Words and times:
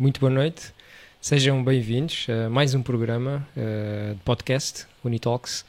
muito 0.00 0.18
boa 0.18 0.30
noite. 0.30 0.72
Sejam 1.20 1.62
bem-vindos 1.62 2.26
a 2.30 2.48
mais 2.48 2.74
um 2.74 2.82
programa 2.82 3.46
uh, 3.54 4.14
de 4.14 4.20
podcast, 4.22 4.86
Unitalks, 5.04 5.62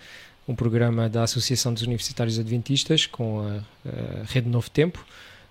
um 0.47 0.55
programa 0.55 1.09
da 1.09 1.23
Associação 1.23 1.73
dos 1.73 1.83
Universitários 1.83 2.39
Adventistas 2.39 3.05
com 3.05 3.41
a, 3.41 3.59
Rede 4.23 4.47
Novo 4.47 4.69
Tempo. 4.69 5.05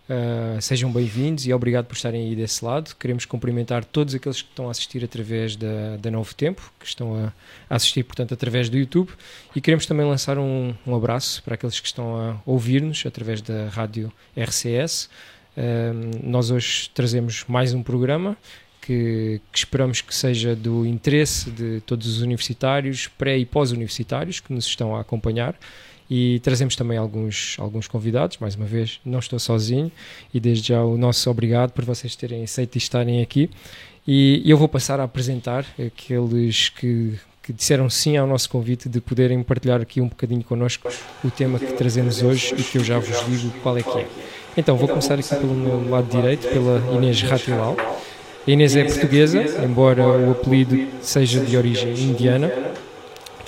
Uh, 0.08 0.58
sejam 0.62 0.90
bem-vindos 0.90 1.46
e 1.46 1.52
obrigado 1.52 1.84
por 1.84 1.94
estarem 1.94 2.28
aí 2.28 2.34
desse 2.34 2.64
lado. 2.64 2.96
Queremos 2.98 3.26
cumprimentar 3.26 3.84
todos 3.84 4.14
aqueles 4.14 4.40
que 4.40 4.48
estão 4.48 4.68
a 4.68 4.70
assistir 4.70 5.04
através 5.04 5.56
da, 5.56 5.98
da 5.98 6.10
Novo 6.10 6.34
Tempo, 6.34 6.72
que 6.80 6.86
estão 6.86 7.14
a, 7.22 7.32
assistir, 7.68 8.02
portanto, 8.02 8.32
através 8.32 8.70
do 8.70 8.78
YouTube. 8.78 9.10
E 9.54 9.60
queremos 9.60 9.84
também 9.84 10.06
lançar 10.06 10.38
um, 10.38 10.74
um 10.86 10.96
abraço 10.96 11.42
para 11.42 11.54
aqueles 11.54 11.78
que 11.78 11.86
estão 11.86 12.16
a 12.16 12.40
ouvir-nos 12.46 13.04
através 13.04 13.42
da 13.42 13.68
rádio 13.68 14.10
RCS. 14.34 15.10
Uh, 15.54 16.18
nós 16.22 16.50
hoje 16.50 16.88
trazemos 16.94 17.44
mais 17.46 17.74
um 17.74 17.82
programa 17.82 18.38
que, 18.90 19.40
que, 19.52 19.58
esperamos 19.58 20.00
que 20.00 20.12
seja 20.12 20.56
do 20.56 20.84
interesse 20.84 21.48
de 21.48 21.80
todos 21.82 22.08
os 22.08 22.22
universitários, 22.22 23.06
pré 23.06 23.38
e 23.38 23.46
pós-universitários 23.46 24.40
que 24.40 24.52
nos 24.52 24.66
estão 24.66 24.96
a 24.96 25.00
acompanhar 25.00 25.54
e 26.10 26.40
trazemos 26.40 26.74
também 26.74 26.98
alguns, 26.98 27.54
alguns 27.60 27.86
convidados, 27.86 28.38
mais 28.38 28.56
uma 28.56 28.66
vez, 28.66 29.00
não 29.04 29.20
estou 29.20 29.38
sozinho, 29.38 29.92
e 30.34 30.40
desde 30.40 30.70
já 30.70 30.82
o 30.82 30.98
nosso 30.98 31.30
obrigado 31.30 31.70
por 31.70 31.84
vocês 31.84 32.16
terem 32.16 32.42
aceito 32.42 32.76
estarem 32.76 33.22
aqui. 33.22 33.48
E 34.04 34.42
eu 34.44 34.58
vou 34.58 34.66
passar 34.66 34.98
a 34.98 35.04
apresentar 35.04 35.64
aqueles 35.78 36.68
que, 36.70 37.16
que 37.40 37.52
disseram 37.52 37.88
sim 37.88 38.16
ao 38.16 38.26
nosso 38.26 38.50
convite 38.50 38.88
de 38.88 39.00
poderem 39.00 39.40
partilhar 39.44 39.80
aqui 39.80 40.00
um 40.00 40.08
bocadinho 40.08 40.42
connosco 40.42 40.90
o 41.22 41.30
tema 41.30 41.60
que 41.60 41.72
trazemos 41.74 42.22
hoje 42.22 42.56
e 42.58 42.62
que 42.64 42.78
eu 42.78 42.82
já 42.82 42.98
vos 42.98 43.24
digo 43.26 43.52
qual 43.62 43.78
é 43.78 43.82
que 43.84 43.98
é. 43.98 44.08
Então, 44.56 44.76
vou 44.76 44.88
começar 44.88 45.14
aqui 45.14 45.28
pelo 45.28 45.54
meu 45.54 45.88
lado 45.88 46.10
direito, 46.10 46.48
pela 46.48 46.92
Inês 46.96 47.22
Ratilal. 47.22 47.76
A 48.50 48.52
Inês 48.52 48.74
é 48.74 48.82
portuguesa, 48.82 49.64
embora 49.64 50.04
o 50.04 50.32
apelido 50.32 50.88
seja 51.00 51.38
de 51.38 51.56
origem 51.56 51.92
indiana 51.92 52.50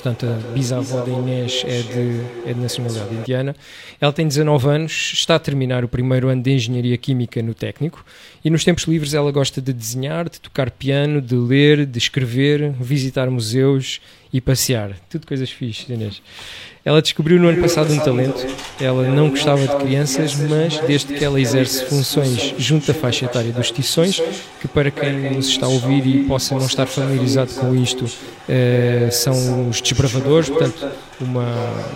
portanto 0.02 0.26
a 0.26 0.52
bisavó 0.52 1.00
da 1.00 1.12
Inês 1.12 1.62
é 1.64 1.80
de, 1.80 2.50
é 2.50 2.52
de 2.52 2.60
nacionalidade 2.60 3.14
indiana. 3.14 3.54
Ela 4.00 4.12
tem 4.12 4.26
19 4.26 4.68
anos, 4.68 5.12
está 5.14 5.36
a 5.36 5.38
terminar 5.38 5.84
o 5.84 5.88
primeiro 5.88 6.28
ano 6.28 6.42
de 6.42 6.50
Engenharia 6.50 6.98
Química 6.98 7.40
no 7.40 7.54
técnico 7.54 8.04
e 8.44 8.50
nos 8.50 8.64
tempos 8.64 8.84
livres 8.84 9.14
ela 9.14 9.30
gosta 9.30 9.60
de 9.60 9.72
desenhar, 9.72 10.28
de 10.28 10.40
tocar 10.40 10.72
piano, 10.72 11.20
de 11.20 11.36
ler, 11.36 11.86
de 11.86 11.98
escrever, 11.98 12.72
visitar 12.80 13.30
museus 13.30 14.00
e 14.32 14.40
passear. 14.40 14.96
Tudo 15.08 15.26
coisas 15.26 15.50
fixas, 15.50 15.88
Inês. 15.88 16.20
Ela 16.84 17.00
descobriu 17.00 17.38
no 17.38 17.48
ano 17.48 17.62
passado 17.62 17.92
um 17.92 17.98
talento. 17.98 18.44
Ela 18.80 19.04
não 19.04 19.30
gostava 19.30 19.66
de 19.66 19.76
crianças, 19.76 20.34
mas 20.34 20.78
desde 20.80 21.14
que 21.14 21.24
ela 21.24 21.40
exerce 21.40 21.84
funções 21.84 22.54
junto 22.58 22.90
à 22.90 22.94
faixa 22.94 23.24
etária 23.24 23.52
dos 23.52 23.70
tições, 23.70 24.20
que 24.60 24.66
para 24.66 24.90
quem 24.90 25.32
nos 25.34 25.46
está 25.46 25.66
a 25.66 25.68
ouvir 25.68 26.04
e 26.06 26.24
possa 26.24 26.56
não 26.56 26.66
estar 26.66 26.86
familiarizado 26.86 27.52
com 27.54 27.74
isto, 27.76 28.04
eh, 28.48 29.08
são 29.12 29.68
os 29.68 29.80
desbravadores, 29.80 30.48
portanto, 30.48 30.88
uma, 31.20 31.54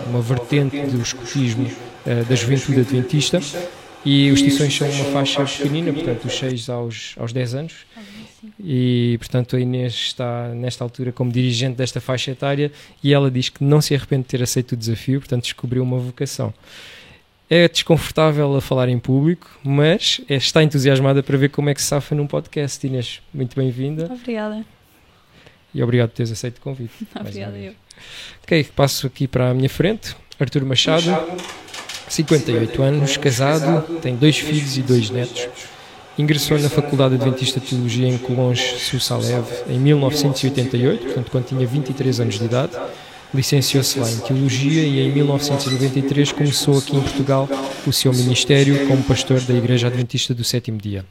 uma 0.09 0.21
vertente 0.21 0.79
do 0.79 1.01
escotismo 1.01 1.69
eh, 2.05 2.23
da 2.23 2.35
juventude 2.35 2.79
adventista. 2.79 3.41
E 4.05 4.31
os 4.31 4.41
tições 4.41 4.75
são 4.75 4.89
uma 4.89 5.05
faixa 5.05 5.43
pequenina, 5.43 5.91
portanto, 5.91 6.23
dos 6.23 6.37
6 6.37 6.69
aos, 6.69 7.15
aos 7.17 7.33
10 7.33 7.55
anos 7.55 7.73
e 8.59 9.15
portanto 9.19 9.55
a 9.55 9.59
Inês 9.59 9.93
está 9.93 10.49
nesta 10.49 10.83
altura 10.83 11.11
como 11.11 11.31
dirigente 11.31 11.75
desta 11.75 11.99
faixa 11.99 12.31
etária 12.31 12.71
e 13.03 13.13
ela 13.13 13.29
diz 13.29 13.49
que 13.49 13.63
não 13.63 13.81
se 13.81 13.95
arrepende 13.95 14.23
de 14.23 14.29
ter 14.29 14.43
aceito 14.43 14.73
o 14.73 14.77
desafio, 14.77 15.19
portanto 15.19 15.43
descobriu 15.43 15.83
uma 15.83 15.97
vocação. 15.97 16.53
É 17.49 17.67
desconfortável 17.67 18.55
a 18.55 18.61
falar 18.61 18.89
em 18.89 18.99
público, 18.99 19.49
mas 19.63 20.19
está 20.27 20.61
entusiasmada 20.61 21.23
para 21.23 21.37
ver 21.37 21.49
como 21.49 21.69
é 21.69 21.73
que 21.73 21.81
se 21.81 21.87
safa 21.87 22.13
num 22.13 22.27
podcast. 22.27 22.85
Inês, 22.85 23.21
muito 23.33 23.55
bem-vinda. 23.55 24.11
Obrigada. 24.11 24.65
E 25.73 25.81
obrigado 25.81 26.09
por 26.09 26.15
teres 26.15 26.31
aceito 26.31 26.57
o 26.57 26.61
convite. 26.61 26.93
Obrigada 27.17 27.57
eu. 27.57 27.73
Ok, 28.43 28.65
passo 28.75 29.07
aqui 29.07 29.27
para 29.27 29.51
a 29.51 29.53
minha 29.53 29.69
frente. 29.69 30.13
Artur 30.39 30.65
Machado, 30.65 31.09
58 32.09 32.81
anos, 32.81 33.17
casado, 33.17 33.99
tem 33.99 34.15
dois 34.15 34.37
filhos 34.37 34.77
e 34.77 34.81
dois 34.81 35.09
netos 35.09 35.47
Ingressou 36.17 36.57
na 36.57 36.67
Faculdade 36.67 37.13
Adventista 37.13 37.59
de 37.59 37.67
Teologia 37.67 38.07
em 38.07 38.17
Colonge, 38.17 38.79
Sussalev, 38.79 39.45
em 39.69 39.77
1988, 39.77 41.05
portanto, 41.05 41.29
quando 41.29 41.45
tinha 41.45 41.67
23 41.67 42.19
anos 42.19 42.39
de 42.39 42.45
idade. 42.45 42.71
Licenciou-se 43.31 43.99
lá 43.99 44.09
em 44.09 44.17
Teologia 44.17 44.81
e 44.81 44.99
em 44.99 45.11
1993 45.11 46.31
começou 46.31 46.79
aqui 46.79 46.95
em 46.95 47.01
Portugal 47.01 47.47
o 47.85 47.93
seu 47.93 48.11
ministério 48.11 48.87
como 48.87 49.03
pastor 49.03 49.39
da 49.41 49.53
Igreja 49.53 49.87
Adventista 49.87 50.33
do 50.33 50.43
Sétimo 50.43 50.79
Dia. 50.79 51.05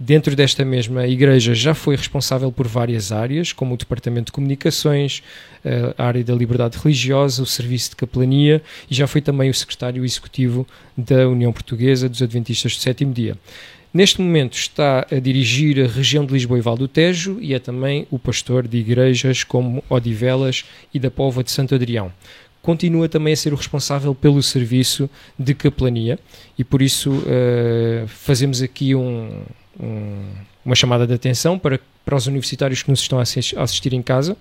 Dentro 0.00 0.36
desta 0.36 0.64
mesma 0.64 1.08
igreja 1.08 1.52
já 1.54 1.74
foi 1.74 1.96
responsável 1.96 2.52
por 2.52 2.68
várias 2.68 3.10
áreas, 3.10 3.52
como 3.52 3.74
o 3.74 3.76
Departamento 3.76 4.26
de 4.26 4.32
Comunicações, 4.32 5.24
eh, 5.64 5.92
a 5.98 6.06
área 6.06 6.22
da 6.22 6.36
liberdade 6.36 6.78
religiosa, 6.78 7.42
o 7.42 7.46
Serviço 7.46 7.90
de 7.90 7.96
Capelania 7.96 8.62
e 8.88 8.94
já 8.94 9.08
foi 9.08 9.20
também 9.20 9.50
o 9.50 9.54
secretário 9.54 10.04
executivo 10.04 10.64
da 10.96 11.28
União 11.28 11.52
Portuguesa 11.52 12.08
dos 12.08 12.22
Adventistas 12.22 12.76
do 12.76 12.80
Sétimo 12.80 13.12
Dia. 13.12 13.36
Neste 13.92 14.20
momento 14.20 14.56
está 14.56 15.04
a 15.10 15.18
dirigir 15.18 15.84
a 15.84 15.88
região 15.88 16.24
de 16.24 16.32
Lisboa 16.32 16.58
e 16.58 16.62
Val 16.62 16.76
do 16.76 16.86
Tejo 16.86 17.38
e 17.40 17.52
é 17.52 17.58
também 17.58 18.06
o 18.08 18.20
pastor 18.20 18.68
de 18.68 18.78
igrejas 18.78 19.42
como 19.42 19.82
Odivelas 19.88 20.64
e 20.94 21.00
da 21.00 21.10
Pova 21.10 21.42
de 21.42 21.50
Santo 21.50 21.74
Adrião. 21.74 22.12
Continua 22.62 23.08
também 23.08 23.32
a 23.32 23.36
ser 23.36 23.52
o 23.52 23.56
responsável 23.56 24.14
pelo 24.14 24.42
serviço 24.42 25.10
de 25.36 25.54
capelania 25.54 26.18
e 26.56 26.62
por 26.62 26.82
isso 26.82 27.10
uh, 27.10 28.06
fazemos 28.06 28.60
aqui 28.60 28.94
um, 28.94 29.42
um, 29.80 30.24
uma 30.64 30.74
chamada 30.74 31.06
de 31.06 31.14
atenção 31.14 31.58
para, 31.58 31.80
para 32.04 32.16
os 32.16 32.26
universitários 32.26 32.82
que 32.82 32.90
nos 32.90 33.00
estão 33.00 33.18
a 33.18 33.22
assistir 33.22 33.92
em 33.92 34.02
casa 34.02 34.36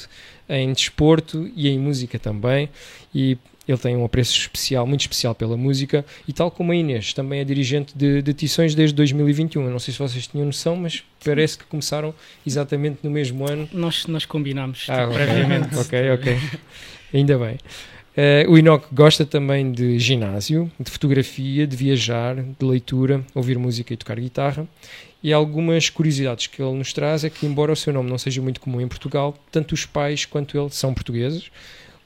em 0.47 0.71
desporto 0.71 1.49
e 1.55 1.67
em 1.67 1.79
música 1.79 2.19
também. 2.19 2.69
E 3.13 3.37
ele 3.67 3.77
tem 3.77 3.95
um 3.95 4.05
apreço 4.05 4.37
especial, 4.37 4.85
muito 4.85 5.01
especial 5.01 5.33
pela 5.33 5.57
música 5.57 6.05
e 6.27 6.33
tal 6.33 6.51
como 6.51 6.71
a 6.71 6.75
Inês, 6.75 7.13
também 7.13 7.39
é 7.39 7.43
dirigente 7.43 7.97
de, 7.97 8.21
de 8.21 8.33
Tições 8.33 8.75
desde 8.75 8.95
2021. 8.95 9.63
Eu 9.63 9.71
não 9.71 9.79
sei 9.79 9.93
se 9.93 9.99
vocês 9.99 10.27
tinham 10.27 10.45
noção, 10.45 10.75
mas 10.75 11.03
parece 11.23 11.57
que 11.57 11.65
começaram 11.65 12.13
exatamente 12.45 12.99
no 13.03 13.09
mesmo 13.09 13.47
ano. 13.47 13.67
Nós, 13.73 14.05
nós 14.07 14.25
combinámos 14.25 14.87
ah, 14.89 15.07
okay. 15.07 15.15
previamente. 15.17 15.75
ok, 15.77 16.11
ok. 16.11 16.37
Ainda 17.13 17.37
bem. 17.37 17.57
Uh, 18.15 18.49
o 18.49 18.57
Enoch 18.57 18.85
gosta 18.93 19.25
também 19.25 19.73
de 19.73 19.99
ginásio, 19.99 20.71
de 20.79 20.89
fotografia, 20.89 21.67
de 21.67 21.75
viajar, 21.75 22.35
de 22.35 22.65
leitura, 22.65 23.25
ouvir 23.33 23.57
música 23.57 23.93
e 23.93 23.97
tocar 23.97 24.17
guitarra. 24.17 24.65
E 25.21 25.33
algumas 25.33 25.89
curiosidades 25.89 26.47
que 26.47 26.61
ele 26.61 26.77
nos 26.77 26.93
traz 26.93 27.23
é 27.23 27.29
que, 27.29 27.45
embora 27.45 27.73
o 27.73 27.75
seu 27.75 27.91
nome 27.91 28.09
não 28.09 28.17
seja 28.17 28.41
muito 28.41 28.61
comum 28.61 28.79
em 28.79 28.87
Portugal, 28.87 29.35
tanto 29.51 29.73
os 29.73 29.85
pais 29.85 30.23
quanto 30.23 30.57
ele 30.57 30.69
são 30.69 30.93
portugueses. 30.93 31.51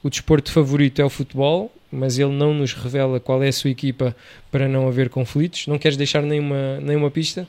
O 0.02 0.08
desporto 0.08 0.50
favorito 0.50 1.00
é 1.00 1.04
o 1.04 1.10
futebol, 1.10 1.72
mas 1.92 2.18
ele 2.18 2.32
não 2.32 2.54
nos 2.54 2.72
revela 2.72 3.20
qual 3.20 3.42
é 3.42 3.48
a 3.48 3.52
sua 3.52 3.70
equipa 3.70 4.16
para 4.50 4.68
não 4.68 4.88
haver 4.88 5.10
conflitos. 5.10 5.66
Não 5.66 5.78
queres 5.78 5.96
deixar 5.96 6.22
nenhuma, 6.22 6.80
nenhuma 6.80 7.10
pista? 7.10 7.46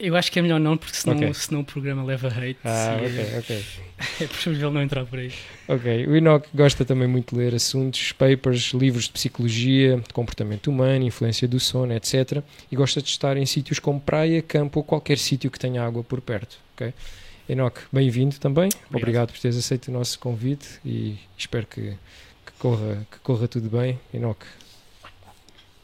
Eu 0.00 0.16
acho 0.16 0.32
que 0.32 0.38
é 0.38 0.42
melhor 0.42 0.58
não, 0.58 0.78
porque 0.78 0.96
senão, 0.96 1.14
okay. 1.14 1.34
senão 1.34 1.60
o 1.60 1.64
programa 1.64 2.02
leva 2.02 2.28
hate. 2.28 2.56
Ah, 2.64 2.96
ok, 2.98 3.38
ok. 3.38 3.64
É 4.18 4.26
preferível 4.26 4.70
não 4.70 4.82
entrar 4.82 5.04
por 5.04 5.18
aí. 5.18 5.30
Ok. 5.68 6.06
O 6.06 6.16
Enoch 6.16 6.48
gosta 6.54 6.86
também 6.86 7.06
muito 7.06 7.34
de 7.34 7.42
ler 7.42 7.54
assuntos, 7.54 8.12
papers, 8.12 8.72
livros 8.72 9.04
de 9.04 9.10
psicologia, 9.10 9.96
de 9.98 10.14
comportamento 10.14 10.68
humano, 10.68 11.04
influência 11.04 11.46
do 11.46 11.60
sono, 11.60 11.92
etc. 11.92 12.42
E 12.72 12.76
gosta 12.76 13.02
de 13.02 13.10
estar 13.10 13.36
em 13.36 13.44
sítios 13.44 13.78
como 13.78 14.00
praia, 14.00 14.40
campo 14.40 14.80
ou 14.80 14.84
qualquer 14.84 15.18
sítio 15.18 15.50
que 15.50 15.58
tenha 15.58 15.84
água 15.84 16.02
por 16.02 16.22
perto. 16.22 16.56
Ok? 16.74 16.94
Enoch, 17.50 17.80
bem-vindo 17.90 18.38
também. 18.38 18.68
Obrigado. 18.68 18.96
Obrigado. 19.02 19.32
por 19.32 19.40
teres 19.40 19.56
aceito 19.56 19.88
o 19.88 19.90
nosso 19.90 20.20
convite 20.20 20.78
e 20.84 21.18
espero 21.36 21.66
que, 21.66 21.80
que, 22.46 22.52
corra, 22.60 23.04
que 23.10 23.18
corra 23.18 23.48
tudo 23.48 23.68
bem. 23.68 23.98
Enoch, 24.14 24.46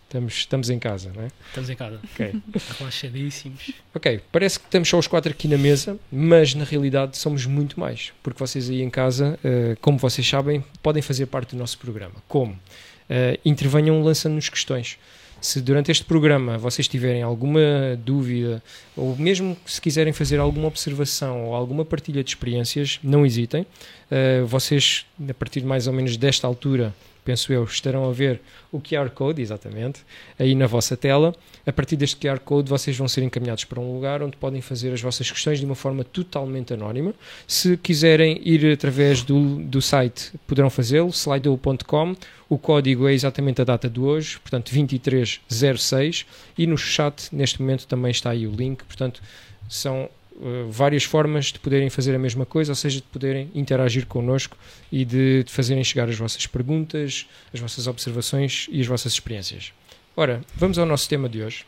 Estamos, 0.04 0.34
estamos 0.34 0.70
em 0.70 0.78
casa, 0.78 1.10
não 1.12 1.24
é? 1.24 1.28
Estamos 1.48 1.68
em 1.68 1.74
casa. 1.74 2.00
Ok. 2.14 2.40
Relaxadíssimos. 2.78 3.72
Ok, 3.92 4.20
parece 4.30 4.60
que 4.60 4.66
estamos 4.66 4.88
só 4.88 4.96
os 4.96 5.08
quatro 5.08 5.32
aqui 5.32 5.48
na 5.48 5.58
mesa, 5.58 5.98
mas 6.12 6.54
na 6.54 6.62
realidade 6.62 7.18
somos 7.18 7.44
muito 7.44 7.80
mais, 7.80 8.12
porque 8.22 8.38
vocês 8.38 8.70
aí 8.70 8.82
em 8.82 8.88
casa, 8.88 9.36
uh, 9.44 9.76
como 9.80 9.98
vocês 9.98 10.26
sabem, 10.26 10.64
podem 10.80 11.02
fazer 11.02 11.26
parte 11.26 11.56
do 11.56 11.58
nosso 11.58 11.76
programa. 11.78 12.14
Como? 12.28 12.52
Uh, 12.52 13.36
intervenham 13.44 14.00
lançando-nos 14.00 14.48
questões. 14.48 14.96
Se 15.40 15.60
durante 15.60 15.90
este 15.90 16.04
programa 16.04 16.58
vocês 16.58 16.88
tiverem 16.88 17.22
alguma 17.22 17.60
dúvida, 18.04 18.62
ou 18.96 19.16
mesmo 19.16 19.56
se 19.66 19.80
quiserem 19.80 20.12
fazer 20.12 20.38
alguma 20.38 20.68
observação 20.68 21.46
ou 21.46 21.54
alguma 21.54 21.84
partilha 21.84 22.24
de 22.24 22.30
experiências, 22.30 22.98
não 23.02 23.24
hesitem. 23.24 23.62
Uh, 23.62 24.46
vocês, 24.46 25.04
a 25.28 25.34
partir 25.34 25.60
de 25.60 25.66
mais 25.66 25.86
ou 25.86 25.92
menos 25.92 26.16
desta 26.16 26.46
altura, 26.46 26.94
penso 27.26 27.52
eu, 27.52 27.64
estarão 27.64 28.08
a 28.08 28.12
ver 28.12 28.40
o 28.70 28.81
QR 28.81 29.11
Code, 29.11 29.43
exatamente, 29.43 30.00
aí 30.38 30.55
na 30.55 30.69
vossa 30.69 30.96
tela. 30.96 31.34
A 31.67 31.73
partir 31.73 31.96
deste 31.96 32.17
QR 32.17 32.38
Code, 32.38 32.70
vocês 32.70 32.96
vão 32.96 33.08
ser 33.08 33.25
encaminhados 33.25 33.64
para 33.64 33.81
um 33.81 33.93
lugar 33.93 34.23
onde 34.23 34.37
podem 34.37 34.61
fazer 34.61 34.93
as 34.93 35.02
vossas 35.02 35.28
questões 35.28 35.58
de 35.58 35.67
uma 35.67 35.75
forma 35.75 36.05
totalmente 36.05 36.73
anónima. 36.73 37.12
Se 37.49 37.76
quiserem 37.76 38.40
ir 38.44 38.64
através 38.73 39.23
do, 39.23 39.56
do 39.56 39.82
site, 39.82 40.32
poderão 40.46 40.70
fazê-lo, 40.70 41.08
slido.com. 41.08 42.14
O 42.49 42.56
código 42.56 43.08
é 43.08 43.12
exatamente 43.12 43.61
a 43.61 43.64
data 43.64 43.90
de 43.90 43.99
hoje, 43.99 44.38
portanto 44.38 44.72
2306. 44.72 46.26
E 46.56 46.64
no 46.64 46.79
chat, 46.79 47.29
neste 47.32 47.61
momento, 47.61 47.88
também 47.88 48.12
está 48.12 48.31
aí 48.31 48.46
o 48.46 48.52
link. 48.52 48.84
Portanto, 48.84 49.20
são 49.69 50.08
Uh, 50.38 50.70
várias 50.70 51.02
formas 51.02 51.46
de 51.46 51.58
poderem 51.58 51.88
fazer 51.88 52.14
a 52.14 52.18
mesma 52.18 52.44
coisa, 52.44 52.72
ou 52.72 52.76
seja, 52.76 52.96
de 52.96 53.06
poderem 53.06 53.50
interagir 53.54 54.04
connosco 54.04 54.56
e 54.92 55.02
de, 55.02 55.44
de, 55.44 55.50
fazerem 55.50 55.82
chegar 55.82 56.10
as 56.10 56.16
vossas 56.16 56.46
perguntas, 56.46 57.26
as 57.54 57.58
vossas 57.58 57.86
observações 57.86 58.66
e 58.70 58.80
as 58.80 58.86
vossas 58.86 59.14
experiências. 59.14 59.72
Ora, 60.14 60.42
vamos 60.54 60.78
ao 60.78 60.84
nosso 60.84 61.08
tema 61.08 61.26
de 61.26 61.42
hoje. 61.42 61.64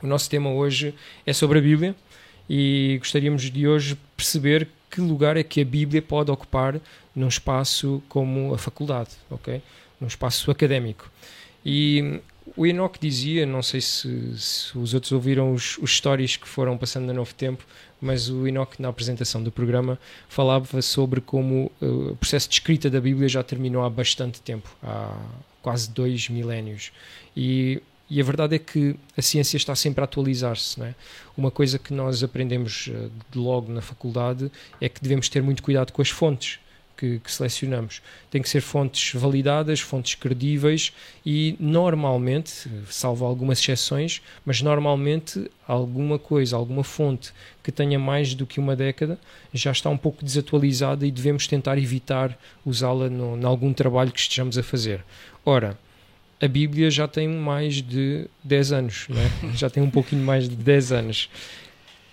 O 0.00 0.06
nosso 0.06 0.30
tema 0.30 0.50
hoje 0.50 0.94
é 1.26 1.32
sobre 1.32 1.58
a 1.58 1.62
Bíblia 1.62 1.96
e 2.48 2.96
gostaríamos 3.00 3.50
de 3.50 3.66
hoje 3.66 3.98
perceber 4.16 4.68
que 4.90 5.00
lugar 5.00 5.36
é 5.36 5.42
que 5.42 5.60
a 5.60 5.64
Bíblia 5.64 6.00
pode 6.00 6.30
ocupar 6.30 6.80
num 7.14 7.28
espaço 7.28 8.02
como 8.08 8.54
a 8.54 8.58
faculdade, 8.58 9.10
ok? 9.30 9.60
Num 10.00 10.06
espaço 10.06 10.50
académico. 10.50 11.10
E 11.64 12.20
o 12.56 12.66
Enoch 12.66 12.98
dizia, 13.00 13.46
não 13.46 13.62
sei 13.62 13.80
se, 13.80 14.38
se 14.38 14.76
os 14.76 14.94
outros 14.94 15.12
ouviram 15.12 15.52
os, 15.52 15.78
os 15.78 15.96
stories 15.96 16.36
que 16.36 16.48
foram 16.48 16.76
passando 16.76 17.06
no 17.06 17.14
Novo 17.14 17.34
Tempo, 17.34 17.64
mas 18.00 18.28
o 18.28 18.46
Enoch, 18.46 18.80
na 18.80 18.88
apresentação 18.88 19.42
do 19.42 19.50
programa, 19.50 19.98
falava 20.28 20.80
sobre 20.80 21.20
como 21.20 21.70
uh, 21.80 22.12
o 22.12 22.16
processo 22.16 22.48
de 22.48 22.54
escrita 22.54 22.88
da 22.88 23.00
Bíblia 23.00 23.28
já 23.28 23.42
terminou 23.42 23.82
há 23.84 23.90
bastante 23.90 24.40
tempo 24.40 24.74
há 24.82 25.16
quase 25.60 25.90
dois 25.90 26.28
milénios. 26.28 26.92
E, 27.36 27.82
e 28.08 28.20
a 28.20 28.24
verdade 28.24 28.54
é 28.54 28.58
que 28.58 28.96
a 29.16 29.22
ciência 29.22 29.56
está 29.56 29.74
sempre 29.74 30.00
a 30.00 30.04
atualizar-se. 30.04 30.80
É? 30.82 30.94
Uma 31.36 31.50
coisa 31.50 31.78
que 31.78 31.92
nós 31.92 32.22
aprendemos 32.22 32.86
uh, 32.86 33.10
logo 33.34 33.72
na 33.72 33.82
faculdade 33.82 34.50
é 34.80 34.88
que 34.88 35.02
devemos 35.02 35.28
ter 35.28 35.42
muito 35.42 35.62
cuidado 35.62 35.92
com 35.92 36.00
as 36.00 36.10
fontes 36.10 36.59
que, 37.00 37.18
que, 37.18 37.32
selecionamos. 37.32 38.02
Tem 38.30 38.42
que 38.42 38.48
ser 38.48 38.60
fontes 38.60 39.18
validadas, 39.18 39.80
fontes 39.80 40.14
credíveis 40.14 40.92
e 41.24 41.56
normalmente, 41.58 42.70
salvo 42.90 43.24
algumas 43.24 43.58
exceções, 43.58 44.20
mas 44.44 44.60
normalmente 44.60 45.50
alguma 45.66 46.18
coisa, 46.18 46.56
alguma 46.56 46.84
fonte 46.84 47.32
que 47.64 47.72
tenha 47.72 47.98
mais 47.98 48.34
do 48.34 48.46
que 48.46 48.60
uma 48.60 48.76
década 48.76 49.18
já 49.54 49.72
está 49.72 49.88
um 49.88 49.96
pouco 49.96 50.22
desatualizada 50.22 51.06
e 51.06 51.10
devemos 51.10 51.46
tentar 51.46 51.78
evitar 51.78 52.38
usá-la 52.66 53.06
em 53.06 53.44
algum 53.44 53.72
trabalho 53.72 54.12
que 54.12 54.20
estejamos 54.20 54.58
a 54.58 54.62
fazer. 54.62 55.02
Ora, 55.42 55.78
a 56.38 56.48
Bíblia 56.48 56.90
já 56.90 57.08
tem 57.08 57.26
mais 57.28 57.76
de 57.76 58.26
10 58.44 58.72
anos, 58.72 59.06
é? 59.10 59.48
já 59.56 59.70
tem 59.70 59.82
um 59.82 59.90
pouquinho 59.90 60.24
mais 60.24 60.48
de 60.48 60.54
10 60.54 60.92
anos. 60.92 61.30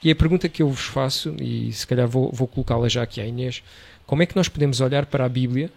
E 0.02 0.12
a 0.12 0.16
pergunta 0.16 0.48
que 0.48 0.62
eu 0.62 0.70
vos 0.70 0.86
faço, 0.86 1.36
e 1.42 1.74
se 1.74 1.86
calhar 1.86 2.08
vou, 2.08 2.32
vou 2.32 2.48
colocá-la 2.48 2.88
já 2.88 3.02
aqui 3.02 3.20
à 3.20 3.26
Inês, 3.26 3.64
como 4.08 4.24
é 4.24 4.26
que 4.26 4.38
nós 4.38 4.48
podemos 4.48 4.80
olhar 4.80 5.06
para 5.06 5.26
a 5.26 5.30
Bíblia 5.30 5.70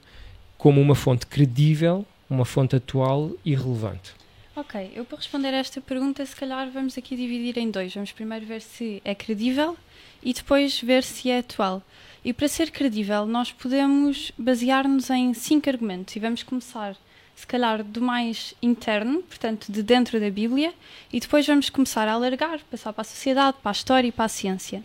como 0.57 0.81
uma 0.81 0.95
fonte 0.95 1.27
credível, 1.27 2.07
uma 2.31 2.45
fonte 2.45 2.77
atual 2.77 3.33
e 3.45 3.57
relevante? 3.57 4.13
Ok, 4.55 4.93
eu 4.95 5.05
para 5.05 5.19
responder 5.19 5.49
a 5.49 5.57
esta 5.57 5.81
pergunta, 5.81 6.25
se 6.25 6.37
calhar 6.37 6.71
vamos 6.71 6.97
aqui 6.97 7.17
dividir 7.17 7.59
em 7.59 7.71
dois. 7.71 7.93
Vamos 7.93 8.13
primeiro 8.13 8.47
ver 8.47 8.61
se 8.63 9.03
é 9.05 9.15
credível 9.17 9.77
e 10.23 10.33
depois 10.33 10.81
ver 10.81 11.03
se 11.03 11.29
é 11.29 11.39
atual. 11.39 11.83
E 12.25 12.33
para 12.33 12.47
ser 12.47 12.71
credível, 12.71 13.27
nós 13.27 13.51
podemos 13.51 14.31
basear-nos 14.39 15.11
em 15.11 15.35
cinco 15.35 15.69
argumentos 15.69 16.15
e 16.15 16.21
vamos 16.21 16.45
começar, 16.45 16.95
se 17.35 17.47
calhar, 17.47 17.83
do 17.83 18.01
mais 18.01 18.55
interno, 18.63 19.23
portanto, 19.23 19.73
de 19.73 19.83
dentro 19.83 20.21
da 20.21 20.31
Bíblia, 20.31 20.73
e 21.13 21.19
depois 21.19 21.47
vamos 21.47 21.69
começar 21.69 22.07
a 22.07 22.13
alargar, 22.13 22.61
passar 22.71 22.93
para 22.93 23.03
a 23.03 23.05
sociedade, 23.05 23.57
para 23.61 23.71
a 23.71 23.73
história 23.73 24.07
e 24.07 24.13
para 24.13 24.27
a 24.27 24.29
ciência. 24.29 24.85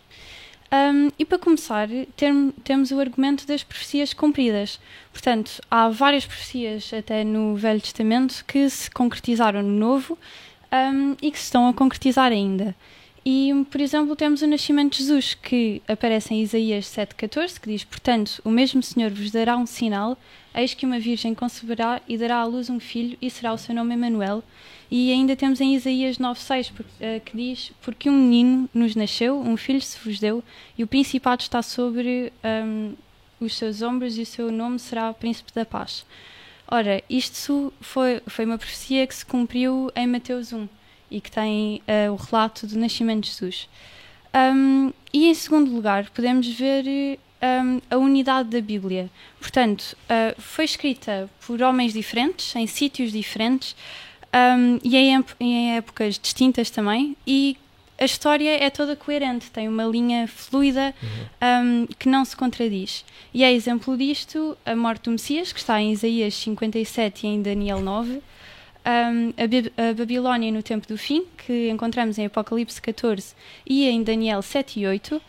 Um, 0.75 1.09
e 1.17 1.23
para 1.23 1.39
começar, 1.39 1.87
tem, 2.17 2.51
temos 2.63 2.91
o 2.91 2.99
argumento 2.99 3.47
das 3.47 3.63
profecias 3.63 4.13
cumpridas. 4.13 4.77
Portanto, 5.13 5.61
há 5.71 5.87
várias 5.87 6.25
profecias 6.25 6.91
até 6.93 7.23
no 7.23 7.55
Velho 7.55 7.79
Testamento 7.79 8.43
que 8.45 8.69
se 8.69 8.91
concretizaram 8.91 9.61
no 9.61 9.71
Novo 9.71 10.17
um, 10.73 11.15
e 11.21 11.31
que 11.31 11.37
se 11.37 11.45
estão 11.45 11.69
a 11.69 11.73
concretizar 11.73 12.31
ainda. 12.31 12.75
E, 13.23 13.53
por 13.71 13.79
exemplo, 13.79 14.15
temos 14.15 14.41
o 14.41 14.47
nascimento 14.47 14.93
de 14.93 14.99
Jesus, 14.99 15.33
que 15.33 15.81
aparece 15.87 16.33
em 16.33 16.41
Isaías 16.41 16.85
7,14, 16.85 17.59
que 17.59 17.69
diz: 17.69 17.83
Portanto, 17.83 18.41
o 18.43 18.51
mesmo 18.51 18.83
Senhor 18.83 19.09
vos 19.11 19.31
dará 19.31 19.55
um 19.57 19.65
sinal, 19.65 20.17
eis 20.53 20.73
que 20.73 20.85
uma 20.85 20.99
virgem 20.99 21.33
conceberá 21.33 22.01
e 22.07 22.17
dará 22.17 22.37
à 22.37 22.45
luz 22.45 22.69
um 22.69 22.79
filho, 22.79 23.17
e 23.21 23.29
será 23.29 23.53
o 23.53 23.57
seu 23.57 23.73
nome 23.73 23.93
Emanuel. 23.93 24.43
E 24.89 25.11
ainda 25.11 25.35
temos 25.35 25.59
em 25.59 25.75
Isaías 25.75 26.17
9,6 26.17 26.71
eh, 26.99 27.19
que 27.23 27.35
diz: 27.35 27.71
Porque 27.81 28.09
um 28.09 28.13
menino 28.13 28.69
nos 28.73 28.95
nasceu, 28.95 29.39
um 29.39 29.57
filho 29.57 29.81
se 29.81 29.97
vos 30.03 30.19
deu, 30.19 30.43
e 30.77 30.83
o 30.83 30.87
principado 30.87 31.41
está 31.41 31.61
sobre 31.61 32.31
um, 32.43 32.93
os 33.39 33.55
seus 33.57 33.81
ombros, 33.81 34.17
e 34.17 34.21
o 34.21 34.25
seu 34.25 34.51
nome 34.51 34.77
será 34.79 35.11
Príncipe 35.13 35.51
da 35.53 35.65
Paz. 35.65 36.05
Ora, 36.67 37.03
isto 37.09 37.71
foi, 37.79 38.21
foi 38.27 38.45
uma 38.45 38.57
profecia 38.57 39.05
que 39.05 39.13
se 39.13 39.25
cumpriu 39.25 39.91
em 39.95 40.07
Mateus 40.07 40.51
1 40.51 40.67
e 41.11 41.21
que 41.21 41.31
tem 41.31 41.81
uh, 41.87 42.11
o 42.11 42.15
relato 42.15 42.65
do 42.65 42.77
nascimento 42.77 43.23
de 43.23 43.29
Jesus. 43.29 43.69
Um, 44.33 44.91
e 45.13 45.27
em 45.27 45.33
segundo 45.33 45.71
lugar, 45.71 46.09
podemos 46.09 46.47
ver 46.47 46.85
um, 47.41 47.79
a 47.89 47.97
unidade 47.97 48.49
da 48.49 48.61
Bíblia. 48.61 49.09
Portanto, 49.39 49.95
uh, 50.09 50.41
foi 50.41 50.65
escrita 50.65 51.29
por 51.45 51.61
homens 51.61 51.93
diferentes, 51.93 52.55
em 52.55 52.65
sítios 52.67 53.11
diferentes, 53.11 53.75
um, 54.35 54.79
e 54.83 54.97
em, 54.97 55.25
em, 55.39 55.77
épocas 55.77 56.19
distintas 56.19 56.69
também, 56.69 57.15
e 57.25 57.57
a 57.97 58.03
história 58.03 58.61
é 58.61 58.69
toda 58.69 58.95
coerente, 58.95 59.49
tem 59.49 59.69
uma 59.69 59.85
linha 59.85 60.27
fluida 60.27 60.93
uhum. 61.01 61.83
um, 61.85 61.87
que 61.97 62.09
não 62.09 62.25
se 62.25 62.35
contradiz. 62.35 63.05
E 63.33 63.43
é 63.43 63.53
exemplo 63.53 63.97
disto 63.97 64.57
a 64.65 64.75
morte 64.75 65.03
do 65.03 65.11
Messias, 65.11 65.53
que 65.53 65.59
está 65.59 65.79
em 65.81 65.93
Isaías 65.93 66.33
57 66.33 67.25
e 67.25 67.29
em 67.29 67.41
Daniel 67.41 67.79
9, 67.79 68.21
um, 68.85 69.33
a, 69.37 69.89
a, 69.89 69.93
Babilónia 69.93 70.51
no 70.51 70.61
tempo 70.61 70.85
do 70.87 70.97
fim, 70.97 71.23
que 71.37 71.69
encontramos 71.69 72.17
em 72.17 72.25
Apocalipse 72.25 72.81
14 72.81 73.33
e 73.65 73.87
em 73.87 74.03
Daniel 74.03 74.41
7 74.41 74.81
e 74.81 74.87
8, 74.87 75.21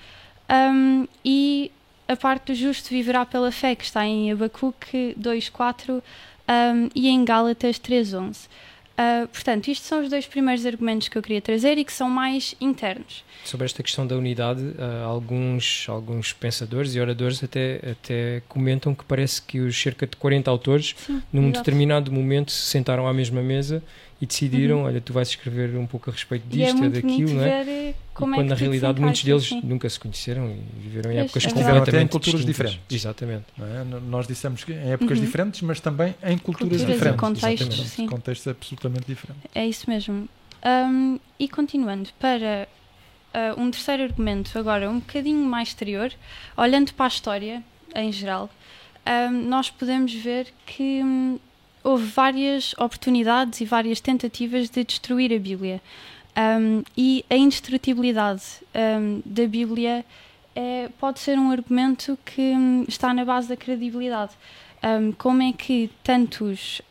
um, 0.51 1.07
e 1.25 1.71
a 2.09 2.17
parte 2.17 2.47
do 2.47 2.55
justo 2.55 2.91
viverá 2.91 3.25
pela 3.25 3.53
fé, 3.53 3.77
que 3.77 3.85
está 3.85 4.05
em 4.05 4.33
Abacuque 4.33 5.15
2, 5.17 5.49
4 5.49 6.03
e 6.95 7.09
em 7.09 7.25
Gálatas 7.25 7.79
3, 7.79 8.15
11. 8.15 8.49
Uh, 8.99 9.29
portanto, 9.29 9.69
isto 9.69 9.85
são 9.85 10.03
os 10.03 10.09
dois 10.09 10.26
primeiros 10.26 10.65
argumentos 10.65 11.09
que 11.09 11.19
eu 11.19 11.23
queria 11.23 11.43
trazer 11.43 11.76
e 11.76 11.85
que 11.85 11.93
são 11.93 12.09
mais 12.09 12.55
internos. 12.59 13.25
Sobre 13.45 13.67
esta 13.67 13.83
questão 13.83 14.07
da 14.07 14.17
unidade, 14.17 14.62
uh, 14.62 15.05
alguns, 15.05 15.85
alguns 15.87 16.33
pensadores 16.33 16.95
e 16.95 17.00
oradores 17.00 17.45
até, 17.45 17.81
até 17.91 18.43
comentam 18.49 18.95
que 18.95 19.05
parece 19.05 19.43
que 19.43 19.61
os 19.61 19.76
cerca 19.81 20.07
de 20.07 20.17
40 20.17 20.50
autores, 20.50 20.95
Sim, 20.97 21.23
num 21.31 21.43
exato. 21.49 21.59
determinado 21.59 22.11
momento, 22.11 22.50
se 22.50 22.71
sentaram 22.71 23.07
à 23.07 23.12
mesma 23.12 23.43
mesa 23.43 23.83
e 24.21 24.27
decidiram, 24.27 24.79
uhum. 24.79 24.85
olha, 24.85 25.01
tu 25.01 25.13
vais 25.13 25.29
escrever 25.29 25.77
um 25.77 25.87
pouco 25.87 26.09
a 26.09 26.13
respeito 26.13 26.47
disto, 26.49 26.83
e 26.83 26.87
é 26.87 26.89
daquilo, 26.89 27.35
não 27.35 27.43
é? 27.43 27.63
Eh, 27.63 27.95
como 28.15 28.33
e 28.33 28.39
quando 28.39 28.47
é 28.47 28.51
na 28.51 28.55
realidade 28.55 29.01
muitos 29.01 29.23
deles 29.23 29.47
sim. 29.47 29.61
nunca 29.63 29.89
se 29.91 30.01
conheceram 30.01 30.51
e 30.51 30.63
viveram 30.81 31.13
em 31.13 31.19
épocas 31.19 31.45
é 31.45 31.49
completamente 31.49 31.89
até 31.91 32.01
em 32.01 32.07
culturas 32.07 32.41
distintas. 32.41 32.71
diferentes. 32.73 32.97
Exatamente. 32.97 33.45
É? 33.61 34.01
Nós 34.01 34.27
dissemos 34.27 34.65
que 34.65 34.73
em 34.73 34.93
épocas 34.93 35.19
uhum. 35.19 35.25
diferentes, 35.25 35.61
mas 35.61 35.81
também 35.81 36.15
em 36.23 36.39
culturas, 36.39 36.79
culturas 36.79 36.95
diferentes. 36.95 37.21
contextos, 37.21 37.89
sim. 37.91 38.07
contextos 38.07 38.49
absolutamente 38.49 39.05
diferentes. 39.07 39.45
É 39.55 39.67
isso 39.67 39.89
mesmo. 39.91 40.27
Um, 40.65 41.21
e 41.39 41.47
continuando 41.47 42.09
para 42.19 42.67
uh, 43.35 43.61
um 43.61 43.71
terceiro 43.71 44.03
argumento, 44.05 44.59
agora 44.59 44.89
um 44.89 44.99
bocadinho 44.99 45.45
mais 45.45 45.69
exterior, 45.69 46.11
olhando 46.57 46.95
para 46.95 47.05
a 47.05 47.09
história 47.09 47.63
em 47.95 48.11
geral, 48.11 48.49
um, 49.07 49.49
nós 49.49 49.71
podemos 49.71 50.13
ver 50.15 50.49
que 50.65 51.03
um, 51.05 51.39
houve 51.87 52.05
várias 52.05 52.75
oportunidades 52.75 53.61
e 53.61 53.64
várias 53.64 54.00
tentativas 54.00 54.69
de 54.69 54.83
destruir 54.83 55.33
a 55.33 55.38
Bíblia. 55.38 55.81
Um, 56.37 56.83
e 56.97 57.25
a 57.31 57.37
indestrutibilidade 57.37 58.43
um, 58.75 59.23
da 59.25 59.47
Bíblia 59.47 60.05
é, 60.55 60.90
pode 60.99 61.21
ser 61.21 61.38
um 61.38 61.50
argumento 61.50 62.19
que 62.25 62.43
um, 62.43 62.85
está 62.88 63.14
na 63.14 63.25
base 63.25 63.49
da 63.49 63.57
credibilidade. 63.57 64.33
como 65.16 65.43
é 65.43 65.52
que 65.52 65.90
tantos, 66.02 66.83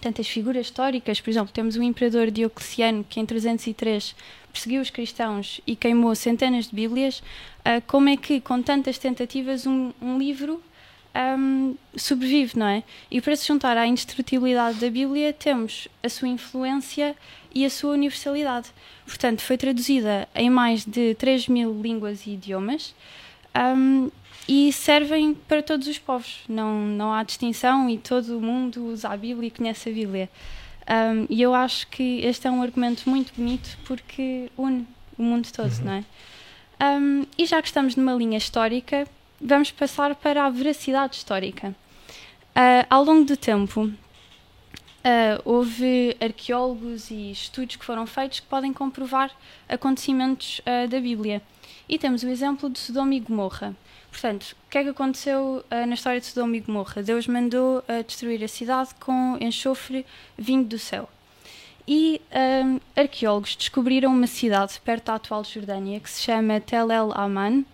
tantas 0.00 0.28
figuras 0.28 0.66
históricas, 0.66 1.20
por 1.20 1.30
exemplo, 1.30 1.52
temos 1.52 1.76
o 1.76 1.82
imperador 1.82 2.30
Diocleciano 2.30 3.04
que 3.08 3.20
em 3.20 3.26
303 3.26 4.14
perseguiu 4.52 4.82
os 4.82 4.90
cristãos 4.90 5.60
e 5.66 5.76
queimou 5.76 6.14
centenas 6.14 6.66
de 6.68 6.74
Bíblias, 6.74 7.20
uh, 7.60 7.82
como 7.86 8.08
é 8.08 8.16
que 8.16 8.40
com 8.40 8.60
tantas 8.60 8.98
tentativas 8.98 9.66
um 9.66 10.18
livro 10.18 10.62
um, 11.14 11.76
sobrevive, 11.96 12.58
não 12.58 12.66
é? 12.66 12.82
E 13.10 13.20
para 13.20 13.36
se 13.36 13.46
juntar 13.46 13.76
à 13.76 13.86
indestrutibilidade 13.86 14.78
da 14.78 14.90
Bíblia, 14.90 15.32
temos 15.32 15.88
a 16.02 16.08
sua 16.08 16.28
influência 16.28 17.14
e 17.54 17.64
a 17.64 17.70
sua 17.70 17.92
universalidade. 17.92 18.70
Portanto, 19.06 19.42
foi 19.42 19.56
traduzida 19.56 20.28
em 20.34 20.48
mais 20.48 20.84
de 20.84 21.14
3 21.14 21.48
mil 21.48 21.80
línguas 21.80 22.26
e 22.26 22.30
idiomas 22.30 22.94
um, 23.76 24.10
e 24.48 24.72
servem 24.72 25.34
para 25.34 25.62
todos 25.62 25.86
os 25.86 25.98
povos. 25.98 26.40
Não, 26.48 26.74
não 26.86 27.12
há 27.12 27.22
distinção 27.22 27.88
e 27.90 27.98
todo 27.98 28.38
o 28.38 28.40
mundo 28.40 28.86
usa 28.86 29.08
a 29.08 29.16
Bíblia 29.16 29.48
e 29.48 29.50
conhece 29.50 29.88
a 29.88 29.92
Bíblia. 29.92 30.30
Um, 30.88 31.26
e 31.28 31.40
eu 31.40 31.54
acho 31.54 31.86
que 31.88 32.20
este 32.24 32.46
é 32.46 32.50
um 32.50 32.60
argumento 32.60 33.08
muito 33.08 33.32
bonito 33.36 33.78
porque 33.84 34.50
une 34.56 34.86
o 35.18 35.22
mundo 35.22 35.48
todo, 35.52 35.72
uhum. 35.78 35.84
não 35.84 35.92
é? 35.92 36.04
Um, 36.98 37.26
e 37.38 37.46
já 37.46 37.60
que 37.62 37.68
estamos 37.68 37.96
numa 37.96 38.12
linha 38.14 38.38
histórica, 38.38 39.06
vamos 39.42 39.70
passar 39.72 40.14
para 40.14 40.46
a 40.46 40.50
veracidade 40.50 41.16
histórica. 41.16 41.74
Uh, 42.54 42.86
ao 42.88 43.04
longo 43.04 43.24
do 43.24 43.36
tempo, 43.36 43.82
uh, 43.82 43.92
houve 45.44 46.16
arqueólogos 46.20 47.10
e 47.10 47.32
estudos 47.32 47.76
que 47.76 47.84
foram 47.84 48.06
feitos 48.06 48.40
que 48.40 48.46
podem 48.46 48.72
comprovar 48.72 49.30
acontecimentos 49.68 50.60
uh, 50.60 50.86
da 50.88 51.00
Bíblia. 51.00 51.42
E 51.88 51.98
temos 51.98 52.22
o 52.22 52.28
exemplo 52.28 52.70
de 52.70 52.78
Sodoma 52.78 53.14
e 53.14 53.20
Gomorra. 53.20 53.74
Portanto, 54.10 54.54
o 54.66 54.70
que 54.70 54.78
é 54.78 54.84
que 54.84 54.90
aconteceu 54.90 55.64
na 55.70 55.94
história 55.94 56.20
de 56.20 56.26
Sodoma 56.26 56.56
e 56.56 56.60
Gomorra? 56.60 57.02
Deus 57.02 57.26
mandou 57.26 57.82
destruir 58.06 58.44
a 58.44 58.48
cidade 58.48 58.90
com 59.00 59.38
enxofre 59.40 60.04
vindo 60.36 60.68
do 60.68 60.78
céu. 60.78 61.08
E 61.86 62.20
um, 62.64 62.78
arqueólogos 62.94 63.56
descobriram 63.56 64.12
uma 64.12 64.26
cidade 64.26 64.80
perto 64.84 65.06
da 65.06 65.14
atual 65.14 65.42
Jordânia 65.44 65.98
que 65.98 66.10
se 66.10 66.22
chama 66.22 66.60
Tel 66.60 66.90
El 66.92 67.12
Aman, 67.12 67.64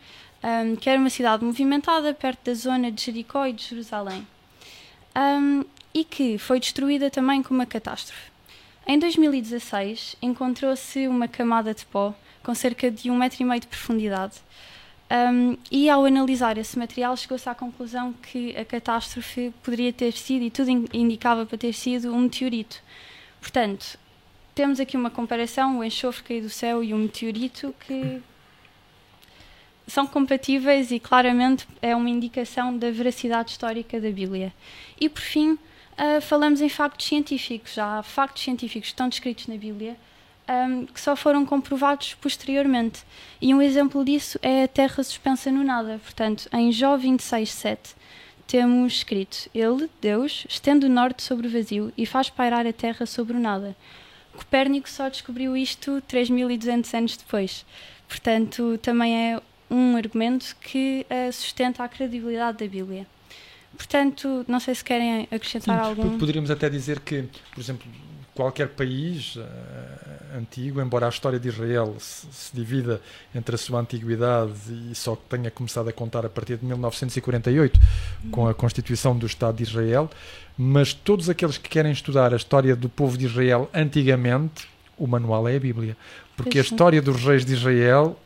um, 0.43 0.77
que 0.77 0.89
era 0.89 0.99
uma 0.99 1.11
cidade 1.11 1.45
movimentada 1.45 2.15
perto 2.15 2.45
da 2.45 2.55
zona 2.55 2.91
de 2.91 3.03
Jericó 3.03 3.47
e 3.47 3.53
de 3.53 3.65
Jerusalém, 3.65 4.27
um, 5.17 5.65
e 5.93 6.05
que 6.05 6.39
foi 6.39 6.61
destruída 6.61 7.11
também 7.11 7.43
com 7.43 7.55
uma 7.55 7.67
catástrofe. 7.67 8.31
Em 8.87 8.99
2016, 8.99 10.17
encontrou-se 10.23 11.07
uma 11.09 11.29
camada 11.29 11.75
de 11.75 11.85
pó 11.85 12.15
com 12.43 12.55
cerca 12.55 12.91
de 12.91 13.11
um 13.11 13.17
metro 13.17 13.43
e 13.43 13.45
meio 13.45 13.61
de 13.61 13.67
profundidade, 13.67 14.37
um, 15.11 15.57
e 15.71 15.89
ao 15.89 16.05
analisar 16.05 16.59
esse 16.59 16.79
material 16.79 17.17
chegou-se 17.17 17.49
à 17.49 17.55
conclusão 17.55 18.13
que 18.13 18.55
a 18.57 18.65
catástrofe 18.65 19.53
poderia 19.63 19.93
ter 19.93 20.13
sido, 20.13 20.43
e 20.43 20.51
tudo 20.51 20.71
indicava 20.93 21.47
para 21.47 21.59
ter 21.59 21.73
sido, 21.73 22.13
um 22.13 22.21
meteorito. 22.21 22.83
Portanto, 23.41 23.99
temos 24.55 24.81
aqui 24.81 24.97
uma 24.97 25.11
comparação, 25.11 25.79
o 25.79 25.85
enxofre 25.85 26.25
caído 26.25 26.47
do 26.47 26.51
céu 26.51 26.83
e 26.83 26.93
o 26.93 26.97
meteorito 26.97 27.75
que 27.87 28.21
são 29.89 30.07
compatíveis 30.07 30.93
e 30.93 31.01
claramente 31.01 31.67
é 31.83 31.97
uma 31.97 32.09
indicação 32.09 32.77
da 32.77 32.91
veracidade 32.91 33.51
histórica 33.51 34.01
da 34.01 34.11
Bíblia. 34.11 34.53
E 35.01 35.09
por 35.09 35.23
fim, 35.23 35.53
uh, 35.53 36.21
falamos 36.21 36.61
em 36.61 36.69
factos 36.69 37.07
científicos. 37.07 37.75
Já 37.75 37.99
há 37.99 38.03
factos 38.03 38.45
científicos 38.45 38.89
que 38.89 38.95
estão 38.95 39.09
descritos 39.09 39.49
na 39.49 39.57
Bíblia 39.57 39.97
um, 40.49 40.87
que 40.87 41.01
só 41.01 41.15
foram 41.15 41.45
comprovados 41.45 42.15
posteriormente. 42.15 43.05
E 43.41 43.55
um 43.55 43.61
exemplo 43.61 44.05
disso 44.05 44.39
é 44.43 44.65
a 44.65 44.69
Terra 44.69 45.03
suspensa 45.03 45.51
no 45.51 45.63
nada. 45.63 46.01
Portanto, 46.03 46.49
em 46.53 46.73
Jó 46.73 46.97
26, 46.97 47.51
7, 47.51 47.95
temos 48.47 48.95
escrito: 48.95 49.49
Ele, 49.55 49.91
Deus, 50.01 50.47
estende 50.49 50.87
o 50.87 50.89
norte 50.89 51.23
sobre 51.23 51.47
o 51.47 51.51
vazio 51.51 51.93
e 51.97 52.07
faz 52.07 52.31
pairar 52.31 52.67
a 52.67 52.73
Terra 52.73 53.05
sobre 53.07 53.37
o 53.37 53.41
nada. 53.41 53.77
Copérnico 54.37 54.89
só 54.89 55.09
descobriu 55.09 55.57
isto 55.57 56.03
3.200 56.09 56.97
anos 56.97 57.17
depois. 57.17 57.67
Portanto, 58.09 58.79
também 58.81 59.33
é 59.33 59.41
um 59.71 59.97
argumento 59.97 60.57
que 60.61 61.07
uh, 61.11 61.33
sustenta 61.33 61.83
a 61.85 61.89
credibilidade 61.89 62.59
da 62.59 62.67
Bíblia. 62.67 63.07
Portanto, 63.77 64.45
não 64.49 64.59
sei 64.59 64.75
se 64.75 64.83
querem 64.83 65.29
acrescentar 65.31 65.83
Sim, 65.83 65.89
algum. 65.89 66.19
Poderíamos 66.19 66.51
até 66.51 66.69
dizer 66.69 67.01
que, 67.01 67.25
por 67.55 67.61
exemplo, 67.61 67.87
qualquer 68.35 68.69
país 68.69 69.35
uh, 69.35 69.43
antigo, 70.37 70.81
embora 70.81 71.07
a 71.07 71.09
história 71.09 71.41
de 71.41 71.49
Israel 71.49 71.97
se, 71.99 72.27
se, 72.31 72.55
divida 72.55 73.01
entre 73.35 73.57
a 73.57 73.59
sua 73.59 73.81
antiguidade 73.81 74.53
e 74.91 74.95
só 74.95 75.17
tenha 75.17 75.51
começado 75.51 75.89
a 75.89 75.93
contar 75.93 76.25
a 76.25 76.29
partir 76.29 76.57
de 76.57 76.65
1948, 76.65 77.81
uhum. 78.25 78.31
com 78.31 78.49
a 78.49 78.55
constituição 78.55 79.19
do 79.19 79.27
Estado 79.27 79.57
de 79.57 79.65
Israel, 79.65 80.09
mas 80.57 80.93
todos 80.93 81.29
aqueles 81.29 81.59
que 81.59 81.69
querem 81.69 81.91
estudar 81.91 82.33
a 82.33 82.37
história 82.37 82.77
do 82.77 82.89
povo 82.89 83.19
de 83.19 83.27
Israel 83.27 83.69
antigamente, 83.75 84.69
o 84.97 85.09
manual 85.09 85.49
é 85.49 85.57
a 85.57 85.61
Bíblia. 85.61 85.97
Porque 86.37 86.59
a 86.59 86.63
história 86.63 87.03
dos 87.03 87.25
reis 87.25 87.45
de 87.45 87.55
Israel 87.55 88.17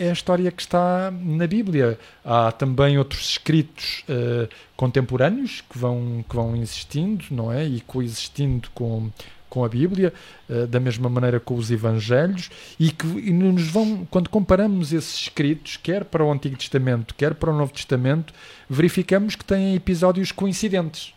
é 0.00 0.08
a 0.08 0.12
história 0.14 0.50
que 0.50 0.62
está 0.62 1.12
na 1.12 1.46
Bíblia. 1.46 1.98
Há 2.24 2.50
também 2.50 2.96
outros 2.96 3.32
escritos 3.32 4.02
uh, 4.08 4.48
contemporâneos 4.74 5.62
que 5.68 5.78
vão, 5.78 6.24
que 6.26 6.34
vão 6.34 6.56
existindo, 6.56 7.26
não 7.30 7.52
é? 7.52 7.66
E 7.66 7.82
coexistindo 7.82 8.70
com, 8.74 9.10
com 9.50 9.62
a 9.62 9.68
Bíblia, 9.68 10.14
uh, 10.48 10.66
da 10.66 10.80
mesma 10.80 11.10
maneira 11.10 11.38
com 11.38 11.54
os 11.54 11.70
Evangelhos, 11.70 12.50
e 12.78 12.90
que 12.90 13.06
e 13.06 13.30
nos 13.30 13.68
vão, 13.68 14.08
quando 14.10 14.30
comparamos 14.30 14.90
esses 14.90 15.20
escritos, 15.20 15.76
quer 15.76 16.06
para 16.06 16.24
o 16.24 16.32
Antigo 16.32 16.56
Testamento, 16.56 17.14
quer 17.14 17.34
para 17.34 17.50
o 17.50 17.56
Novo 17.56 17.74
Testamento, 17.74 18.32
verificamos 18.70 19.36
que 19.36 19.44
têm 19.44 19.74
episódios 19.74 20.32
coincidentes 20.32 21.12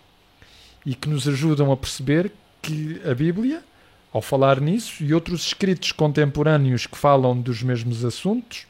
e 0.86 0.94
que 0.94 1.08
nos 1.08 1.26
ajudam 1.26 1.72
a 1.72 1.78
perceber 1.78 2.34
que 2.62 3.02
a 3.10 3.16
Bíblia, 3.16 3.64
ao 4.12 4.22
falar 4.22 4.60
nisso, 4.60 5.02
e 5.02 5.14
outros 5.14 5.48
escritos 5.48 5.94
contemporâneos 5.94 6.86
que 6.86 6.98
falam 6.98 7.40
dos 7.40 7.64
mesmos 7.64 8.04
assuntos, 8.04 8.68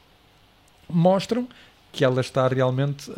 mostram 0.88 1.48
que 1.92 2.04
ela 2.04 2.20
está 2.20 2.46
realmente 2.48 3.10
a, 3.12 3.14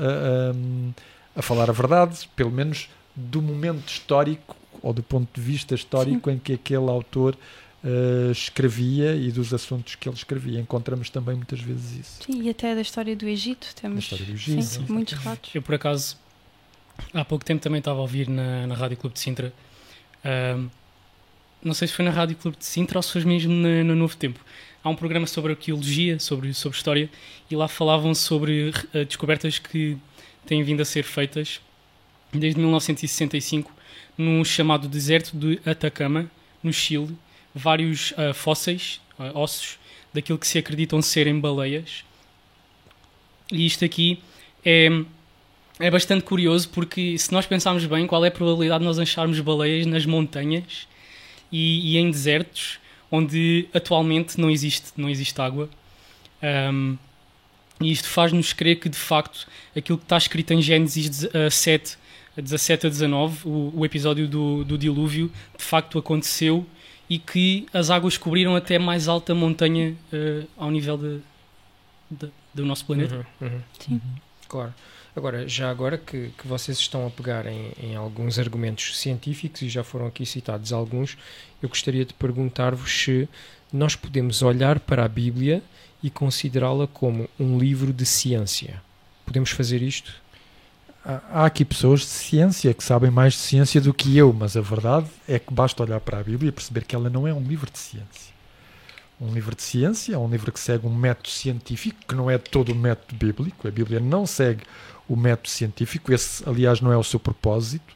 a, 1.37 1.41
a, 1.41 1.43
falar 1.43 1.71
a 1.71 1.73
verdade, 1.73 2.29
pelo 2.37 2.51
menos 2.51 2.89
do 3.15 3.41
momento 3.41 3.89
histórico 3.89 4.57
ou 4.83 4.93
do 4.93 5.03
ponto 5.03 5.29
de 5.35 5.41
vista 5.41 5.75
histórico 5.75 6.31
Sim. 6.31 6.37
em 6.37 6.39
que 6.39 6.53
aquele 6.53 6.89
autor 6.91 7.37
uh, 7.83 8.31
escrevia 8.31 9.17
e 9.17 9.33
dos 9.33 9.55
assuntos 9.55 9.95
que 9.95 10.09
ele 10.09 10.17
escrevia. 10.17 10.61
Encontramos 10.61 11.09
também 11.09 11.35
muitas 11.35 11.61
vezes 11.61 12.01
isso. 12.01 12.25
Sim, 12.25 12.43
e 12.43 12.51
até 12.51 12.75
da 12.75 12.83
história 12.83 13.17
do 13.17 13.27
Egito 13.27 13.75
temos 13.75 14.09
do 14.09 14.15
Egito, 14.15 14.63
sim, 14.63 14.87
muitos 14.89 15.15
relatos. 15.15 15.55
Eu, 15.55 15.63
por 15.63 15.75
acaso, 15.75 16.17
há 17.15 17.25
pouco 17.25 17.45
tempo 17.45 17.63
também 17.63 17.79
estava 17.79 17.99
a 17.99 18.03
ouvir 18.03 18.29
na, 18.29 18.67
na 18.67 18.75
Rádio 18.75 18.99
Clube 18.99 19.15
de 19.15 19.21
Sintra. 19.21 19.53
Uh, 20.25 20.69
não 21.63 21.75
sei 21.75 21.89
se 21.89 21.95
foi 21.95 22.05
na 22.05 22.11
Rádio 22.11 22.37
Clube 22.37 22.59
de 22.59 22.65
Sintra 22.65 22.99
ou 22.99 23.03
se 23.03 23.13
foi 23.13 23.25
mesmo 23.25 23.53
no, 23.53 23.85
no 23.85 23.97
Novo 23.97 24.17
Tempo 24.17 24.39
há 24.87 24.89
um 24.89 24.95
programa 24.95 25.27
sobre 25.27 25.53
arqueologia, 25.53 26.21
sobre, 26.21 26.55
sobre 26.55 26.77
história, 26.77 27.11
e 27.51 27.57
lá 27.57 27.67
falavam 27.67 28.15
sobre 28.15 28.69
uh, 28.69 29.05
descobertas 29.05 29.59
que 29.59 29.99
têm 30.47 30.63
vindo 30.63 30.81
a 30.81 30.85
ser 30.85 31.03
feitas 31.03 31.61
desde 32.33 32.61
1965 32.61 33.73
no 34.17 34.45
chamado 34.45 34.87
deserto 34.87 35.37
de 35.37 35.59
Atacama, 35.69 36.31
no 36.63 36.73
Chile, 36.73 37.17
vários 37.53 38.13
uh, 38.13 38.33
fósseis, 38.33 39.01
uh, 39.19 39.37
ossos, 39.37 39.77
daquilo 40.15 40.39
que 40.39 40.47
se 40.47 40.57
acreditam 40.57 41.03
serem 41.03 41.41
baleias. 41.41 42.05
E 43.51 43.67
isto 43.67 43.85
aqui 43.85 44.23
é, 44.65 44.89
é 45.81 45.91
bastante 45.91 46.23
curioso 46.23 46.69
porque 46.69 47.19
se 47.19 47.33
nós 47.33 47.45
pensarmos 47.45 47.85
bem 47.87 48.07
qual 48.07 48.25
é 48.25 48.29
a 48.29 48.31
probabilidade 48.31 48.81
de 48.81 48.87
nós 48.87 49.01
acharmos 49.01 49.41
baleias 49.41 49.85
nas 49.85 50.07
montanhas 50.07 50.87
e, 51.51 51.93
e 51.93 51.99
em 51.99 52.09
desertos 52.09 52.79
onde 53.11 53.69
atualmente 53.73 54.41
não 54.41 54.51
existe, 54.51 54.93
não 54.97 55.09
existe 55.09 55.41
água. 55.41 55.69
Um, 56.43 56.97
e 57.81 57.93
isto 57.93 58.09
faz-nos 58.09 58.53
crer 58.53 58.77
que, 58.77 58.89
de 58.89 58.97
facto, 58.97 59.47
aquilo 59.77 59.99
que 59.99 60.05
está 60.05 60.17
escrito 60.17 60.53
em 60.53 60.63
Gênesis 60.63 61.27
7, 61.51 61.99
17 62.37 62.87
a 62.87 62.91
19, 62.91 63.49
o, 63.49 63.73
o 63.75 63.85
episódio 63.85 64.27
do, 64.27 64.65
do, 64.65 64.79
dilúvio, 64.79 65.31
de 65.57 65.63
facto 65.63 65.99
aconteceu 65.99 66.67
e 67.09 67.19
que 67.19 67.67
as 67.73 67.91
águas 67.91 68.17
cobriram 68.17 68.57
até 68.57 68.79
mais 68.79 69.09
alta 69.09 69.35
montanha 69.35 69.95
uh, 70.13 70.49
ao 70.57 70.71
nível 70.71 70.97
de, 70.97 71.21
de, 72.11 72.33
do 72.53 72.65
nosso 72.65 72.85
planeta. 72.85 73.27
Uhum, 73.41 73.49
uhum. 73.49 73.61
Sim. 73.79 74.01
Claro. 74.49 74.75
Agora, 75.17 75.49
já 75.49 75.71
agora 75.71 75.97
que, 75.97 76.31
que 76.37 76.47
vocês 76.47 76.77
estão 76.77 77.07
a 77.07 77.11
pegar 77.11 77.47
em, 77.47 77.73
em, 77.83 77.97
alguns 77.97 78.39
argumentos 78.39 78.99
científicos 78.99 79.63
e 79.63 79.69
já 79.71 79.83
foram 79.83 80.07
aqui 80.07 80.27
citados 80.27 80.75
alguns, 80.75 81.17
eu 81.63 81.71
gostaria 81.71 82.05
de 82.05 82.13
perguntar-vos 82.13 82.93
se 82.93 83.27
nós 83.73 83.97
podemos 83.97 84.43
olhar 84.43 84.79
para 84.79 85.07
a 85.07 85.09
Bíblia 85.09 85.63
e 86.03 86.11
considerá-la 86.11 86.87
como 86.87 87.31
um 87.41 87.59
livro 87.59 87.95
de 87.95 88.05
ciência. 88.05 88.83
Podemos 89.25 89.51
fazer 89.51 89.81
isto? 89.81 90.13
Há 91.03 91.47
aqui 91.47 91.65
pessoas 91.65 92.01
de 92.01 92.07
ciência 92.07 92.75
que 92.75 92.85
sabem 92.85 93.11
mais 93.11 93.33
de 93.33 93.39
ciência 93.39 93.81
do 93.81 93.95
que 93.95 94.19
eu, 94.19 94.35
mas 94.35 94.55
a 94.55 94.61
verdade 94.61 95.09
é 95.27 95.39
que 95.39 95.55
basta 95.55 95.83
olhar 95.83 96.01
para 96.01 96.19
a 96.19 96.23
Bíblia 96.23 96.51
e 96.51 96.53
perceber 96.53 96.85
que 96.85 96.95
ela 96.95 97.09
não 97.09 97.27
é 97.27 97.33
um 97.33 97.43
livro 97.43 97.71
de 97.71 97.79
ciência. 97.79 98.36
Um 99.21 99.33
livro 99.33 99.57
de 99.57 99.63
ciência 99.63 100.15
é 100.15 100.19
um 100.19 100.29
livro 100.29 100.53
que 100.53 100.61
segue 100.61 100.87
um 100.87 100.95
método 100.95 101.31
científico, 101.31 101.99
que 102.07 102.15
não 102.15 102.31
é 102.31 102.37
todo 102.37 102.73
o 102.73 102.75
método 102.75 103.17
bíblico. 103.17 103.67
A 103.67 103.71
Bíblia 103.71 103.99
não 103.99 104.27
segue 104.27 104.63
o 105.09 105.17
método 105.17 105.49
científico, 105.49 106.13
esse, 106.13 106.47
aliás, 106.47 106.81
não 106.81 106.93
é 106.93 106.97
o 106.97 107.05
seu 107.05 107.19
propósito. 107.19 107.95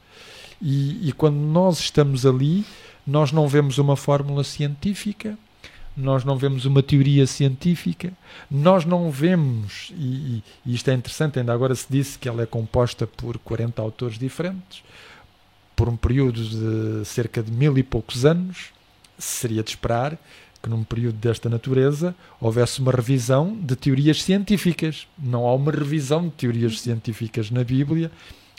E, 0.59 1.09
e 1.09 1.11
quando 1.11 1.35
nós 1.35 1.79
estamos 1.79 2.25
ali, 2.25 2.65
nós 3.05 3.31
não 3.31 3.47
vemos 3.47 3.77
uma 3.77 3.95
fórmula 3.95 4.43
científica, 4.43 5.37
nós 5.95 6.23
não 6.23 6.37
vemos 6.37 6.65
uma 6.65 6.81
teoria 6.81 7.27
científica, 7.27 8.13
nós 8.49 8.85
não 8.85 9.11
vemos, 9.11 9.91
e, 9.95 10.43
e, 10.65 10.73
isto 10.73 10.89
é 10.89 10.93
interessante, 10.93 11.37
ainda 11.37 11.53
agora 11.53 11.75
se 11.75 11.85
disse 11.89 12.17
que 12.17 12.29
ela 12.29 12.41
é 12.41 12.45
composta 12.45 13.05
por 13.05 13.37
40 13.39 13.81
autores 13.81 14.17
diferentes, 14.17 14.83
por 15.75 15.89
um 15.89 15.97
período 15.97 16.41
de 16.43 17.05
cerca 17.05 17.43
de 17.43 17.51
mil 17.51 17.77
e 17.77 17.83
poucos 17.83 18.25
anos, 18.25 18.69
seria 19.17 19.61
de 19.61 19.71
esperar 19.71 20.17
que 20.61 20.69
num 20.69 20.83
período 20.83 21.17
desta 21.17 21.49
natureza 21.49 22.15
houvesse 22.39 22.79
uma 22.79 22.91
revisão 22.91 23.57
de 23.59 23.75
teorias 23.75 24.21
científicas. 24.21 25.07
Não 25.17 25.47
há 25.47 25.55
uma 25.55 25.71
revisão 25.71 26.23
de 26.23 26.31
teorias 26.31 26.79
científicas 26.79 27.49
na 27.49 27.63
Bíblia 27.63 28.11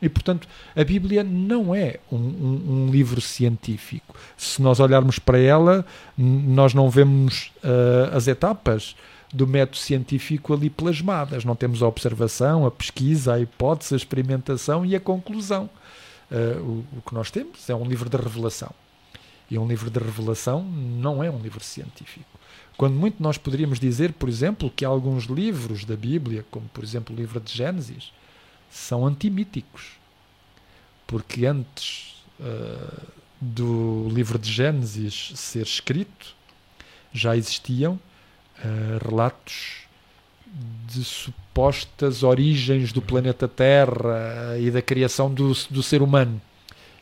e, 0.02 0.09
portanto, 0.09 0.49
a 0.75 0.82
Bíblia 0.82 1.23
não 1.23 1.73
é 1.73 2.00
um, 2.11 2.16
um, 2.16 2.62
um, 2.68 2.90
livro 2.90 3.21
científico. 3.21 4.16
Se 4.37 4.61
nós 4.61 4.80
olharmos 4.80 5.21
para 5.21 5.38
ela, 5.38 5.87
nós 6.18 6.75
não 6.75 6.90
vemos 6.90 7.52
uh, 7.62 8.16
as 8.16 8.26
etapas 8.26 8.97
do 9.32 9.47
método 9.47 9.76
científico 9.76 10.52
ali 10.52 10.68
plasmadas. 10.68 11.44
Não 11.44 11.54
temos 11.54 11.85
a 11.85 11.87
observação, 11.87 12.66
a 12.66 12.71
pesquisa, 12.71 13.35
a 13.35 13.40
hipótese, 13.40 13.94
a 13.94 13.97
experimentação 13.97 14.85
e 14.85 14.97
a 14.97 15.00
conclusão. 15.00 15.71
Uh, 16.28 16.61
o, 16.61 16.99
o 16.99 17.02
que 17.02 17.14
nós 17.14 17.30
temos 17.30 17.71
é 17.71 17.75
um 17.75 17.85
livro 17.85 18.11
de 18.11 18.16
revelação. 18.16 18.75
E 19.52 19.59
um 19.59 19.68
livro 19.68 19.90
de 19.90 19.99
revelação 19.99 20.62
não 20.64 21.23
é 21.23 21.30
um 21.30 21.38
livro 21.38 21.62
científico. 21.62 22.40
Quando 22.75 22.94
muito 22.94 23.23
nós 23.23 23.37
poderíamos 23.37 23.78
dizer, 23.78 24.14
por 24.14 24.26
exemplo, 24.26 24.73
que 24.75 24.82
alguns 24.82 25.25
livros 25.25 25.85
da 25.85 25.94
Bíblia, 25.94 26.42
como 26.50 26.66
por 26.71 26.82
exemplo 26.82 27.14
o 27.14 27.18
livro 27.18 27.38
de 27.38 27.52
Gênesis, 27.52 28.14
são 28.71 29.06
antimíticos. 29.06 29.99
Porque 31.06 31.44
antes 31.44 32.25
uh, 32.40 33.06
do 33.38 34.09
livro 34.09 34.38
de 34.38 34.50
Gênesis 34.50 35.32
ser 35.35 35.66
escrito, 35.66 36.35
já 37.12 37.37
existiam 37.37 38.00
uh, 38.65 39.06
relatos 39.06 39.82
de 40.88 41.04
supostas 41.04 42.23
origens 42.23 42.91
do 42.91 43.02
planeta 43.02 43.47
Terra 43.47 44.56
e 44.58 44.71
da 44.71 44.80
criação 44.80 45.30
do, 45.30 45.52
do 45.69 45.82
ser 45.82 46.00
humano. 46.00 46.41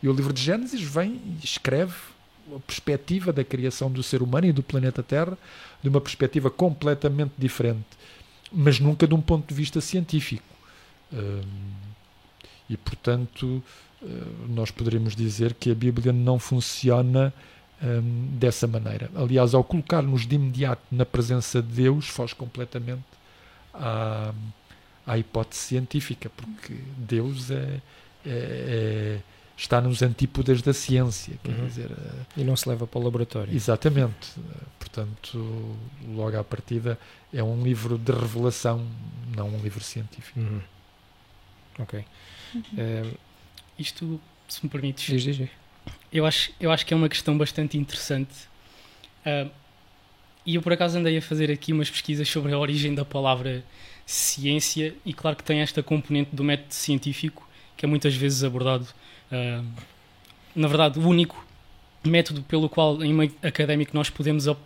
E 0.02 0.08
o 0.08 0.12
livro 0.12 0.32
de 0.32 0.42
Gênesis 0.42 0.82
vem 0.82 1.12
e 1.12 1.44
escreve 1.44 2.09
a 2.56 2.60
perspectiva 2.60 3.32
da 3.32 3.44
criação 3.44 3.90
do 3.90 4.02
ser 4.02 4.22
humano 4.22 4.46
e 4.46 4.52
do 4.52 4.62
planeta 4.62 5.02
Terra 5.02 5.36
de 5.82 5.88
uma 5.88 6.00
perspectiva 6.00 6.50
completamente 6.50 7.32
diferente, 7.38 7.86
mas 8.52 8.78
nunca 8.80 9.06
de 9.06 9.14
um 9.14 9.20
ponto 9.20 9.48
de 9.48 9.54
vista 9.54 9.80
científico. 9.80 10.44
E, 12.68 12.76
portanto, 12.76 13.62
eh, 14.02 14.06
nós 14.48 14.70
poderemos 14.70 15.16
dizer 15.16 15.54
que 15.54 15.70
a 15.70 15.74
Bíblia 15.74 16.12
não 16.12 16.38
funciona 16.38 17.32
dessa 18.32 18.66
maneira. 18.66 19.10
Aliás, 19.14 19.54
ao 19.54 19.64
colocar-nos 19.64 20.26
de 20.26 20.34
imediato 20.34 20.82
na 20.92 21.06
presença 21.06 21.62
de 21.62 21.68
Deus, 21.68 22.08
foge 22.08 22.34
completamente 22.34 23.02
à, 23.72 24.34
à 25.06 25.16
hipótese 25.16 25.62
científica, 25.62 26.30
porque 26.30 26.74
Deus 26.98 27.50
é, 27.50 27.80
é, 28.26 28.26
é 28.26 29.20
está 29.60 29.80
nos 29.80 30.02
antípodas 30.02 30.62
da 30.62 30.72
ciência. 30.72 31.34
Quer 31.44 31.52
uhum. 31.52 31.66
dizer, 31.66 31.90
eh, 31.90 32.24
e 32.38 32.44
não 32.44 32.56
se 32.56 32.68
leva 32.68 32.86
para 32.86 32.98
o 32.98 33.04
laboratório. 33.04 33.54
Exatamente. 33.54 34.32
Portanto, 34.78 35.76
logo 36.08 36.36
à 36.38 36.42
partida, 36.42 36.98
é 37.32 37.42
um 37.42 37.62
livro 37.62 37.98
de 37.98 38.10
revelação, 38.10 38.86
não 39.36 39.48
um 39.48 39.58
livro 39.60 39.84
científico. 39.84 40.40
Uhum. 40.40 40.60
Ok. 41.78 42.04
Uhum. 42.54 42.62
Uh, 42.62 43.18
isto, 43.78 44.20
se 44.48 44.64
me 44.64 44.70
permites, 44.70 45.04
diz, 45.04 45.22
diz, 45.22 45.36
diz. 45.36 45.50
Eu, 46.10 46.24
acho, 46.24 46.52
eu 46.58 46.72
acho 46.72 46.86
que 46.86 46.94
é 46.94 46.96
uma 46.96 47.08
questão 47.08 47.36
bastante 47.36 47.76
interessante. 47.76 48.32
Uh, 49.26 49.50
e 50.44 50.54
eu, 50.54 50.62
por 50.62 50.72
acaso, 50.72 50.98
andei 50.98 51.18
a 51.18 51.22
fazer 51.22 51.50
aqui 51.50 51.72
umas 51.72 51.90
pesquisas 51.90 52.28
sobre 52.28 52.52
a 52.52 52.58
origem 52.58 52.94
da 52.94 53.04
palavra 53.04 53.62
ciência, 54.06 54.94
e 55.04 55.12
claro 55.12 55.36
que 55.36 55.44
tem 55.44 55.60
esta 55.60 55.82
componente 55.82 56.34
do 56.34 56.42
método 56.42 56.72
científico, 56.72 57.46
que 57.76 57.84
é 57.84 57.88
muitas 57.88 58.14
vezes 58.14 58.42
abordado. 58.42 58.88
Na 60.54 60.68
verdade, 60.68 60.98
o 60.98 61.06
único 61.06 61.46
método 62.04 62.42
pelo 62.42 62.68
qual, 62.68 63.02
em 63.02 63.12
meio 63.12 63.32
académico, 63.42 63.92
nós 63.94 64.10
podemos 64.10 64.46
uh, 64.46 64.56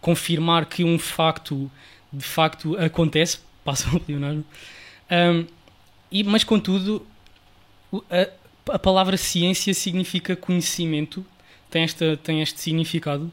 confirmar 0.00 0.66
que 0.66 0.84
um 0.84 0.98
facto 0.98 1.70
de 2.12 2.24
facto 2.24 2.76
acontece, 2.78 3.38
passa 3.64 3.88
o 3.94 4.00
Leonardo. 4.06 4.44
Um, 5.10 5.46
e, 6.10 6.24
mas, 6.24 6.44
contudo, 6.44 7.06
a, 8.10 8.74
a, 8.74 8.78
palavra 8.78 9.16
ciência 9.16 9.74
significa 9.74 10.36
conhecimento, 10.36 11.24
tem, 11.70 11.82
esta, 11.82 12.16
tem 12.16 12.42
este 12.42 12.60
significado. 12.60 13.30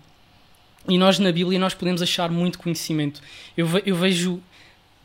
E 0.88 0.98
nós, 0.98 1.20
na 1.20 1.32
Bíblia, 1.32 1.58
nós 1.60 1.74
podemos 1.74 2.02
achar 2.02 2.30
muito 2.30 2.60
conhecimento. 2.60 3.22
Eu, 3.56 3.68
eu 3.86 3.96
vejo 3.96 4.42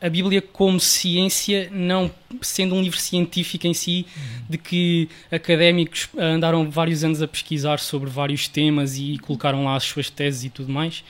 a 0.01 0.09
Bíblia 0.09 0.41
como 0.41 0.79
ciência, 0.79 1.69
não 1.71 2.09
sendo 2.41 2.75
um 2.75 2.81
livro 2.81 2.97
científico 2.97 3.67
em 3.67 3.73
si, 3.73 4.05
de 4.49 4.57
que 4.57 5.09
académicos 5.31 6.07
andaram 6.17 6.69
vários 6.69 7.03
anos 7.03 7.21
a 7.21 7.27
pesquisar 7.27 7.79
sobre 7.79 8.09
vários 8.09 8.47
temas 8.47 8.97
e 8.97 9.17
colocaram 9.19 9.65
lá 9.65 9.75
as 9.75 9.83
suas 9.83 10.09
teses 10.09 10.45
e 10.45 10.49
tudo 10.49 10.71
mais, 10.71 11.03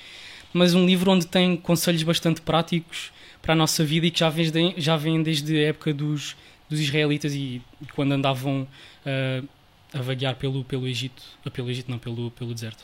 mas 0.51 0.73
um 0.73 0.85
livro 0.85 1.11
onde 1.11 1.27
tem 1.27 1.55
conselhos 1.55 2.01
bastante 2.03 2.41
práticos 2.41 3.11
para 3.41 3.53
a 3.53 3.55
nossa 3.55 3.83
vida 3.83 4.07
e 4.07 4.11
que 4.11 4.19
já 4.19 4.29
vem, 4.29 4.73
já 4.77 4.97
vem 4.97 5.21
desde 5.21 5.55
a 5.57 5.67
época 5.67 5.93
dos, 5.93 6.35
dos 6.67 6.79
israelitas 6.79 7.33
e 7.33 7.61
quando 7.95 8.13
andavam 8.13 8.67
uh, 9.05 9.47
a 9.93 10.01
vaguear 10.01 10.35
pelo, 10.35 10.63
pelo 10.63 10.87
Egito, 10.87 11.21
pelo 11.53 11.69
Egito 11.69 11.89
não, 11.91 11.99
pelo, 11.99 12.31
pelo 12.31 12.53
deserto. 12.53 12.83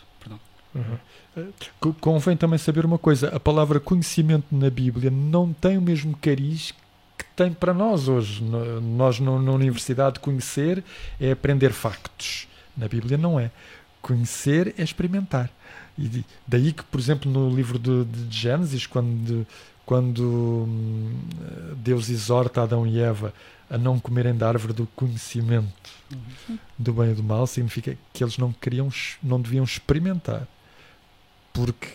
Uhum. 0.75 1.93
Convém 2.01 2.35
também 2.35 2.59
saber 2.59 2.85
uma 2.85 2.97
coisa: 2.97 3.29
a 3.29 3.39
palavra 3.39 3.79
conhecimento 3.79 4.47
na 4.51 4.69
Bíblia 4.69 5.09
não 5.09 5.53
tem 5.53 5.77
o 5.77 5.81
mesmo 5.81 6.15
cariz 6.17 6.73
que 7.17 7.25
tem 7.35 7.53
para 7.53 7.73
nós 7.73 8.09
hoje. 8.09 8.43
Nós, 8.43 9.19
na 9.19 9.31
universidade, 9.31 10.19
conhecer 10.19 10.83
é 11.19 11.31
aprender 11.31 11.71
factos. 11.71 12.47
Na 12.75 12.87
Bíblia, 12.87 13.17
não 13.17 13.39
é. 13.39 13.51
Conhecer 14.01 14.75
é 14.77 14.83
experimentar. 14.83 15.49
E 15.97 16.25
daí 16.45 16.73
que, 16.73 16.83
por 16.83 16.99
exemplo, 16.99 17.31
no 17.31 17.49
livro 17.49 17.79
de, 17.79 18.03
de 18.03 18.37
Gênesis, 18.37 18.85
quando, 18.85 19.47
quando 19.85 20.65
hum, 20.67 21.13
Deus 21.77 22.09
exorta 22.09 22.63
Adão 22.63 22.85
e 22.85 22.99
Eva 22.99 23.33
a 23.69 23.77
não 23.77 23.97
comerem 23.97 24.35
da 24.35 24.49
árvore 24.49 24.73
do 24.73 24.85
conhecimento 24.87 25.91
uhum. 26.11 26.57
do 26.77 26.93
bem 26.93 27.11
e 27.11 27.13
do 27.15 27.23
mal, 27.23 27.47
significa 27.47 27.97
que 28.13 28.23
eles 28.23 28.37
não 28.37 28.51
queriam, 28.51 28.89
não 29.23 29.41
deviam 29.41 29.63
experimentar 29.63 30.45
porque 31.55 31.87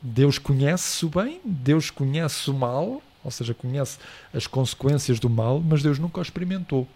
Deus 0.00 0.38
conhece 0.38 1.04
o 1.04 1.10
bem, 1.10 1.38
Deus 1.44 1.90
conhece 1.90 2.50
o 2.50 2.54
mal, 2.54 3.02
ou 3.22 3.30
seja, 3.30 3.52
conhece 3.52 3.98
as 4.32 4.46
consequências 4.46 5.20
do 5.20 5.28
mal, 5.28 5.60
mas 5.60 5.82
Deus 5.82 5.98
nunca 5.98 6.18
o 6.18 6.22
experimentou. 6.22 6.88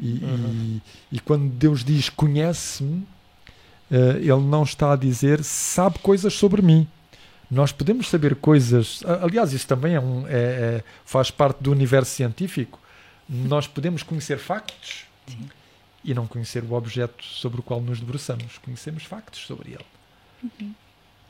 E, 0.00 0.22
uhum. 0.22 0.80
e, 1.10 1.16
e 1.16 1.20
quando 1.20 1.48
Deus 1.48 1.82
diz 1.82 2.10
conhece-me, 2.10 3.06
uh, 3.90 4.18
Ele 4.18 4.42
não 4.42 4.62
está 4.62 4.92
a 4.92 4.96
dizer 4.96 5.42
sabe 5.42 5.98
coisas 6.00 6.34
sobre 6.34 6.60
mim. 6.60 6.86
Nós 7.50 7.72
podemos 7.72 8.10
saber 8.10 8.36
coisas, 8.36 9.02
aliás, 9.22 9.54
isso 9.54 9.66
também 9.66 9.94
é 9.94 10.00
um, 10.00 10.26
é, 10.28 10.30
é, 10.30 10.84
faz 11.06 11.30
parte 11.30 11.62
do 11.62 11.72
universo 11.72 12.10
científico. 12.10 12.78
Nós 13.26 13.66
podemos 13.66 14.02
conhecer 14.02 14.38
factos, 14.38 15.04
Sim. 15.26 15.48
e 16.04 16.12
não 16.12 16.26
conhecer 16.26 16.62
o 16.62 16.74
objeto 16.74 17.24
sobre 17.24 17.60
o 17.60 17.62
qual 17.62 17.80
nos 17.80 18.00
debruçamos. 18.00 18.58
Conhecemos 18.58 19.04
factos 19.04 19.46
sobre 19.46 19.70
ele. 19.70 19.86
Uhum. 20.42 20.74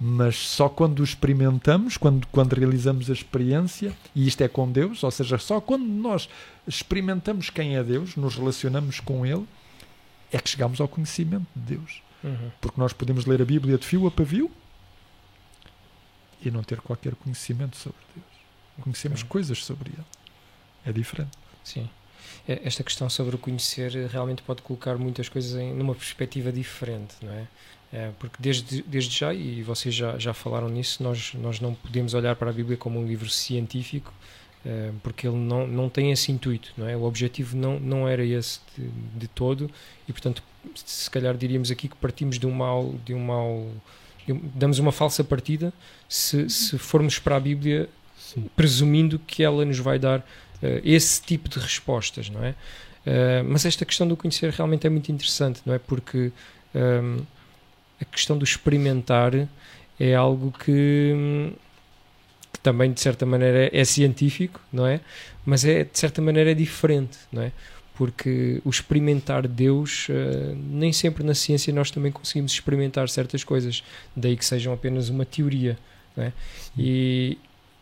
Mas 0.01 0.37
só 0.37 0.69
quando 0.69 1.01
o 1.01 1.05
experimentamos, 1.05 1.97
quando, 1.97 2.27
quando 2.29 2.53
realizamos 2.55 3.11
a 3.11 3.13
experiência, 3.13 3.93
e 4.15 4.29
isto 4.29 4.41
é 4.43 4.49
com 4.49 4.71
Deus, 4.71 5.03
ou 5.03 5.11
seja, 5.11 5.39
só 5.39 5.61
quando 5.61 5.85
nós 5.85 6.29
experimentamos 6.69 7.51
quem 7.51 7.77
é 7.77 7.83
Deus, 7.83 8.15
nos 8.15 8.37
relacionamos 8.37 9.01
com 9.01 9.27
Ele, 9.27 9.45
é 10.31 10.39
que 10.39 10.49
chegamos 10.49 10.81
ao 10.81 10.87
conhecimento 10.87 11.47
de 11.57 11.77
Deus. 11.77 12.03
Uhum. 12.23 12.51
Porque 12.61 12.81
nós 12.81 12.93
podemos 12.93 13.27
ler 13.27 13.43
a 13.43 13.45
Bíblia 13.45 13.77
de 13.77 13.85
fio 13.87 14.07
a 14.07 14.11
pavio 14.11 14.51
e 16.45 16.51
não 16.51 16.63
ter 16.63 16.81
qualquer 16.81 17.15
conhecimento 17.17 17.77
sobre 17.77 17.99
Deus. 18.15 18.27
Conhecemos 18.81 19.21
Ok. 19.21 19.29
coisas 19.29 19.65
sobre 19.65 19.91
Ele. 19.91 20.05
É 20.87 20.93
diferente. 20.93 21.33
Sim. 21.65 21.89
É, 22.47 22.61
Esta 22.65 22.85
questão 22.85 23.11
sobre 23.11 23.35
o 23.35 23.39
conhecer 23.39 23.91
realmente 24.07 24.43
pode 24.43 24.63
colocar 24.63 24.97
muitas 24.97 25.29
coisas 25.29 25.59
em 25.61 25.75
numa 25.75 25.95
perspectiva 25.95 26.53
diferente, 26.53 27.15
não 27.21 27.33
é? 27.33 27.49
É, 27.93 28.11
porque 28.19 28.37
desde, 28.39 28.83
desde 28.83 29.17
já, 29.19 29.33
e 29.33 29.63
vocês 29.63 29.95
já, 29.95 30.19
já 30.19 30.35
falaram 30.35 30.69
nisso, 30.69 31.03
nós, 31.03 31.33
nós 31.35 31.59
não 31.59 31.73
podemos 31.75 32.13
olhar 32.13 32.37
para 32.37 32.51
a 32.51 32.53
Bíblia 32.53 32.77
como 32.77 33.01
um 33.01 33.07
livro 33.07 33.31
científico, 33.31 34.13
eh, 34.67 34.91
porque 35.03 35.27
ele 35.27 35.37
não, 35.37 35.67
não 35.67 35.89
tem 35.89 36.13
esse 36.13 36.31
intuito, 36.31 36.71
não 36.77 36.87
é? 36.87 36.95
O 36.95 37.05
objetivo 37.05 37.57
não, 37.57 37.81
não 37.81 38.07
era 38.07 38.23
esse 38.23 38.61
de, 38.77 38.89
de 39.21 39.27
todo, 39.29 39.71
e 40.07 40.13
portanto, 40.13 40.43
se 40.75 41.11
calhar 41.11 41.35
diríamos 41.35 41.71
aqui 41.71 41.89
que 41.89 41.97
partimos 41.97 42.39
de 42.39 42.47
um 42.47 42.51
mal, 42.53 42.95
de 43.07 43.15
um 43.15 43.21
mal 43.25 43.67
um- 44.29 44.41
damos 44.55 44.79
uma 44.79 44.93
falsa 44.93 45.25
partida 45.25 45.73
se, 46.07 46.51
se 46.51 46.77
formos 46.77 47.19
para 47.19 47.37
a 47.37 47.41
Bíblia 47.41 47.89
presumindo 48.55 49.19
que 49.19 49.43
ela 49.43 49.65
nos 49.65 49.79
vai 49.79 49.99
dar 49.99 50.23
eh, 50.63 50.83
esse 50.85 51.23
tipo 51.23 51.49
de 51.49 51.59
respostas, 51.59 52.29
não 52.29 52.45
é? 52.45 52.55
Eh, 53.07 53.43
mas 53.45 53.65
esta 53.65 53.87
questão 53.87 54.07
do 54.07 54.15
conhecer 54.17 54.51
realmente 54.51 54.87
é 54.87 54.91
muito 54.91 55.11
interessante, 55.11 55.63
não 55.65 55.73
é? 55.73 55.79
Porque 55.79 56.31
ehm, 56.75 57.21
a 58.01 58.05
questão 58.05 58.37
do 58.37 58.45
experimentar 58.45 59.49
é 59.99 60.15
algo 60.15 60.53
que, 60.53 61.53
que 62.53 62.61
também 62.61 62.93
de 62.93 63.01
certa 63.01 63.27
maneira 63.27 63.71
é 63.73 63.85
científico, 63.85 64.61
não 64.73 64.87
é? 64.87 65.01
Mas 65.45 65.65
é 65.65 65.85
de 65.85 65.99
certa 65.99 66.23
maneira 66.23 66.53
é 66.53 66.55
diferente, 66.55 67.19
não 67.33 67.43
é? 67.43 67.53
Porque 67.95 68.63
o 68.65 68.71
experimentar 68.71 69.49
Deus, 69.49 70.07
eh, 70.09 70.55
nem 70.55 70.93
sempre 70.93 71.25
na 71.25 71.35
ciência 71.35 71.73
nós 71.73 71.91
também 71.91 72.13
conseguimos 72.13 72.53
experimentar 72.53 73.09
certas 73.09 73.43
coisas, 73.43 73.83
daí 74.15 74.37
que 74.37 74.45
sejam 74.45 74.73
apenas 74.73 75.09
uma 75.09 75.25
teoria, 75.25 75.77
é? 76.17 76.33
E, 76.77 77.39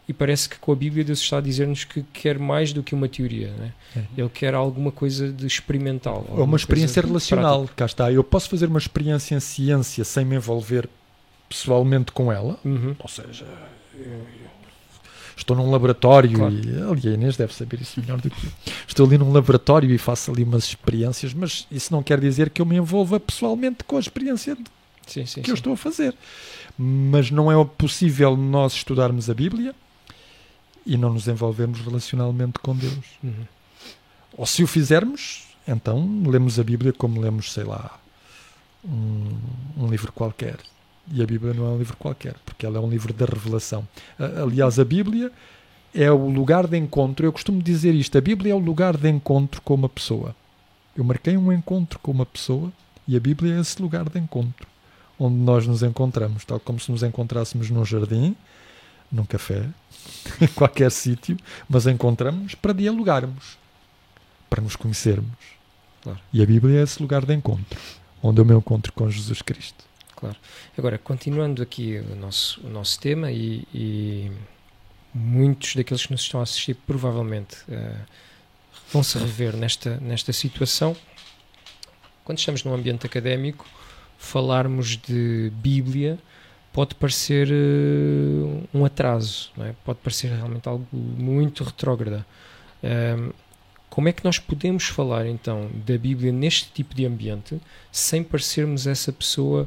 e 0.08 0.12
parece 0.12 0.48
que 0.48 0.56
com 0.58 0.70
a 0.72 0.76
Bíblia 0.76 1.02
Deus 1.04 1.20
está 1.20 1.38
a 1.38 1.40
dizer-nos 1.40 1.84
que 1.84 2.02
quer 2.12 2.38
mais 2.38 2.72
do 2.72 2.82
que 2.82 2.94
uma 2.94 3.08
teoria, 3.08 3.52
não 3.58 3.64
é? 3.66 3.72
Ele 4.16 4.28
quer 4.28 4.54
alguma 4.54 4.92
coisa 4.92 5.32
de 5.32 5.46
experimental. 5.46 6.18
Alguma 6.28 6.44
uma 6.44 6.56
experiência 6.56 7.02
relacional. 7.02 7.58
prática. 7.60 7.74
Cá 7.76 7.86
está. 7.86 8.12
Eu 8.12 8.22
posso 8.22 8.48
fazer 8.48 8.66
uma 8.66 8.78
experiência 8.78 9.34
em 9.34 9.40
ciência 9.40 10.04
sem 10.04 10.24
me 10.24 10.36
envolver 10.36 10.88
pessoalmente 11.48 12.12
com 12.12 12.30
ela. 12.32 12.58
Uhum. 12.64 12.94
Ou 12.98 13.08
seja, 13.08 13.46
eu- 13.98 14.26
estou 15.36 15.56
num 15.56 15.70
laboratório 15.70 16.30
Claro. 16.32 16.54
e 16.54 16.82
ali 16.90 17.08
a 17.08 17.12
Inês 17.14 17.36
deve 17.36 17.52
saber 17.54 17.80
isso 17.80 18.00
melhor 18.00 18.20
do 18.20 18.30
que 18.30 18.46
eu. 18.46 18.52
Estou 18.88 19.06
ali 19.06 19.18
num 19.18 19.32
laboratório 19.32 19.90
e 19.92 19.98
faço 19.98 20.30
ali 20.30 20.42
umas 20.44 20.64
experiências, 20.64 21.34
mas 21.34 21.66
isso 21.70 21.92
não 21.92 22.02
quer 22.02 22.20
dizer 22.20 22.50
que 22.50 22.62
eu 22.62 22.66
me 22.66 22.76
envolva 22.76 23.18
pessoalmente 23.20 23.84
com 23.84 23.96
a 23.96 24.00
experiência 24.00 24.56
Sim, 25.06 25.26
sim, 25.26 25.42
que 25.42 25.50
eu 25.50 25.56
sim. 25.56 25.60
estou 25.60 25.72
a 25.72 25.76
fazer. 25.76 26.14
Mas 26.78 27.30
não 27.30 27.50
é 27.50 27.64
possível 27.76 28.36
nós 28.36 28.72
estudarmos 28.74 29.28
a 29.30 29.34
Bíblia 29.34 29.74
e 30.86 30.96
não 30.96 31.12
nos 31.12 31.26
envolvermos 31.28 31.80
relacionalmente 31.80 32.58
com 32.60 32.74
Deus. 32.74 33.04
Uhum. 33.22 33.44
Ou 34.36 34.46
se 34.46 34.62
o 34.62 34.66
fizermos, 34.66 35.48
então 35.66 36.22
lemos 36.26 36.58
a 36.58 36.64
Bíblia 36.64 36.92
como 36.92 37.20
lemos, 37.20 37.52
sei 37.52 37.64
lá, 37.64 37.98
um, 38.84 39.36
um 39.76 39.88
livro 39.88 40.12
qualquer. 40.12 40.58
E 41.12 41.22
a 41.22 41.26
Bíblia 41.26 41.52
não 41.52 41.66
é 41.66 41.68
um 41.70 41.78
livro 41.78 41.96
qualquer, 41.96 42.34
porque 42.44 42.64
ela 42.64 42.78
é 42.78 42.80
um 42.80 42.88
livro 42.88 43.12
da 43.12 43.26
revelação. 43.26 43.86
Aliás, 44.18 44.78
a 44.78 44.84
Bíblia 44.84 45.30
é 45.94 46.10
o 46.10 46.28
lugar 46.28 46.66
de 46.66 46.76
encontro. 46.76 47.26
Eu 47.26 47.32
costumo 47.32 47.62
dizer 47.62 47.94
isto: 47.94 48.16
a 48.16 48.20
Bíblia 48.20 48.52
é 48.52 48.54
o 48.54 48.58
lugar 48.58 48.96
de 48.96 49.08
encontro 49.08 49.60
com 49.62 49.74
uma 49.74 49.88
pessoa. 49.88 50.34
Eu 50.96 51.04
marquei 51.04 51.36
um 51.36 51.52
encontro 51.52 51.98
com 51.98 52.10
uma 52.10 52.26
pessoa 52.26 52.72
e 53.06 53.16
a 53.16 53.20
Bíblia 53.20 53.56
é 53.56 53.60
esse 53.60 53.80
lugar 53.80 54.08
de 54.08 54.18
encontro 54.18 54.66
onde 55.18 55.36
nós 55.36 55.66
nos 55.66 55.82
encontramos, 55.82 56.44
tal 56.44 56.60
como 56.60 56.78
se 56.78 56.90
nos 56.90 57.02
encontrássemos 57.02 57.70
num 57.70 57.84
jardim, 57.84 58.36
num 59.10 59.24
café, 59.24 59.68
em 60.40 60.46
qualquer 60.48 60.90
sítio, 60.90 61.36
mas 61.68 61.86
encontramos 61.86 62.54
para 62.54 62.72
dialogarmos, 62.72 63.58
para 64.48 64.62
nos 64.62 64.76
conhecermos. 64.76 65.56
Claro. 66.02 66.18
E 66.32 66.42
a 66.42 66.46
Bíblia 66.46 66.80
é 66.80 66.82
esse 66.82 67.00
lugar 67.00 67.24
de 67.24 67.34
encontro, 67.34 67.80
onde 68.22 68.40
eu 68.40 68.44
me 68.44 68.54
encontro 68.54 68.92
com 68.92 69.10
Jesus 69.10 69.42
Cristo. 69.42 69.84
Agora, 70.76 70.98
continuando 70.98 71.62
aqui 71.62 71.98
o 71.98 72.16
nosso, 72.16 72.60
o 72.66 72.70
nosso 72.70 72.98
tema 72.98 73.30
e, 73.30 73.66
e 73.74 74.30
muitos 75.12 75.74
daqueles 75.74 76.06
que 76.06 76.12
nos 76.12 76.22
estão 76.22 76.40
a 76.40 76.42
assistir 76.42 76.74
provavelmente 76.86 77.56
eh, 77.68 77.96
vão 78.92 79.02
se 79.02 79.18
rever 79.18 79.56
nesta, 79.56 79.98
nesta 79.98 80.32
situação. 80.32 80.96
Quando 82.24 82.38
estamos 82.38 82.64
num 82.64 82.74
ambiente 82.74 83.06
académico, 83.06 83.66
falarmos 84.18 84.96
de 84.96 85.50
Bíblia 85.54 86.18
pode 86.76 86.94
parecer 86.94 87.48
eh, 87.50 88.66
um 88.74 88.84
atraso, 88.84 89.50
é? 89.58 89.72
pode 89.82 89.98
parecer 90.00 90.28
realmente 90.30 90.68
algo 90.68 90.86
muito 90.92 91.64
retrógrada. 91.64 92.26
Ahm, 92.84 93.30
como 93.88 94.08
é 94.08 94.12
que 94.12 94.22
nós 94.22 94.38
podemos 94.38 94.84
falar 94.84 95.24
então 95.26 95.70
da 95.86 95.96
Bíblia 95.96 96.30
neste 96.30 96.70
tipo 96.70 96.94
de 96.94 97.06
ambiente 97.06 97.58
sem 97.90 98.22
parecermos 98.22 98.86
essa 98.86 99.10
pessoa 99.10 99.66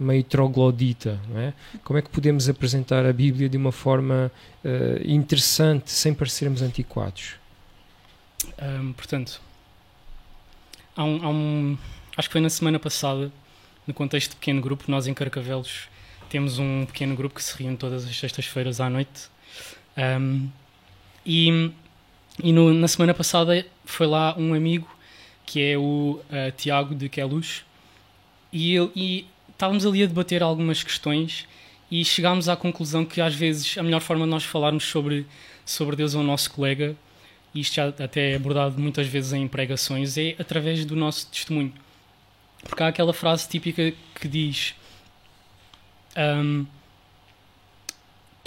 meio 0.00 0.24
troglodita, 0.24 1.20
é? 1.36 1.52
Como 1.84 1.96
é 1.96 2.02
que 2.02 2.08
podemos 2.10 2.48
apresentar 2.48 3.06
a 3.06 3.12
Bíblia 3.12 3.48
de 3.48 3.56
uma 3.56 3.70
forma 3.70 4.28
eh, 4.64 5.00
interessante 5.04 5.92
sem 5.92 6.12
parecermos 6.12 6.60
antiquados? 6.60 7.34
Ahm, 8.60 8.92
portanto, 8.94 9.40
há 10.96 11.04
um, 11.04 11.22
há 11.24 11.28
um- 11.28 11.78
acho 12.16 12.28
que 12.28 12.32
foi 12.32 12.40
na 12.40 12.50
semana 12.50 12.80
passada, 12.80 13.30
no 13.86 13.94
contexto 13.94 14.30
de 14.30 14.36
pequeno 14.36 14.60
grupo, 14.60 14.84
nós 14.88 15.06
em 15.06 15.14
Carcavelos 15.14 15.88
temos 16.28 16.58
um 16.58 16.84
pequeno 16.86 17.14
grupo 17.16 17.34
que 17.34 17.42
se 17.42 17.56
reúne 17.60 17.76
todas 17.76 18.04
as 18.06 18.16
sextas-feiras 18.16 18.80
à 18.80 18.88
noite. 18.90 19.28
Ahm, 19.96 20.48
e 21.26 21.70
e 22.42 22.52
no- 22.52 22.72
na 22.72 22.86
semana 22.86 23.12
passada 23.12 23.66
foi 23.84 24.06
lá 24.06 24.34
um 24.38 24.54
amigo 24.54 24.88
que 25.44 25.60
é 25.60 25.76
o 25.76 26.20
ah, 26.30 26.52
Tiago 26.56 26.94
de 26.94 27.08
Queluz 27.08 27.64
e, 28.52 28.76
ele- 28.76 28.90
e 28.94 29.26
estávamos 29.50 29.84
ali 29.84 30.04
a 30.04 30.06
debater 30.06 30.40
algumas 30.42 30.82
questões 30.84 31.48
e 31.90 32.04
chegámos 32.04 32.48
à 32.48 32.54
conclusão 32.56 33.04
que 33.04 33.20
às 33.20 33.34
vezes 33.34 33.76
a 33.76 33.82
melhor 33.82 34.00
forma 34.00 34.24
de 34.24 34.30
nós 34.30 34.44
falarmos 34.44 34.84
sobre, 34.84 35.26
sobre 35.66 35.96
Deus 35.96 36.14
ao 36.14 36.22
nosso 36.22 36.50
colega 36.52 36.94
e 37.52 37.60
isto 37.60 37.74
já 37.74 37.88
até 37.88 38.32
é 38.32 38.36
abordado 38.36 38.78
muitas 38.80 39.06
vezes 39.08 39.32
em 39.32 39.48
pregações, 39.48 40.16
é 40.16 40.36
através 40.38 40.84
do 40.84 40.94
nosso 40.94 41.26
testemunho. 41.28 41.72
Porque 42.68 42.82
há 42.82 42.88
aquela 42.88 43.12
frase 43.12 43.48
típica 43.48 43.92
que 44.20 44.28
diz: 44.28 44.74
ahm, 46.16 46.66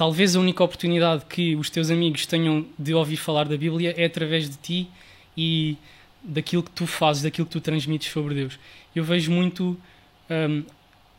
Talvez 0.02 0.36
a 0.36 0.40
única 0.40 0.64
oportunidade 0.64 1.26
que 1.26 1.56
os 1.56 1.70
teus 1.70 1.92
amigos 1.92 2.26
tenham 2.26 2.66
de 2.76 2.92
ouvir 2.92 3.18
falar 3.18 3.48
da 3.48 3.56
Bíblia 3.56 3.94
é 3.96 4.06
através 4.06 4.50
de 4.50 4.58
ti 4.58 4.90
e 5.38 5.78
daquilo 6.24 6.64
que 6.64 6.72
tu 6.72 6.88
fazes, 6.88 7.22
daquilo 7.22 7.46
que 7.46 7.52
tu 7.52 7.62
transmites 7.62 8.12
sobre 8.12 8.34
Deus. 8.34 8.58
Eu 8.96 9.04
vejo 9.04 9.32
muito 9.32 9.80
ahm, 10.28 10.64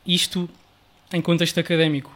isto 0.04 0.50
em 1.12 1.20
contexto 1.20 1.60
académico, 1.60 2.12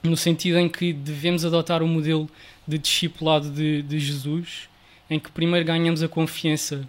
no 0.00 0.16
sentido 0.16 0.60
em 0.60 0.68
que 0.68 0.92
devemos 0.92 1.44
adotar 1.44 1.82
o 1.82 1.88
modelo 1.88 2.30
de 2.64 2.78
discipulado 2.78 3.50
de, 3.50 3.82
de 3.82 3.98
Jesus, 3.98 4.68
em 5.10 5.18
que 5.18 5.32
primeiro 5.32 5.66
ganhamos 5.66 6.00
a 6.00 6.06
confiança 6.06 6.86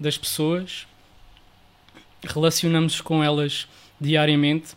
das 0.00 0.16
pessoas, 0.16 0.86
relacionamos 2.22 3.02
com 3.02 3.22
elas 3.22 3.68
diariamente 4.00 4.68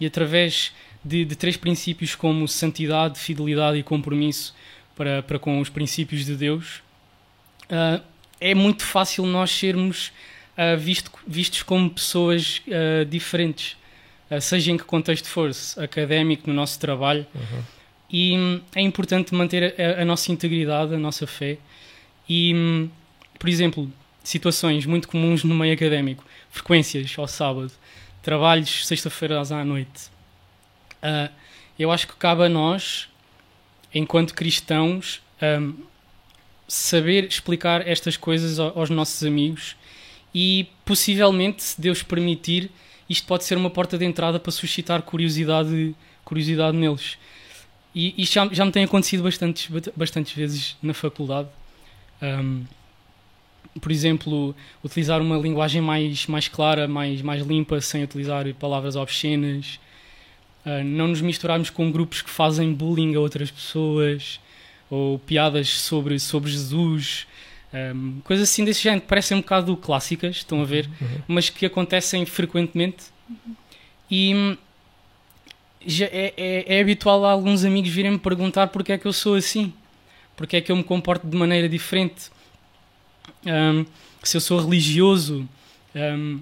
e 0.00 0.06
através 0.06 0.72
de, 1.08 1.24
de 1.24 1.34
três 1.34 1.56
princípios 1.56 2.14
como 2.14 2.46
santidade, 2.46 3.18
fidelidade 3.18 3.78
e 3.78 3.82
compromisso 3.82 4.54
para, 4.94 5.22
para 5.22 5.38
com 5.38 5.58
os 5.60 5.68
princípios 5.68 6.26
de 6.26 6.36
Deus, 6.36 6.82
ah, 7.70 8.00
é 8.40 8.54
muito 8.54 8.84
fácil 8.84 9.24
nós 9.24 9.50
sermos 9.50 10.12
ah, 10.56 10.76
visto, 10.76 11.10
vistos 11.26 11.62
como 11.62 11.88
pessoas 11.88 12.62
ah, 12.68 13.04
diferentes, 13.04 13.76
seja 14.42 14.70
em 14.70 14.76
que 14.76 14.84
contexto 14.84 15.26
for, 15.26 15.50
académico, 15.78 16.46
no 16.46 16.52
nosso 16.54 16.78
trabalho, 16.78 17.26
e 18.10 18.36
hum, 18.36 18.60
é 18.74 18.82
importante 18.82 19.34
manter 19.34 19.74
a, 19.80 20.02
a 20.02 20.04
nossa 20.04 20.30
integridade, 20.30 20.94
a 20.94 20.98
nossa 20.98 21.26
fé. 21.26 21.56
E, 22.28 22.54
hum, 22.54 22.90
por 23.38 23.48
exemplo, 23.48 23.90
situações 24.22 24.84
muito 24.84 25.08
comuns 25.08 25.44
no 25.44 25.54
meio 25.54 25.72
académico, 25.72 26.24
frequências 26.50 27.14
ao 27.18 27.26
sábado, 27.26 27.72
trabalhos 28.22 28.86
sexta-feiras 28.86 29.50
à 29.50 29.64
noite. 29.64 30.17
Ah, 31.02 31.30
eu 31.78 31.90
acho 31.90 32.06
que 32.08 32.16
cabe 32.16 32.44
a 32.44 32.48
nós, 32.48 33.08
enquanto 33.94 34.34
cristãos, 34.34 35.20
hum, 35.60 35.74
saber 36.66 37.24
explicar 37.24 37.86
estas 37.86 38.16
coisas 38.16 38.58
ao- 38.58 38.78
aos 38.78 38.90
nossos 38.90 39.22
amigos 39.22 39.76
e 40.34 40.66
possivelmente, 40.84 41.62
se 41.62 41.80
Deus 41.80 42.02
permitir, 42.02 42.70
isto 43.08 43.26
pode 43.26 43.44
ser 43.44 43.56
uma 43.56 43.70
porta 43.70 43.96
de 43.96 44.04
entrada 44.04 44.38
para 44.38 44.52
suscitar 44.52 45.02
curiosidade, 45.02 45.94
curiosidade 46.24 46.76
neles. 46.76 47.16
E 47.94 48.14
isto 48.18 48.34
já, 48.34 48.48
já 48.52 48.64
me 48.64 48.70
tem 48.72 48.84
acontecido 48.84 49.22
bastantes, 49.22 49.70
bastantes 49.96 50.32
vezes 50.32 50.76
na 50.82 50.92
faculdade. 50.92 51.48
Um, 52.20 52.64
por 53.80 53.90
exemplo, 53.92 54.54
utilizar 54.84 55.22
uma 55.22 55.38
linguagem 55.38 55.80
mais, 55.80 56.26
mais 56.26 56.48
clara, 56.48 56.86
mais, 56.86 57.22
mais 57.22 57.46
limpa, 57.46 57.80
sem 57.80 58.02
utilizar 58.04 58.44
palavras 58.54 58.94
obscenas. 58.96 59.80
Uh, 60.66 60.84
não 60.84 61.08
nos 61.08 61.20
misturarmos 61.20 61.70
com 61.70 61.90
grupos 61.90 62.20
que 62.20 62.30
fazem 62.30 62.72
bullying 62.72 63.14
a 63.14 63.20
outras 63.20 63.50
pessoas 63.50 64.40
ou 64.90 65.18
piadas 65.18 65.68
sobre, 65.68 66.18
sobre 66.18 66.50
Jesus. 66.50 67.26
Um, 67.72 68.20
coisas 68.24 68.48
assim 68.48 68.64
desse 68.64 68.82
género, 68.82 69.02
parecem 69.02 69.36
um 69.36 69.40
bocado 69.40 69.76
clássicas, 69.76 70.36
estão 70.36 70.62
a 70.62 70.64
ver, 70.64 70.88
uhum. 71.00 71.22
mas 71.28 71.50
que 71.50 71.66
acontecem 71.66 72.24
frequentemente. 72.24 73.04
Uhum. 73.28 73.54
E 74.10 74.58
já 75.86 76.06
é, 76.06 76.32
é, 76.36 76.76
é, 76.76 76.80
habitual 76.80 77.24
alguns 77.24 77.64
amigos 77.64 77.90
virem-me 77.90 78.18
perguntar 78.18 78.68
porque 78.68 78.92
é 78.92 78.98
que 78.98 79.06
eu 79.06 79.12
sou 79.12 79.34
assim, 79.34 79.72
porque 80.36 80.56
é 80.56 80.60
que 80.60 80.72
eu 80.72 80.76
me 80.76 80.84
comporto 80.84 81.26
de 81.26 81.36
maneira 81.36 81.68
diferente, 81.68 82.30
um, 83.46 83.84
se 84.22 84.36
eu 84.36 84.40
sou 84.40 84.58
religioso. 84.58 85.48
Um, 85.94 86.40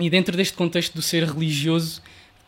e 0.00 0.08
dentro 0.08 0.36
deste 0.36 0.54
contexto 0.54 0.94
do 0.94 1.02
ser 1.02 1.24
religioso, 1.24 2.02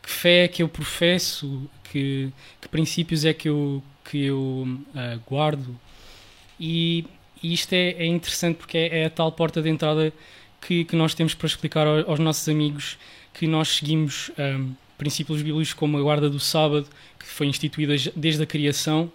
que 0.05 0.11
fé 0.11 0.43
é 0.43 0.47
que 0.47 0.61
eu 0.61 0.69
professo, 0.69 1.67
que, 1.91 2.31
que 2.61 2.67
princípios 2.67 3.25
é 3.25 3.33
que 3.33 3.49
eu, 3.49 3.81
que 4.03 4.25
eu 4.25 4.37
uh, 4.37 5.19
guardo. 5.27 5.75
E, 6.59 7.05
e 7.41 7.51
isto 7.53 7.73
é, 7.73 7.89
é, 7.93 8.05
interessante 8.05 8.57
porque 8.57 8.77
é, 8.77 8.99
é, 8.99 9.05
a 9.05 9.09
tal 9.09 9.31
porta 9.31 9.63
de 9.63 9.69
entrada 9.69 10.13
que, 10.61 10.85
que 10.85 10.95
nós 10.95 11.15
temos 11.15 11.33
para 11.33 11.47
explicar 11.47 11.87
aos, 11.87 12.07
aos 12.07 12.19
nossos 12.19 12.47
amigos 12.47 12.99
que 13.33 13.47
nós 13.47 13.69
seguimos. 13.69 14.29
Um, 14.37 14.75
princípios 14.97 15.41
bíblicos 15.41 15.73
como 15.73 15.97
a 15.97 16.01
guarda 16.01 16.29
do 16.29 16.39
sábado, 16.39 16.87
que 17.19 17.25
foi 17.25 17.47
instituída 17.47 17.93
desde 18.15 18.41
a 18.41 18.45
criação 18.45 19.11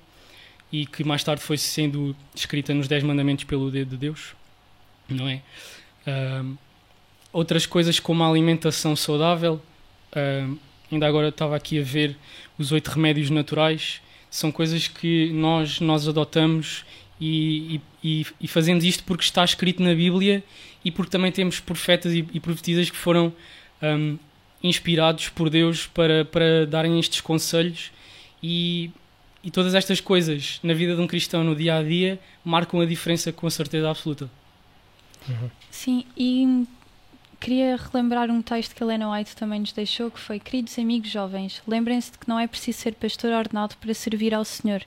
e 0.71 0.85
que 0.85 1.03
mais 1.03 1.25
tarde 1.25 1.43
foi 1.43 1.57
sendo 1.57 2.15
escrita 2.35 2.75
nos 2.75 2.87
Dez 2.87 3.03
Mandamentos 3.03 3.45
pelo 3.45 3.71
dedo 3.71 3.93
de 3.93 3.97
Deus, 3.97 4.35
não 5.09 5.27
é? 5.27 5.41
Uh, 6.07 6.59
outras 7.33 7.65
coisas 7.65 7.99
como 7.99 8.23
a 8.23 8.29
alimentação 8.29 8.95
saudável, 8.95 9.61
uh, 10.13 10.59
ainda 10.91 11.07
agora 11.07 11.29
estava 11.29 11.57
aqui 11.57 11.79
a 11.79 11.83
ver 11.83 12.17
os 12.59 12.73
oito 12.73 12.89
remédios 12.89 13.31
naturais, 13.31 14.01
são 14.31 14.53
coisas 14.53 14.87
que 14.87 15.33
nós, 15.33 15.81
nós 15.81 16.07
adotamos 16.07 16.85
e, 17.21 17.81
e, 18.03 18.27
e, 18.41 18.49
fazemos 18.49 18.85
isto 18.85 19.05
porque 19.05 19.25
está 19.25 19.45
escrito 19.45 19.83
na 19.83 19.95
Bíblia 19.95 20.43
e 20.85 20.91
porque 20.91 21.11
também 21.11 21.31
temos 21.31 21.61
profetas 21.61 22.13
e, 22.13 22.27
e 22.33 22.41
profetisas 22.41 22.89
que 22.89 22.97
foram 22.97 23.33
um, 23.83 24.17
inspirados 24.63 25.29
por 25.29 25.51
Deus 25.51 25.87
para, 25.87 26.25
para 26.25 26.67
darem 26.67 26.99
estes 26.99 27.21
conselhos 27.21 27.91
e, 28.43 28.91
e 29.43 29.51
todas 29.51 29.75
estas 29.75 30.01
coisas 30.01 30.61
na 30.63 30.73
vida 30.73 30.95
de 30.95 31.01
um 31.01 31.07
cristão 31.07 31.45
no 31.45 31.55
dia 31.55 31.77
a 31.77 31.83
dia 31.83 32.19
marcam 32.45 32.81
a 32.81 32.87
diferença 32.87 33.33
com 33.33 33.47
a 33.47 33.51
certeza 33.51 33.91
absoluta. 33.91 34.31
Uhum. 35.29 35.51
Sim, 35.71 36.05
e 36.17 36.67
queria 37.41 37.77
relembrar 37.77 38.31
um 38.31 38.43
texto 38.43 38.75
que 38.75 38.83
Helena 38.83 39.11
White 39.11 39.35
também 39.35 39.61
nos 39.61 39.73
deixou, 39.73 40.11
que 40.11 40.21
foi 40.21 40.39
Queridos 40.39 40.79
amigos 40.79 41.11
jovens, 41.11 41.63
lembrem-se 41.67 42.13
de 42.13 42.19
que 42.19 42.29
não 42.29 42.39
é 42.39 42.47
preciso 42.47 42.79
ser 42.79 42.95
pastor 42.95 43.33
ordenado 43.33 43.77
para 43.79 43.95
servir 43.95 44.35
ao 44.35 44.45
Senhor. 44.45 44.83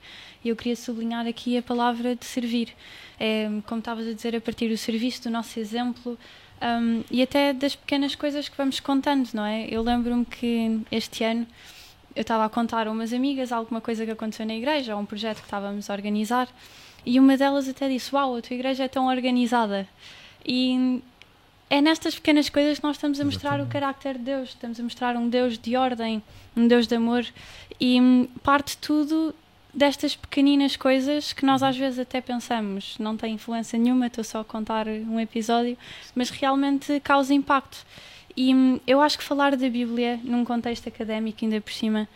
E 0.45 0.49
eu 0.49 0.55
queria 0.55 0.75
sublinhar 0.75 1.25
aqui 1.25 1.57
a 1.57 1.63
palavra 1.63 2.15
de 2.15 2.25
servir. 2.25 2.69
É, 3.19 3.49
como 3.65 3.79
estavas 3.79 4.07
a 4.07 4.13
dizer, 4.13 4.35
a 4.35 4.41
partir 4.41 4.69
do 4.69 4.77
serviço, 4.77 5.23
do 5.23 5.29
nosso 5.31 5.59
exemplo, 5.59 6.17
um, 6.61 7.03
e 7.09 7.21
até 7.21 7.53
das 7.53 7.75
pequenas 7.75 8.13
coisas 8.13 8.47
que 8.47 8.55
vamos 8.55 8.79
contando, 8.79 9.29
não 9.33 9.45
é? 9.45 9.67
Eu 9.69 9.81
lembro-me 9.81 10.23
que 10.23 10.79
este 10.91 11.23
ano 11.23 11.47
eu 12.15 12.21
estava 12.21 12.45
a 12.45 12.49
contar 12.49 12.87
a 12.87 12.91
umas 12.91 13.11
amigas 13.11 13.51
alguma 13.51 13.81
coisa 13.81 14.05
que 14.05 14.11
aconteceu 14.11 14.45
na 14.45 14.53
igreja, 14.53 14.95
ou 14.95 15.01
um 15.01 15.05
projeto 15.05 15.37
que 15.37 15.45
estávamos 15.45 15.89
a 15.89 15.93
organizar, 15.93 16.47
e 17.05 17.19
uma 17.19 17.35
delas 17.35 17.67
até 17.67 17.89
disse: 17.89 18.13
Uau, 18.13 18.35
a 18.35 18.41
tua 18.41 18.53
igreja 18.53 18.83
é 18.83 18.87
tão 18.87 19.07
organizada. 19.07 19.87
E 20.45 21.01
é 21.73 21.81
nestas 21.81 22.13
pequenas 22.13 22.49
coisas 22.49 22.77
que 22.77 22.83
nós 22.83 22.97
estamos 22.97 23.19
a 23.19 23.25
mostrar 23.25 23.55
Exatamente. 23.55 23.67
o 23.67 23.73
carácter 23.73 24.13
de 24.19 24.25
Deus, 24.25 24.49
estamos 24.49 24.79
a 24.79 24.83
mostrar 24.83 25.15
um 25.15 25.27
Deus 25.27 25.57
de 25.57 25.75
ordem, 25.75 26.21
um 26.55 26.67
Deus 26.67 26.85
de 26.85 26.95
amor, 26.95 27.25
e 27.81 28.29
parte 28.43 28.77
tudo 28.77 29.33
destas 29.73 30.15
pequeninas 30.15 30.75
coisas 30.75 31.33
que 31.33 31.43
nós 31.43 31.63
às 31.63 31.75
vezes 31.75 31.97
até 31.97 32.21
pensamos 32.21 32.95
não 32.99 33.17
tem 33.17 33.33
influência 33.33 33.79
nenhuma, 33.79 34.05
estou 34.05 34.23
só 34.23 34.41
a 34.41 34.45
contar 34.45 34.87
um 34.87 35.19
episódio, 35.19 35.75
mas 36.13 36.29
realmente 36.29 36.99
causa 36.99 37.33
impacto. 37.33 37.83
E 38.37 38.53
hum, 38.53 38.79
eu 38.85 39.01
acho 39.01 39.17
que 39.17 39.23
falar 39.23 39.57
da 39.57 39.67
Bíblia 39.67 40.19
num 40.23 40.45
contexto 40.45 40.87
académico, 40.87 41.39
ainda 41.41 41.59
por 41.59 41.73
cima, 41.73 42.07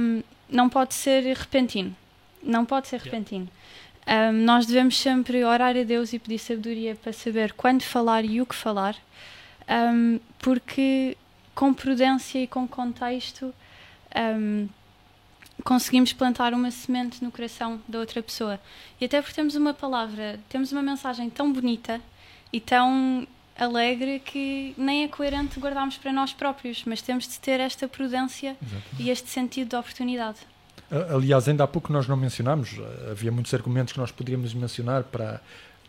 um, 0.00 0.22
não 0.48 0.70
pode 0.70 0.94
ser 0.94 1.22
repentino. 1.36 1.94
Não 2.42 2.64
pode 2.64 2.88
ser 2.88 3.00
repentino. 3.00 3.46
Um, 4.06 4.44
nós 4.44 4.66
devemos 4.66 4.96
sempre 4.98 5.42
orar 5.44 5.76
a 5.76 5.82
Deus 5.82 6.12
e 6.12 6.18
pedir 6.18 6.38
sabedoria 6.38 6.94
para 6.94 7.12
saber 7.12 7.52
quando 7.54 7.82
falar 7.82 8.24
e 8.24 8.40
o 8.40 8.46
que 8.46 8.54
falar, 8.54 8.96
um, 9.68 10.20
porque 10.38 11.16
com 11.54 11.74
prudência 11.74 12.38
e 12.38 12.46
com 12.46 12.68
contexto 12.68 13.52
um, 14.14 14.68
conseguimos 15.64 16.12
plantar 16.12 16.54
uma 16.54 16.70
semente 16.70 17.24
no 17.24 17.32
coração 17.32 17.80
da 17.88 17.98
outra 17.98 18.22
pessoa. 18.22 18.60
E 19.00 19.06
até 19.06 19.20
porque 19.20 19.34
temos 19.34 19.56
uma 19.56 19.74
palavra, 19.74 20.38
temos 20.48 20.70
uma 20.70 20.82
mensagem 20.82 21.28
tão 21.28 21.52
bonita 21.52 22.00
e 22.52 22.60
tão 22.60 23.26
alegre 23.58 24.20
que 24.20 24.74
nem 24.76 25.04
é 25.04 25.08
coerente 25.08 25.58
guardarmos 25.58 25.96
para 25.96 26.12
nós 26.12 26.32
próprios, 26.32 26.84
mas 26.84 27.02
temos 27.02 27.26
de 27.26 27.40
ter 27.40 27.58
esta 27.58 27.88
prudência 27.88 28.56
Exatamente. 28.62 29.02
e 29.02 29.10
este 29.10 29.30
sentido 29.30 29.70
de 29.70 29.76
oportunidade. 29.76 30.38
Aliás, 31.12 31.48
ainda 31.48 31.64
há 31.64 31.66
pouco 31.66 31.92
nós 31.92 32.06
não 32.06 32.16
mencionámos, 32.16 32.76
havia 33.10 33.32
muitos 33.32 33.52
argumentos 33.52 33.92
que 33.92 33.98
nós 33.98 34.12
poderíamos 34.12 34.54
mencionar 34.54 35.02
para, 35.02 35.40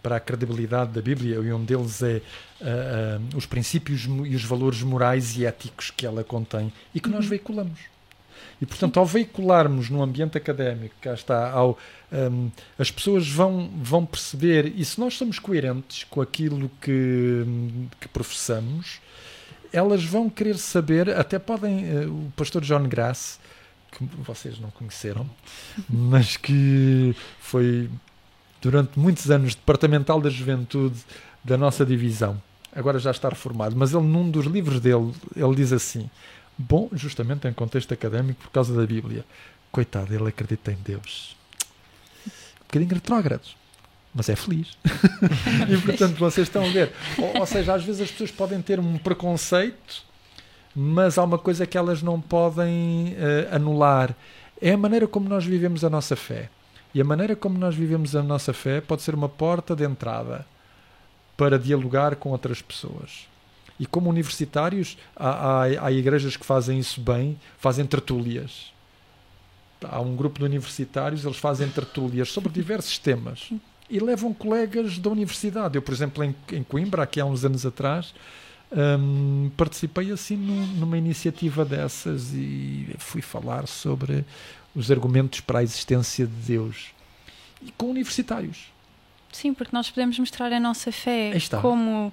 para 0.02 0.16
a 0.16 0.20
credibilidade 0.20 0.92
da 0.92 1.02
Bíblia, 1.02 1.36
e 1.36 1.54
um 1.54 1.64
deles 1.64 2.02
é 2.02 2.22
uh, 2.62 2.64
uh, 2.64 3.38
os 3.38 3.46
princípios 3.46 4.08
e 4.26 4.36
os 4.36 4.44
valores 4.44 4.82
morais 4.82 5.38
e 5.38 5.46
éticos 5.46 5.92
que 5.92 6.06
ela 6.06 6.24
contém 6.24 6.72
e 6.96 7.00
que 7.00 7.10
nós 7.10 7.26
uhum. 7.26 7.30
veiculamos. 7.30 7.80
E, 8.62 8.66
portanto, 8.66 8.98
ao 9.00 9.06
veicularmos 9.06 9.90
no 9.90 10.02
ambiente 10.02 10.38
académico, 10.38 10.96
cá 11.02 11.14
está, 11.14 11.52
ao, 11.52 11.78
um, 12.12 12.50
as 12.78 12.90
pessoas 12.90 13.28
vão, 13.28 13.70
vão 13.82 14.06
perceber, 14.06 14.74
e 14.76 14.84
se 14.84 15.00
nós 15.00 15.16
somos 15.16 15.38
coerentes 15.38 16.06
com 16.06 16.22
aquilo 16.22 16.72
que, 16.82 17.44
que 18.00 18.08
professamos, 18.08 19.00
elas 19.72 20.04
vão 20.04 20.30
querer 20.30 20.58
saber, 20.58 21.10
até 21.10 21.38
podem, 21.38 21.84
uh, 21.84 22.12
o 22.12 22.32
pastor 22.36 22.64
John 22.64 22.88
Grass, 22.88 23.40
que 23.92 24.06
vocês 24.24 24.60
não 24.60 24.70
conheceram, 24.72 25.30
mas 25.90 26.38
que 26.38 27.16
foi 27.40 27.90
durante 28.62 28.98
muitos 29.00 29.30
anos 29.32 29.56
departamental 29.56 30.22
da 30.22 30.30
juventude 30.30 31.00
da 31.44 31.58
nossa 31.58 31.86
divisão. 31.86 32.42
Agora 32.76 33.00
já 33.00 33.12
está 33.12 33.30
reformado, 33.30 33.76
mas 33.76 33.94
ele 33.94 34.04
num 34.04 34.30
dos 34.30 34.46
livros 34.46 34.80
dele, 34.80 35.12
ele 35.36 35.56
diz 35.56 35.74
assim: 35.74 36.10
Bom, 36.58 36.90
justamente 36.94 37.48
em 37.48 37.54
contexto 37.54 37.94
académico, 37.94 38.42
por 38.42 38.52
causa 38.52 38.76
da 38.76 38.86
Bíblia. 38.86 39.24
Coitado, 39.72 40.14
ele 40.14 40.28
acredita 40.28 40.72
em 40.72 40.78
Deus. 40.84 41.36
Um 42.26 42.68
bocadinho 42.68 42.94
retrógrados, 42.94 43.56
mas 44.14 44.28
é 44.28 44.36
feliz. 44.36 44.78
e 45.70 45.78
portanto, 45.82 46.16
vocês 46.18 46.48
estão 46.48 46.66
a 46.66 46.70
ver. 46.70 46.92
Ou, 47.18 47.40
ou, 47.40 47.46
seja, 47.46 47.74
às 47.74 47.84
vezes 47.84 48.02
as 48.02 48.12
pessoas 48.12 48.32
podem 48.32 48.62
ter 48.62 48.80
um 48.80 48.98
preconceito, 48.98 50.04
mas 50.80 51.18
há 51.18 51.24
uma 51.24 51.40
coisa 51.40 51.66
que 51.66 51.76
elas 51.76 52.04
não 52.04 52.22
podem 52.22 53.16
uh, 53.16 53.56
anular. 53.56 54.16
É 54.62 54.74
a 54.74 54.78
maneira 54.78 55.08
como 55.08 55.28
nós 55.28 55.44
vivemos 55.44 55.84
a 55.84 55.90
nossa 55.90 56.16
fé. 56.16 56.52
E 56.94 57.02
a 57.02 57.04
maneira 57.04 57.36
como 57.36 57.58
nós 57.58 57.74
vivemos 57.74 58.16
a 58.16 58.22
nossa 58.22 58.54
fé 58.54 58.80
pode 58.80 59.02
ser 59.02 59.16
uma 59.16 59.28
porta 59.28 59.76
de 59.76 59.84
entrada 59.84 60.46
para 61.36 61.58
dialogar 61.58 62.16
com 62.18 62.30
outras 62.30 62.62
pessoas. 62.62 63.28
E 63.80 63.88
como 63.88 64.08
universitários, 64.12 65.00
há, 65.16 65.30
há, 65.30 65.64
há 65.64 65.92
igrejas 65.92 66.38
que 66.38 66.46
fazem 66.46 66.78
isso 66.78 67.02
bem, 67.02 67.40
fazem 67.58 67.84
tertúlias. 67.84 68.72
Há 69.84 70.00
um 70.00 70.16
grupo 70.16 70.38
de 70.38 70.46
universitários, 70.46 71.26
eles 71.26 71.38
fazem 71.38 71.68
tertúlias 71.70 72.32
sobre 72.32 72.54
diversos 72.54 73.00
temas 73.00 73.52
e 73.90 74.00
levam 74.00 74.32
colegas 74.32 75.00
da 75.00 75.10
universidade. 75.10 75.76
Eu, 75.76 75.82
por 75.82 75.92
exemplo, 75.92 76.24
em, 76.24 76.36
em 76.52 76.62
Coimbra, 76.62 77.02
aqui 77.02 77.20
há 77.20 77.26
uns 77.26 77.44
anos 77.44 77.66
atrás, 77.66 78.14
um, 78.72 79.50
participei 79.56 80.12
assim 80.12 80.36
numa 80.36 80.98
iniciativa 80.98 81.64
dessas 81.64 82.34
e 82.34 82.96
fui 82.98 83.22
falar 83.22 83.68
sobre 83.68 84.26
os 84.76 84.92
argumentos 84.92 85.40
para 85.40 85.60
a 85.60 85.64
existência 85.64 86.26
de 86.26 86.34
Deus 86.34 86.88
e 87.62 87.72
com 87.72 87.90
universitários. 87.90 88.72
Sim, 89.32 89.54
porque 89.54 89.76
nós 89.76 89.90
podemos 89.90 90.18
mostrar 90.20 90.52
a 90.52 90.60
nossa 90.60 90.92
fé 90.92 91.32
como 91.62 92.12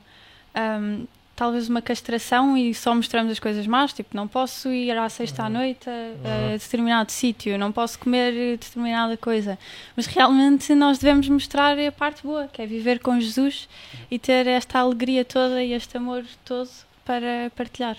um, 0.54 1.06
talvez 1.36 1.68
uma 1.68 1.82
castração 1.82 2.56
e 2.56 2.74
só 2.74 2.94
mostramos 2.94 3.32
as 3.32 3.38
coisas 3.38 3.66
más, 3.66 3.92
tipo, 3.92 4.16
não 4.16 4.28
posso 4.28 4.68
ir 4.68 4.96
à 4.96 5.08
sexta 5.08 5.44
à 5.44 5.50
noite 5.50 5.88
a, 5.88 6.54
a 6.54 6.56
determinado 6.56 7.10
sítio, 7.10 7.58
não 7.58 7.72
posso 7.72 7.98
comer 7.98 8.56
determinada 8.58 9.16
coisa. 9.16 9.58
Mas 9.96 10.06
realmente 10.06 10.74
nós 10.74 10.98
devemos 10.98 11.28
mostrar 11.28 11.78
a 11.78 11.92
parte 11.92 12.22
boa, 12.22 12.48
que 12.48 12.62
é 12.62 12.66
viver 12.66 13.00
com 13.00 13.18
Jesus 13.20 13.68
e 14.10 14.18
ter 14.18 14.46
esta 14.46 14.78
alegria 14.78 15.24
toda 15.24 15.62
e 15.62 15.72
este 15.72 15.96
amor 15.96 16.24
todo 16.44 16.70
para 17.04 17.50
partilhar. 17.56 17.96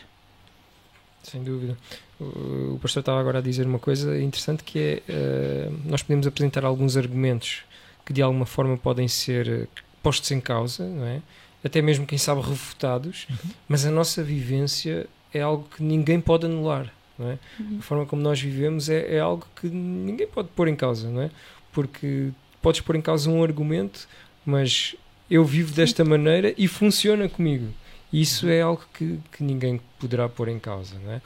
Sem 1.23 1.43
dúvida. 1.43 1.77
O 2.19 2.79
pastor 2.81 3.01
estava 3.01 3.19
agora 3.19 3.39
a 3.39 3.41
dizer 3.41 3.65
uma 3.65 3.79
coisa 3.79 4.17
interessante 4.21 4.63
que 4.63 5.01
é 5.05 5.69
uh, 5.69 5.79
nós 5.85 6.01
podemos 6.01 6.25
apresentar 6.25 6.63
alguns 6.63 6.95
argumentos 6.95 7.63
que 8.05 8.13
de 8.13 8.21
alguma 8.21 8.45
forma 8.45 8.77
podem 8.77 9.07
ser 9.07 9.67
postos 10.01 10.31
em 10.31 10.39
causa, 10.39 10.87
não 10.87 11.05
é? 11.05 11.21
Até 11.65 11.81
mesmo, 11.81 12.05
quem 12.05 12.17
sabe, 12.17 12.41
refutados, 12.41 13.25
uhum. 13.27 13.49
mas 13.67 13.87
a 13.87 13.91
nossa 13.91 14.23
vivência 14.23 15.07
é 15.33 15.41
algo 15.41 15.67
que 15.75 15.81
ninguém 15.81 16.21
pode 16.21 16.45
anular. 16.45 16.93
Não 17.17 17.31
é? 17.31 17.39
Uhum. 17.59 17.77
A 17.79 17.81
forma 17.81 18.05
como 18.05 18.21
nós 18.21 18.39
vivemos 18.39 18.87
é, 18.87 19.15
é, 19.15 19.19
algo 19.19 19.47
que 19.59 19.67
ninguém 19.67 20.27
pode 20.27 20.49
pôr 20.49 20.67
em 20.67 20.75
causa, 20.75 21.09
não 21.09 21.23
é? 21.23 21.31
Porque 21.71 22.29
podes 22.61 22.81
pôr 22.81 22.95
em 22.95 23.01
causa 23.01 23.31
um 23.31 23.43
argumento, 23.43 24.07
mas 24.45 24.95
eu 25.29 25.43
vivo 25.43 25.73
desta 25.73 26.05
maneira 26.05 26.53
e 26.55 26.67
funciona 26.67 27.27
comigo. 27.27 27.73
Isso 28.13 28.47
é 28.47 28.61
algo 28.61 28.83
que, 28.93 29.19
que 29.31 29.43
ninguém 29.43 29.81
poderá 29.97 30.29
pôr 30.29 30.49
em 30.49 30.59
causa, 30.59 30.95
não 31.03 31.13
é? 31.13 31.21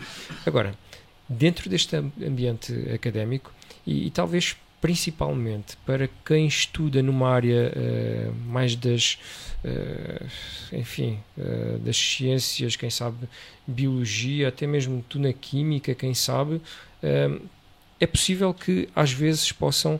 Agora, 0.45 0.73
dentro 1.27 1.69
deste 1.69 1.97
ambiente 1.97 2.73
académico, 2.93 3.51
e, 3.85 4.07
e 4.07 4.09
talvez 4.09 4.55
principalmente 4.81 5.77
para 5.85 6.09
quem 6.25 6.47
estuda 6.47 7.03
numa 7.03 7.29
área 7.29 7.71
uh, 7.75 8.33
mais 8.47 8.75
das 8.75 9.19
uh, 9.63 10.25
enfim 10.75 11.19
uh, 11.37 11.77
das 11.79 11.97
ciências 11.97 12.75
quem 12.75 12.89
sabe 12.89 13.27
biologia 13.67 14.47
até 14.47 14.65
mesmo 14.65 15.03
tu 15.07 15.19
na 15.19 15.33
química 15.33 15.93
quem 15.93 16.13
sabe 16.13 16.61
é 17.99 18.07
possível 18.07 18.53
que 18.53 18.89
às 18.93 19.13
vezes 19.13 19.53
possam 19.53 19.99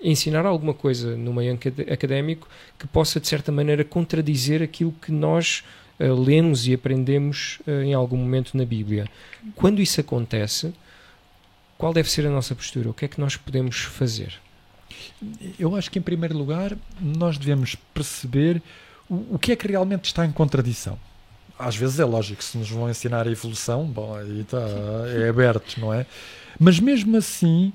ensinar 0.00 0.46
alguma 0.46 0.72
coisa 0.72 1.16
no 1.16 1.32
meio 1.32 1.58
académico 1.90 2.46
que 2.78 2.86
possa 2.86 3.18
de 3.18 3.26
certa 3.26 3.50
maneira 3.50 3.82
contradizer 3.82 4.62
aquilo 4.62 4.92
que 4.92 5.10
nós 5.10 5.64
lemos 5.98 6.68
e 6.68 6.74
aprendemos 6.74 7.58
em 7.66 7.94
algum 7.94 8.16
momento 8.16 8.56
na 8.56 8.64
Bíblia. 8.64 9.08
Quando 9.56 9.80
isso 9.82 10.00
acontece 10.00 10.72
qual 11.82 11.92
deve 11.92 12.08
ser 12.08 12.24
a 12.24 12.30
nossa 12.30 12.54
postura? 12.54 12.90
O 12.90 12.94
que 12.94 13.06
é 13.06 13.08
que 13.08 13.20
nós 13.20 13.36
podemos 13.36 13.80
fazer? 13.80 14.34
Eu 15.58 15.74
acho 15.74 15.90
que, 15.90 15.98
em 15.98 16.02
primeiro 16.02 16.38
lugar, 16.38 16.78
nós 17.00 17.36
devemos 17.36 17.74
perceber 17.92 18.62
o, 19.10 19.34
o 19.34 19.36
que 19.36 19.50
é 19.50 19.56
que 19.56 19.66
realmente 19.66 20.04
está 20.04 20.24
em 20.24 20.30
contradição. 20.30 20.96
Às 21.58 21.74
vezes 21.74 21.98
é 21.98 22.04
lógico, 22.04 22.40
se 22.44 22.56
nos 22.56 22.70
vão 22.70 22.88
ensinar 22.88 23.26
a 23.26 23.30
evolução, 23.32 23.84
bom, 23.84 24.14
aí 24.14 24.42
está, 24.42 24.60
é 25.08 25.28
aberto, 25.28 25.80
não 25.80 25.92
é? 25.92 26.06
Mas 26.56 26.78
mesmo 26.78 27.16
assim, 27.16 27.72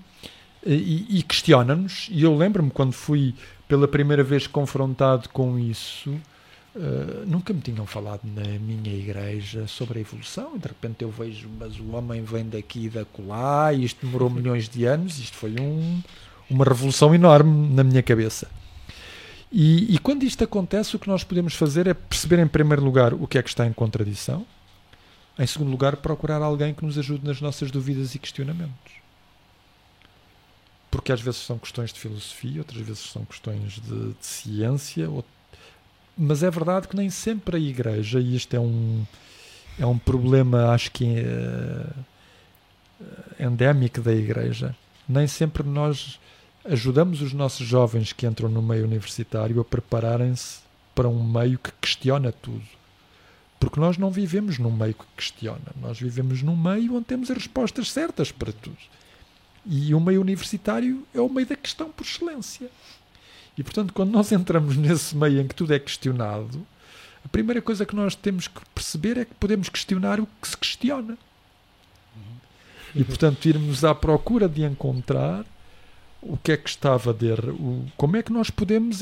e, 0.65 1.19
e 1.19 1.21
questiona-nos, 1.23 2.07
e 2.09 2.23
eu 2.23 2.33
lembro-me 2.33 2.71
quando 2.71 2.93
fui 2.93 3.35
pela 3.67 3.89
primeira 3.89 4.23
vez 4.23 4.47
confrontado 4.47 5.27
com 5.27 5.59
isso, 5.59 6.17
Uh, 6.77 7.25
nunca 7.25 7.51
me 7.51 7.59
tinham 7.59 7.87
falado 7.87 8.21
na 8.23 8.43
minha 8.59 8.93
igreja 8.93 9.65
sobre 9.65 9.97
a 9.97 10.01
evolução 10.01 10.51
e 10.55 10.59
de 10.59 10.67
repente 10.67 11.01
eu 11.01 11.09
vejo, 11.09 11.49
mas 11.57 11.79
o 11.79 11.95
homem 11.95 12.21
vem 12.21 12.47
daqui 12.47 12.85
e 12.85 12.89
da 12.89 13.03
colar 13.03 13.73
e 13.73 13.83
isto 13.83 14.05
demorou 14.05 14.29
milhões 14.29 14.69
de 14.69 14.85
anos, 14.85 15.17
isto 15.17 15.35
foi 15.35 15.55
um, 15.59 16.03
uma 16.47 16.63
revolução 16.63 17.15
enorme 17.15 17.73
na 17.73 17.83
minha 17.83 18.03
cabeça. 18.03 18.47
E, 19.51 19.95
e, 19.95 19.97
quando 19.97 20.21
isto 20.21 20.43
acontece, 20.43 20.95
o 20.95 20.99
que 20.99 21.07
nós 21.07 21.23
podemos 21.23 21.55
fazer 21.55 21.87
é 21.87 21.95
perceber, 21.95 22.37
em 22.37 22.47
primeiro 22.47 22.83
lugar, 22.83 23.11
o 23.11 23.25
que 23.25 23.39
é 23.39 23.41
que 23.41 23.49
está 23.49 23.65
em 23.65 23.73
contradição, 23.73 24.45
em 25.39 25.47
segundo 25.47 25.71
lugar, 25.71 25.97
procurar 25.97 26.43
alguém 26.43 26.75
que 26.75 26.85
nos 26.85 26.95
ajude 26.95 27.25
nas 27.25 27.41
nossas 27.41 27.71
dúvidas 27.71 28.13
e 28.13 28.19
questionamentos. 28.19 28.93
Porque 30.91 31.11
às 31.11 31.21
vezes 31.21 31.39
são 31.39 31.57
questões 31.57 31.91
de 31.91 31.99
filosofia, 31.99 32.59
outras 32.59 32.81
vezes 32.81 32.99
são 32.99 33.25
questões 33.25 33.79
de, 33.79 34.13
de 34.13 34.25
ciência, 34.25 35.09
mas 36.17 36.41
é 36.43 36.49
verdade 36.49 36.87
que 36.87 36.95
nem 36.95 37.09
sempre 37.09 37.57
a 37.57 37.59
Igreja, 37.59 38.19
e 38.19 38.35
isto 38.35 38.55
é 38.55 38.59
um, 38.59 39.05
é 39.79 39.85
um 39.85 39.97
problema, 39.97 40.71
acho 40.71 40.91
que 40.91 41.05
é, 41.05 41.85
endémico 43.45 44.01
da 44.01 44.13
Igreja, 44.13 44.75
nem 45.07 45.27
sempre 45.27 45.63
nós 45.63 46.19
ajudamos 46.65 47.21
os 47.21 47.33
nossos 47.33 47.65
jovens 47.65 48.11
que 48.11 48.25
entram 48.25 48.49
no 48.49 48.61
meio 48.61 48.85
universitário 48.85 49.59
a 49.61 49.65
prepararem-se 49.65 50.59
para 50.93 51.07
um 51.07 51.23
meio 51.23 51.59
que 51.59 51.71
questiona 51.79 52.31
tudo. 52.31 52.65
Porque 53.59 53.79
nós 53.79 53.97
não 53.97 54.11
vivemos 54.11 54.59
num 54.59 54.71
meio 54.71 54.93
que 54.93 55.05
questiona, 55.15 55.71
nós 55.81 55.99
vivemos 55.99 56.41
num 56.41 56.55
meio 56.55 56.95
onde 56.95 57.05
temos 57.05 57.31
as 57.31 57.37
respostas 57.37 57.91
certas 57.91 58.31
para 58.31 58.51
tudo. 58.51 58.77
E 59.65 59.93
o 59.93 59.99
meio 59.99 60.21
universitário 60.21 61.05
é 61.13 61.19
o 61.19 61.29
meio 61.29 61.47
da 61.47 61.55
questão 61.55 61.89
por 61.89 62.05
excelência. 62.05 62.69
E 63.57 63.63
portanto, 63.63 63.93
quando 63.93 64.11
nós 64.11 64.31
entramos 64.31 64.77
nesse 64.77 65.15
meio 65.15 65.41
em 65.41 65.47
que 65.47 65.55
tudo 65.55 65.73
é 65.73 65.79
questionado, 65.79 66.65
a 67.25 67.27
primeira 67.27 67.61
coisa 67.61 67.85
que 67.85 67.95
nós 67.95 68.15
temos 68.15 68.47
que 68.47 68.61
perceber 68.73 69.17
é 69.17 69.25
que 69.25 69.33
podemos 69.35 69.67
questionar 69.67 70.19
o 70.19 70.27
que 70.41 70.47
se 70.47 70.57
questiona. 70.57 71.17
E 72.95 73.03
portanto, 73.03 73.45
irmos 73.45 73.83
à 73.83 73.93
procura 73.93 74.47
de 74.47 74.63
encontrar 74.63 75.45
o 76.21 76.37
que 76.37 76.51
é 76.51 76.57
que 76.57 76.69
estava 76.69 77.09
a 77.09 77.13
der, 77.13 77.49
o, 77.49 77.85
como 77.95 78.15
é 78.15 78.23
que 78.23 78.31
nós 78.31 78.49
podemos 78.49 78.99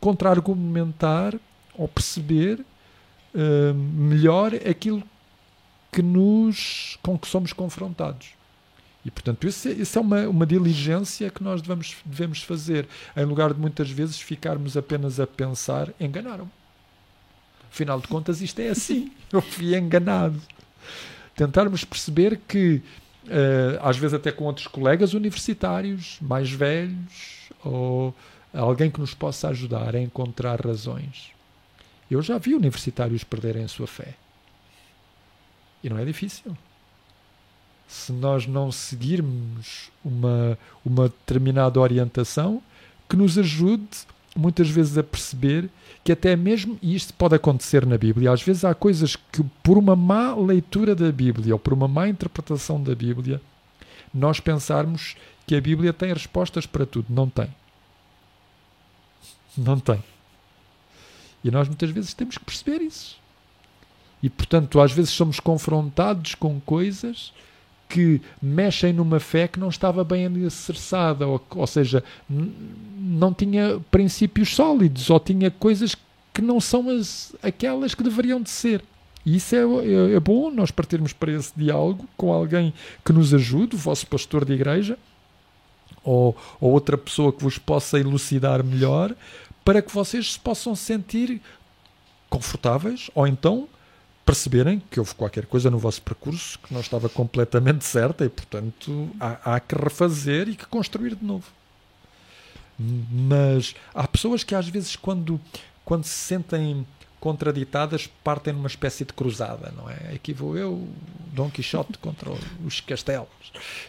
contra-argumentar 0.00 1.34
ou 1.74 1.86
perceber 1.86 2.60
uh, 2.60 3.74
melhor 3.74 4.54
aquilo 4.54 5.02
que 5.92 6.02
nos, 6.02 6.98
com 7.02 7.18
que 7.18 7.28
somos 7.28 7.52
confrontados. 7.52 8.28
E, 9.04 9.10
portanto, 9.10 9.46
isso, 9.46 9.68
é, 9.68 9.72
isso 9.72 9.98
é 9.98 10.00
uma, 10.00 10.28
uma 10.28 10.46
diligência 10.46 11.30
que 11.30 11.42
nós 11.42 11.60
devemos, 11.60 11.96
devemos 12.04 12.42
fazer, 12.42 12.88
em 13.16 13.24
lugar 13.24 13.52
de 13.52 13.60
muitas 13.60 13.90
vezes 13.90 14.18
ficarmos 14.18 14.76
apenas 14.76 15.20
a 15.20 15.26
pensar: 15.26 15.92
enganaram-me. 16.00 16.50
Afinal 17.70 18.00
de 18.00 18.08
contas, 18.08 18.40
isto 18.40 18.60
é 18.60 18.68
assim. 18.68 19.12
Eu 19.30 19.42
fui 19.42 19.76
enganado. 19.76 20.40
Tentarmos 21.36 21.84
perceber 21.84 22.40
que, 22.48 22.80
uh, 23.24 23.80
às 23.82 23.98
vezes, 23.98 24.14
até 24.14 24.32
com 24.32 24.44
outros 24.44 24.68
colegas 24.68 25.12
universitários, 25.12 26.16
mais 26.20 26.50
velhos, 26.50 27.50
ou 27.62 28.14
alguém 28.54 28.90
que 28.90 29.00
nos 29.00 29.12
possa 29.12 29.48
ajudar 29.48 29.94
a 29.96 30.00
encontrar 30.00 30.64
razões. 30.64 31.32
Eu 32.10 32.22
já 32.22 32.38
vi 32.38 32.54
universitários 32.54 33.24
perderem 33.24 33.64
a 33.64 33.68
sua 33.68 33.86
fé. 33.86 34.14
E 35.82 35.90
não 35.90 35.98
é 35.98 36.04
difícil 36.04 36.56
se 37.86 38.12
nós 38.12 38.46
não 38.46 38.72
seguirmos 38.72 39.90
uma, 40.04 40.58
uma 40.84 41.04
determinada 41.08 41.80
orientação 41.80 42.62
que 43.08 43.16
nos 43.16 43.38
ajude 43.38 43.88
muitas 44.36 44.68
vezes 44.68 44.98
a 44.98 45.02
perceber 45.02 45.70
que 46.02 46.12
até 46.12 46.36
mesmo, 46.36 46.78
e 46.82 46.94
isto 46.94 47.14
pode 47.14 47.34
acontecer 47.34 47.86
na 47.86 47.96
Bíblia, 47.96 48.32
às 48.32 48.42
vezes 48.42 48.64
há 48.64 48.74
coisas 48.74 49.16
que 49.16 49.42
por 49.62 49.78
uma 49.78 49.94
má 49.94 50.34
leitura 50.34 50.94
da 50.94 51.10
Bíblia 51.10 51.54
ou 51.54 51.58
por 51.58 51.72
uma 51.72 51.88
má 51.88 52.08
interpretação 52.08 52.82
da 52.82 52.94
Bíblia, 52.94 53.40
nós 54.12 54.40
pensarmos 54.40 55.16
que 55.46 55.54
a 55.54 55.60
Bíblia 55.60 55.92
tem 55.92 56.12
respostas 56.12 56.66
para 56.66 56.84
tudo. 56.84 57.06
Não 57.08 57.28
tem. 57.28 57.48
Não 59.56 59.78
tem. 59.78 60.02
E 61.42 61.50
nós 61.50 61.68
muitas 61.68 61.90
vezes 61.90 62.14
temos 62.14 62.38
que 62.38 62.44
perceber 62.44 62.82
isso. 62.82 63.16
E 64.22 64.30
portanto, 64.30 64.80
às 64.80 64.92
vezes 64.92 65.10
somos 65.10 65.38
confrontados 65.38 66.34
com 66.34 66.60
coisas 66.60 67.32
que 67.94 68.20
mexem 68.42 68.92
numa 68.92 69.20
fé 69.20 69.46
que 69.46 69.60
não 69.60 69.68
estava 69.68 70.02
bem 70.02 70.26
alicerçada, 70.26 71.28
ou, 71.28 71.40
ou 71.50 71.64
seja, 71.64 72.02
não 72.28 73.32
tinha 73.32 73.80
princípios 73.88 74.52
sólidos, 74.52 75.10
ou 75.10 75.20
tinha 75.20 75.48
coisas 75.48 75.94
que 76.32 76.42
não 76.42 76.60
são 76.60 76.90
as, 76.90 77.32
aquelas 77.40 77.94
que 77.94 78.02
deveriam 78.02 78.42
de 78.42 78.50
ser. 78.50 78.82
E 79.24 79.36
isso 79.36 79.54
é, 79.54 79.60
é, 79.60 80.16
é, 80.16 80.18
bom 80.18 80.50
nós 80.50 80.72
partirmos 80.72 81.12
para 81.12 81.30
esse 81.30 81.52
diálogo 81.56 82.08
com 82.16 82.32
alguém 82.32 82.74
que 83.04 83.12
nos 83.12 83.32
ajude, 83.32 83.76
o 83.76 83.78
vosso 83.78 84.08
pastor 84.08 84.44
de 84.44 84.54
igreja, 84.54 84.98
ou, 86.02 86.36
ou 86.60 86.72
outra 86.72 86.98
pessoa 86.98 87.32
que 87.32 87.44
vos 87.44 87.58
possa 87.58 88.00
elucidar 88.00 88.64
melhor, 88.64 89.14
para 89.64 89.80
que 89.80 89.94
vocês 89.94 90.32
se 90.32 90.40
possam 90.40 90.74
sentir 90.74 91.40
confortáveis, 92.28 93.08
ou 93.14 93.24
então 93.24 93.68
perceberem 94.24 94.82
que 94.90 94.98
houve 94.98 95.14
qualquer 95.14 95.46
coisa 95.46 95.70
no 95.70 95.78
vosso 95.78 96.00
percurso 96.02 96.58
que 96.58 96.72
não 96.72 96.80
estava 96.80 97.08
completamente 97.08 97.84
certa 97.86 98.24
e, 98.24 98.28
portanto, 98.28 99.10
há, 99.20 99.54
há 99.54 99.60
que 99.60 99.74
refazer 99.74 100.48
e 100.48 100.56
que 100.56 100.66
construir 100.66 101.14
de 101.14 101.24
novo. 101.24 101.46
Mas 102.78 103.74
há 103.94 104.06
pessoas 104.08 104.42
que 104.42 104.54
às 104.54 104.68
vezes, 104.68 104.96
quando, 104.96 105.40
quando 105.84 106.04
se 106.04 106.14
sentem 106.14 106.84
contraditadas, 107.20 108.06
partem 108.22 108.52
numa 108.52 108.66
espécie 108.66 109.04
de 109.04 109.12
cruzada, 109.12 109.72
não 109.74 109.88
é? 109.88 110.14
Aqui 110.14 110.34
vou 110.34 110.58
eu, 110.58 110.86
Dom 111.32 111.50
Quixote 111.50 111.96
contra 111.98 112.30
os 112.64 112.80
castelos, 112.80 113.28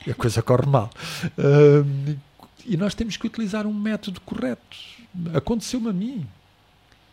e 0.07 0.11
a 0.11 0.15
coisa 0.15 0.41
corre 0.41 0.65
mal. 0.65 0.89
Uh, 1.38 2.17
e 2.65 2.77
nós 2.77 2.95
temos 2.95 3.17
que 3.17 3.27
utilizar 3.27 3.67
um 3.67 3.73
método 3.73 4.21
correto. 4.21 4.77
Aconteceu-me 5.33 5.89
a 5.89 5.93
mim. 5.93 6.25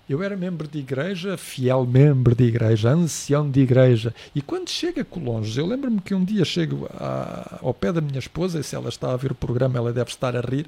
Eu 0.08 0.22
era 0.22 0.36
membro 0.36 0.66
de 0.66 0.80
igreja, 0.80 1.36
fiel 1.36 1.86
membro 1.86 2.34
de 2.34 2.44
igreja, 2.44 2.90
ancião 2.90 3.48
de 3.48 3.60
igreja. 3.60 4.14
E 4.34 4.42
quando 4.42 4.68
chega 4.68 5.02
a 5.02 5.04
Colonges, 5.04 5.56
eu 5.56 5.64
lembro-me 5.64 6.00
que 6.00 6.14
um 6.14 6.24
dia 6.24 6.44
chego 6.44 6.88
a, 6.92 7.60
ao 7.62 7.72
pé 7.72 7.92
da 7.92 8.00
minha 8.00 8.18
esposa, 8.18 8.58
e 8.58 8.64
se 8.64 8.74
ela 8.74 8.88
está 8.88 9.12
a 9.12 9.16
ver 9.16 9.30
o 9.30 9.34
programa, 9.34 9.78
ela 9.78 9.92
deve 9.92 10.10
estar 10.10 10.36
a 10.36 10.40
rir. 10.40 10.66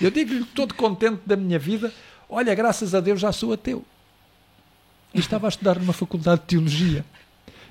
Eu 0.00 0.10
digo-lhe, 0.10 0.44
todo 0.54 0.74
contente 0.74 1.22
da 1.24 1.34
minha 1.34 1.58
vida: 1.58 1.92
Olha, 2.28 2.54
graças 2.54 2.94
a 2.94 3.00
Deus 3.00 3.20
já 3.20 3.32
sou 3.32 3.52
ateu. 3.52 3.84
E 5.14 5.18
estava 5.18 5.46
a 5.46 5.48
estudar 5.48 5.78
numa 5.78 5.92
faculdade 5.92 6.42
de 6.42 6.46
teologia. 6.48 7.04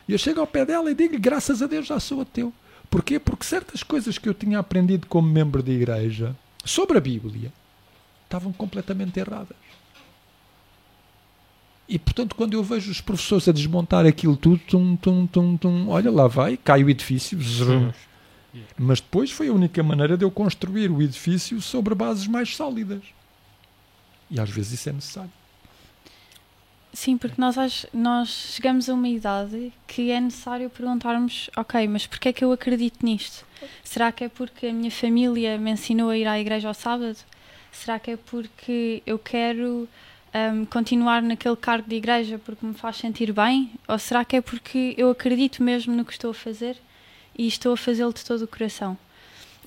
E 0.08 0.14
eu 0.14 0.18
chego 0.18 0.40
ao 0.40 0.48
pé 0.48 0.66
dela 0.66 0.90
e 0.90 0.96
digo-lhe: 0.96 1.20
Graças 1.20 1.62
a 1.62 1.68
Deus 1.68 1.86
já 1.86 2.00
sou 2.00 2.22
ateu. 2.22 2.52
Porquê? 2.90 3.20
Porque 3.20 3.46
certas 3.46 3.84
coisas 3.84 4.18
que 4.18 4.28
eu 4.28 4.34
tinha 4.34 4.60
aprendido 4.60 5.08
como 5.08 5.28
membro 5.28 5.62
de 5.62 5.72
igreja 5.72 6.36
sobre 6.66 6.98
a 6.98 7.02
Bíblia 7.02 7.52
estavam 8.24 8.52
completamente 8.52 9.20
erradas. 9.20 9.56
E 11.88 12.00
portanto, 12.00 12.36
quando 12.36 12.54
eu 12.54 12.64
vejo 12.64 12.90
os 12.90 13.02
professores 13.02 13.48
a 13.48 13.52
desmontar 13.52 14.06
aquilo 14.06 14.38
tudo, 14.38 14.60
tum, 14.60 14.96
tum, 14.96 15.28
tum, 15.28 15.58
tum, 15.58 15.90
olha 15.90 16.10
lá 16.10 16.28
vai, 16.28 16.58
cai 16.58 16.84
o 16.84 16.90
edifício, 16.90 17.40
zrum. 17.42 17.92
mas 18.78 19.02
depois 19.02 19.32
foi 19.32 19.50
a 19.50 19.54
única 19.54 19.84
maneira 19.84 20.18
de 20.18 20.24
eu 20.24 20.32
construir 20.32 20.90
o 20.90 21.02
edifício 21.02 21.62
sobre 21.62 21.94
bases 21.94 22.28
mais 22.28 22.56
sólidas. 22.56 23.04
E 24.32 24.40
às 24.40 24.50
vezes 24.50 24.80
isso 24.80 24.90
é 24.90 24.94
necessário. 24.94 25.32
Sim, 26.94 27.18
porque 27.18 27.42
nós, 27.42 27.86
nós 27.92 28.30
chegamos 28.30 28.88
a 28.88 28.94
uma 28.94 29.08
idade 29.08 29.74
que 29.88 30.12
é 30.12 30.22
necessário 30.22 30.70
perguntarmos: 30.70 31.50
ok, 31.58 31.88
mas 31.88 32.06
porquê 32.06 32.30
é 32.30 32.34
que 32.34 32.46
eu 32.46 32.52
acredito 32.52 33.04
nisto? 33.04 33.44
Será 33.84 34.12
que 34.12 34.24
é 34.24 34.30
porque 34.30 34.68
a 34.68 34.74
minha 34.74 34.92
família 34.92 35.58
me 35.58 35.72
ensinou 35.72 36.12
a 36.12 36.18
ir 36.18 36.28
à 36.28 36.40
igreja 36.40 36.68
ao 36.68 36.74
sábado? 36.74 37.18
Será 37.72 37.98
que 37.98 38.12
é 38.12 38.18
porque 38.18 39.02
eu 39.08 39.18
quero 39.18 39.90
um, 40.34 40.66
continuar 40.66 41.22
naquele 41.22 41.56
cargo 41.56 41.88
de 41.88 41.96
igreja 41.96 42.40
porque 42.44 42.66
me 42.66 42.74
faz 42.74 42.98
sentir 42.98 43.32
bem? 43.32 43.72
Ou 43.88 44.00
será 44.00 44.26
que 44.26 44.36
é 44.36 44.42
porque 44.42 44.96
eu 44.98 45.10
acredito 45.10 45.62
mesmo 45.62 45.96
no 45.96 46.04
que 46.04 46.14
estou 46.14 46.32
a 46.32 46.34
fazer 46.34 46.78
e 47.38 47.48
estou 47.48 47.74
a 47.74 47.78
fazê-lo 47.78 48.14
de 48.14 48.24
todo 48.26 48.44
o 48.44 48.48
coração? 48.48 48.98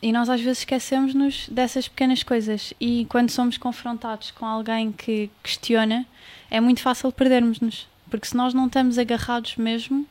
E 0.02 0.12
nós 0.12 0.28
às 0.28 0.40
vezes 0.40 0.58
esquecemos-nos 0.58 1.48
dessas 1.48 1.88
pequenas 1.88 2.22
coisas 2.22 2.74
e 2.78 3.06
quando 3.08 3.30
somos 3.30 3.56
confrontados 3.56 4.30
com 4.30 4.44
alguém 4.44 4.92
que 4.92 5.30
questiona, 5.42 6.04
é 6.50 6.60
muito 6.60 6.80
fácil 6.80 7.10
perdermos-nos. 7.10 7.88
Porque 8.10 8.26
se 8.26 8.36
nós 8.36 8.52
não 8.52 8.66
estamos 8.66 8.98
agarrados 8.98 9.56
mesmo, 9.56 10.06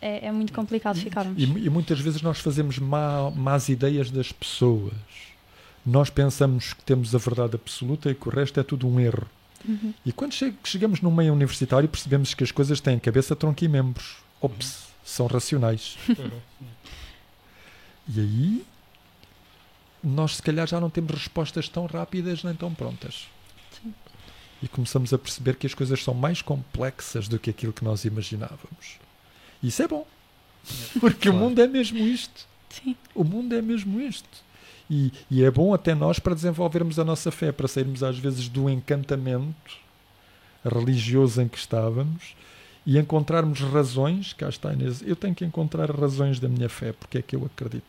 é, 0.00 0.26
é 0.26 0.32
muito 0.32 0.52
complicado 0.52 0.96
ficarmos. 0.96 1.40
E, 1.40 1.44
e, 1.44 1.70
muitas 1.70 2.00
vezes 2.00 2.22
nós 2.22 2.38
fazemos 2.38 2.78
má, 2.78 3.30
más 3.30 3.68
ideias 3.68 4.10
das 4.10 4.32
pessoas. 4.32 4.94
Nós 5.84 6.10
pensamos 6.10 6.72
que 6.72 6.82
temos 6.82 7.14
a 7.14 7.18
verdade 7.18 7.54
absoluta 7.54 8.10
e 8.10 8.14
que 8.14 8.28
o 8.28 8.30
resto 8.30 8.58
é 8.58 8.62
tudo 8.62 8.88
um 8.88 8.98
erro. 8.98 9.26
Uhum. 9.66 9.94
E 10.04 10.12
quando 10.12 10.32
chegamos 10.64 11.00
no 11.00 11.10
meio 11.10 11.32
universitário 11.32 11.88
percebemos 11.88 12.34
que 12.34 12.44
as 12.44 12.52
coisas 12.52 12.80
têm 12.80 12.98
cabeça, 12.98 13.34
tronco 13.34 13.64
e 13.64 13.68
membros. 13.68 14.18
Ops, 14.40 14.66
uhum. 14.66 14.92
são 15.04 15.26
racionais. 15.26 15.96
Uhum. 16.08 16.40
e 18.08 18.20
aí 18.20 18.66
nós 20.02 20.36
se 20.36 20.42
calhar 20.42 20.66
já 20.66 20.80
não 20.80 20.88
temos 20.88 21.12
respostas 21.12 21.68
tão 21.68 21.86
rápidas 21.86 22.44
nem 22.44 22.54
tão 22.54 22.72
prontas. 22.72 23.26
Sim. 23.82 23.92
E 24.62 24.68
começamos 24.68 25.12
a 25.12 25.18
perceber 25.18 25.56
que 25.56 25.66
as 25.66 25.74
coisas 25.74 26.02
são 26.02 26.14
mais 26.14 26.40
complexas 26.40 27.28
do 27.28 27.38
que 27.38 27.50
aquilo 27.50 27.72
que 27.72 27.84
nós 27.84 28.04
imaginávamos. 28.04 28.98
E 29.62 29.68
isso 29.68 29.82
é 29.82 29.88
bom. 29.88 30.06
Porque 31.00 31.28
claro. 31.28 31.38
o 31.38 31.40
mundo 31.40 31.60
é 31.60 31.66
mesmo 31.66 31.98
isto. 31.98 32.46
Sim. 32.70 32.96
O 33.14 33.24
mundo 33.24 33.54
é 33.54 33.62
mesmo 33.62 34.00
isto. 34.00 34.45
E, 34.88 35.12
e, 35.30 35.42
é 35.42 35.50
bom 35.50 35.74
até 35.74 35.94
nós 35.94 36.18
para 36.18 36.34
desenvolvermos 36.34 36.98
a 36.98 37.04
nossa 37.04 37.30
fé, 37.32 37.50
para 37.50 37.66
sairmos 37.66 38.02
às 38.02 38.18
vezes 38.18 38.48
do 38.48 38.70
encantamento 38.70 39.78
religioso 40.64 41.42
em 41.42 41.48
que 41.48 41.58
estávamos 41.58 42.36
e 42.84 42.98
encontrarmos 42.98 43.60
razões. 43.60 44.32
Cá 44.32 44.48
está 44.48 44.72
Inês, 44.72 45.02
eu 45.02 45.16
tenho 45.16 45.34
que 45.34 45.44
encontrar 45.44 45.90
razões 45.90 46.38
da 46.38 46.48
minha 46.48 46.68
fé, 46.68 46.92
porque 46.92 47.18
é 47.18 47.22
que 47.22 47.34
eu 47.34 47.44
acredito. 47.44 47.84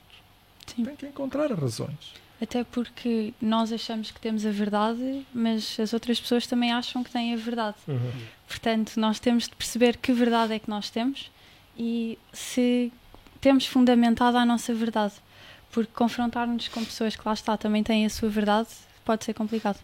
Sim. 0.65 0.83
Tem 0.83 0.95
que 0.95 1.05
encontrar 1.05 1.51
razões. 1.51 2.13
Até 2.41 2.63
porque 2.63 3.33
nós 3.41 3.71
achamos 3.71 4.11
que 4.11 4.19
temos 4.19 4.45
a 4.45 4.51
verdade, 4.51 5.25
mas 5.33 5.79
as 5.79 5.93
outras 5.93 6.19
pessoas 6.19 6.45
também 6.45 6.71
acham 6.71 7.03
que 7.03 7.11
têm 7.11 7.33
a 7.33 7.37
verdade. 7.37 7.77
Uhum. 7.87 8.11
Portanto, 8.47 8.97
nós 8.97 9.19
temos 9.19 9.45
de 9.45 9.55
perceber 9.55 9.97
que 9.97 10.11
verdade 10.13 10.53
é 10.53 10.59
que 10.59 10.69
nós 10.69 10.89
temos 10.89 11.31
e 11.77 12.17
se 12.31 12.91
temos 13.41 13.65
fundamentada 13.65 14.39
a 14.39 14.45
nossa 14.45 14.73
verdade. 14.73 15.13
Porque 15.77 15.93
confrontar-nos 15.93 16.69
com 16.69 16.83
pessoas 16.83 17.15
que 17.15 17.21
lá 17.23 17.35
está 17.35 17.55
também 17.55 17.83
têm 17.83 18.03
a 18.03 18.09
sua 18.09 18.29
verdade 18.29 18.67
pode 19.05 19.23
ser 19.23 19.35
complicado. 19.35 19.77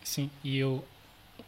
Sim, 0.00 0.30
e 0.44 0.56
eu, 0.56 0.84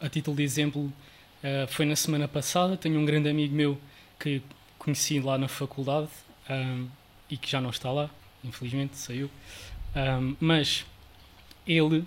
a 0.01 0.09
título 0.09 0.35
de 0.35 0.43
exemplo, 0.43 0.81
uh, 0.81 1.67
foi 1.69 1.85
na 1.85 1.95
semana 1.95 2.27
passada. 2.27 2.75
Tenho 2.75 2.99
um 2.99 3.05
grande 3.05 3.29
amigo 3.29 3.55
meu 3.55 3.79
que 4.19 4.41
conheci 4.77 5.21
lá 5.21 5.37
na 5.37 5.47
faculdade 5.47 6.09
um, 6.49 6.89
e 7.29 7.37
que 7.37 7.49
já 7.49 7.61
não 7.61 7.69
está 7.69 7.93
lá, 7.93 8.09
infelizmente 8.43 8.97
saiu. 8.97 9.31
Um, 9.95 10.35
mas 10.37 10.85
ele, 11.65 12.03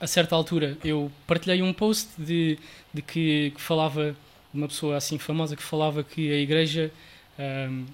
a 0.00 0.06
certa 0.08 0.34
altura, 0.34 0.76
eu 0.82 1.12
partilhei 1.28 1.62
um 1.62 1.72
post 1.72 2.08
de, 2.18 2.58
de 2.92 3.02
que, 3.02 3.52
que, 3.54 3.60
falava 3.60 4.16
de 4.52 4.58
uma 4.58 4.66
pessoa 4.66 4.96
assim 4.96 5.16
famosa 5.16 5.54
que 5.54 5.62
falava 5.62 6.02
que 6.02 6.32
a 6.32 6.38
igreja, 6.38 6.90
um, 7.38 7.86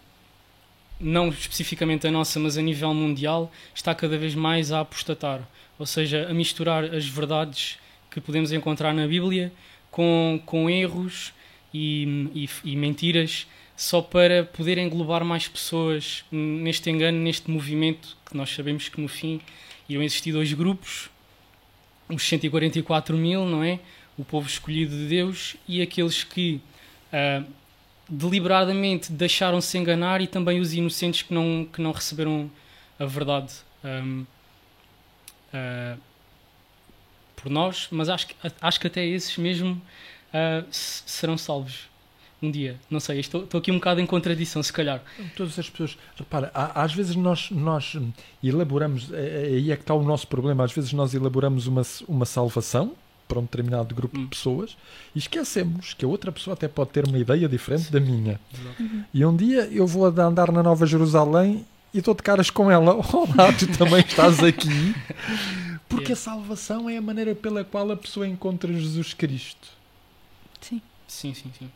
não 1.04 1.28
especificamente 1.28 2.06
a 2.06 2.10
nossa, 2.10 2.40
mas 2.40 2.56
a 2.56 2.62
nível 2.62 2.94
mundial, 2.94 3.52
está 3.74 3.94
cada 3.94 4.16
vez 4.16 4.34
mais 4.34 4.72
a 4.72 4.80
apostatar, 4.80 5.46
ou 5.78 5.84
seja, 5.84 6.26
a 6.28 6.32
misturar 6.32 6.82
as 6.84 7.04
verdades 7.06 7.78
que 8.10 8.22
podemos 8.22 8.52
encontrar 8.52 8.94
na 8.94 9.06
Bíblia 9.06 9.52
com, 9.90 10.40
com 10.46 10.70
erros 10.70 11.34
e, 11.74 12.30
e, 12.34 12.48
e 12.72 12.76
mentiras 12.76 13.46
só 13.76 14.00
para 14.00 14.44
poder 14.44 14.78
englobar 14.78 15.24
mais 15.24 15.46
pessoas 15.46 16.24
neste 16.32 16.88
engano, 16.88 17.18
neste 17.18 17.50
movimento, 17.50 18.16
que 18.24 18.34
nós 18.34 18.48
sabemos 18.54 18.88
que 18.88 18.98
no 19.00 19.08
fim 19.08 19.40
iam 19.86 20.02
existir 20.02 20.32
dois 20.32 20.54
grupos, 20.54 21.10
os 22.08 22.26
144 22.26 23.14
mil, 23.16 23.44
não 23.44 23.62
é? 23.62 23.78
O 24.16 24.24
povo 24.24 24.46
escolhido 24.48 24.96
de 24.96 25.06
Deus 25.06 25.56
e 25.68 25.82
aqueles 25.82 26.24
que 26.24 26.60
uh, 27.12 27.44
deliberadamente 28.08 29.12
deixaram-se 29.12 29.76
enganar 29.78 30.20
e 30.20 30.26
também 30.26 30.60
os 30.60 30.72
inocentes 30.74 31.22
que 31.22 31.32
não, 31.32 31.66
que 31.70 31.80
não 31.80 31.92
receberam 31.92 32.50
a 32.98 33.04
verdade 33.06 33.52
um, 33.82 34.20
uh, 34.20 34.26
ah, 35.52 35.96
por 37.36 37.50
nós, 37.50 37.88
mas 37.90 38.08
acho 38.08 38.28
que, 38.28 38.34
acho 38.60 38.80
que 38.80 38.86
até 38.86 39.04
esses 39.04 39.36
mesmo 39.36 39.72
uh, 39.74 40.66
serão 40.70 41.36
salvos 41.36 41.88
um 42.42 42.50
dia. 42.50 42.78
Não 42.90 43.00
sei, 43.00 43.20
estou, 43.20 43.44
estou 43.44 43.58
aqui 43.58 43.70
um 43.70 43.76
bocado 43.76 44.00
em 44.00 44.06
contradição, 44.06 44.62
se 44.62 44.72
calhar. 44.72 45.02
Todas 45.36 45.58
as 45.58 45.68
pessoas, 45.68 45.96
repara, 46.16 46.50
às 46.54 46.92
vezes 46.92 47.16
nós, 47.16 47.50
nós 47.50 47.96
elaboramos, 48.42 49.12
é, 49.12 49.16
é, 49.16 49.46
aí 49.46 49.72
é 49.72 49.76
que 49.76 49.82
está 49.82 49.94
o 49.94 50.02
nosso 50.02 50.26
problema, 50.26 50.64
às 50.64 50.72
vezes 50.72 50.92
nós 50.92 51.14
elaboramos 51.14 51.66
uma, 51.66 51.82
uma 52.08 52.26
salvação 52.26 52.94
para 53.26 53.38
um 53.38 53.42
determinado 53.42 53.94
grupo 53.94 54.18
hum. 54.18 54.24
de 54.24 54.28
pessoas 54.28 54.76
e 55.14 55.18
esquecemos 55.18 55.94
que 55.94 56.04
a 56.04 56.08
outra 56.08 56.30
pessoa 56.30 56.54
até 56.54 56.68
pode 56.68 56.90
ter 56.90 57.06
uma 57.06 57.18
ideia 57.18 57.48
diferente 57.48 57.84
Sim. 57.84 57.92
da 57.92 58.00
minha. 58.00 58.40
Uhum. 58.78 59.04
E 59.12 59.24
um 59.24 59.34
dia 59.34 59.68
eu 59.72 59.86
vou 59.86 60.06
andar 60.06 60.52
na 60.52 60.62
Nova 60.62 60.86
Jerusalém 60.86 61.64
e 61.92 61.98
estou 61.98 62.14
de 62.14 62.22
caras 62.22 62.50
com 62.50 62.70
ela. 62.70 62.94
Olá, 63.12 63.52
tu 63.58 63.66
também 63.78 64.00
estás 64.00 64.42
aqui. 64.42 64.94
Porque 65.88 66.12
a 66.12 66.16
salvação 66.16 66.88
é 66.90 66.96
a 66.96 67.02
maneira 67.02 67.34
pela 67.34 67.64
qual 67.64 67.90
a 67.90 67.96
pessoa 67.96 68.26
encontra 68.26 68.72
Jesus 68.72 69.14
Cristo. 69.14 69.68
Sim. 70.60 70.82
Sim, 71.06 71.34
sim, 71.34 71.50
sim 71.58 71.70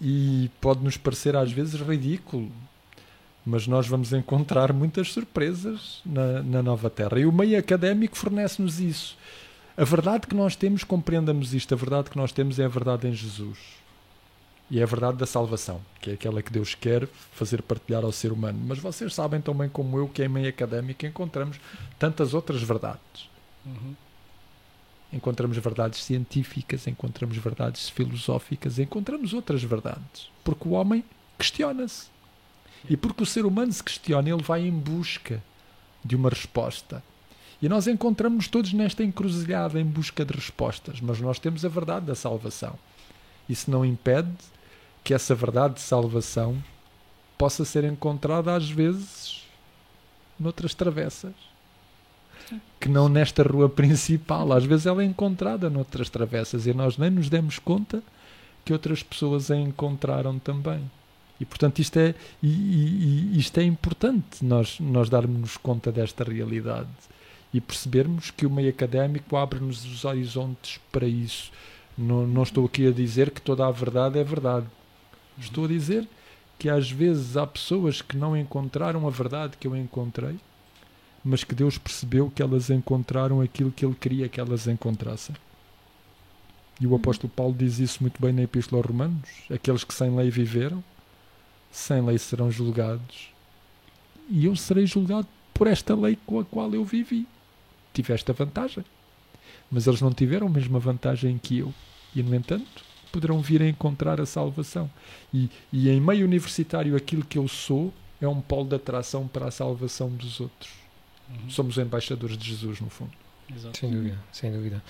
e 0.00 0.50
pode 0.60 0.82
nos 0.82 0.96
parecer 0.96 1.36
às 1.36 1.50
vezes 1.50 1.80
ridículo, 1.80 2.50
mas 3.44 3.66
nós 3.66 3.86
vamos 3.86 4.12
encontrar 4.12 4.72
muitas 4.72 5.12
surpresas 5.12 6.00
na, 6.04 6.42
na 6.42 6.62
nova 6.62 6.88
Terra. 6.90 7.18
E 7.18 7.26
o 7.26 7.32
meio 7.32 7.58
académico 7.58 8.16
fornece-nos 8.16 8.78
isso. 8.78 9.16
A 9.78 9.84
verdade 9.84 10.26
que 10.26 10.34
nós 10.34 10.56
temos, 10.56 10.82
compreendamos 10.82 11.54
isto, 11.54 11.72
a 11.72 11.76
verdade 11.76 12.10
que 12.10 12.16
nós 12.16 12.32
temos 12.32 12.58
é 12.58 12.64
a 12.64 12.68
verdade 12.68 13.06
em 13.06 13.12
Jesus. 13.12 13.58
E 14.70 14.80
é 14.80 14.82
a 14.82 14.86
verdade 14.86 15.16
da 15.16 15.24
salvação, 15.24 15.80
que 16.00 16.10
é 16.10 16.14
aquela 16.14 16.42
que 16.42 16.52
Deus 16.52 16.74
quer 16.74 17.06
fazer 17.32 17.62
partilhar 17.62 18.04
ao 18.04 18.12
ser 18.12 18.32
humano. 18.32 18.58
Mas 18.66 18.78
vocês 18.78 19.14
sabem 19.14 19.40
tão 19.40 19.54
bem 19.54 19.68
como 19.68 19.96
eu 19.96 20.08
que 20.08 20.22
em 20.22 20.28
meio 20.28 20.48
académico 20.48 21.06
encontramos 21.06 21.58
tantas 21.98 22.34
outras 22.34 22.62
verdades. 22.62 23.30
Uhum 23.64 23.94
encontramos 25.12 25.56
verdades 25.56 26.04
científicas, 26.04 26.86
encontramos 26.86 27.36
verdades 27.36 27.88
filosóficas, 27.88 28.78
encontramos 28.78 29.32
outras 29.32 29.62
verdades. 29.62 30.30
Porque 30.44 30.68
o 30.68 30.72
homem 30.72 31.04
questiona-se. 31.38 32.08
E 32.88 32.96
porque 32.96 33.22
o 33.22 33.26
ser 33.26 33.44
humano 33.44 33.72
se 33.72 33.82
questiona, 33.82 34.28
ele 34.28 34.42
vai 34.42 34.66
em 34.66 34.72
busca 34.72 35.42
de 36.04 36.14
uma 36.14 36.28
resposta. 36.28 37.02
E 37.60 37.68
nós 37.68 37.86
encontramos 37.88 38.46
todos 38.46 38.72
nesta 38.72 39.02
encruzilhada 39.02 39.80
em 39.80 39.84
busca 39.84 40.24
de 40.24 40.32
respostas, 40.32 41.00
mas 41.00 41.20
nós 41.20 41.38
temos 41.38 41.64
a 41.64 41.68
verdade 41.68 42.06
da 42.06 42.14
salvação. 42.14 42.78
Isso 43.48 43.70
não 43.70 43.84
impede 43.84 44.30
que 45.02 45.12
essa 45.12 45.34
verdade 45.34 45.74
de 45.74 45.80
salvação 45.80 46.62
possa 47.36 47.64
ser 47.64 47.84
encontrada 47.84 48.54
às 48.54 48.68
vezes 48.68 49.42
noutras 50.38 50.74
travessas. 50.74 51.32
que 52.80 52.88
não 52.88 53.08
nesta 53.08 53.42
rua 53.42 53.68
principal. 53.68 54.52
Às 54.52 54.64
vezes 54.64 54.86
ela 54.86 55.02
é 55.02 55.04
encontrada 55.04 55.68
noutras 55.68 56.08
travessas 56.08 56.66
e 56.66 56.72
nós 56.72 56.96
nem 56.96 57.10
nos 57.10 57.28
demos 57.28 57.58
conta 57.58 58.02
que 58.64 58.72
outras 58.72 59.02
pessoas 59.02 59.50
a 59.50 59.56
encontraram 59.56 60.38
também. 60.38 60.88
E 61.40 61.44
portanto 61.44 61.80
isto 61.80 61.98
é, 61.98 62.14
e, 62.42 62.48
e, 62.48 63.38
isto 63.38 63.58
é 63.58 63.64
importante, 63.64 64.44
nós, 64.44 64.78
nós 64.80 65.08
darmos 65.08 65.56
conta 65.56 65.90
desta 65.92 66.24
realidade 66.24 66.88
e 67.52 67.60
percebermos 67.60 68.30
que 68.30 68.46
o 68.46 68.50
meio 68.50 68.70
académico 68.70 69.36
abre-nos 69.36 69.84
os 69.84 70.04
horizontes 70.04 70.80
para 70.92 71.06
isso. 71.06 71.50
Não, 71.96 72.26
não 72.26 72.42
estou 72.42 72.66
aqui 72.66 72.86
a 72.86 72.92
dizer 72.92 73.30
que 73.30 73.40
toda 73.40 73.66
a 73.66 73.70
verdade 73.70 74.18
é 74.18 74.24
verdade. 74.24 74.66
Estou 75.38 75.64
a 75.64 75.68
dizer 75.68 76.06
que 76.58 76.68
às 76.68 76.90
vezes 76.90 77.36
há 77.36 77.46
pessoas 77.46 78.02
que 78.02 78.16
não 78.16 78.36
encontraram 78.36 79.06
a 79.06 79.10
verdade 79.10 79.56
que 79.56 79.66
eu 79.66 79.76
encontrei, 79.76 80.38
mas 81.24 81.44
que 81.44 81.54
Deus 81.54 81.78
percebeu 81.78 82.30
que 82.30 82.42
elas 82.42 82.70
encontraram 82.70 83.40
aquilo 83.40 83.70
que 83.70 83.84
Ele 83.84 83.94
queria 83.94 84.28
que 84.28 84.40
elas 84.40 84.66
encontrassem. 84.66 85.34
E 86.80 86.86
o 86.86 86.94
apóstolo 86.94 87.32
Paulo 87.34 87.54
diz 87.56 87.78
isso 87.78 87.98
muito 88.00 88.20
bem 88.20 88.32
na 88.32 88.42
Epístola 88.42 88.80
aos 88.80 88.86
Romanos: 88.86 89.28
aqueles 89.50 89.84
que 89.84 89.94
sem 89.94 90.14
lei 90.14 90.30
viveram, 90.30 90.82
sem 91.70 92.00
lei 92.04 92.18
serão 92.18 92.50
julgados, 92.50 93.30
e 94.28 94.46
eu 94.46 94.54
serei 94.54 94.86
julgado 94.86 95.26
por 95.52 95.66
esta 95.66 95.94
lei 95.94 96.16
com 96.24 96.38
a 96.38 96.44
qual 96.44 96.72
eu 96.72 96.84
vivi. 96.84 97.26
Tive 97.98 98.12
esta 98.12 98.32
vantagem. 98.32 98.84
Mas 99.68 99.88
eles 99.88 100.00
não 100.00 100.12
tiveram 100.12 100.46
a 100.46 100.50
mesma 100.50 100.78
vantagem 100.78 101.36
que 101.36 101.58
eu. 101.58 101.74
E, 102.14 102.22
no 102.22 102.32
entanto, 102.32 102.84
poderão 103.10 103.40
vir 103.40 103.60
a 103.60 103.68
encontrar 103.68 104.20
a 104.20 104.24
salvação. 104.24 104.88
E, 105.34 105.50
e 105.72 105.90
em 105.90 106.00
meio 106.00 106.24
universitário, 106.24 106.94
aquilo 106.94 107.24
que 107.24 107.38
eu 107.38 107.48
sou 107.48 107.92
é 108.20 108.28
um 108.28 108.40
polo 108.40 108.68
de 108.68 108.76
atração 108.76 109.26
para 109.26 109.48
a 109.48 109.50
salvação 109.50 110.08
dos 110.10 110.38
outros. 110.38 110.70
Uhum. 111.28 111.50
Somos 111.50 111.76
embaixadores 111.76 112.38
de 112.38 112.50
Jesus, 112.50 112.80
no 112.80 112.88
fundo. 112.88 113.10
Exato. 113.52 113.76
Sem 113.76 113.90
dúvida, 113.90 114.18
sem 114.30 114.52
dúvida. 114.52 114.80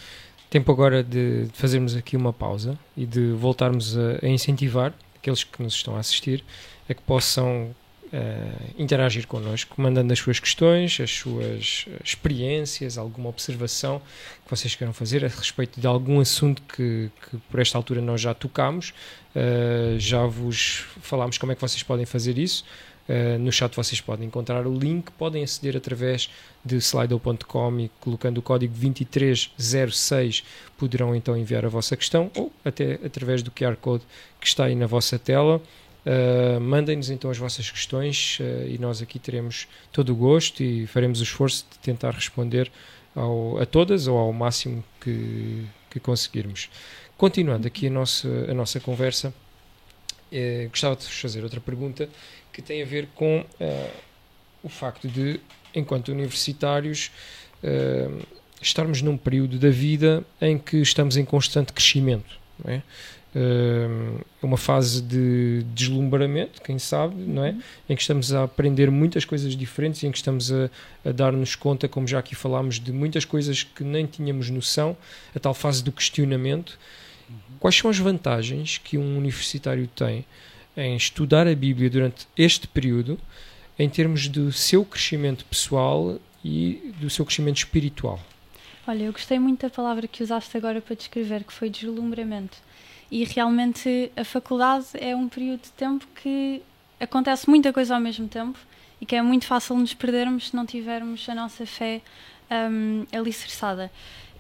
Tempo 0.51 0.71
agora 0.71 1.03
de 1.03 1.49
fazermos 1.55 1.97
aqui 1.97 2.15
uma 2.15 2.35
pausa 2.35 2.79
e 2.95 3.07
de 3.07 3.33
voltarmos 3.33 3.97
a, 3.97 4.19
a 4.23 4.29
incentivar 4.29 4.93
aqueles 5.17 5.45
que 5.45 5.63
nos 5.63 5.73
estão 5.73 5.97
a 5.97 6.01
assistir 6.01 6.45
a 6.87 6.93
que 6.93 7.01
possam 7.01 7.75
uh, 8.13 8.75
interagir 8.79 9.27
connosco, 9.27 9.81
mandando 9.81 10.13
as 10.13 10.19
suas 10.19 10.39
questões, 10.41 10.99
as 11.01 11.11
suas 11.11 11.87
experiências, 12.05 12.99
alguma 12.99 13.29
observação 13.29 14.01
que 14.45 14.51
vocês 14.51 14.75
queiram 14.75 14.93
fazer 14.93 15.25
a 15.25 15.29
respeito 15.29 15.81
de 15.81 15.87
algum 15.87 16.21
assunto 16.21 16.63
que, 16.63 17.11
que 17.31 17.37
por 17.51 17.61
esta 17.61 17.79
altura 17.79 18.01
nós 18.01 18.21
já 18.21 18.35
tocámos. 18.35 18.93
Uh, 19.35 19.99
já 19.99 20.27
vos 20.27 20.85
falámos 21.01 21.39
como 21.39 21.53
é 21.53 21.55
que 21.55 21.61
vocês 21.61 21.83
podem 21.83 22.07
fazer 22.07 22.39
isso. 22.39 22.65
Uh, 23.09 23.39
no 23.39 23.51
chat 23.51 23.75
vocês 23.75 24.03
podem 24.03 24.27
encontrar 24.27 24.67
o 24.67 24.79
link, 24.79 25.11
podem 25.13 25.43
aceder 25.43 25.77
através 25.77 26.29
de 26.63 26.77
slido.com 26.77 27.81
e 27.81 27.91
colocando 28.01 28.37
o 28.37 28.43
código 28.43 28.75
2306 28.75 30.45
poderão 30.77 31.17
então 31.17 31.35
enviar 31.35 31.65
a 31.65 31.71
vossa 31.71 31.97
questão 31.97 32.31
ou 32.37 32.53
até 32.63 32.99
através 33.03 33.43
do 33.43 33.51
QR 33.51 33.77
Code 33.77 34.05
que 34.39 34.47
está 34.47 34.67
aí 34.67 34.75
na 34.75 34.87
vossa 34.87 35.19
tela. 35.19 35.63
Uh, 36.09 36.59
Mandem-nos 36.59 37.11
então 37.11 37.31
as 37.31 37.37
vossas 37.37 37.71
questões 37.71 38.39
uh, 38.41 38.67
e 38.67 38.79
nós 38.79 39.03
aqui 39.03 39.19
teremos 39.19 39.69
todo 39.93 40.11
o 40.11 40.17
gosto 40.17 40.63
e 40.63 40.87
faremos 40.87 41.21
o 41.21 41.23
esforço 41.23 41.67
de 41.71 41.79
tentar 41.81 42.13
responder 42.13 42.73
ao, 43.15 43.61
a 43.61 43.67
todas 43.67 44.07
ou 44.07 44.17
ao 44.17 44.33
máximo 44.33 44.83
que, 45.03 45.67
que 45.91 46.01
conseguirmos. 46.01 46.71
Continuando 47.19 47.67
aqui 47.67 47.89
a 47.89 47.91
nossa, 47.91 48.27
a 48.49 48.55
nossa 48.55 48.81
conversa, 48.81 49.35
eh, 50.33 50.69
gostava 50.71 50.97
de 50.97 51.05
vos 51.05 51.21
fazer 51.21 51.43
outra 51.43 51.61
pergunta 51.61 52.09
que 52.55 52.63
tem 52.63 52.81
a 52.81 52.87
ver 52.87 53.09
com 53.15 53.41
uh, 53.41 53.91
o 54.63 54.69
facto 54.71 55.09
de, 55.09 55.39
enquanto 55.75 56.09
universitários, 56.09 57.11
estarmos 58.63 59.03
num 59.03 59.17
período 59.17 59.59
da 59.59 59.69
vida 59.69 60.25
em 60.41 60.59
que 60.59 60.79
estamos 60.79 61.17
em 61.17 61.25
constante 61.25 61.73
crescimento. 61.73 62.39
É? 62.65 62.83
Uh, 63.35 64.25
uma 64.43 64.57
fase 64.57 65.03
de 65.03 65.63
deslumbramento, 65.75 66.63
quem 66.63 66.79
sabe, 66.79 67.15
não 67.15 67.45
é? 67.45 67.55
Em 67.89 67.95
que 67.95 68.01
estamos 68.01 68.33
a 68.33 68.45
aprender 68.45 68.91
muitas 68.91 69.25
coisas 69.25 69.55
diferentes, 69.55 70.03
em 70.03 70.11
que 70.11 70.17
estamos 70.17 70.51
a, 70.51 70.71
a 71.05 71.13
dar-nos 71.13 71.55
conta, 71.55 71.87
como 71.87 72.07
já 72.07 72.19
aqui 72.19 72.35
falámos, 72.35 72.81
de 72.81 72.91
muitas 72.91 73.27
coisas 73.27 73.63
que 73.63 73.85
nem 73.85 74.07
tínhamos 74.07 74.49
noção, 74.49 74.97
a 75.35 75.39
tal 75.39 75.53
fase 75.53 75.85
do 75.85 75.93
questionamento. 75.93 76.79
Quais 77.61 77.77
são 77.77 77.91
as 77.91 77.99
vantagens 77.99 78.79
que 78.79 78.97
um 78.97 79.19
universitário 79.19 79.87
tem 79.89 80.25
em 80.75 80.97
estudar 80.97 81.47
a 81.47 81.55
Bíblia 81.55 81.91
durante 81.91 82.27
este 82.37 82.67
período, 82.67 83.19
em 83.79 83.89
termos 83.89 84.29
do 84.29 84.51
seu 84.53 84.85
crescimento 84.85 85.45
pessoal 85.45 86.19
e 86.45 86.95
do 86.99 87.11
seu 87.11 87.27
crescimento 87.27 87.59
espiritual? 87.59 88.19
Olha, 88.87 89.05
eu 89.05 89.13
gostei 89.13 89.39
muito 89.39 89.63
da 89.63 89.71
palavra 89.71 90.09
que 90.09 90.23
usaste 90.23 90.57
agora 90.57 90.81
para 90.81 90.97
descrever, 90.97 91.45
que 91.45 91.53
foi 91.53 91.69
deslumbramento. 91.69 92.57
E 93.11 93.25
realmente 93.25 94.13
a 94.17 94.25
faculdade 94.25 94.87
é 94.95 95.17
um 95.17 95.29
período 95.29 95.63
de 95.63 95.71
tempo 95.71 96.07
que 96.15 96.63
acontece 97.01 97.49
muita 97.49 97.73
coisa 97.73 97.95
ao 97.95 98.01
mesmo 98.01 98.29
tempo 98.29 98.59
e 99.01 99.07
que 99.07 99.17
é 99.17 99.23
muito 99.23 99.47
fácil 99.47 99.77
nos 99.77 99.95
perdermos 99.95 100.49
se 100.49 100.57
não 100.57 100.67
tivermos 100.67 101.27
a 101.29 101.35
nossa 101.35 101.65
fé 101.65 102.03
um, 102.51 103.07
alicerçada. 103.17 103.91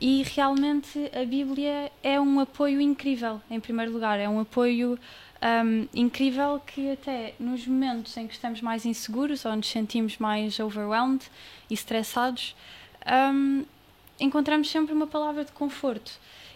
E 0.00 0.22
realmente 0.22 1.10
a 1.12 1.24
Bíblia 1.24 1.90
é 2.02 2.20
um 2.20 2.40
apoio 2.40 2.80
incrível, 2.80 3.40
em 3.50 3.58
primeiro 3.58 3.92
lugar, 3.92 4.18
é 4.20 4.28
um 4.28 4.40
apoio 4.40 4.98
um, 5.42 5.88
incrível 5.94 6.60
que 6.64 6.92
até 6.92 7.34
nos 7.38 7.66
momentos 7.66 8.16
em 8.16 8.26
que 8.26 8.34
estamos 8.34 8.60
mais 8.60 8.84
inseguros 8.84 9.44
ou 9.44 9.56
nos 9.56 9.68
sentimos 9.68 10.18
mais 10.18 10.58
overwhelmed 10.60 11.24
e 11.68 11.74
estressados, 11.74 12.54
um, 13.32 13.64
encontramos 14.20 14.70
sempre 14.70 14.92
uma 14.92 15.06
palavra 15.06 15.44
de 15.44 15.52
conforto. 15.52 16.12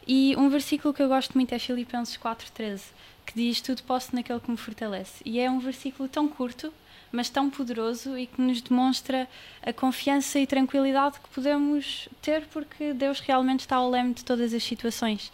E 0.06 0.34
um 0.36 0.48
versículo 0.48 0.92
que 0.92 1.02
eu 1.02 1.08
gosto 1.08 1.34
muito 1.34 1.54
é 1.54 1.58
Filipenses 1.58 2.16
4.13, 2.16 2.80
que 3.24 3.34
diz 3.34 3.60
tudo 3.60 3.82
posso 3.84 4.14
naquele 4.14 4.40
que 4.40 4.50
me 4.50 4.56
fortalece. 4.56 5.22
E 5.24 5.38
é 5.38 5.50
um 5.50 5.60
versículo 5.60 6.08
tão 6.08 6.28
curto, 6.28 6.72
mas 7.12 7.28
tão 7.28 7.50
poderoso 7.50 8.16
e 8.18 8.26
que 8.26 8.40
nos 8.40 8.60
demonstra 8.60 9.28
a 9.62 9.72
confiança 9.72 10.38
e 10.38 10.46
tranquilidade 10.46 11.20
que 11.20 11.28
podemos 11.28 12.08
ter 12.20 12.46
porque 12.46 12.92
Deus 12.92 13.20
realmente 13.20 13.60
está 13.60 13.76
ao 13.76 13.90
leme 13.90 14.14
de 14.14 14.24
todas 14.24 14.52
as 14.52 14.62
situações. 14.62 15.30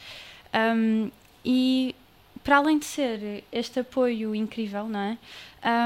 Um, 0.53 1.11
e 1.45 1.95
para 2.43 2.57
além 2.57 2.79
de 2.79 2.85
ser 2.85 3.45
este 3.53 3.81
apoio 3.81 4.35
incrível, 4.35 4.89
não 4.89 5.01
é? 5.01 5.19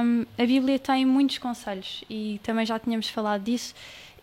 Um, 0.04 0.24
a 0.38 0.46
Bíblia 0.46 0.78
tem 0.78 1.04
muitos 1.04 1.38
conselhos 1.38 2.04
e 2.08 2.40
também 2.42 2.64
já 2.64 2.78
tínhamos 2.78 3.08
falado 3.08 3.42
disso. 3.42 3.74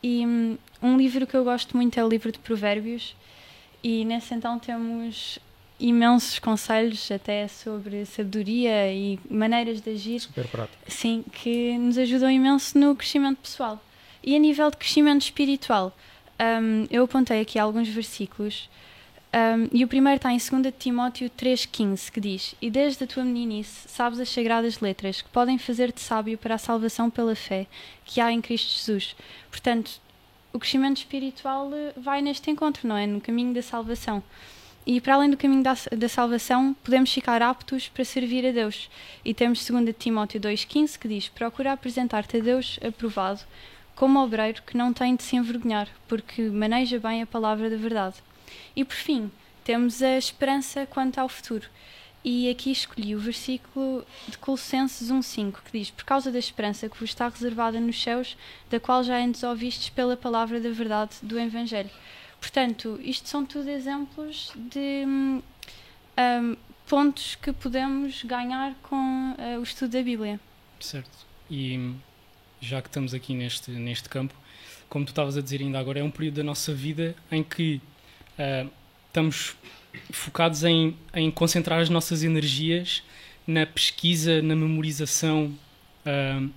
E 0.01 0.25
um, 0.25 0.57
um 0.81 0.97
livro 0.97 1.27
que 1.27 1.35
eu 1.35 1.43
gosto 1.43 1.75
muito 1.75 1.99
é 1.99 2.03
o 2.03 2.07
livro 2.07 2.31
de 2.31 2.39
Provérbios, 2.39 3.15
e 3.83 4.05
nesse 4.05 4.33
então 4.33 4.59
temos 4.59 5.39
imensos 5.79 6.39
conselhos 6.39 7.09
até 7.11 7.47
sobre 7.47 8.05
sabedoria 8.05 8.91
e 8.91 9.19
maneiras 9.29 9.81
de 9.81 9.91
agir. 9.91 10.19
Super 10.19 10.47
prático. 10.47 10.77
Sim, 10.87 11.23
que 11.31 11.77
nos 11.77 11.97
ajudam 11.97 12.29
imenso 12.29 12.77
no 12.77 12.95
crescimento 12.95 13.37
pessoal. 13.37 13.81
E 14.21 14.35
a 14.35 14.39
nível 14.39 14.69
de 14.69 14.77
crescimento 14.77 15.21
espiritual, 15.21 15.95
um, 16.61 16.85
eu 16.91 17.05
apontei 17.05 17.39
aqui 17.39 17.57
alguns 17.57 17.87
versículos 17.87 18.69
um, 19.31 19.69
e 19.71 19.83
o 19.83 19.87
primeiro 19.87 20.15
está 20.15 20.31
em 20.33 20.37
2 20.37 20.73
Timóteo 20.79 21.29
3,15, 21.29 22.11
que 22.11 22.19
diz: 22.19 22.55
E 22.59 22.71
desde 22.71 23.03
a 23.03 23.07
tua 23.07 23.23
meninice 23.23 23.87
sabes 23.87 24.19
as 24.19 24.29
sagradas 24.29 24.79
letras 24.79 25.21
que 25.21 25.29
podem 25.29 25.59
fazer-te 25.59 26.01
sábio 26.01 26.37
para 26.37 26.55
a 26.55 26.57
salvação 26.57 27.11
pela 27.11 27.35
fé 27.35 27.67
que 28.05 28.19
há 28.19 28.31
em 28.31 28.41
Cristo 28.41 28.73
Jesus. 28.73 29.15
Portanto, 29.51 30.01
o 30.51 30.59
crescimento 30.59 30.97
espiritual 30.97 31.71
eh, 31.73 31.93
vai 31.97 32.21
neste 32.21 32.49
encontro, 32.49 32.87
não 32.87 32.97
é? 32.97 33.05
No 33.05 33.21
caminho 33.21 33.53
da 33.53 33.61
salvação. 33.61 34.23
E 34.85 34.99
para 34.99 35.15
além 35.15 35.29
do 35.29 35.37
caminho 35.37 35.61
da, 35.61 35.75
da 35.95 36.09
salvação, 36.09 36.75
podemos 36.83 37.13
ficar 37.13 37.41
aptos 37.41 37.87
para 37.87 38.03
servir 38.03 38.45
a 38.47 38.51
Deus. 38.51 38.89
E 39.23 39.33
temos 39.33 39.63
2 39.63 39.95
Timóteo 39.97 40.41
2,15 40.41 40.97
que 40.97 41.07
diz: 41.07 41.29
Procura 41.29 41.73
apresentar-te 41.73 42.37
a 42.37 42.39
Deus 42.39 42.79
aprovado, 42.81 43.41
como 43.95 44.23
obreiro 44.23 44.63
que 44.63 44.77
não 44.77 44.91
tem 44.91 45.15
de 45.15 45.23
se 45.23 45.35
envergonhar, 45.35 45.87
porque 46.07 46.41
maneja 46.43 46.97
bem 46.99 47.21
a 47.21 47.27
palavra 47.27 47.69
da 47.69 47.77
verdade. 47.77 48.15
E 48.75 48.83
por 48.83 48.95
fim, 48.95 49.29
temos 49.63 50.01
a 50.01 50.17
esperança 50.17 50.87
quanto 50.87 51.19
ao 51.19 51.29
futuro. 51.29 51.67
E 52.23 52.49
aqui 52.49 52.71
escolhi 52.71 53.15
o 53.15 53.19
versículo 53.19 54.05
de 54.27 54.37
Colossenses 54.37 55.09
1,5 55.09 55.59
que 55.63 55.79
diz: 55.79 55.89
Por 55.89 56.03
causa 56.03 56.31
da 56.31 56.39
esperança 56.39 56.89
que 56.89 56.99
vos 56.99 57.09
está 57.09 57.27
reservada 57.27 57.79
nos 57.79 58.01
céus, 58.01 58.37
da 58.69 58.79
qual 58.79 59.03
já 59.03 59.17
antes 59.17 59.43
ouvistes 59.43 59.89
pela 59.89 60.17
palavra 60.17 60.59
da 60.59 60.69
verdade 60.69 61.15
do 61.21 61.39
Evangelho. 61.39 61.89
Portanto, 62.39 62.99
isto 63.01 63.27
são 63.27 63.45
tudo 63.45 63.69
exemplos 63.69 64.51
de 64.55 65.05
um, 65.05 65.41
pontos 66.87 67.35
que 67.35 67.51
podemos 67.51 68.23
ganhar 68.23 68.75
com 68.83 69.35
uh, 69.37 69.59
o 69.59 69.63
estudo 69.63 69.91
da 69.91 70.01
Bíblia. 70.01 70.39
Certo. 70.79 71.25
E 71.49 71.93
já 72.61 72.81
que 72.81 72.87
estamos 72.87 73.13
aqui 73.13 73.33
neste, 73.33 73.71
neste 73.71 74.07
campo, 74.09 74.33
como 74.89 75.05
tu 75.05 75.09
estavas 75.09 75.37
a 75.37 75.41
dizer 75.41 75.61
ainda 75.61 75.79
agora, 75.79 75.99
é 75.99 76.03
um 76.03 76.11
período 76.11 76.35
da 76.35 76.43
nossa 76.43 76.73
vida 76.73 77.15
em 77.31 77.43
que 77.43 77.81
Uh, 78.39 78.71
estamos 79.07 79.57
focados 80.11 80.63
em, 80.63 80.95
em, 81.13 81.31
concentrar 81.31 81.79
as 81.79 81.89
nossas 81.89 82.23
energias 82.23 83.03
na 83.45 83.65
pesquisa, 83.65 84.41
na 84.41 84.55
memorização, 84.55 85.55
uh, 86.05 86.49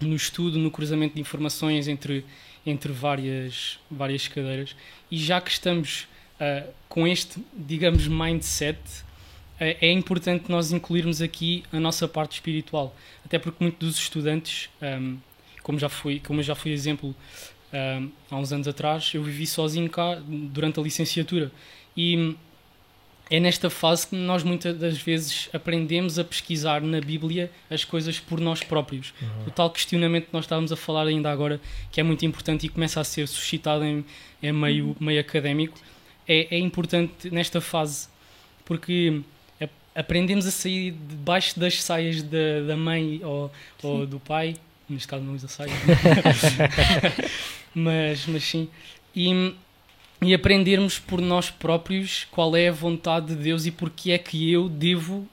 no 0.00 0.14
estudo, 0.14 0.58
no 0.58 0.70
cruzamento 0.70 1.14
de 1.14 1.20
informações 1.20 1.88
entre, 1.88 2.24
entre 2.64 2.92
várias, 2.92 3.78
várias 3.90 4.28
cadeiras. 4.28 4.76
E 5.10 5.16
já 5.16 5.40
que 5.40 5.50
estamos 5.50 6.06
uh, 6.40 6.70
com 6.88 7.06
este, 7.06 7.42
digamos, 7.54 8.06
mindset, 8.06 8.78
uh, 8.78 9.76
é 9.80 9.90
importante 9.90 10.50
nós 10.50 10.72
incluirmos 10.72 11.22
aqui 11.22 11.64
a 11.72 11.80
nossa 11.80 12.06
parte 12.06 12.32
espiritual. 12.32 12.94
Até 13.24 13.38
porque 13.38 13.62
muitos 13.62 13.88
dos 13.88 13.98
estudantes, 13.98 14.68
um, 14.82 15.16
como, 15.62 15.78
já 15.78 15.88
fui, 15.88 16.20
como 16.20 16.42
já 16.42 16.54
fui 16.54 16.72
exemplo 16.72 17.14
um, 17.72 18.10
há 18.30 18.36
uns 18.36 18.52
anos 18.52 18.68
atrás, 18.68 19.10
eu 19.14 19.22
vivi 19.22 19.46
sozinho 19.46 19.88
cá 19.88 20.20
durante 20.26 20.78
a 20.78 20.82
licenciatura. 20.82 21.50
E 21.96 22.36
é 23.28 23.40
nesta 23.40 23.68
fase 23.68 24.06
que 24.06 24.16
nós 24.16 24.42
muitas 24.42 24.78
das 24.78 24.98
vezes 24.98 25.48
aprendemos 25.52 26.18
a 26.18 26.24
pesquisar 26.24 26.80
na 26.80 27.00
Bíblia 27.00 27.50
as 27.68 27.84
coisas 27.84 28.20
por 28.20 28.40
nós 28.40 28.62
próprios. 28.62 29.12
Uhum. 29.20 29.48
O 29.48 29.50
tal 29.50 29.70
questionamento 29.70 30.26
que 30.26 30.32
nós 30.32 30.44
estávamos 30.44 30.70
a 30.70 30.76
falar 30.76 31.06
ainda 31.06 31.30
agora, 31.30 31.60
que 31.90 32.00
é 32.00 32.02
muito 32.02 32.24
importante 32.24 32.66
e 32.66 32.68
começa 32.68 33.00
a 33.00 33.04
ser 33.04 33.26
suscitado 33.26 33.84
em, 33.84 34.04
em 34.42 34.52
meio, 34.52 34.86
uhum. 34.88 34.96
meio 35.00 35.20
académico, 35.20 35.78
é, 36.28 36.56
é 36.56 36.58
importante 36.58 37.30
nesta 37.30 37.60
fase, 37.60 38.08
porque 38.64 39.22
aprendemos 39.96 40.46
a 40.46 40.50
sair 40.50 40.92
debaixo 40.92 41.58
das 41.58 41.82
saias 41.82 42.22
da, 42.22 42.60
da 42.68 42.76
mãe 42.76 43.20
ou, 43.24 43.50
ou 43.82 44.06
do 44.06 44.20
pai, 44.20 44.54
neste 44.88 45.08
caso 45.08 45.24
não 45.24 45.34
usa 45.34 45.48
saia, 45.48 45.72
mas, 47.74 48.26
mas 48.26 48.44
sim. 48.44 48.68
E 49.14 49.54
e 50.26 50.34
aprendermos 50.34 50.98
por 50.98 51.20
nós 51.20 51.50
próprios 51.50 52.26
qual 52.32 52.56
é 52.56 52.68
a 52.68 52.72
vontade 52.72 53.28
de 53.28 53.36
Deus 53.36 53.64
e 53.64 53.70
porque 53.70 54.10
é 54.10 54.18
que 54.18 54.50
eu 54.50 54.68
devo 54.68 55.24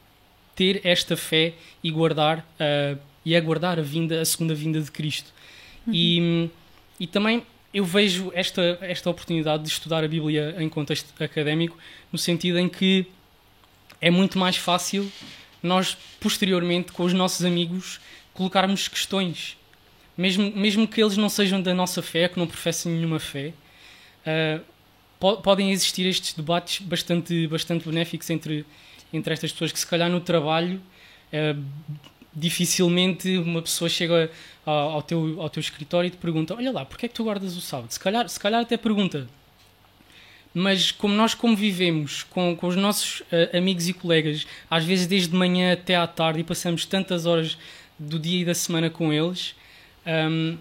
ter 0.55 0.81
esta 0.83 1.17
fé 1.17 1.55
e 1.83 1.89
guardar 1.89 2.39
uh, 2.39 2.99
e 3.25 3.35
aguardar 3.35 3.79
a 3.79 3.81
vinda 3.81 4.21
a 4.21 4.25
segunda 4.25 4.53
vinda 4.53 4.79
de 4.79 4.91
Cristo 4.91 5.33
uhum. 5.87 5.93
e, 5.95 6.49
e 6.99 7.07
também 7.07 7.41
eu 7.73 7.83
vejo 7.83 8.31
esta 8.35 8.77
esta 8.81 9.09
oportunidade 9.09 9.63
de 9.63 9.69
estudar 9.69 10.03
a 10.03 10.07
Bíblia 10.07 10.55
em 10.59 10.69
contexto 10.69 11.11
académico 11.23 11.75
no 12.11 12.19
sentido 12.19 12.59
em 12.59 12.69
que 12.69 13.07
é 13.99 14.11
muito 14.11 14.37
mais 14.37 14.57
fácil 14.57 15.11
nós 15.63 15.97
posteriormente 16.19 16.91
com 16.91 17.01
os 17.01 17.13
nossos 17.13 17.43
amigos 17.43 17.99
colocarmos 18.31 18.87
questões 18.87 19.57
mesmo 20.15 20.51
mesmo 20.55 20.87
que 20.87 21.01
eles 21.01 21.17
não 21.17 21.29
sejam 21.29 21.59
da 21.59 21.73
nossa 21.73 22.03
fé 22.03 22.29
que 22.29 22.37
não 22.37 22.45
professem 22.45 22.91
nenhuma 22.91 23.19
fé 23.19 23.53
uh, 24.27 24.72
podem 25.41 25.71
existir 25.71 26.05
estes 26.05 26.33
debates 26.33 26.85
bastante, 26.85 27.47
bastante 27.47 27.87
benéficos 27.87 28.29
entre, 28.29 28.65
entre 29.11 29.33
estas 29.33 29.51
pessoas 29.51 29.71
que 29.71 29.79
se 29.79 29.87
calhar 29.87 30.09
no 30.09 30.19
trabalho 30.19 30.81
é, 31.31 31.55
dificilmente 32.35 33.37
uma 33.37 33.61
pessoa 33.61 33.89
chega 33.89 34.29
ao, 34.65 34.91
ao, 34.91 35.01
teu, 35.01 35.41
ao 35.41 35.49
teu 35.49 35.61
escritório 35.61 36.07
e 36.07 36.11
te 36.11 36.17
pergunta 36.17 36.53
olha 36.55 36.71
lá, 36.71 36.85
porquê 36.85 37.05
é 37.05 37.09
que 37.09 37.15
tu 37.15 37.23
guardas 37.23 37.55
o 37.55 37.61
sábado? 37.61 37.91
Se 37.91 37.99
calhar, 37.99 38.27
se 38.27 38.39
calhar 38.39 38.61
até 38.61 38.77
pergunta 38.77 39.27
mas 40.53 40.91
como 40.91 41.15
nós 41.15 41.33
convivemos 41.33 42.23
com, 42.23 42.55
com 42.55 42.67
os 42.67 42.75
nossos 42.75 43.21
uh, 43.21 43.57
amigos 43.57 43.87
e 43.87 43.93
colegas, 43.93 44.45
às 44.69 44.85
vezes 44.85 45.07
desde 45.07 45.35
manhã 45.35 45.73
até 45.73 45.95
à 45.95 46.05
tarde 46.05 46.41
e 46.41 46.43
passamos 46.43 46.85
tantas 46.85 47.25
horas 47.25 47.57
do 47.97 48.19
dia 48.19 48.41
e 48.41 48.45
da 48.45 48.53
semana 48.53 48.89
com 48.89 49.11
eles, 49.11 49.55
um, 50.05 50.57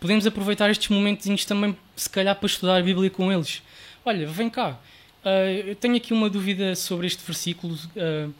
podemos 0.00 0.26
aproveitar 0.26 0.70
estes 0.70 0.88
momentos 0.88 1.44
também, 1.44 1.76
se 1.94 2.08
calhar, 2.08 2.34
para 2.34 2.46
estudar 2.46 2.78
a 2.78 2.82
Bíblia 2.82 3.10
com 3.10 3.30
eles. 3.30 3.62
Olha, 4.04 4.26
vem 4.26 4.48
cá, 4.48 4.80
uh, 5.24 5.68
eu 5.68 5.76
tenho 5.76 5.96
aqui 5.96 6.14
uma 6.14 6.30
dúvida 6.30 6.74
sobre 6.74 7.06
este 7.06 7.22
versículo. 7.24 7.74
Uh, 7.74 8.32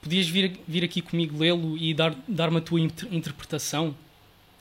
podias 0.00 0.28
vir, 0.28 0.58
vir 0.66 0.84
aqui 0.84 1.02
comigo 1.02 1.36
lê-lo 1.36 1.76
e 1.76 1.92
dar, 1.92 2.14
dar-me 2.26 2.58
a 2.58 2.60
tua 2.60 2.80
inter 2.80 3.12
interpretação? 3.12 3.94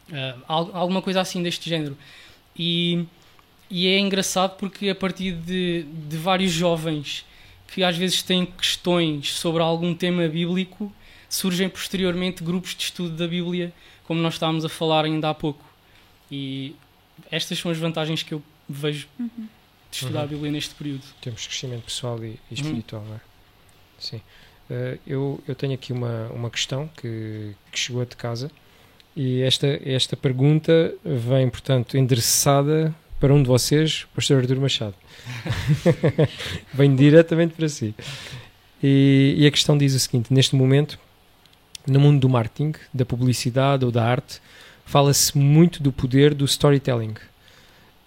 Uh, 0.10 0.44
alguma 0.48 1.04
coisa 1.04 1.22
assim 1.22 1.42
deste 1.44 1.70
género. 1.70 1.96
E, 2.58 3.06
e 3.70 3.88
é 3.88 4.00
engraçado 4.00 4.58
porque 4.58 4.90
a 4.90 4.96
partir 4.96 5.34
de, 5.34 5.84
de 5.84 6.18
vários 6.18 6.52
jovens 6.52 7.24
que 7.68 7.84
às 7.84 7.96
vezes 7.96 8.24
têm 8.24 8.46
questões 8.46 9.34
sobre 9.34 9.62
algum 9.62 9.94
tema 9.94 10.28
bíblico, 10.28 10.92
surgem 11.30 11.70
posteriormente 11.70 12.44
grupos 12.44 12.74
de 12.74 12.86
estudo 12.86 13.16
da 13.16 13.28
Bíblia, 13.28 13.72
como 14.06 14.20
nós 14.20 14.34
estávamos 14.34 14.66
a 14.66 14.70
falar 14.70 15.06
ainda 15.06 15.30
há 15.30 15.34
pouco. 15.36 15.69
E 16.32 16.76
estas 17.32 17.58
são 17.60 17.72
as 17.72 17.78
vantagens 17.78 18.24
que 18.24 18.34
eu 18.34 18.42
vejo 18.68 19.08
uhum. 19.20 19.30
de 19.90 19.98
estudar 19.98 20.20
uhum. 20.20 20.26
a 20.26 20.28
Bíblia 20.28 20.52
neste 20.52 20.76
período. 20.76 21.04
Temos 21.22 21.46
crescimento 21.48 21.84
pessoal 21.84 22.24
e, 22.24 22.28
e 22.28 22.30
uhum. 22.30 22.40
espiritual, 22.52 23.02
uhum. 23.02 23.10
não 23.10 23.16
é? 23.16 23.20
Sim. 23.98 24.22
Uh, 24.70 25.00
eu, 25.06 25.44
eu 25.48 25.56
tenho 25.56 25.74
aqui 25.74 25.92
uma, 25.92 26.28
uma 26.28 26.50
questão 26.50 26.88
que, 26.96 27.56
que 27.72 27.80
chegou 27.80 28.06
de 28.06 28.16
casa 28.16 28.52
e 29.16 29.42
esta, 29.42 29.68
esta 29.84 30.16
pergunta 30.16 30.94
vem, 31.04 31.50
portanto, 31.50 31.98
endereçada 31.98 32.94
para 33.20 33.34
um 33.34 33.42
de 33.42 33.50
vocês, 33.50 34.06
o 34.12 34.16
pastor 34.16 34.40
Artur 34.40 34.58
Machado. 34.60 34.96
vem 36.74 36.96
diretamente 36.96 37.54
para 37.54 37.68
si. 37.68 37.94
E, 38.82 39.36
e 39.38 39.46
a 39.46 39.52
questão 39.52 39.78
diz 39.78 39.94
o 39.94 40.00
seguinte: 40.00 40.34
neste 40.34 40.56
momento, 40.56 40.98
no 41.86 42.00
mundo 42.00 42.20
do 42.20 42.30
marketing, 42.30 42.74
da 42.94 43.06
publicidade 43.06 43.84
ou 43.84 43.92
da 43.92 44.06
arte, 44.06 44.40
fala-se 44.90 45.38
muito 45.38 45.84
do 45.84 45.92
poder 45.92 46.34
do 46.34 46.46
storytelling. 46.46 47.14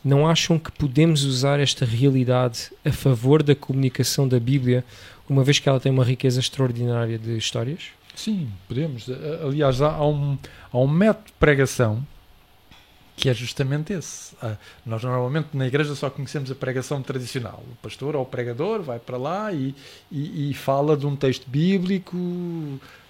Não 0.05 0.27
acham 0.27 0.59
que 0.59 0.73
podemos 0.73 1.23
usar 1.23 1.61
esta 1.61 1.85
realidade 1.85 2.73
a 2.85 2.91
favor 2.91 3.41
da 3.41 3.55
comunicação 3.55 4.27
da 4.27 4.41
Bíblia, 4.41 4.85
uma 5.29 5.45
vez 5.45 5.61
que 5.61 5.69
ela 5.69 5.79
tem 5.79 5.93
uma 5.93 6.05
riqueza 6.05 6.41
extraordinária 6.41 7.17
de 7.17 7.37
histórias? 7.37 7.85
Sim, 8.17 8.49
podemos. 8.67 9.07
Aliás, 9.47 9.81
há 9.81 10.05
um, 10.05 10.37
há 10.73 10.79
um 10.79 10.89
método 10.89 11.27
de 11.27 11.33
pregação 11.39 12.05
que 13.17 13.29
é 13.29 13.35
justamente 13.35 13.93
esse. 13.93 14.35
Ah, 14.43 14.57
nós 14.85 15.03
normalmente 15.03 15.49
na 15.53 15.67
igreja 15.67 15.95
só 15.95 16.11
conhecemos 16.11 16.51
a 16.51 16.55
pregação 16.55 17.03
tradicional. 17.03 17.63
O 17.71 17.77
pastor 17.77 18.17
ou 18.17 18.23
o 18.23 18.27
pregador 18.27 18.83
vai 18.83 18.99
para 18.99 19.17
lá 19.17 19.53
e, 19.53 19.75
e, 20.11 20.51
e 20.51 20.55
fala 20.55 20.97
de 20.97 21.07
um 21.07 21.15
texto 21.15 21.49
bíblico, 21.49 22.17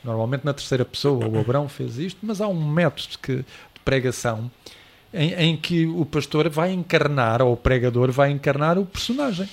normalmente 0.02 0.44
na 0.44 0.52
terceira 0.52 0.84
pessoa. 0.84 1.26
O 1.26 1.38
Abrão 1.38 1.68
fez 1.68 1.98
isto, 1.98 2.18
mas 2.22 2.40
há 2.40 2.48
um 2.48 2.68
método 2.68 3.18
que, 3.22 3.36
de 3.36 3.80
pregação 3.84 4.50
em, 5.12 5.32
em 5.34 5.56
que 5.56 5.86
o 5.86 6.04
pastor 6.04 6.48
vai 6.48 6.72
encarnar, 6.72 7.42
ou 7.42 7.52
o 7.52 7.56
pregador 7.56 8.10
vai 8.10 8.30
encarnar 8.30 8.78
o 8.78 8.86
personagem 8.86 9.48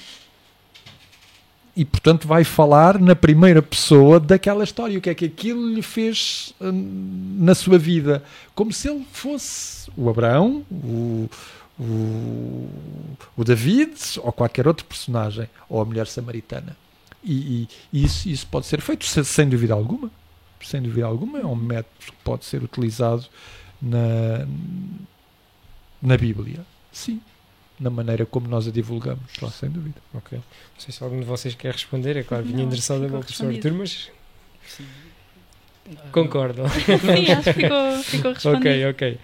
e 1.80 1.86
portanto 1.86 2.28
vai 2.28 2.44
falar 2.44 3.00
na 3.00 3.16
primeira 3.16 3.62
pessoa 3.62 4.20
daquela 4.20 4.66
história, 4.66 4.98
o 4.98 5.02
que 5.02 5.10
é 5.10 5.16
que 5.16 5.24
aquilo 5.24 5.74
lhe 5.74 5.82
fez 5.82 6.54
hum, 6.60 7.38
na 7.40 7.56
sua 7.56 7.78
vida, 7.78 8.22
como 8.54 8.74
se 8.74 8.90
ele 8.90 9.08
fosse 9.14 9.90
o 9.96 10.10
Abraão, 10.10 10.66
o, 10.70 11.30
o, 11.80 12.70
o 13.38 13.44
David 13.46 13.94
ou 14.22 14.34
qualquer 14.34 14.68
outro 14.68 14.84
personagem, 14.84 15.50
ou 15.70 15.80
a 15.80 15.86
mulher 15.86 16.06
samaritana. 16.06 16.76
E, 17.24 17.66
e, 17.94 18.04
isso, 18.04 18.28
isso 18.28 18.46
pode 18.48 18.66
ser 18.66 18.82
feito 18.82 19.06
sem 19.06 19.48
dúvida 19.48 19.74
alguma. 19.74 20.12
Sem 20.62 20.82
dúvida 20.82 21.06
alguma, 21.06 21.40
é 21.40 21.46
um 21.46 21.56
método 21.56 21.96
que 21.98 22.12
pode 22.26 22.44
ser 22.44 22.62
utilizado 22.62 23.26
na, 23.82 24.46
na 26.02 26.18
Bíblia. 26.18 26.60
Sim 26.92 27.22
na 27.80 27.90
maneira 27.90 28.26
como 28.26 28.48
nós 28.48 28.68
a 28.68 28.72
divulgamos, 28.72 29.40
lá, 29.42 29.50
sem 29.50 29.70
dúvida. 29.70 29.96
Ok. 30.14 30.38
Não 30.38 30.80
sei 30.80 30.94
se 30.94 31.04
algum 31.04 31.20
de 31.20 31.26
vocês 31.26 31.56
quer 31.56 31.74
responder, 31.74 32.18
é 32.18 32.24
claro, 32.24 32.44
vinha 32.44 32.64
endereçado 32.64 33.04
ao 33.04 33.10
professor 33.22 33.50
Artur, 33.50 33.74
mas. 33.74 34.10
Sim. 34.68 34.86
Concordam. 36.12 36.68
Sim, 36.70 37.32
acho 37.32 37.44
que 37.44 37.54
ficou, 37.54 38.04
ficou 38.04 38.34
respondido. 38.34 38.60
Ok, 38.60 38.90
ok. 38.90 39.20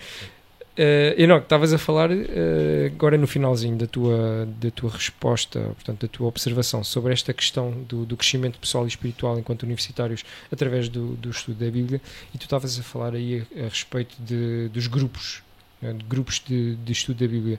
Uh, 0.77 1.21
Enoque, 1.21 1.45
estavas 1.45 1.71
a 1.71 1.77
falar 1.77 2.11
uh, 2.11 2.85
agora 2.87 3.17
no 3.17 3.25
finalzinho 3.25 3.77
da 3.77 3.87
tua, 3.87 4.45
da 4.59 4.69
tua 4.69 4.89
resposta, 4.89 5.59
portanto, 5.73 6.01
da 6.01 6.07
tua 6.09 6.27
observação 6.27 6.83
sobre 6.83 7.13
esta 7.13 7.33
questão 7.33 7.71
do, 7.87 8.05
do 8.05 8.17
crescimento 8.17 8.59
pessoal 8.59 8.83
e 8.83 8.89
espiritual 8.89 9.39
enquanto 9.39 9.63
universitários 9.63 10.25
através 10.51 10.89
do, 10.89 11.15
do 11.15 11.29
estudo 11.29 11.63
da 11.63 11.71
Bíblia, 11.71 12.01
e 12.33 12.37
tu 12.37 12.41
estavas 12.41 12.77
a 12.77 12.83
falar 12.83 13.13
aí 13.13 13.47
a, 13.55 13.61
a 13.61 13.69
respeito 13.69 14.17
de, 14.19 14.67
dos 14.67 14.87
grupos, 14.87 15.41
né, 15.81 15.93
de 15.93 16.03
grupos 16.03 16.41
de, 16.45 16.75
de 16.75 16.91
estudo 16.91 17.25
da 17.25 17.31
Bíblia 17.31 17.57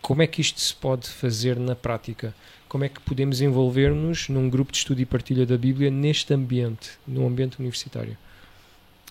como 0.00 0.22
é 0.22 0.26
que 0.26 0.40
isto 0.40 0.60
se 0.60 0.74
pode 0.74 1.08
fazer 1.08 1.58
na 1.58 1.74
prática? 1.74 2.34
Como 2.68 2.84
é 2.84 2.88
que 2.88 3.00
podemos 3.00 3.40
envolver-nos 3.40 4.28
num 4.28 4.48
grupo 4.48 4.72
de 4.72 4.78
estudo 4.78 5.00
e 5.00 5.06
partilha 5.06 5.46
da 5.46 5.56
Bíblia 5.56 5.90
neste 5.90 6.34
ambiente, 6.34 6.90
no 7.06 7.26
ambiente 7.26 7.58
universitário? 7.58 8.16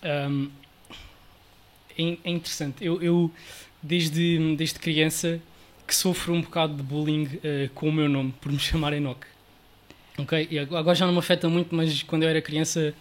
Um, 0.04 0.50
é, 1.96 2.16
é, 2.24 2.30
interessante. 2.30 2.84
Eu, 2.84 3.02
eu, 3.02 3.30
desde, 3.82 4.56
desde 4.56 4.78
criança, 4.78 5.40
que 5.86 5.94
sofro 5.94 6.34
um 6.34 6.40
bocado 6.40 6.74
de 6.74 6.82
bullying 6.82 7.24
uh, 7.24 7.68
com 7.74 7.88
o 7.88 7.92
meu 7.92 8.08
nome, 8.08 8.32
por 8.40 8.52
me 8.52 8.58
chamar 8.60 8.92
Enoch. 8.92 9.26
Ok? 10.16 10.48
E 10.50 10.58
agora 10.58 10.94
já 10.94 11.06
não 11.06 11.12
me 11.12 11.18
afeta 11.18 11.48
muito, 11.48 11.74
mas 11.74 12.02
quando 12.02 12.22
eu 12.24 12.28
era 12.28 12.40
criança 12.42 12.94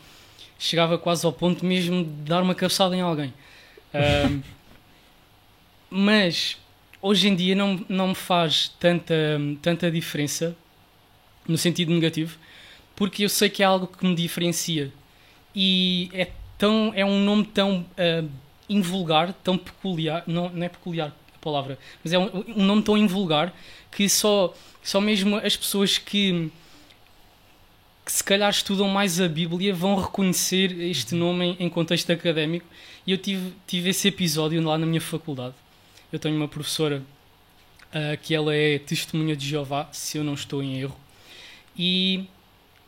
chegava 0.59 0.97
quase 0.97 1.25
ao 1.25 1.33
ponto 1.33 1.65
mesmo 1.65 2.03
de 2.03 2.11
dar 2.23 2.41
uma 2.41 2.55
cabeçada 2.55 2.95
em 2.95 3.01
alguém. 3.01 3.33
Um, 3.93 4.41
mas 5.89 6.57
hoje 7.07 7.29
em 7.29 7.35
dia 7.35 7.55
não, 7.55 7.83
não 7.87 8.09
me 8.09 8.15
faz 8.15 8.69
tanta, 8.79 9.15
tanta 9.61 9.89
diferença 9.89 10.55
no 11.47 11.57
sentido 11.57 11.93
negativo, 11.93 12.37
porque 12.95 13.23
eu 13.23 13.29
sei 13.29 13.49
que 13.49 13.63
é 13.63 13.65
algo 13.65 13.87
que 13.87 14.05
me 14.05 14.13
diferencia 14.13 14.91
e 15.55 16.09
é 16.13 16.29
tão 16.57 16.91
é 16.93 17.05
um 17.05 17.23
nome 17.23 17.45
tão 17.45 17.79
uh, 17.81 18.29
invulgar, 18.69 19.33
tão 19.43 19.57
peculiar, 19.57 20.23
não, 20.27 20.49
não 20.49 20.65
é 20.65 20.69
peculiar, 20.69 21.15
a 21.33 21.39
palavra, 21.39 21.79
mas 22.03 22.11
é 22.11 22.19
um, 22.19 22.43
um 22.55 22.65
nome 22.65 22.81
tão 22.83 22.97
invulgar 22.97 23.53
que 23.89 24.09
só, 24.09 24.53
só 24.83 24.99
mesmo 24.99 25.37
as 25.37 25.55
pessoas 25.55 25.97
que, 25.97 26.51
que 28.05 28.11
se 28.11 28.23
calhar 28.23 28.49
estudam 28.49 28.89
mais 28.89 29.21
a 29.21 29.29
Bíblia 29.29 29.73
vão 29.73 29.95
reconhecer 29.95 30.77
este 30.81 31.15
nome 31.15 31.55
em, 31.59 31.65
em 31.65 31.69
contexto 31.69 32.11
académico. 32.11 32.65
E 33.05 33.11
eu 33.11 33.17
tive, 33.17 33.53
tive 33.65 33.91
esse 33.91 34.09
episódio 34.09 34.61
lá 34.61 34.77
na 34.77 34.85
minha 34.85 34.99
faculdade. 34.99 35.55
Eu 36.11 36.19
tenho 36.19 36.35
uma 36.35 36.47
professora 36.47 37.03
uh, 37.89 38.17
que 38.21 38.33
ela 38.33 38.55
é 38.55 38.79
testemunha 38.79 39.35
de 39.35 39.47
Jeová, 39.47 39.89
se 39.91 40.17
eu 40.17 40.23
não 40.23 40.33
estou 40.33 40.63
em 40.63 40.79
erro. 40.79 40.97
E, 41.77 42.25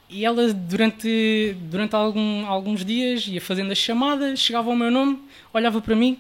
e 0.10 0.26
ela, 0.26 0.54
durante, 0.54 1.56
durante 1.62 1.96
algum, 1.96 2.46
alguns 2.46 2.86
dias, 2.86 3.28
ia 3.28 3.42
fazendo 3.42 3.72
as 3.72 3.78
chamadas, 3.78 4.40
chegava 4.40 4.70
ao 4.70 4.76
meu 4.76 4.90
nome, 4.90 5.22
olhava 5.54 5.82
para 5.82 5.96
mim. 5.96 6.20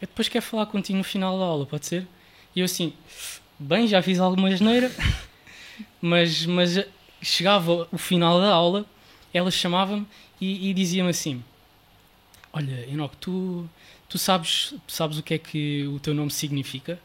Eu 0.00 0.06
depois 0.08 0.28
quero 0.28 0.44
falar 0.44 0.66
contigo 0.66 0.96
no 0.96 1.04
final 1.04 1.38
da 1.38 1.44
aula, 1.44 1.66
pode 1.66 1.86
ser? 1.86 2.06
E 2.56 2.60
eu 2.60 2.64
assim, 2.64 2.94
bem, 3.58 3.86
já 3.86 4.00
fiz 4.00 4.18
alguma 4.18 4.50
geneira, 4.56 4.90
mas, 6.00 6.46
mas 6.46 6.82
chegava 7.20 7.86
o 7.92 7.98
final 7.98 8.40
da 8.40 8.48
aula, 8.48 8.86
ela 9.32 9.50
chamava-me 9.50 10.06
e, 10.40 10.70
e 10.70 10.74
dizia-me 10.74 11.10
assim: 11.10 11.44
Olha, 12.52 12.88
Enoque, 12.90 13.16
tu, 13.18 13.68
tu, 14.10 14.18
sabes, 14.18 14.74
sabes 14.86 15.18
o 15.18 15.22
que 15.22 15.34
é 15.34 15.38
que 15.38 15.86
o 15.86 15.98
teu 15.98 16.12
nome 16.12 16.30
significa? 16.30 16.98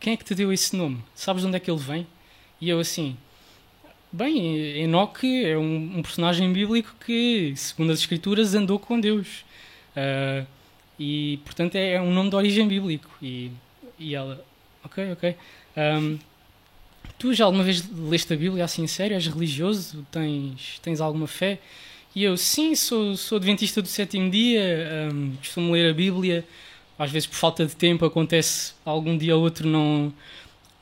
Quem 0.00 0.14
é 0.14 0.16
que 0.16 0.24
te 0.24 0.34
deu 0.34 0.52
esse 0.52 0.74
nome? 0.74 1.04
Sabes 1.14 1.42
de 1.42 1.48
onde 1.48 1.56
é 1.56 1.60
que 1.60 1.70
ele 1.70 1.78
vem? 1.78 2.06
E 2.60 2.68
eu 2.68 2.80
assim, 2.80 3.16
bem, 4.10 4.80
Enoque 4.80 5.44
é 5.44 5.56
um, 5.56 5.98
um 5.98 6.02
personagem 6.02 6.52
bíblico 6.52 6.94
que, 7.04 7.54
segundo 7.56 7.92
as 7.92 8.00
escrituras, 8.00 8.54
andou 8.54 8.78
com 8.78 8.98
Deus. 8.98 9.44
Uh, 9.96 10.46
e, 10.98 11.38
portanto, 11.44 11.76
é, 11.76 11.94
é 11.94 12.00
um 12.00 12.12
nome 12.12 12.30
de 12.30 12.36
origem 12.36 12.66
bíblico. 12.66 13.10
E, 13.20 13.52
e 13.98 14.14
ela, 14.14 14.44
ok, 14.84 15.12
ok. 15.12 15.36
Um, 15.76 16.18
tu 17.18 17.34
já 17.34 17.44
alguma 17.44 17.64
vez 17.64 17.88
leste 17.90 18.32
a 18.32 18.36
Bíblia 18.36 18.64
assim 18.64 18.86
sério? 18.86 19.14
És 19.14 19.26
religioso? 19.26 20.06
Tens, 20.10 20.78
tens 20.80 21.00
alguma 21.00 21.26
fé? 21.26 21.60
E 22.14 22.24
eu, 22.24 22.36
sim, 22.36 22.74
sou, 22.74 23.16
sou 23.16 23.36
adventista 23.36 23.80
do 23.80 23.88
sétimo 23.88 24.30
dia, 24.30 25.10
um, 25.12 25.34
costumo 25.36 25.72
ler 25.72 25.90
a 25.90 25.94
Bíblia. 25.94 26.44
Às 26.98 27.10
vezes, 27.10 27.26
por 27.26 27.36
falta 27.36 27.64
de 27.64 27.74
tempo, 27.74 28.04
acontece 28.04 28.74
algum 28.84 29.16
dia 29.16 29.34
ou 29.34 29.42
outro 29.42 29.66
não, 29.66 30.12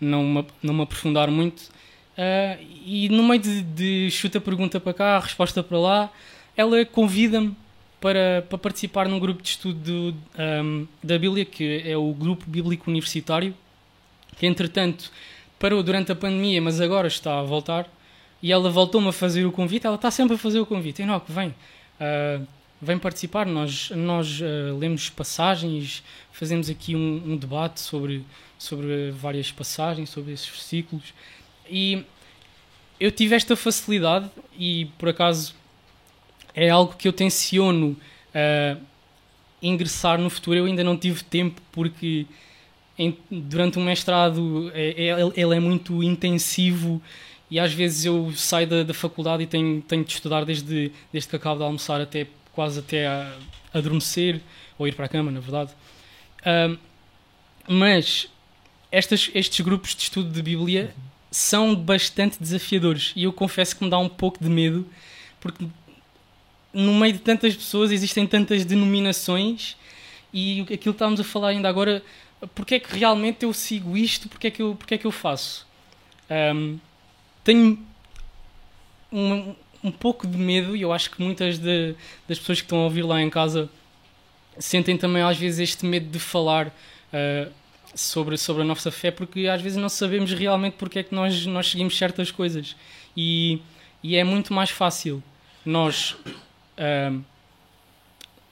não, 0.01 0.25
me, 0.25 0.47
não 0.61 0.75
me 0.75 0.83
aprofundar 0.83 1.31
muito. 1.31 1.61
Uh, 2.19 2.61
e 2.85 3.09
no 3.09 3.23
meio 3.23 3.41
de, 3.41 3.63
de 3.63 4.11
chuta 4.11 4.41
pergunta 4.41 4.81
para 4.81 4.93
cá, 4.93 5.19
resposta 5.21 5.63
para 5.63 5.79
lá, 5.79 6.13
ela 6.57 6.85
convida-me 6.85 7.55
para, 8.01 8.45
para 8.49 8.59
participar 8.59 9.09
num 9.09 9.21
grupo 9.21 9.41
de 9.43 9.51
estudo 9.51 10.15
um, 10.65 10.87
da 11.03 11.17
Bíblia, 11.17 11.45
que 11.45 11.83
é 11.85 11.97
o 11.97 12.13
Grupo 12.13 12.45
Bíblico 12.49 12.91
Universitário, 12.91 13.55
que 14.37 14.47
entretanto 14.47 15.13
parou 15.59 15.83
durante 15.83 16.11
a 16.11 16.17
pandemia, 16.17 16.61
mas 16.61 16.81
agora 16.81 17.07
está 17.07 17.39
a 17.39 17.43
voltar. 17.43 17.89
E 18.43 18.53
ela 18.53 18.71
voltou-me 18.71 19.09
a 19.09 19.13
fazer 19.13 19.45
o 19.45 19.53
convite, 19.53 19.87
ela 19.87 19.97
está 19.97 20.11
sempre 20.11 20.35
a 20.35 20.39
fazer 20.39 20.61
o 20.61 20.67
convite. 20.67 21.03
Enoque, 21.03 21.31
vem, 21.31 21.49
uh, 21.49 22.47
vem 22.81 22.99
participar. 22.99 23.47
Nós, 23.47 23.91
nós 23.91 24.41
uh, 24.41 24.77
lemos 24.79 25.11
passagens, 25.11 26.03
fazemos 26.33 26.71
aqui 26.71 26.97
um, 26.97 27.23
um 27.27 27.37
debate 27.37 27.81
sobre, 27.81 28.25
sobre 28.59 29.11
várias 29.11 29.53
passagens, 29.53 30.09
sobre 30.09 30.33
esses 30.33 30.49
versículos. 30.49 31.13
E 31.69 32.05
eu 32.99 33.11
tive 33.11 33.35
esta 33.35 33.55
facilidade, 33.57 34.31
e 34.59 34.87
por 34.99 35.09
acaso 35.09 35.55
é 36.55 36.69
algo 36.69 36.95
que 36.97 37.07
eu 37.07 37.13
tenciono 37.13 37.97
uh, 38.35 38.81
ingressar 39.63 40.19
no 40.19 40.31
futuro. 40.31 40.59
Eu 40.59 40.65
ainda 40.65 40.83
não 40.83 40.97
tive 40.97 41.23
tempo 41.25 41.61
porque 41.73 42.27
durante 43.31 43.79
um 43.79 43.85
mestrado 43.85 44.71
é, 44.75 45.09
é, 45.09 45.41
ele 45.41 45.57
é 45.57 45.61
muito 45.61 46.03
intensivo 46.03 47.01
e 47.51 47.59
às 47.59 47.73
vezes 47.73 48.05
eu 48.05 48.33
saio 48.37 48.67
da, 48.67 48.83
da, 48.83 48.95
faculdade 48.95 49.43
e 49.43 49.47
tenho, 49.47 49.83
tenho 49.83 50.05
de 50.05 50.13
estudar 50.13 50.45
desde, 50.45 50.93
desde 51.13 51.29
que 51.29 51.37
acabo 51.37 51.59
de 51.59 51.65
almoçar 51.65 52.01
até 52.01 52.27
quase 52.53 52.79
até 52.79 53.07
a, 53.07 53.37
adormecer 53.73 54.41
ou 54.79 54.87
ir 54.87 54.95
para 54.95 55.07
a 55.07 55.09
cama, 55.09 55.31
na 55.31 55.41
verdade. 55.41 55.73
Mas 57.69 58.29
estas, 58.91 59.31
estes 59.35 59.61
grupos 59.65 59.95
de 59.95 60.03
estudo 60.03 60.31
de 60.31 60.43
Bíblia 60.43 60.95
são 61.31 61.75
bastante 61.75 62.41
desafiadores 62.41 63.13
e 63.15 63.25
eu 63.25 63.33
confesso 63.33 63.77
que 63.77 63.85
me 63.85 63.91
dá 63.91 63.99
um 63.99 64.09
pouco 64.09 64.43
de 64.43 64.51
medo 64.51 64.87
porque 65.41 65.65
no 66.73 66.95
meio 66.95 67.13
de 67.13 67.21
tantas 67.21 67.55
pessoas 67.55 67.91
existem 67.93 68.27
tantas 68.27 68.65
denominações 68.65 69.77
e 70.33 70.63
aquilo 70.63 70.79
que 70.79 70.91
estávamos 70.91 71.21
a 71.21 71.25
falar 71.25 71.49
ainda 71.49 71.69
agora, 71.69 72.03
porque 72.55 72.77
é 72.77 72.81
que 72.81 72.97
realmente 72.97 73.45
eu 73.45 73.53
sigo 73.53 73.97
isto, 73.97 74.29
porque 74.29 74.47
é 74.47 74.51
que 74.51 74.63
eu, 74.63 74.75
porque 74.77 74.95
é 74.95 74.99
que 74.99 75.07
eu 75.07 75.11
faço? 75.11 75.67
Um, 76.31 76.79
tenho 77.45 77.79
um, 79.13 79.55
um 79.83 79.91
pouco 79.91 80.27
de 80.27 80.37
medo 80.37 80.77
e 80.77 80.83
eu 80.83 80.93
acho 80.93 81.11
que 81.11 81.23
muitas 81.23 81.59
de, 81.59 81.95
das 82.29 82.39
pessoas 82.39 82.61
que 82.61 82.67
estão 82.67 82.81
a 82.81 82.85
ouvir 82.85 83.03
lá 83.03 83.21
em 83.21 83.31
casa 83.31 83.69
sentem 84.59 84.97
também 84.97 85.23
às 85.23 85.37
vezes 85.37 85.61
este 85.61 85.87
medo 85.87 86.11
de 86.11 86.19
falar 86.19 86.69
uh, 86.69 87.53
sobre, 87.95 88.37
sobre 88.37 88.63
a 88.63 88.65
nossa 88.65 88.91
fé 88.91 89.11
porque 89.11 89.47
às 89.47 89.61
vezes 89.63 89.79
não 89.79 89.89
sabemos 89.89 90.33
realmente 90.33 90.75
porque 90.75 91.01
é 91.01 91.03
que 91.03 91.15
nós, 91.15 91.47
nós 91.47 91.71
seguimos 91.71 91.97
certas 91.97 92.31
coisas 92.31 92.77
e, 93.17 93.61
e 94.03 94.17
é 94.17 94.25
muito 94.25 94.53
mais 94.53 94.71
fácil 94.71 95.23
nós 95.65 96.17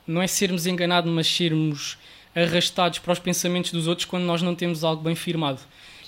não 0.08 0.22
é 0.22 0.26
sermos 0.26 0.66
enganados, 0.66 1.12
mas 1.12 1.26
sermos 1.26 1.98
arrastados 2.34 2.98
para 2.98 3.12
os 3.12 3.18
pensamentos 3.18 3.70
dos 3.70 3.86
outros 3.86 4.06
quando 4.06 4.24
nós 4.24 4.40
não 4.40 4.54
temos 4.54 4.82
algo 4.82 5.02
bem 5.02 5.14
firmado. 5.14 5.60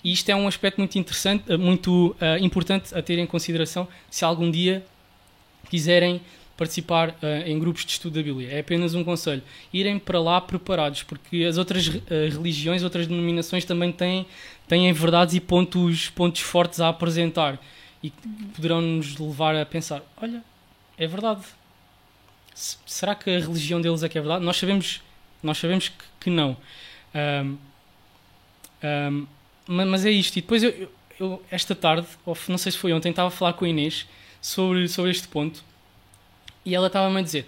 E 0.03 0.13
isto 0.13 0.29
é 0.29 0.35
um 0.35 0.49
aspecto 0.49 0.79
muito 0.79 0.99
interessante, 0.99 1.45
eh, 1.53 1.57
muito 1.57 2.17
uh, 2.21 2.43
importante 2.43 2.95
a 2.95 3.03
ter 3.03 3.19
em 3.19 3.27
consideração 3.27 3.87
se 4.11 4.25
algum 4.25 4.51
dia 4.51 4.85
quiserem 5.69 6.21
participar 6.57 7.11
uh, 7.11 7.47
em 7.47 7.59
grupos 7.59 7.85
de 7.85 7.93
estudo 7.93 8.15
da 8.15 8.23
Bíblia. 8.23 8.51
É 8.51 8.61
apenas 8.61 8.95
um 8.95 9.05
conselho. 9.05 9.43
Irem 9.73 9.99
para 9.99 10.21
lá 10.21 10.41
preparados, 10.41 11.03
porque 11.03 11.45
as 11.45 11.59
outras 11.59 11.89
uh, 11.89 12.01
religiões, 12.09 12.83
outras 12.83 13.07
denominações 13.07 13.65
também 13.65 13.93
têm, 13.93 14.27
têm 14.69 14.93
verdades 14.93 15.35
e 15.35 15.41
pontos, 15.41 16.09
pontos 16.11 16.41
fortes 16.41 16.81
a 16.81 16.89
apresentar 16.89 17.59
e 18.03 18.11
poderão 18.55 18.81
nos 18.81 19.17
levar 19.19 19.55
a 19.57 19.65
pensar: 19.65 20.03
olha, 20.21 20.43
é 20.99 21.07
verdade, 21.07 21.43
será 22.55 23.15
que 23.15 23.31
a 23.31 23.39
religião 23.39 23.81
deles 23.81 24.03
é 24.03 24.09
que 24.09 24.19
é 24.19 24.21
verdade? 24.21 24.45
Nós 24.45 24.57
sabemos, 24.57 25.01
nós 25.43 25.59
sabemos 25.59 25.89
que, 25.89 26.05
que 26.21 26.31
não. 26.31 26.57
Um, 27.15 27.57
um, 28.83 29.27
mas 29.67 30.05
é 30.05 30.11
isto. 30.11 30.37
E 30.37 30.41
depois 30.41 30.63
eu, 30.63 30.91
eu, 31.19 31.43
esta 31.51 31.75
tarde, 31.75 32.07
ou 32.25 32.37
não 32.49 32.59
sei 32.59 32.73
se 32.73 32.79
foi 32.79 32.93
ontem, 32.93 33.11
estava 33.11 33.29
a 33.29 33.31
falar 33.31 33.53
com 33.53 33.65
a 33.65 33.69
Inês 33.69 34.07
sobre, 34.41 34.89
sobre 34.89 35.11
este 35.11 35.29
ponto 35.29 35.63
e 36.65 36.75
ela 36.75 36.87
estava-me 36.87 37.19
a 37.19 37.23
dizer: 37.23 37.47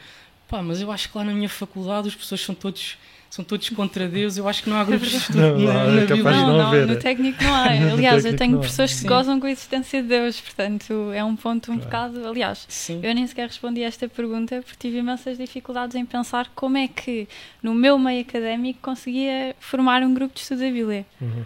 pá, 0.48 0.62
mas 0.62 0.80
eu 0.80 0.90
acho 0.90 1.10
que 1.10 1.16
lá 1.16 1.24
na 1.24 1.32
minha 1.32 1.48
faculdade 1.48 2.08
as 2.08 2.14
pessoas 2.14 2.40
são 2.40 2.54
todos 2.54 2.96
são 3.32 3.42
todos 3.42 3.66
contra 3.70 4.06
Deus, 4.06 4.36
eu 4.36 4.46
acho 4.46 4.62
que 4.62 4.68
não 4.68 4.76
há 4.76 4.84
grupos 4.84 5.08
de 5.08 5.16
estudo 5.16 5.38
não, 5.38 5.58
na, 5.58 5.84
na 5.84 6.02
é 6.02 6.06
Bíblia. 6.06 6.22
Não, 6.22 6.46
não, 6.48 6.70
não, 6.70 6.86
no 6.86 6.96
técnico 6.96 7.42
não 7.42 7.54
há. 7.54 7.68
Aliás, 7.92 8.26
eu 8.26 8.36
tenho 8.36 8.60
pessoas 8.60 9.00
que 9.00 9.08
gozam 9.08 9.40
com 9.40 9.46
a 9.46 9.50
existência 9.50 10.02
de 10.02 10.08
Deus, 10.08 10.38
portanto 10.38 11.10
é 11.14 11.24
um 11.24 11.34
ponto 11.34 11.72
um 11.72 11.78
claro. 11.78 12.12
bocado. 12.12 12.28
Aliás, 12.28 12.66
Sim. 12.68 13.00
eu 13.02 13.14
nem 13.14 13.26
sequer 13.26 13.46
respondi 13.46 13.82
a 13.82 13.86
esta 13.86 14.06
pergunta 14.06 14.60
porque 14.60 14.76
tive 14.78 14.98
imensas 14.98 15.38
dificuldades 15.38 15.96
em 15.96 16.04
pensar 16.04 16.50
como 16.54 16.76
é 16.76 16.86
que 16.86 17.26
no 17.62 17.74
meu 17.74 17.98
meio 17.98 18.20
académico 18.20 18.80
conseguia 18.82 19.56
formar 19.58 20.02
um 20.02 20.12
grupo 20.12 20.34
de 20.34 20.40
estudo 20.40 20.58
da 20.58 20.70
Bíblia. 20.70 21.06
Uhum. 21.18 21.44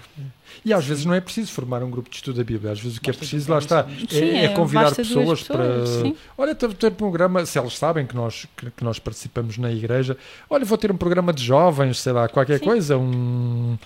E 0.64 0.72
às 0.72 0.84
vezes 0.84 1.04
não 1.04 1.14
é 1.14 1.20
preciso 1.20 1.52
formar 1.52 1.82
um 1.82 1.90
grupo 1.90 2.10
de 2.10 2.16
estudo 2.16 2.36
da 2.36 2.44
Bíblia, 2.44 2.72
às 2.72 2.80
vezes 2.80 2.98
o 2.98 3.00
que 3.00 3.10
é 3.10 3.12
preciso, 3.12 3.50
lá 3.50 3.58
está, 3.58 3.86
sim, 4.08 4.24
é, 4.24 4.44
é, 4.44 4.48
convidar 4.48 4.94
pessoas, 4.94 5.42
pessoas, 5.42 5.42
para. 5.42 5.86
Sim. 5.86 6.16
Olha, 6.36 6.54
ter, 6.54 6.72
ter 6.74 6.92
um 6.92 6.94
programa, 6.94 7.44
se 7.46 7.58
elas 7.58 7.76
sabem 7.76 8.06
que 8.06 8.14
nós, 8.14 8.46
que, 8.56 8.70
que, 8.70 8.84
nós 8.84 8.98
participamos 8.98 9.58
na 9.58 9.70
igreja, 9.70 10.16
olha, 10.48 10.64
vou 10.64 10.78
ter 10.78 10.90
um 10.90 10.96
programa 10.96 11.32
de 11.32 11.44
jovens, 11.44 11.98
sei 12.00 12.12
lá, 12.12 12.28
qualquer 12.28 12.58
sim. 12.58 12.64
coisa, 12.64 12.96
um 12.96 13.76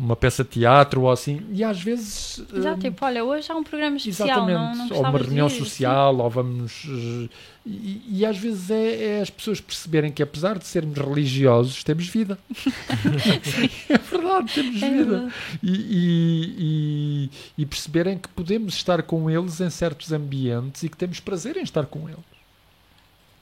uma 0.00 0.16
peça 0.16 0.42
de 0.42 0.48
teatro 0.48 1.02
ou 1.02 1.10
assim, 1.10 1.42
e 1.52 1.62
às 1.62 1.82
vezes. 1.82 2.42
Exato, 2.54 2.78
hum, 2.78 2.80
tipo, 2.80 3.04
olha, 3.04 3.22
hoje 3.22 3.52
há 3.52 3.54
um 3.54 3.62
programa 3.62 3.98
especial, 3.98 4.28
exatamente, 4.28 4.78
não, 4.78 4.88
não 4.88 4.96
ou 4.96 5.02
uma 5.02 5.18
reunião 5.18 5.48
social, 5.50 6.16
ou 6.16 6.30
vamos. 6.30 6.86
Eh, 6.88 7.28
e, 7.66 8.02
e 8.08 8.24
às 8.24 8.38
vezes 8.38 8.70
é, 8.70 9.18
é, 9.18 9.20
as 9.20 9.28
pessoas 9.28 9.60
perceberem 9.60 10.10
que, 10.10 10.22
apesar 10.22 10.58
de 10.58 10.66
sermos 10.66 10.96
religiosos, 10.96 11.84
temos 11.84 12.08
vida. 12.08 12.38
é 13.90 13.98
verdade, 13.98 14.54
temos 14.54 14.82
é 14.82 14.90
vida. 14.90 15.04
Verdade. 15.04 15.32
E, 15.62 16.54
e, 16.58 17.30
e, 17.58 17.66
perceberem 17.66 18.16
que 18.16 18.28
podemos 18.30 18.72
estar 18.74 19.02
com 19.02 19.28
eles 19.28 19.60
em 19.60 19.68
certos 19.68 20.12
ambientes 20.12 20.82
e 20.82 20.88
que 20.88 20.96
temos 20.96 21.20
prazer 21.20 21.58
em 21.58 21.62
estar 21.62 21.84
com 21.84 22.08
eles 22.08 22.40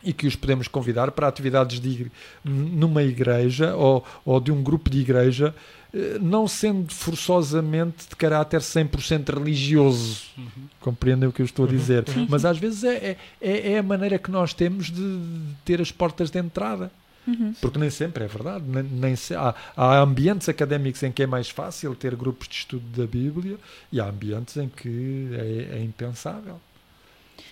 e 0.03 0.13
que 0.13 0.27
os 0.27 0.37
podemos 0.37 0.69
convidar 0.69 1.11
para 1.11 1.27
atividades 1.27 1.81
de, 1.81 2.11
numa 2.45 3.03
igreja 3.03 3.75
ou, 3.75 4.05
ou 4.25 4.41
de 4.41 4.53
um 4.53 4.63
grupo 4.63 4.89
de 4.89 5.01
igreja 5.01 5.55
não 6.21 6.47
sendo 6.47 6.93
forçosamente 6.93 8.09
de 8.09 8.17
caráter 8.17 8.61
100% 8.61 9.39
religioso. 9.39 10.23
Uhum. 10.37 10.69
Compreendem 10.81 11.29
o 11.29 11.33
que 11.33 11.41
eu 11.41 11.47
estou 11.47 11.65
a 11.65 11.69
uhum. 11.69 11.77
dizer? 11.77 12.05
Uhum. 12.09 12.27
Mas 12.29 12.45
às 12.45 12.59
vezes 12.59 12.85
é, 12.85 13.17
é, 13.41 13.73
é, 13.73 13.79
a 13.79 13.83
maneira 13.83 14.19
que 14.19 14.31
nós 14.31 14.53
temos 14.53 14.91
de 14.91 15.21
ter 15.65 15.81
as 15.81 15.91
portas 15.91 16.31
de 16.31 16.39
entrada. 16.39 16.91
Uhum. 17.27 17.53
Porque 17.61 17.79
nem 17.79 17.91
sempre 17.91 18.25
é 18.25 18.27
verdade. 18.27 18.65
Nem, 18.67 18.83
nem 18.83 19.17
se, 19.17 19.35
há, 19.35 19.55
há 19.77 19.99
ambientes 19.99 20.49
académicos 20.49 21.03
em 21.03 21.13
que 21.13 21.23
é 21.23 21.27
mais 21.27 21.51
fácil 21.51 21.95
ter 21.95 22.15
grupos 22.15 22.49
de 22.49 22.55
estudo 22.55 22.85
da 22.97 23.07
Bíblia 23.07 23.57
e 23.93 24.01
há 24.01 24.07
ambientes 24.07 24.57
em 24.57 24.69
que 24.69 25.29
é, 25.33 25.79
é 25.79 25.83
impensável. 25.83 26.61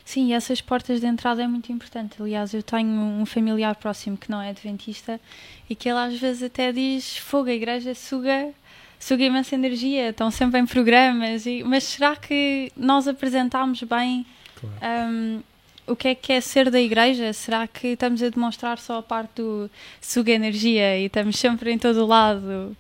Sim, 0.07 0.32
essas 0.32 0.61
portas 0.61 1.00
de 1.00 1.07
entrada 1.09 1.42
é 1.42 1.48
muito 1.48 1.72
importante. 1.72 2.22
Aliás, 2.22 2.54
eu 2.54 2.62
tenho 2.62 2.88
um 2.88 3.26
familiar 3.26 3.74
próximo 3.74 4.16
que 4.16 4.30
não 4.30 4.40
é 4.40 4.50
adventista 4.50 5.20
e 5.68 5.74
que 5.74 5.88
ele 5.88 5.98
às 5.98 6.16
vezes 6.16 6.44
até 6.44 6.70
diz: 6.70 7.16
Fogo, 7.16 7.50
a 7.50 7.52
igreja 7.52 7.92
suga, 7.92 8.54
suga 9.00 9.24
imensa 9.24 9.57
energia, 9.57 10.11
estão 10.11 10.30
sempre 10.30 10.61
em 10.61 10.64
programas. 10.64 11.44
E, 11.44 11.64
mas 11.64 11.82
será 11.82 12.14
que 12.14 12.70
nós 12.76 13.09
apresentámos 13.09 13.82
bem 13.82 14.24
Claro. 14.61 14.76
um, 15.12 15.42
o 15.88 15.96
que 15.96 16.07
é 16.07 16.14
que 16.14 16.32
é 16.32 16.40
ser 16.40 16.70
da 16.70 16.80
igreja? 16.80 17.32
Será 17.32 17.66
que 17.66 17.88
estamos 17.88 18.22
a 18.22 18.28
demonstrar 18.28 18.78
só 18.78 18.98
a 18.98 19.02
parte 19.02 19.42
do 19.42 19.68
suga 20.00 20.30
energia 20.30 21.00
e 21.00 21.07
estamos 21.07 21.36
sempre 21.36 21.72
em 21.72 21.78
todo 21.78 22.04
o 22.04 22.07
lado? 22.07 22.76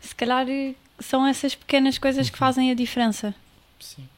Se 0.00 0.14
calhar 0.14 0.48
eh, 0.48 0.74
são 0.98 1.26
essas 1.26 1.54
pequenas 1.54 1.98
coisas 1.98 2.30
que 2.30 2.38
fazem 2.38 2.70
a 2.70 2.74
diferença. 2.74 3.34
Sim. 3.78 4.08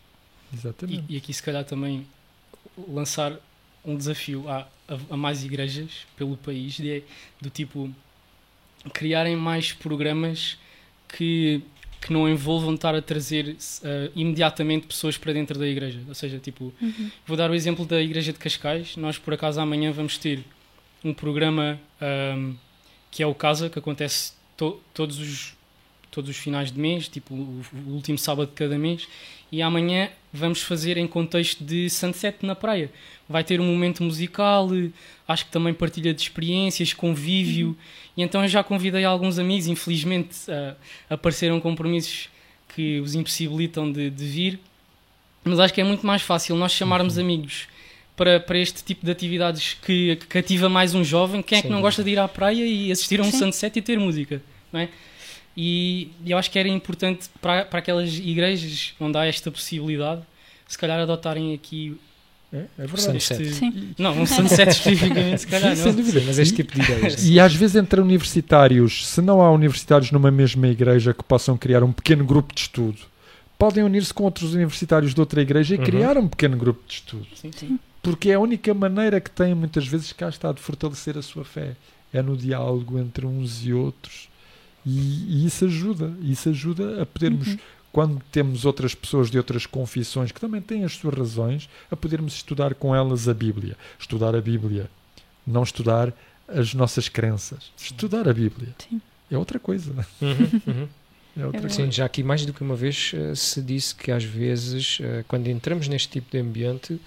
Exatamente. 0.52 1.04
E, 1.08 1.14
e 1.14 1.18
aqui, 1.18 1.32
se 1.34 1.42
calhar, 1.42 1.64
também 1.64 2.06
lançar 2.88 3.32
um 3.84 3.96
desafio 3.96 4.48
a, 4.48 4.66
a, 4.88 4.98
a 5.10 5.16
mais 5.16 5.44
igrejas 5.44 6.06
pelo 6.16 6.36
país, 6.36 6.74
de, 6.74 7.02
do 7.40 7.50
tipo 7.50 7.90
criarem 8.92 9.36
mais 9.36 9.72
programas 9.72 10.58
que, 11.08 11.62
que 12.00 12.12
não 12.12 12.28
envolvam 12.28 12.74
estar 12.74 12.94
a 12.94 13.00
trazer 13.02 13.48
uh, 13.48 13.56
imediatamente 14.14 14.86
pessoas 14.86 15.16
para 15.16 15.32
dentro 15.32 15.58
da 15.58 15.66
igreja. 15.66 16.00
Ou 16.08 16.14
seja, 16.14 16.38
tipo, 16.38 16.72
Uhum. 16.80 17.10
vou 17.26 17.36
dar 17.36 17.50
o 17.50 17.54
exemplo 17.54 17.84
da 17.86 18.00
Igreja 18.02 18.32
de 18.32 18.38
Cascais. 18.38 18.96
Nós, 18.96 19.16
por 19.18 19.32
acaso, 19.34 19.60
amanhã 19.60 19.90
vamos 19.92 20.18
ter 20.18 20.44
um 21.02 21.14
programa 21.14 21.80
ahm, 22.00 22.54
que 23.10 23.22
é 23.22 23.26
o 23.26 23.34
Casa, 23.34 23.70
que 23.70 23.78
acontece 23.78 24.32
to- 24.56 24.80
todos 24.92 25.18
os 25.18 25.54
todos 26.14 26.30
os 26.30 26.36
finais 26.36 26.70
de 26.70 26.78
mês, 26.78 27.08
tipo 27.08 27.34
o, 27.34 27.62
o 27.86 27.90
último 27.90 28.16
sábado 28.16 28.48
de 28.48 28.54
cada 28.54 28.78
mês, 28.78 29.08
e 29.50 29.60
amanhã 29.60 30.08
vamos 30.32 30.62
fazer 30.62 30.96
em 30.96 31.06
contexto 31.06 31.62
de 31.62 31.90
sunset 31.90 32.44
na 32.44 32.54
praia. 32.54 32.90
Vai 33.28 33.42
ter 33.42 33.60
um 33.60 33.64
momento 33.64 34.02
musical, 34.02 34.68
acho 35.26 35.46
que 35.46 35.50
também 35.50 35.74
partilha 35.74 36.14
de 36.14 36.22
experiências, 36.22 36.92
convívio, 36.92 37.76
e 38.16 38.22
então 38.22 38.42
eu 38.42 38.48
já 38.48 38.62
convidei 38.62 39.04
alguns 39.04 39.38
amigos, 39.38 39.66
infelizmente 39.66 40.36
ah, 40.48 40.74
apareceram 41.10 41.60
compromissos 41.60 42.28
que 42.74 43.00
os 43.00 43.14
impossibilitam 43.14 43.90
de, 43.90 44.10
de 44.10 44.24
vir, 44.24 44.60
mas 45.44 45.60
acho 45.60 45.74
que 45.74 45.80
é 45.80 45.84
muito 45.84 46.06
mais 46.06 46.22
fácil 46.22 46.56
nós 46.56 46.72
chamarmos 46.72 47.18
amigos 47.18 47.68
para, 48.16 48.40
para 48.40 48.58
este 48.58 48.82
tipo 48.82 49.04
de 49.04 49.12
atividades 49.12 49.74
que, 49.74 50.16
que 50.16 50.26
cativa 50.26 50.68
mais 50.68 50.94
um 50.94 51.04
jovem. 51.04 51.42
Quem 51.42 51.58
é 51.58 51.62
que 51.62 51.68
Sem 51.68 51.74
não 51.74 51.82
gosta 51.82 52.02
de 52.02 52.10
ir 52.10 52.18
à 52.18 52.28
praia 52.28 52.64
e 52.64 52.90
assistir 52.90 53.20
a 53.20 53.22
um 53.22 53.30
Sim. 53.30 53.38
sunset 53.38 53.78
e 53.78 53.82
ter 53.82 53.98
música? 53.98 54.40
Não 54.72 54.80
é? 54.80 54.88
E 55.56 56.10
eu 56.26 56.36
acho 56.36 56.50
que 56.50 56.58
era 56.58 56.68
importante 56.68 57.28
para, 57.40 57.64
para 57.64 57.78
aquelas 57.78 58.14
igrejas 58.18 58.94
onde 58.98 59.16
há 59.16 59.24
esta 59.26 59.50
possibilidade, 59.50 60.22
se 60.66 60.76
calhar 60.76 60.98
adotarem 60.98 61.54
aqui 61.54 61.96
É, 62.52 62.56
é 62.78 62.86
verdade. 62.86 63.02
Sunset. 63.20 63.42
este. 63.42 63.54
Sim. 63.54 63.94
Não, 63.98 64.20
um 64.20 64.26
sunset 64.26 64.70
especificamente, 64.70 65.40
se 65.42 65.46
calhar, 65.46 65.74
Sim, 65.76 65.82
não. 65.84 65.92
sem 65.92 66.02
dúvida. 66.04 66.22
Mas 66.26 66.38
este 66.38 66.54
tipo 66.56 66.72
de 66.74 66.80
ideias. 66.82 67.24
E 67.24 67.38
às 67.40 67.54
vezes 67.54 67.76
entre 67.76 68.00
universitários, 68.00 69.06
se 69.08 69.20
não 69.20 69.40
há 69.40 69.50
universitários 69.50 70.10
numa 70.10 70.30
mesma 70.30 70.66
igreja 70.68 71.12
que 71.14 71.22
possam 71.22 71.56
criar 71.56 71.82
um 71.84 71.92
pequeno 71.92 72.24
grupo 72.24 72.52
de 72.54 72.60
estudo, 72.62 72.98
podem 73.58 73.82
unir-se 73.84 74.12
com 74.14 74.24
outros 74.24 74.54
universitários 74.54 75.14
de 75.14 75.20
outra 75.20 75.40
igreja 75.42 75.74
e 75.74 75.78
Uhum. 75.78 75.84
criar 75.84 76.18
um 76.18 76.26
pequeno 76.28 76.56
grupo 76.56 76.80
de 76.86 76.94
estudo. 76.94 77.26
Sim, 77.34 77.50
sim. 77.56 77.78
Porque 78.02 78.30
é 78.30 78.34
a 78.34 78.40
única 78.40 78.74
maneira 78.74 79.20
que 79.20 79.30
têm 79.30 79.54
muitas 79.54 79.86
vezes 79.86 80.12
cá 80.12 80.28
está 80.28 80.52
de 80.52 80.60
fortalecer 80.60 81.16
a 81.16 81.22
sua 81.22 81.44
fé. 81.44 81.76
É 82.12 82.20
no 82.22 82.36
diálogo 82.36 82.98
entre 82.98 83.24
uns 83.26 83.64
e 83.66 83.72
outros. 83.72 84.28
E, 84.86 85.42
e 85.42 85.46
isso 85.46 85.64
ajuda. 85.64 86.12
Isso 86.22 86.48
ajuda 86.48 87.02
a 87.02 87.06
podermos, 87.06 87.48
Uhum. 87.48 87.58
quando 87.92 88.22
temos 88.30 88.64
outras 88.64 88.94
pessoas 88.94 89.30
de 89.30 89.38
outras 89.38 89.66
confissões 89.66 90.30
que 90.32 90.40
também 90.40 90.60
têm 90.60 90.84
as 90.84 90.92
suas 90.94 91.14
razões, 91.14 91.68
a 91.90 91.96
podermos 91.96 92.34
estudar 92.34 92.74
com 92.74 92.94
elas 92.94 93.28
a 93.28 93.34
Bíblia. 93.34 93.76
Estudar 93.98 94.34
a 94.34 94.40
Bíblia. 94.40 94.90
Não 95.46 95.62
estudar 95.62 96.12
as 96.48 96.74
nossas 96.74 97.08
crenças. 97.08 97.70
Estudar 97.76 98.28
a 98.28 98.32
Bíblia. 98.32 98.74
Sim. 98.88 99.00
É 99.30 99.38
outra 99.38 99.58
coisa. 99.58 99.92
Uhum, 100.20 100.60
uhum. 100.66 100.88
É 101.36 101.44
outra 101.44 101.58
É 101.58 101.62
coisa. 101.62 101.74
Sim, 101.74 101.90
já 101.90 102.04
aqui 102.04 102.22
mais 102.22 102.46
do 102.46 102.52
que 102.52 102.62
uma 102.62 102.76
vez 102.76 103.10
eh, 103.12 103.34
se 103.34 103.60
disse 103.60 103.92
que 103.92 104.12
às 104.12 104.22
vezes, 104.22 104.98
eh, 105.00 105.24
quando 105.26 105.48
entramos 105.48 105.88
neste 105.88 106.08
tipo 106.08 106.30
de 106.30 106.38
ambiente, 106.38 107.00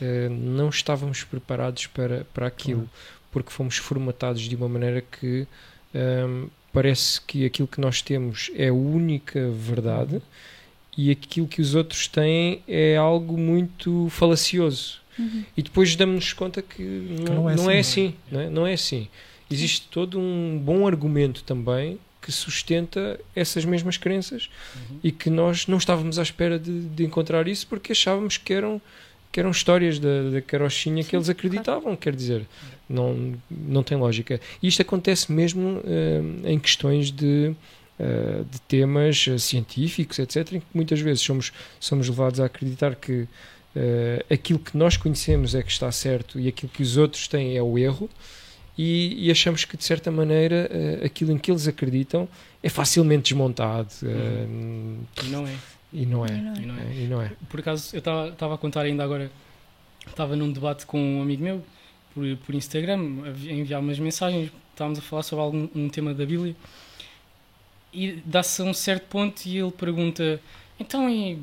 eh, 0.00 0.28
não 0.28 0.68
estávamos 0.68 1.24
preparados 1.24 1.88
para, 1.88 2.24
para 2.32 2.46
aquilo, 2.46 2.88
porque 3.32 3.50
fomos 3.50 3.76
formatados 3.78 4.42
de 4.42 4.54
uma 4.54 4.68
maneira 4.68 5.00
que 5.00 5.48
ehm, 5.92 6.46
parece 6.74 7.20
que 7.20 7.46
aquilo 7.46 7.68
que 7.68 7.80
nós 7.80 8.02
temos 8.02 8.50
é 8.54 8.68
a 8.68 8.74
única 8.74 9.48
verdade 9.50 10.20
e 10.98 11.10
aquilo 11.10 11.46
que 11.46 11.62
os 11.62 11.74
outros 11.74 12.08
têm 12.08 12.62
é 12.68 12.96
algo 12.96 13.38
muito 13.38 14.08
falacioso. 14.10 15.00
Uhum. 15.18 15.44
E 15.56 15.62
depois 15.62 15.94
damos-nos 15.94 16.32
conta 16.32 16.60
que 16.60 16.82
não, 16.82 17.34
não 17.34 17.50
é 17.50 17.54
não 17.56 17.70
é 17.70 17.78
assim. 17.78 18.08
assim. 18.08 18.14
não 18.30 18.40
é? 18.40 18.50
Não 18.50 18.66
é 18.66 18.72
assim. 18.72 19.08
Existe 19.50 19.86
todo 19.88 20.18
um 20.18 20.60
bom 20.62 20.86
argumento 20.86 21.44
também 21.44 21.98
que 22.20 22.32
sustenta 22.32 23.20
essas 23.36 23.64
mesmas 23.64 23.96
crenças 23.96 24.48
Uhum. 24.74 24.98
e 25.04 25.12
que 25.12 25.30
nós 25.30 25.66
não 25.68 25.78
estávamos 25.78 26.18
à 26.18 26.22
espera 26.22 26.58
de, 26.58 26.80
de 26.88 27.04
encontrar 27.04 27.46
isso 27.46 27.66
porque 27.68 27.92
achávamos 27.92 28.36
que 28.36 28.52
eram, 28.52 28.80
que 29.34 29.40
eram 29.40 29.50
histórias 29.50 29.98
da, 29.98 30.30
da 30.30 30.40
carochinha 30.40 31.02
que 31.02 31.10
Sim, 31.10 31.16
eles 31.16 31.28
acreditavam, 31.28 31.96
quer 31.96 32.14
dizer, 32.14 32.46
não, 32.88 33.34
não 33.50 33.82
tem 33.82 33.98
lógica. 33.98 34.40
E 34.62 34.68
isto 34.68 34.80
acontece 34.80 35.32
mesmo 35.32 35.80
eh, 35.84 36.22
em 36.44 36.56
questões 36.56 37.10
de, 37.10 37.52
eh, 37.98 38.44
de 38.48 38.60
temas 38.60 39.26
eh, 39.26 39.36
científicos, 39.38 40.20
etc., 40.20 40.52
em 40.52 40.60
que 40.60 40.66
muitas 40.72 41.00
vezes 41.00 41.20
somos, 41.20 41.52
somos 41.80 42.08
levados 42.08 42.38
a 42.38 42.44
acreditar 42.44 42.94
que 42.94 43.26
eh, 43.74 44.24
aquilo 44.30 44.60
que 44.60 44.78
nós 44.78 44.96
conhecemos 44.96 45.52
é 45.56 45.64
que 45.64 45.72
está 45.72 45.90
certo 45.90 46.38
e 46.38 46.46
aquilo 46.46 46.70
que 46.72 46.84
os 46.84 46.96
outros 46.96 47.26
têm 47.26 47.56
é 47.56 47.62
o 47.62 47.76
erro. 47.76 48.08
E, 48.78 49.26
e 49.26 49.32
achamos 49.32 49.64
que 49.64 49.76
de 49.76 49.82
certa 49.82 50.12
maneira 50.12 50.70
eh, 50.70 51.04
aquilo 51.04 51.32
em 51.32 51.38
que 51.38 51.50
eles 51.50 51.66
acreditam 51.66 52.28
é 52.62 52.68
facilmente 52.68 53.30
desmontado 53.30 53.88
E 55.24 55.28
não 55.28 55.44
é. 55.44 55.54
E 55.94 56.04
não 56.04 56.26
é. 56.26 56.28
E 56.28 56.40
não 56.40 56.52
é. 56.54 56.58
E 56.60 56.66
não 56.66 56.76
é. 56.76 56.80
É, 56.82 57.04
e 57.04 57.06
não 57.06 57.22
é. 57.22 57.32
Por 57.48 57.60
acaso, 57.60 57.94
eu 57.96 58.00
estava 58.00 58.54
a 58.54 58.58
contar 58.58 58.82
ainda 58.82 59.02
agora, 59.04 59.30
estava 60.06 60.34
num 60.36 60.52
debate 60.52 60.84
com 60.84 61.00
um 61.00 61.22
amigo 61.22 61.42
meu 61.42 61.64
por, 62.12 62.24
por 62.44 62.54
Instagram, 62.54 63.22
a 63.26 63.30
vi- 63.30 63.50
a 63.50 63.52
enviar 63.54 63.80
umas 63.80 63.98
mensagens, 63.98 64.50
estávamos 64.72 64.98
a 64.98 65.02
falar 65.02 65.22
sobre 65.22 65.42
algum 65.44 65.68
um 65.74 65.88
tema 65.88 66.12
da 66.12 66.26
Bíblia 66.26 66.54
e 67.92 68.20
dá-se 68.24 68.60
a 68.60 68.64
um 68.64 68.74
certo 68.74 69.04
ponto 69.08 69.46
e 69.46 69.58
ele 69.58 69.70
pergunta: 69.70 70.40
então, 70.78 71.08
e 71.08 71.38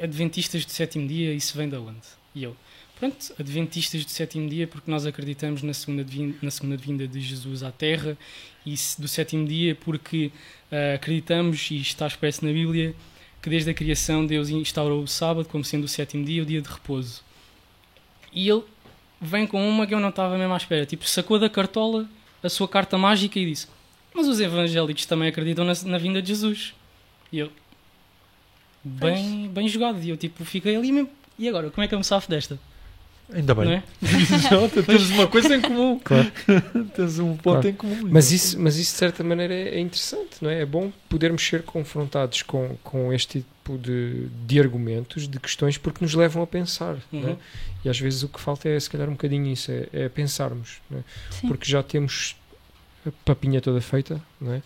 Adventistas 0.00 0.64
do 0.64 0.70
sétimo 0.70 1.08
dia, 1.08 1.32
isso 1.34 1.56
vem 1.56 1.68
de 1.68 1.76
onde? 1.76 1.98
E 2.34 2.44
eu, 2.44 2.54
pronto, 3.00 3.16
Adventistas 3.38 4.04
do 4.04 4.10
sétimo 4.10 4.48
dia, 4.48 4.66
porque 4.66 4.88
nós 4.90 5.04
acreditamos 5.06 5.62
na 5.62 5.72
segunda, 5.74 6.04
vin- 6.04 6.36
na 6.40 6.50
segunda 6.50 6.76
vinda 6.76 7.08
de 7.08 7.20
Jesus 7.20 7.62
à 7.64 7.72
Terra, 7.72 8.16
e 8.64 8.74
do 8.98 9.08
sétimo 9.08 9.44
dia, 9.46 9.74
porque 9.74 10.30
ah, 10.70 10.94
acreditamos, 10.94 11.68
e 11.72 11.78
está 11.80 12.06
expresso 12.06 12.44
na 12.44 12.52
Bíblia, 12.52 12.94
que 13.48 13.50
desde 13.50 13.70
a 13.70 13.74
criação 13.74 14.26
Deus 14.26 14.50
instaurou 14.50 15.02
o 15.02 15.08
sábado 15.08 15.48
como 15.48 15.64
sendo 15.64 15.84
o 15.84 15.88
sétimo 15.88 16.24
dia, 16.24 16.42
o 16.42 16.46
dia 16.46 16.60
de 16.60 16.68
repouso. 16.68 17.22
E 18.32 18.48
ele 18.48 18.62
vem 19.20 19.46
com 19.46 19.66
uma 19.66 19.86
que 19.86 19.94
eu 19.94 20.00
não 20.00 20.10
estava 20.10 20.36
mesmo 20.36 20.52
à 20.52 20.56
espera. 20.56 20.84
Tipo, 20.84 21.08
sacou 21.08 21.38
da 21.38 21.48
cartola 21.48 22.06
a 22.42 22.48
sua 22.48 22.68
carta 22.68 22.98
mágica 22.98 23.38
e 23.38 23.46
disse: 23.46 23.66
Mas 24.14 24.28
os 24.28 24.38
evangélicos 24.38 25.06
também 25.06 25.28
acreditam 25.28 25.64
na, 25.64 25.72
na 25.86 25.98
vinda 25.98 26.20
de 26.20 26.28
Jesus. 26.28 26.74
E 27.32 27.38
eu, 27.38 27.50
bem, 28.84 29.48
bem 29.48 29.66
jogado. 29.66 30.00
E 30.02 30.10
eu, 30.10 30.16
tipo, 30.16 30.44
fiquei 30.44 30.76
ali 30.76 30.92
mesmo. 30.92 31.10
E 31.38 31.48
agora, 31.48 31.70
como 31.70 31.82
é 31.82 31.88
que 31.88 31.94
eu 31.94 31.98
me 31.98 32.04
safo 32.04 32.28
desta? 32.28 32.58
Ainda 33.32 33.54
bem. 33.54 33.74
é? 33.74 33.82
Jota, 34.50 34.82
temos 34.82 35.10
uma 35.10 35.26
coisa 35.26 35.54
em 35.54 35.60
comum. 35.60 36.00
Claro. 36.02 36.30
temos 36.96 37.18
um 37.18 37.36
ponto 37.36 37.42
Claro. 37.60 37.68
em 37.68 37.74
comum. 37.74 38.08
Mas 38.10 38.32
isso, 38.32 38.58
mas 38.58 38.76
isso 38.76 38.92
de 38.92 38.98
certa 38.98 39.22
maneira 39.22 39.52
é, 39.52 39.76
é 39.76 39.80
interessante, 39.80 40.36
não 40.40 40.48
é? 40.50 40.62
É 40.62 40.66
bom 40.66 40.90
podermos 41.08 41.46
ser 41.46 41.62
confrontados 41.62 42.42
com, 42.42 42.76
com 42.82 43.12
este 43.12 43.40
tipo 43.40 43.76
de, 43.76 44.28
de 44.46 44.58
argumentos, 44.58 45.28
de 45.28 45.38
questões, 45.38 45.76
porque 45.76 46.02
nos 46.02 46.14
levam 46.14 46.42
a 46.42 46.46
pensar. 46.46 46.96
não 47.12 47.20
é? 47.20 47.32
Uhum. 47.32 47.38
E 47.84 47.88
às 47.88 48.00
vezes 48.00 48.22
o 48.22 48.28
que 48.28 48.40
falta 48.40 48.68
é, 48.68 48.80
se 48.80 48.88
calhar, 48.88 49.08
um 49.08 49.12
bocadinho 49.12 49.46
isso, 49.52 49.70
é, 49.70 49.86
é 49.92 50.08
pensarmos, 50.08 50.78
não 50.90 50.98
é? 51.00 51.02
Porque 51.46 51.70
já 51.70 51.82
temos 51.82 52.34
a 53.06 53.10
papinha 53.24 53.60
toda 53.60 53.80
feita, 53.80 54.20
não 54.40 54.54
é? 54.54 54.62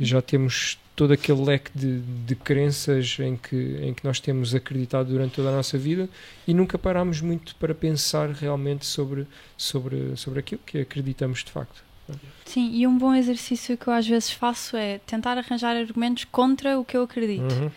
E 0.00 0.04
já 0.04 0.22
temos 0.22 0.78
todo 0.98 1.12
aquele 1.12 1.40
leque 1.44 1.70
de, 1.72 2.00
de 2.00 2.34
crenças 2.34 3.18
em 3.20 3.36
que, 3.36 3.78
em 3.80 3.94
que 3.94 4.04
nós 4.04 4.18
temos 4.18 4.52
acreditado 4.52 5.10
durante 5.10 5.36
toda 5.36 5.48
a 5.50 5.52
nossa 5.52 5.78
vida 5.78 6.08
e 6.44 6.52
nunca 6.52 6.76
parámos 6.76 7.20
muito 7.20 7.54
para 7.54 7.72
pensar 7.72 8.30
realmente 8.30 8.84
sobre, 8.84 9.24
sobre, 9.56 10.16
sobre 10.16 10.40
aquilo 10.40 10.60
que 10.66 10.78
acreditamos 10.80 11.44
de 11.44 11.52
facto. 11.52 11.84
Sim, 12.44 12.72
e 12.74 12.84
um 12.84 12.98
bom 12.98 13.14
exercício 13.14 13.78
que 13.78 13.86
eu 13.86 13.92
às 13.92 14.08
vezes 14.08 14.32
faço 14.32 14.76
é 14.76 14.98
tentar 15.06 15.38
arranjar 15.38 15.76
argumentos 15.76 16.24
contra 16.24 16.76
o 16.80 16.84
que 16.84 16.96
eu 16.96 17.04
acredito 17.04 17.54
Uhum. 17.54 17.70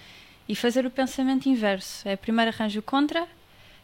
e 0.50 0.56
fazer 0.56 0.84
o 0.88 0.90
pensamento 0.90 1.48
inverso. 1.48 2.08
É 2.08 2.16
primeiro 2.16 2.50
arranjo 2.50 2.82
contra 2.82 3.28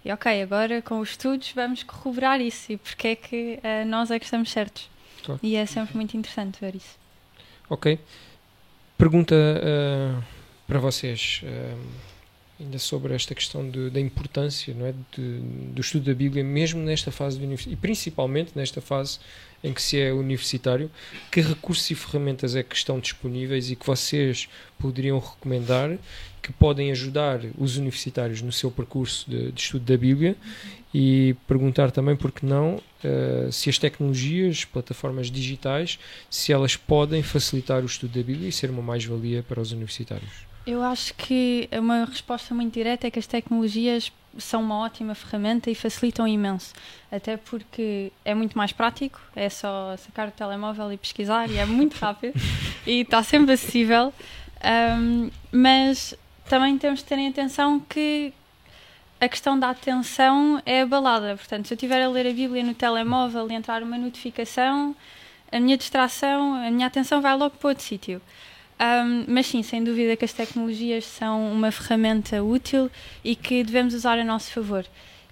e 0.04 0.12
ok, 0.12 0.42
agora 0.42 0.82
com 0.82 1.00
os 1.00 1.12
estudos 1.12 1.52
vamos 1.54 1.84
corroborar 1.84 2.42
isso 2.42 2.72
e 2.72 2.78
porque 2.78 3.10
é 3.10 3.16
que 3.16 3.60
eh, 3.62 3.86
nós 3.86 4.10
é 4.10 4.18
que 4.18 4.26
estamos 4.26 4.50
certos. 4.50 4.90
Claro. 5.24 5.40
E 5.44 5.56
é 5.56 5.66
sempre 5.68 5.96
muito 5.96 6.18
interessante 6.18 6.58
ver 6.60 6.74
isso. 6.76 6.98
Ok. 7.70 8.00
Pergunta 8.98 9.36
uh, 9.36 10.24
para 10.66 10.80
vocês, 10.80 11.41
uh, 11.43 11.88
ainda 12.60 12.80
sobre 12.80 13.14
esta 13.14 13.36
questão 13.36 13.70
de, 13.70 13.91
da 13.91 14.00
importância 14.00 14.74
não 14.74 14.88
é, 14.88 14.93
de, 15.16 15.39
do 15.72 15.82
estudo 15.82 16.06
da 16.06 16.14
Bíblia, 16.16 16.43
mesmo 16.43 16.82
nesta 16.82 17.12
fase 17.12 17.39
e 17.68 17.76
principalmente 17.76 18.54
nesta 18.56 18.82
fase 18.82 19.20
em 19.64 19.72
que 19.72 19.82
se 19.82 20.00
é 20.00 20.12
universitário, 20.12 20.89
que 21.32 21.41
recursos 21.41 21.89
e 21.91 21.95
ferramentas 21.95 22.56
é 22.56 22.64
que 22.64 22.76
estão 22.76 23.00
disponíveis 23.00 23.70
e 23.70 23.76
que 23.76 23.86
vocês 23.86 24.50
poderiam 24.80 25.20
recomendar 25.20 25.98
que 26.48 26.54
podem 26.54 26.91
ajudar 26.91 27.41
os 27.58 27.76
universitários 27.76 28.41
no 28.41 28.54
seu 28.54 28.72
percurso 28.72 29.30
de, 29.30 29.52
de 29.52 29.62
estudo 29.62 29.84
da 29.84 29.98
Bíblia 29.98 30.38
e 30.93 31.36
perguntar 31.45 31.91
também, 31.91 32.16
por 32.16 32.32
que 32.32 32.45
não, 32.45 32.76
uh, 32.76 33.52
se 33.52 33.70
as 33.70 33.78
tecnologias, 33.78 34.64
plataformas 34.64 35.30
digitais, 35.30 36.00
se 36.30 36.54
elas 36.54 36.78
podem 36.78 37.22
facilitar 37.22 37.84
o 37.84 37.86
estudo 37.86 38.18
da 38.18 38.24
Bíblia 38.24 38.48
e 38.48 38.52
ser 38.54 38.70
uma 38.70 38.82
mais-valia 38.82 39.43
para 39.43 39.60
os 39.60 39.74
universitários. 39.74 40.48
Eu 40.66 40.82
acho 40.82 41.14
que 41.16 41.68
uma 41.74 42.06
resposta 42.06 42.56
muito 42.56 42.74
direta 42.74 43.08
é 43.08 43.12
que 43.12 43.20
as 43.20 43.28
tecnologias 43.28 44.10
são 44.38 44.62
uma 44.62 44.80
ótima 44.80 45.14
ferramenta 45.16 45.70
e 45.70 45.76
facilitam 45.76 46.26
imenso. 46.26 46.74
Até 47.12 47.36
porque 47.36 48.10
é 48.24 48.34
muito 48.34 48.58
mais 48.58 48.72
prático, 48.72 49.20
é 49.36 49.50
só 49.50 49.98
sacar 49.98 50.30
o 50.30 50.32
telemóvel 50.32 50.93
e 50.93 50.98
pesquisar 50.98 51.50
e 51.50 51.58
é 51.58 51.66
muito 51.66 51.95
rápido 52.00 52.39
e 52.86 53.02
está 53.02 53.22
sempre 53.22 53.52
acessível. 53.52 54.14
Um, 54.64 55.30
mas 55.52 56.16
também 56.50 56.78
temos 56.78 57.00
de 57.00 57.06
ter 57.06 57.18
em 57.18 57.28
atenção 57.28 57.80
que 57.80 58.34
a 59.20 59.28
questão 59.28 59.60
da 59.60 59.70
atenção 59.70 60.62
é 60.66 60.82
abalada. 60.82 61.36
Portanto, 61.36 61.68
se 61.68 61.74
eu 61.74 61.76
estiver 61.76 62.04
a 62.04 62.10
ler 62.10 62.28
a 62.28 62.34
Bíblia 62.34 62.64
no 62.64 62.74
telemóvel 62.74 63.50
e 63.50 63.54
entrar 63.54 63.82
uma 63.84 63.98
notificação, 63.98 64.95
a 65.52 65.60
minha 65.60 65.78
distração, 65.78 66.54
a 66.56 66.70
minha 66.70 66.88
atenção 66.88 67.22
vai 67.22 67.36
logo 67.36 67.56
para 67.58 67.70
outro 67.70 67.84
sítio. 67.84 68.22
Um, 68.80 69.26
mas 69.28 69.48
sim, 69.48 69.64
sem 69.64 69.84
dúvida 69.84 70.16
que 70.16 70.24
as 70.24 70.34
tecnologias 70.34 71.04
são 71.06 71.52
uma 71.52 71.72
ferramenta 71.72 72.43
útil 72.43 72.91
e 73.24 73.36
que 73.36 73.64
devemos 73.64 73.93
usar 73.95 74.20
a 74.20 74.24
nosso 74.24 74.52
favor. 74.52 74.86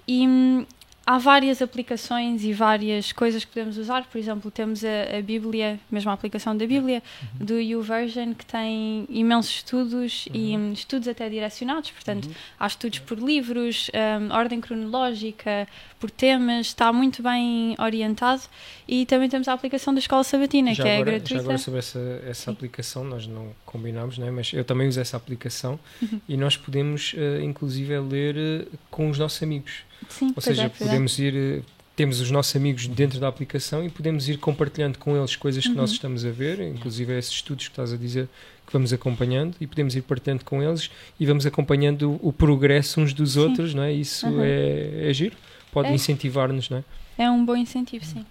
E 0.08 0.28
hum, 0.28 0.66
há 1.06 1.18
várias 1.18 1.62
aplicações 1.62 2.44
e 2.44 2.52
várias 2.52 3.12
coisas 3.12 3.46
que 3.46 3.52
podemos 3.52 3.78
usar. 3.78 4.06
Por 4.06 4.18
exemplo, 4.18 4.50
temos 4.50 4.84
a, 4.84 5.18
a 5.18 5.22
Bíblia, 5.22 5.80
mesmo 5.92 6.10
a 6.10 6.14
aplicação 6.14 6.58
da 6.58 6.66
Bíblia, 6.66 7.04
uhum. 7.40 7.46
do 7.46 7.60
YouVersion, 7.60 8.34
que 8.34 8.46
tem 8.46 9.06
imensos 9.10 9.58
estudos 9.58 10.26
uhum. 10.28 10.72
e 10.72 10.74
estudos 10.74 11.08
até 11.08 11.30
direcionados. 11.30 11.92
Portanto, 11.92 12.26
uhum. 12.26 12.34
há 12.60 12.68
estudos 12.68 13.00
por 13.00 13.20
livros, 13.20 13.92
um, 13.94 14.34
ordem 14.34 14.60
cronológica, 14.60 15.68
por 16.00 16.10
temas, 16.10 16.68
está 16.68 16.92
muito 16.92 17.22
bem 17.22 17.76
orientado. 17.80 18.42
E 18.88 19.06
também 19.06 19.30
temos 19.30 19.48
a 19.48 19.54
aplicação 19.54 19.94
da 19.94 20.00
Escola 20.00 20.24
Sabatina, 20.24 20.74
já 20.74 20.84
que 20.84 20.90
é 20.90 20.96
agora, 20.96 21.10
é 21.10 21.14
gratuita. 21.14 21.36
Já 21.36 21.42
agora 21.42 21.58
sobre 21.58 21.80
essa, 21.80 22.24
essa 22.26 22.52
aplicação, 22.52 23.04
nós 23.04 23.28
não 23.28 23.54
combinámos, 23.76 24.18
né? 24.18 24.32
mas 24.32 24.54
eu 24.54 24.64
também 24.64 24.88
uso 24.88 25.00
essa 25.00 25.18
aplicação 25.18 25.78
uhum. 26.02 26.22
e 26.28 26.38
nós 26.38 26.56
podemos, 26.56 27.14
uh, 27.14 27.42
inclusive, 27.42 28.00
ler 28.00 28.36
uh, 28.36 28.78
com 28.90 29.10
os 29.10 29.20
nossos 29.20 29.42
amigos. 29.44 29.84
Sim, 30.08 30.32
Ou 30.36 30.42
seja, 30.42 30.64
é, 30.64 30.70
podemos 30.70 31.20
ir, 31.20 31.36
eh, 31.36 31.62
temos 31.96 32.22
os 32.22 32.30
nossos 32.30 32.56
amigos 32.56 32.88
dentro 32.88 33.20
da 33.20 33.28
aplicação 33.28 33.84
e 33.84 33.90
podemos 33.90 34.30
ir 34.30 34.38
compartilhando 34.38 35.00
com 35.00 35.18
eles 35.18 35.36
coisas 35.36 35.64
que 35.64 35.72
uhum. 35.72 35.78
nós 35.78 35.92
estamos 35.92 36.24
a 36.24 36.30
ver, 36.30 36.60
inclusive 36.60 37.18
esses 37.18 37.32
estudos 37.32 37.68
que 37.68 37.72
estás 37.72 37.92
a 37.92 37.98
dizer 37.98 38.30
que 38.66 38.74
vamos 38.74 38.94
acompanhando 38.94 39.56
e 39.60 39.68
podemos 39.68 39.96
ir 39.96 40.02
partilhando 40.02 40.46
com 40.46 40.62
eles 40.62 40.90
e 41.20 41.26
vamos 41.26 41.46
acompanhando 41.46 42.20
o, 42.22 42.30
o 42.30 42.34
progresso 42.34 43.02
uns 43.02 43.14
dos 43.14 43.34
sim. 43.34 43.40
outros, 43.40 43.74
não 43.74 43.84
é? 43.84 43.92
Isso 43.92 44.28
uhum. 44.28 44.44
é, 44.44 45.10
é 45.10 45.14
giro, 45.14 45.36
pode 45.72 45.90
é. 45.90 45.94
incentivar-nos, 45.94 46.70
não 46.70 46.78
é? 46.78 46.84
É 47.18 47.30
um 47.30 47.44
bom 47.44 47.56
incentivo, 47.56 48.06
sim. 48.06 48.26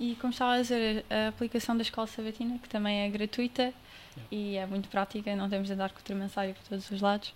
E 0.00 0.16
como 0.20 0.32
estava 0.32 0.54
a 0.54 0.60
dizer, 0.60 1.04
a 1.10 1.28
aplicação 1.28 1.76
da 1.76 1.82
Escola 1.82 2.06
Sabatina, 2.06 2.58
que 2.58 2.68
também 2.68 3.00
é 3.00 3.08
gratuita 3.08 3.72
e 4.30 4.56
é 4.56 4.66
muito 4.66 4.88
prática, 4.88 5.34
não 5.36 5.48
temos 5.48 5.68
de 5.68 5.74
andar 5.74 5.90
com 5.90 6.00
o 6.00 6.02
tremensário 6.02 6.54
por 6.54 6.62
todos 6.68 6.90
os 6.90 7.00
lados. 7.00 7.32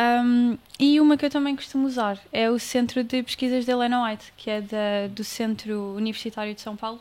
Um, 0.00 0.56
e 0.78 1.00
uma 1.00 1.16
que 1.16 1.26
eu 1.26 1.30
também 1.30 1.54
costumo 1.54 1.86
usar 1.86 2.18
é 2.32 2.50
o 2.50 2.58
Centro 2.58 3.04
de 3.04 3.22
Pesquisas 3.22 3.64
de 3.64 3.70
Helena 3.70 4.04
White, 4.04 4.32
que 4.36 4.50
é 4.50 4.60
da, 4.60 5.06
do 5.10 5.22
Centro 5.22 5.94
Universitário 5.94 6.54
de 6.54 6.60
São 6.60 6.76
Paulo, 6.76 7.00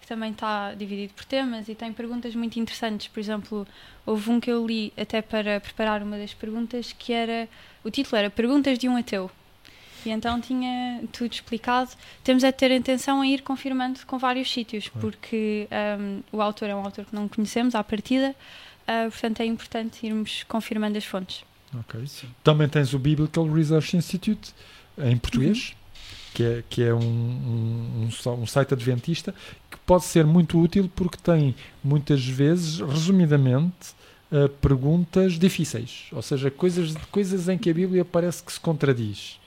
que 0.00 0.06
também 0.06 0.32
está 0.32 0.74
dividido 0.74 1.12
por 1.14 1.24
temas 1.24 1.68
e 1.68 1.74
tem 1.74 1.92
perguntas 1.92 2.34
muito 2.34 2.58
interessantes. 2.58 3.08
Por 3.08 3.20
exemplo, 3.20 3.66
houve 4.06 4.30
um 4.30 4.40
que 4.40 4.50
eu 4.50 4.66
li 4.66 4.92
até 4.96 5.20
para 5.20 5.60
preparar 5.60 6.02
uma 6.02 6.16
das 6.16 6.32
perguntas, 6.32 6.92
que 6.92 7.12
era 7.12 7.48
o 7.84 7.90
título 7.90 8.16
era 8.16 8.30
Perguntas 8.30 8.78
de 8.78 8.88
um 8.88 8.96
Ateu. 8.96 9.30
E 10.04 10.10
então 10.10 10.40
tinha 10.40 11.02
tudo 11.12 11.32
explicado. 11.32 11.90
Temos 12.24 12.44
é 12.44 12.50
de 12.50 12.58
ter 12.58 12.72
atenção 12.72 13.20
a 13.20 13.26
ir 13.26 13.42
confirmando 13.42 14.00
com 14.06 14.18
vários 14.18 14.50
sítios, 14.50 14.88
porque 14.88 15.68
um, 15.98 16.20
o 16.32 16.40
autor 16.42 16.68
é 16.68 16.74
um 16.74 16.84
autor 16.84 17.04
que 17.04 17.14
não 17.14 17.28
conhecemos 17.28 17.74
à 17.74 17.82
partida, 17.84 18.34
uh, 18.82 19.10
portanto 19.10 19.40
é 19.40 19.44
importante 19.44 20.06
irmos 20.06 20.44
confirmando 20.44 20.96
as 20.96 21.04
fontes. 21.04 21.44
Ok. 21.78 22.00
Também 22.42 22.68
tens 22.68 22.92
o 22.94 22.98
Biblical 22.98 23.46
Research 23.46 23.96
Institute 23.96 24.52
em 24.98 25.16
português, 25.16 25.68
uhum. 25.68 25.76
que 26.34 26.42
é, 26.42 26.64
que 26.68 26.82
é 26.82 26.92
um, 26.92 26.98
um, 26.98 28.08
um, 28.26 28.32
um, 28.32 28.46
site 28.46 28.74
adventista 28.74 29.34
que 29.70 29.78
pode 29.86 30.04
ser 30.04 30.24
muito 30.24 30.58
útil 30.60 30.90
porque 30.94 31.16
tem 31.16 31.54
muitas 31.82 32.24
vezes, 32.24 32.80
resumidamente, 32.80 33.94
uh, 34.32 34.48
perguntas 34.60 35.38
difíceis, 35.38 36.08
ou 36.12 36.22
seja, 36.22 36.50
coisas, 36.50 36.94
coisas 37.10 37.48
em 37.48 37.56
que 37.56 37.70
a 37.70 37.74
Bíblia 37.74 38.04
parece 38.04 38.42
que 38.42 38.52
se 38.52 38.60
contradiz. 38.60 39.38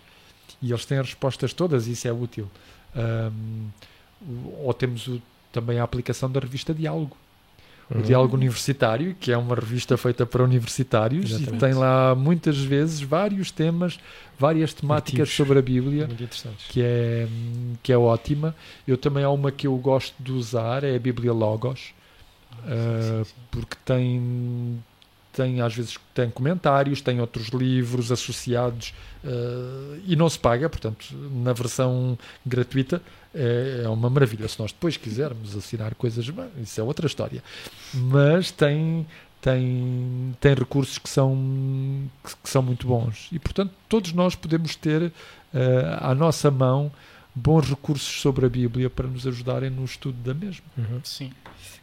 E 0.64 0.72
eles 0.72 0.86
têm 0.86 0.98
as 0.98 1.08
respostas 1.08 1.52
todas, 1.52 1.88
isso 1.88 2.08
é 2.08 2.14
útil. 2.14 2.50
Um, 2.96 3.68
ou 4.64 4.74
temos 4.74 5.08
o, 5.08 5.22
também 5.52 5.78
a 5.78 5.84
aplicação 5.84 6.32
da 6.32 6.40
revista 6.40 6.74
Diálogo, 6.74 7.18
o 7.94 8.02
Diálogo 8.02 8.36
Universitário, 8.36 9.14
que 9.20 9.30
é 9.30 9.38
uma 9.38 9.56
revista 9.56 9.98
feita 9.98 10.26
para 10.26 10.42
universitários 10.42 11.32
Exatamente. 11.32 11.56
e 11.56 11.60
tem 11.60 11.74
lá 11.74 12.16
muitas 12.16 12.58
vezes 12.58 13.02
vários 13.02 13.52
temas, 13.52 14.00
várias 14.40 14.74
temáticas 14.74 15.20
Artigos. 15.20 15.36
sobre 15.36 15.60
a 15.60 15.62
Bíblia, 15.62 16.10
que 16.70 16.82
é, 16.82 17.28
que 17.84 17.92
é 17.92 17.98
ótima. 17.98 18.56
Eu 18.88 18.98
também 18.98 19.24
há 19.24 19.30
uma 19.30 19.52
que 19.52 19.68
eu 19.68 19.76
gosto 19.76 20.16
de 20.18 20.32
usar, 20.32 20.84
é 20.86 20.96
a 20.96 21.00
Bíblia 21.00 21.34
Logos, 21.34 21.94
ah, 22.52 22.56
uh, 22.56 23.26
sim, 23.26 23.26
sim. 23.26 23.36
porque 23.52 23.76
tem 23.84 24.82
tem 25.34 25.62
às 25.62 25.74
vezes 25.74 26.00
tem 26.14 26.30
comentários, 26.30 27.02
tem 27.02 27.20
outros 27.20 27.48
livros 27.48 28.12
associados 28.12 28.94
uh, 29.24 30.00
e 30.06 30.16
não 30.16 30.30
se 30.30 30.38
paga, 30.38 30.70
portanto, 30.70 31.06
na 31.12 31.52
versão 31.52 32.18
gratuita 32.46 33.02
é, 33.34 33.82
é, 33.84 33.90
uma 33.90 34.10
maravilha. 34.10 34.48
Se 34.48 34.60
nós 34.60 34.72
depois 34.72 34.96
quisermos 34.96 35.58
assinar 35.58 35.96
coisas, 35.96 36.30
bem, 36.30 36.48
isso 36.62 36.80
é 36.80 36.84
outra 36.84 37.08
história. 37.08 37.44
Mas 37.94 38.52
tem, 38.52 39.08
tem, 39.42 40.36
tem 40.40 40.54
recursos 40.54 41.00
que 41.00 41.10
são, 41.10 41.36
que, 42.24 42.36
que 42.44 42.50
são 42.50 42.62
muito 42.62 42.86
bons 42.86 43.28
e, 43.32 43.40
portanto, 43.40 43.74
todos 43.90 44.14
nós 44.14 44.36
podemos 44.36 44.76
ter 44.76 45.02
uh, 45.02 45.12
à 46.00 46.14
nossa 46.14 46.52
mão 46.52 46.92
bons 47.36 47.68
recursos 47.68 48.22
sobre 48.22 48.46
a 48.46 48.50
Bíblia 48.50 48.88
para 48.88 49.08
nos 49.08 49.26
ajudarem 49.26 49.72
no 49.72 49.84
estudo 49.84 50.18
da 50.24 50.36
mesma. 50.36 50.66
Uhum. 50.78 51.02
Sim. 51.04 51.32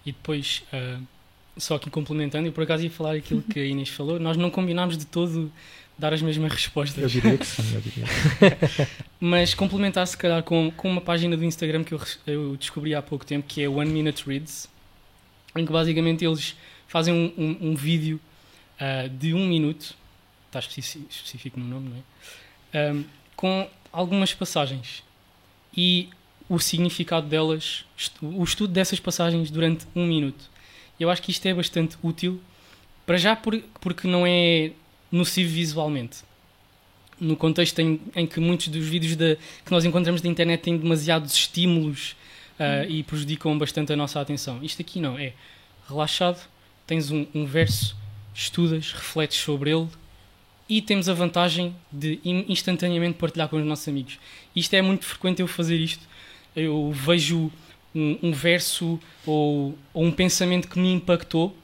E 0.06 0.12
depois. 0.12 0.62
Uh 0.72 1.19
só 1.60 1.76
aqui 1.76 1.90
complementando, 1.90 2.48
e 2.48 2.50
por 2.50 2.64
acaso 2.64 2.82
ia 2.82 2.90
falar 2.90 3.14
aquilo 3.14 3.42
que 3.42 3.60
a 3.60 3.64
Inês 3.64 3.88
falou, 3.88 4.18
nós 4.18 4.36
não 4.36 4.50
combinámos 4.50 4.96
de 4.96 5.06
todo 5.06 5.52
dar 6.00 6.14
as 6.14 6.22
mesmas 6.22 6.50
respostas. 6.52 7.02
Eu 7.02 7.08
diria 7.08 7.36
que 7.36 7.46
sim, 7.46 7.74
eu 7.74 7.80
diria. 7.80 8.04
Mas 9.20 9.52
complementar 9.52 10.06
se 10.06 10.16
calhar 10.16 10.42
com, 10.42 10.70
com 10.70 10.90
uma 10.90 11.00
página 11.00 11.36
do 11.36 11.44
Instagram 11.44 11.84
que 11.84 11.92
eu, 11.92 12.00
eu 12.26 12.56
descobri 12.56 12.94
há 12.94 13.02
pouco 13.02 13.24
tempo, 13.24 13.46
que 13.46 13.62
é 13.62 13.68
One 13.68 13.90
Minute 13.90 14.24
Reads, 14.26 14.68
em 15.54 15.66
que 15.66 15.72
basicamente 15.72 16.24
eles 16.24 16.56
fazem 16.88 17.12
um, 17.12 17.32
um, 17.36 17.70
um 17.70 17.74
vídeo 17.76 18.18
uh, 18.80 19.08
de 19.10 19.34
um 19.34 19.46
minuto, 19.46 19.94
está 20.46 20.58
específico 20.58 21.60
no 21.60 21.66
nome, 21.66 21.90
não 21.90 21.96
é? 22.82 22.92
Um, 22.92 23.04
com 23.36 23.68
algumas 23.92 24.32
passagens. 24.32 25.04
E 25.76 26.08
o 26.48 26.58
significado 26.58 27.28
delas, 27.28 27.84
o 28.20 28.42
estudo 28.42 28.72
dessas 28.72 28.98
passagens 28.98 29.50
durante 29.50 29.86
um 29.94 30.06
minuto. 30.06 30.50
Eu 31.00 31.08
acho 31.08 31.22
que 31.22 31.30
isto 31.30 31.46
é 31.46 31.54
bastante 31.54 31.96
útil, 32.02 32.38
para 33.06 33.16
já 33.16 33.34
por, 33.34 33.58
porque 33.80 34.06
não 34.06 34.26
é 34.26 34.72
nocivo 35.10 35.50
visualmente. 35.50 36.18
No 37.18 37.36
contexto 37.36 37.78
em, 37.78 38.00
em 38.14 38.26
que 38.26 38.38
muitos 38.38 38.68
dos 38.68 38.86
vídeos 38.86 39.16
de, 39.16 39.36
que 39.64 39.70
nós 39.70 39.84
encontramos 39.84 40.22
na 40.22 40.28
internet 40.28 40.60
têm 40.60 40.76
demasiados 40.76 41.32
estímulos 41.32 42.14
uh, 42.58 42.88
e 42.88 43.02
prejudicam 43.02 43.58
bastante 43.58 43.92
a 43.92 43.96
nossa 43.96 44.20
atenção. 44.20 44.62
Isto 44.62 44.82
aqui 44.82 45.00
não, 45.00 45.18
é 45.18 45.32
relaxado, 45.88 46.38
tens 46.86 47.10
um, 47.10 47.26
um 47.34 47.46
verso, 47.46 47.96
estudas, 48.34 48.92
refletes 48.92 49.38
sobre 49.38 49.70
ele 49.70 49.88
e 50.68 50.80
temos 50.80 51.08
a 51.08 51.14
vantagem 51.14 51.74
de 51.90 52.20
instantaneamente 52.24 53.18
partilhar 53.18 53.48
com 53.48 53.56
os 53.56 53.64
nossos 53.64 53.88
amigos. 53.88 54.18
Isto 54.54 54.74
é 54.74 54.82
muito 54.82 55.04
frequente 55.04 55.40
eu 55.40 55.48
fazer 55.48 55.76
isto. 55.76 56.08
Eu 56.54 56.92
vejo 56.92 57.50
um, 57.94 58.18
um 58.22 58.32
verso 58.32 59.00
ou, 59.26 59.76
ou, 59.92 60.04
um 60.04 60.12
pensamento 60.12 60.68
que 60.68 60.78
me 60.78 60.92
impactou 60.92 61.56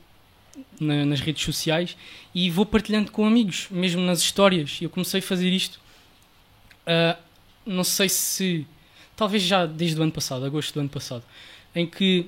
na, 0.81 1.05
nas 1.05 1.21
redes 1.21 1.45
sociais 1.45 1.97
e 2.35 2.51
vou 2.51 2.67
partilhando 2.67 3.11
com 3.11 3.27
amigos, 3.27 3.69
mesmo 3.71 4.03
nas 4.03 4.21
histórias. 4.21 4.79
Eu 4.81 4.91
comecei 4.91 5.21
a 5.21 5.23
fazer 5.23 5.51
isto, 5.51 5.81
uh, 6.87 7.17
não 7.65 7.85
sei 7.85 8.09
se, 8.09 8.67
talvez 9.17 9.43
já 9.43 9.67
desde 9.67 9.99
o 9.99 10.03
ano 10.03 10.13
passado, 10.13 10.45
agosto 10.45 10.75
do 10.75 10.81
ano 10.81 10.89
passado, 10.89 11.23
em 11.75 11.87
que 11.87 12.27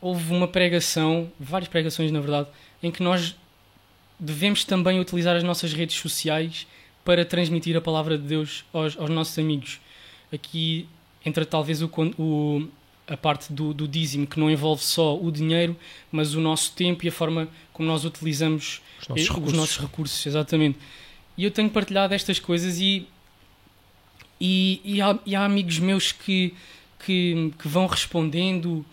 houve 0.00 0.32
uma 0.32 0.48
pregação, 0.48 1.30
várias 1.38 1.68
pregações 1.68 2.10
na 2.10 2.20
verdade, 2.20 2.48
em 2.82 2.90
que 2.90 3.02
nós 3.02 3.36
devemos 4.18 4.64
também 4.64 4.98
utilizar 5.00 5.36
as 5.36 5.42
nossas 5.42 5.72
redes 5.72 5.96
sociais 5.96 6.66
para 7.04 7.24
transmitir 7.24 7.76
a 7.76 7.80
palavra 7.80 8.18
de 8.18 8.24
Deus 8.24 8.64
aos, 8.72 8.98
aos 8.98 9.10
nossos 9.10 9.38
amigos. 9.38 9.80
Aqui 10.32 10.88
entra 11.24 11.44
talvez 11.44 11.82
o, 11.82 11.90
o 12.18 12.68
a 13.06 13.16
parte 13.16 13.52
do, 13.52 13.72
do 13.72 13.86
dízimo, 13.86 14.26
que 14.26 14.38
não 14.38 14.50
envolve 14.50 14.82
só 14.82 15.16
o 15.16 15.30
dinheiro, 15.30 15.76
mas 16.10 16.34
o 16.34 16.40
nosso 16.40 16.72
tempo 16.72 17.04
e 17.04 17.08
a 17.08 17.12
forma 17.12 17.48
como 17.72 17.88
nós 17.88 18.04
utilizamos 18.04 18.80
os 19.00 19.08
nossos, 19.08 19.22
os 19.22 19.28
recursos. 19.28 19.56
nossos 19.58 19.78
recursos. 19.78 20.26
Exatamente. 20.26 20.78
E 21.36 21.44
eu 21.44 21.50
tenho 21.50 21.70
partilhado 21.70 22.14
estas 22.14 22.38
coisas 22.38 22.80
e, 22.80 23.06
e, 24.40 24.80
e, 24.84 25.00
há, 25.00 25.18
e 25.24 25.36
há 25.36 25.44
amigos 25.44 25.78
meus 25.78 26.10
que, 26.10 26.54
que, 27.04 27.52
que 27.58 27.68
vão 27.68 27.86
respondendo 27.86 28.84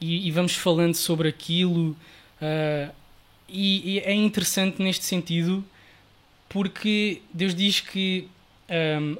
e, 0.00 0.26
e, 0.26 0.30
vamos 0.30 0.54
falando 0.54 0.94
sobre 0.94 1.28
aquilo. 1.28 1.96
Uh, 2.40 2.92
e, 3.48 3.94
e, 3.94 3.98
é 4.00 4.12
interessante 4.12 4.82
neste 4.82 5.04
sentido 5.04 5.64
porque 6.48 7.22
Deus 7.32 7.54
diz 7.54 7.80
que 7.80 8.28
um, 9.00 9.16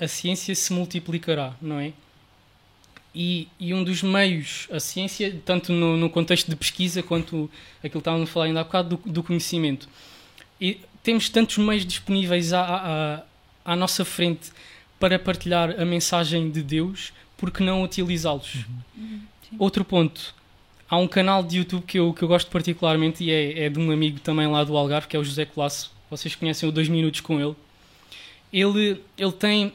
a 0.00 0.06
ciência 0.06 0.54
se 0.54 0.72
multiplicará, 0.72 1.54
não 1.60 1.80
é? 1.80 1.92
E, 3.20 3.48
e, 3.58 3.74
um 3.74 3.82
dos 3.82 4.00
meios, 4.00 4.68
a 4.70 4.78
ciência, 4.78 5.42
tanto 5.44 5.72
no, 5.72 5.96
no, 5.96 6.08
contexto 6.08 6.48
de 6.48 6.54
pesquisa 6.54 7.02
quanto 7.02 7.50
aquilo 7.78 7.90
que 7.90 7.98
estávamos 7.98 8.30
a 8.30 8.32
falar 8.32 8.46
ainda 8.46 8.60
há 8.60 8.62
bocado, 8.62 8.96
do, 8.96 9.10
do 9.10 9.24
conhecimento. 9.24 9.88
E 10.60 10.78
temos 11.02 11.28
tantos 11.28 11.58
meios 11.58 11.84
disponíveis 11.84 12.52
à, 12.52 13.24
à, 13.64 13.72
à, 13.72 13.74
nossa 13.74 14.04
frente 14.04 14.52
para 15.00 15.18
partilhar 15.18 15.80
a 15.80 15.84
mensagem 15.84 16.48
de 16.48 16.62
Deus, 16.62 17.12
por 17.36 17.50
que 17.50 17.60
não 17.60 17.82
utilizá-los? 17.82 18.64
Uhum. 18.96 19.20
Outro 19.58 19.84
ponto, 19.84 20.32
há 20.88 20.96
um 20.96 21.08
canal 21.08 21.42
de 21.42 21.58
YouTube 21.58 21.82
que 21.82 21.98
eu, 21.98 22.14
que 22.14 22.22
eu 22.22 22.28
gosto 22.28 22.48
particularmente 22.52 23.24
e 23.24 23.32
é, 23.32 23.64
é 23.64 23.68
de 23.68 23.80
um 23.80 23.90
amigo 23.90 24.20
também 24.20 24.46
lá 24.46 24.62
do 24.62 24.76
Algarve, 24.76 25.08
que 25.08 25.16
é 25.16 25.18
o 25.18 25.24
José 25.24 25.44
Colasso. 25.44 25.90
Vocês 26.08 26.36
conhecem 26.36 26.68
o 26.68 26.70
2 26.70 26.88
Minutos 26.88 27.20
com 27.20 27.40
ele. 27.40 27.56
Ele, 28.52 29.02
ele 29.18 29.32
tem 29.32 29.72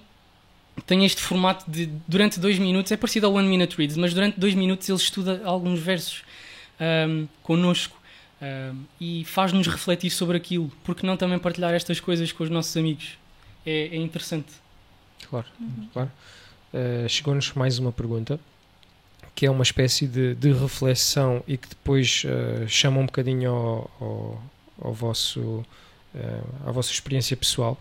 tem 0.86 1.06
este 1.06 1.22
formato 1.22 1.70
de 1.70 1.90
durante 2.08 2.40
dois 2.40 2.58
minutos, 2.58 2.92
é 2.92 2.98
parecido 2.98 3.28
ao 3.28 3.34
One 3.34 3.48
Minute 3.48 3.78
Reads, 3.78 3.98
mas 3.98 4.14
durante 4.14 4.40
dois 4.40 4.56
minutos 4.56 4.90
ele 4.90 4.98
estuda 4.98 5.42
alguns 5.46 5.80
versos 5.80 6.24
um, 7.08 7.28
connosco 7.42 7.98
um, 8.42 8.84
e 9.00 9.24
faz-nos 9.26 9.68
refletir 9.68 10.10
sobre 10.10 10.38
aquilo. 10.38 10.72
Porque 10.84 11.06
não 11.06 11.16
também 11.16 11.40
partilhar 11.40 11.74
estas 11.74 12.00
coisas 12.00 12.32
com 12.32 12.44
os 12.44 12.50
nossos 12.50 12.76
amigos? 12.76 13.18
É, 13.66 13.88
é 13.88 13.96
interessante. 13.96 14.52
Claro, 15.30 15.48
uhum. 15.60 15.88
claro. 15.94 16.12
Uh, 16.74 17.08
Chegou-nos 17.08 17.54
mais 17.54 17.78
uma 17.78 17.92
pergunta 17.92 18.40
que 19.36 19.46
é 19.46 19.52
uma 19.52 19.64
espécie 19.64 20.08
de, 20.08 20.36
de 20.36 20.52
reflexão 20.52 21.44
e 21.48 21.58
que 21.58 21.68
depois 21.68 22.24
uh, 22.26 22.68
chama 22.68 23.00
um 23.00 23.06
bocadinho 23.06 23.50
ao, 23.50 23.92
ao, 24.00 24.44
ao 24.82 24.94
vosso, 24.94 25.40
uh, 25.42 26.68
à 26.68 26.72
vossa 26.72 26.92
experiência 26.92 27.36
pessoal 27.36 27.80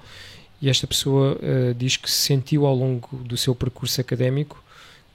e 0.63 0.71
esta 0.71 0.87
pessoa 0.87 1.37
uh, 1.37 1.75
diz 1.75 1.97
que 1.97 2.09
sentiu 2.09 2.65
ao 2.65 2.75
longo 2.75 3.17
do 3.25 3.37
seu 3.37 3.53
percurso 3.53 4.01
académico 4.01 4.63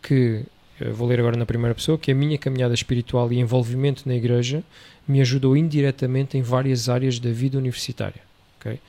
que, 0.01 0.43
uh, 0.81 0.93
vou 0.93 1.07
ler 1.07 1.21
agora 1.21 1.37
na 1.37 1.45
primeira 1.45 1.73
pessoa, 1.73 1.97
que 1.97 2.11
a 2.11 2.15
minha 2.15 2.37
caminhada 2.37 2.73
espiritual 2.73 3.31
e 3.31 3.39
envolvimento 3.39 4.03
na 4.05 4.13
igreja 4.13 4.61
me 5.07 5.21
ajudou 5.21 5.55
indiretamente 5.55 6.37
em 6.37 6.41
várias 6.41 6.89
áreas 6.89 7.17
da 7.17 7.31
vida 7.31 7.57
universitária. 7.57 8.21
Okay? 8.59 8.81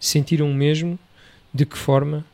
Sentiram 0.00 0.52
mesmo 0.52 0.98
de 1.54 1.64
que 1.64 1.78
forma 1.78 2.24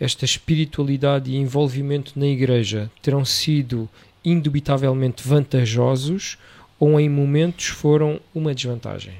esta 0.00 0.24
espiritualidade 0.24 1.30
e 1.30 1.36
envolvimento 1.36 2.18
na 2.18 2.26
igreja 2.26 2.90
terão 3.00 3.24
sido 3.24 3.88
indubitavelmente 4.24 5.22
vantajosos 5.26 6.38
ou 6.76 6.98
em 6.98 7.08
momentos 7.08 7.66
foram 7.66 8.20
uma 8.34 8.52
desvantagem? 8.52 9.14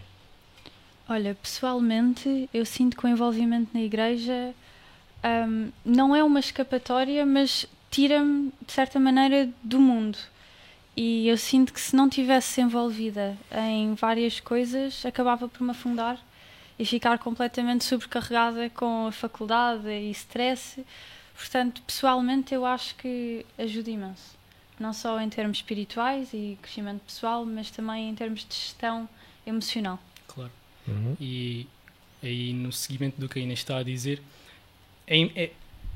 Olha, 1.13 1.35
pessoalmente, 1.35 2.49
eu 2.55 2.65
sinto 2.65 2.97
que 2.97 3.05
o 3.05 3.09
envolvimento 3.09 3.69
na 3.75 3.83
igreja 3.83 4.55
um, 5.47 5.71
não 5.85 6.17
é 6.17 6.25
uma 6.25 6.41
escapatória, 6.41 7.27
mas 7.27 7.67
tira-me, 7.91 8.51
de 8.67 8.73
certa 8.73 8.99
maneira, 8.99 9.47
do 9.63 9.79
mundo. 9.79 10.17
E 10.97 11.29
eu 11.29 11.37
sinto 11.37 11.71
que 11.71 11.81
se 11.83 11.95
não 11.95 12.09
tivesse 12.09 12.63
envolvida 12.63 13.37
em 13.69 13.93
várias 13.93 14.41
coisas, 14.41 15.05
acabava 15.05 15.47
por 15.51 15.63
me 15.63 15.73
afundar 15.73 16.19
e 16.79 16.87
ficar 16.87 17.19
completamente 17.19 17.85
sobrecarregada 17.85 18.71
com 18.71 19.09
a 19.09 19.13
faculdade 19.13 19.91
e 19.91 20.11
stress. 20.13 20.83
Portanto, 21.35 21.83
pessoalmente, 21.83 22.55
eu 22.55 22.65
acho 22.65 22.95
que 22.95 23.45
ajuda 23.59 23.91
imenso. 23.91 24.35
Não 24.81 24.95
só 24.95 25.21
em 25.21 25.29
termos 25.29 25.59
espirituais 25.59 26.31
e 26.33 26.59
crescimento 26.63 27.03
pessoal, 27.03 27.45
mas 27.45 27.71
também 27.71 28.09
em 28.09 28.15
termos 28.15 28.47
de 28.49 28.55
gestão 28.55 29.07
emocional. 29.47 29.99
Uhum. 30.87 31.17
E 31.21 31.67
aí, 32.23 32.53
no 32.53 32.73
seguimento 32.73 33.21
do 33.21 33.29
que 33.29 33.39
a 33.39 33.43
Inês 33.43 33.61
está 33.61 33.79
a 33.79 33.83
dizer, 33.83 34.21
é, 35.07 35.21
é, 35.35 35.51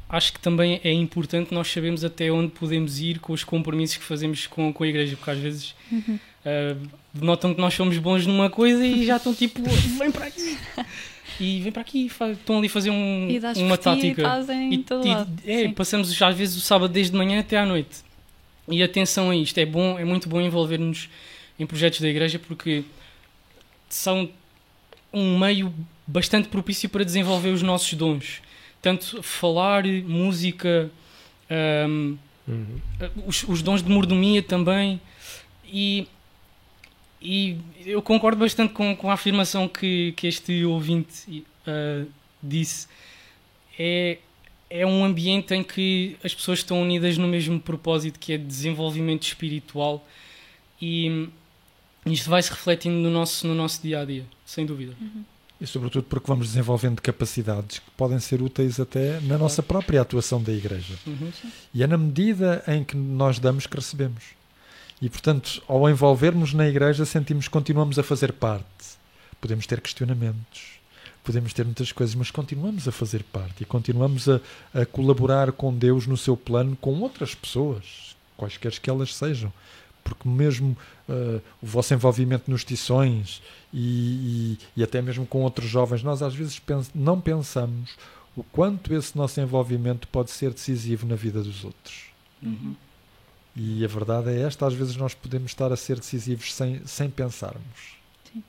acho 0.09 0.33
que 0.33 0.41
também 0.41 0.81
é 0.85 0.93
importante 0.93 1.53
nós 1.53 1.71
sabermos 1.71 2.05
até 2.05 2.31
onde 2.31 2.53
podemos 2.53 3.01
ir 3.01 3.19
com 3.19 3.33
os 3.33 3.45
compromissos 3.45 3.97
que 3.97 4.05
fazemos 4.05 4.47
com, 4.47 4.73
com 4.73 4.85
a 4.85 4.89
igreja, 4.89 5.17
porque 5.17 5.31
às 5.31 5.39
vezes 5.39 5.75
uhum. 5.91 6.19
uh, 6.45 6.89
notam 7.15 7.55
que 7.55 7.61
nós 7.61 7.75
somos 7.75 7.99
bons 7.99 8.27
numa 8.27 8.51
coisa 8.51 8.85
e 8.87 9.05
já 9.05 9.17
estão 9.17 9.35
tipo, 9.35 9.63
vem 9.99 10.11
para 10.11 10.27
aqui. 10.27 10.59
E 11.39 11.61
vem 11.61 11.71
para 11.71 11.83
aqui, 11.83 12.07
estão 12.07 12.59
ali 12.59 12.67
a 12.67 12.71
fazer 12.71 12.91
um, 12.91 13.29
uma 13.57 13.77
tática. 13.77 14.23
E, 14.71 14.85
e, 15.45 15.65
é, 15.65 15.69
passamos 15.69 16.23
às 16.23 16.37
vezes 16.37 16.57
o 16.57 16.61
sábado 16.61 16.91
desde 16.91 17.13
de 17.13 17.19
manhã 17.19 17.41
até 17.41 17.59
à 17.59 17.67
noite. 17.67 17.99
E 18.69 18.83
atenção 18.83 19.31
a 19.31 19.37
isto, 19.37 19.59
é 19.59 19.67
bom, 19.67 19.99
é 19.99 20.05
muito 20.05 20.29
bom 20.29 20.41
envolver-nos 20.41 21.09
em 21.59 21.67
projetos 21.67 22.01
da 22.01 22.09
igreja 22.09 22.39
porque 22.39 22.85
são 23.89 24.31
um 25.17 25.39
meio 25.39 25.73
bastante 26.07 26.47
propício 26.49 26.91
para 26.91 27.03
desenvolver 27.03 27.49
os 27.49 27.63
nossos 27.63 27.95
dons. 27.95 28.43
Tanto 28.83 29.23
falar, 29.23 29.83
música, 29.85 30.91
um, 31.89 32.19
uhum. 32.47 32.81
os, 33.27 33.43
os, 33.45 33.63
dons 33.63 33.83
de 33.83 33.89
mordomia 33.91 34.43
também. 34.43 35.01
E, 35.65 36.07
e 37.21 37.57
eu 37.87 38.03
concordo 38.03 38.39
bastante 38.39 38.75
com, 38.75 38.95
com 38.95 39.11
a 39.11 39.15
afirmação 39.15 39.67
que, 39.67 40.13
que 40.13 40.27
este 40.27 40.67
ouvinte 40.67 41.43
uh, 41.67 42.07
disse. 42.43 42.87
É, 43.79 44.19
é 44.69 44.87
um 44.87 45.03
ambiente 45.03 45.55
em 45.55 45.63
que 45.63 46.19
as 46.23 46.35
pessoas 46.35 46.59
estão 46.59 46.83
unidas 46.83 47.17
no 47.17 47.27
mesmo 47.27 47.59
propósito 47.59 48.19
que 48.19 48.35
é 48.35 48.39
desenvolvimento 48.39 49.23
espiritual 49.23 50.07
e 50.81 51.29
isto 52.13 52.31
vai 52.31 52.43
se 52.43 52.51
refletindo 52.51 52.97
no 52.97 53.11
nosso, 53.11 53.47
no 53.47 53.55
nosso 53.55 53.83
dia 53.83 54.01
a 54.01 54.05
dia, 54.05 54.25
sem 54.45 54.65
dúvida. 54.65 54.95
Uhum. 55.01 55.25
E 55.61 55.67
sobretudo 55.67 56.05
porque 56.05 56.27
vamos 56.29 56.49
desenvolvendo 56.49 57.01
capacidades 57.01 57.79
que 57.79 57.91
podem 57.97 58.21
ser 58.21 58.43
úteis 58.43 58.79
até 58.79 59.21
na 59.21 59.39
nossa 59.39 59.63
própria 59.63 60.03
atuação 60.03 60.43
da 60.43 60.53
Igreja. 60.53 60.95
Uhum. 61.07 61.33
E 61.73 61.83
é 61.83 61.87
na 61.87 61.97
medida 61.97 62.63
em 62.69 62.85
que 62.85 62.97
nós 62.97 63.39
damos 63.39 63.67
que 63.67 63.75
recebemos. 63.75 64.23
E 65.01 65.09
portanto, 65.09 65.63
ao 65.67 65.89
envolvermos 65.89 66.53
na 66.53 66.69
Igreja, 66.69 67.05
sentimos 67.07 67.47
que 67.47 67.53
continuamos 67.53 67.99
a 67.99 68.03
fazer 68.03 68.33
parte. 68.33 68.67
Podemos 69.41 69.67
ter 69.67 69.81
questionamentos, 69.81 70.79
podemos 71.25 71.53
ter 71.53 71.65
muitas 71.65 71.91
coisas, 71.91 72.15
mas 72.15 72.31
continuamos 72.31 72.87
a 72.87 72.93
fazer 72.93 73.23
parte 73.25 73.63
e 73.63 73.65
continuamos 73.65 74.29
a, 74.29 74.41
a 74.75 74.85
colaborar 74.85 75.53
com 75.53 75.75
Deus 75.75 76.07
no 76.07 76.17
seu 76.17 76.37
plano 76.37 76.77
com 76.81 77.01
outras 77.01 77.35
pessoas, 77.35 78.17
quaisquer 78.37 78.79
que 78.79 78.91
elas 78.91 79.15
sejam 79.15 79.53
porque 80.07 80.29
mesmo 80.29 80.77
uh, 81.09 81.43
o 81.61 81.67
vosso 81.67 81.93
envolvimento 81.93 82.49
nos 82.49 82.63
tições 82.63 83.43
e, 83.73 83.79
e, 83.79 84.59
e, 84.77 84.85
até 84.85 85.03
mesmo 85.03 85.27
com 85.27 85.43
outros 85.43 85.69
jovens, 85.69 86.05
nós 86.05 86.23
às 86.23 86.33
vezes 86.33 86.61
pens 86.61 86.89
não 86.95 87.21
pensamos 87.21 87.97
o 88.37 88.45
quanto 88.45 88.95
esse 88.95 89.17
nosso 89.17 89.41
envolvimento 89.41 90.07
pode 90.07 90.31
ser 90.31 90.53
decisivo 90.53 91.07
na 91.07 91.17
vida 91.17 91.43
dos 91.43 91.65
outros. 91.65 92.05
Uhum. 92.41 92.77
E 93.57 93.85
a 93.85 93.89
verdade 93.89 94.31
é 94.31 94.43
esta: 94.43 94.65
às 94.65 94.75
vezes 94.75 94.95
nós 94.95 95.13
podemos 95.13 95.51
estar 95.51 95.73
a 95.73 95.77
ser 95.77 95.99
decisivos 95.99 96.55
sem, 96.55 96.87
sem 96.87 97.11
pensarmos. 97.11 97.97
Sim. 98.33 98.45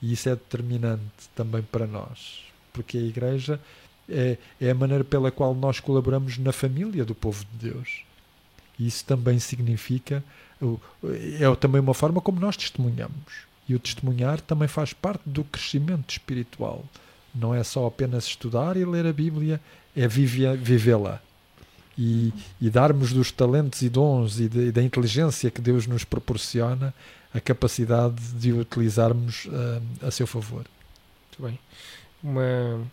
E 0.00 0.12
isso 0.12 0.28
é 0.28 0.36
determinante 0.36 1.02
também 1.34 1.62
para 1.62 1.88
nós, 1.88 2.44
porque 2.72 2.98
a 2.98 3.02
Igreja 3.02 3.60
é, 4.08 4.38
é 4.60 4.70
a 4.70 4.74
maneira 4.74 5.02
pela 5.02 5.32
qual 5.32 5.54
nós 5.54 5.80
colaboramos 5.80 6.38
na 6.38 6.52
família 6.52 7.04
do 7.04 7.16
povo 7.16 7.44
de 7.44 7.70
Deus. 7.70 8.04
E 8.78 8.86
isso 8.86 9.04
também 9.04 9.40
significa 9.40 10.22
é 11.40 11.56
também 11.56 11.80
uma 11.80 11.94
forma 11.94 12.20
como 12.20 12.40
nós 12.40 12.56
testemunhamos. 12.56 13.44
E 13.68 13.74
o 13.74 13.78
testemunhar 13.78 14.40
também 14.40 14.68
faz 14.68 14.92
parte 14.92 15.22
do 15.26 15.44
crescimento 15.44 16.10
espiritual. 16.10 16.84
Não 17.34 17.54
é 17.54 17.64
só 17.64 17.86
apenas 17.86 18.24
estudar 18.24 18.76
e 18.76 18.84
ler 18.84 19.06
a 19.06 19.12
Bíblia, 19.12 19.60
é 19.96 20.06
vivê-la. 20.06 21.20
E, 21.96 22.32
e, 22.60 22.68
darmos 22.68 23.12
dos 23.12 23.30
talentos 23.30 23.80
e 23.82 23.88
dons 23.88 24.40
e, 24.40 24.48
de, 24.48 24.66
e, 24.66 24.72
da 24.72 24.82
inteligência 24.82 25.50
que 25.50 25.60
Deus 25.60 25.86
nos 25.86 26.04
proporciona 26.04 26.92
a 27.32 27.40
capacidade 27.40 28.20
de 28.32 28.52
utilizarmos 28.52 29.46
uh, 29.46 30.06
a 30.06 30.10
seu 30.10 30.26
favor. 30.26 30.64
Muito 31.28 31.42
bem. 31.42 31.58
Uma, 32.20 32.84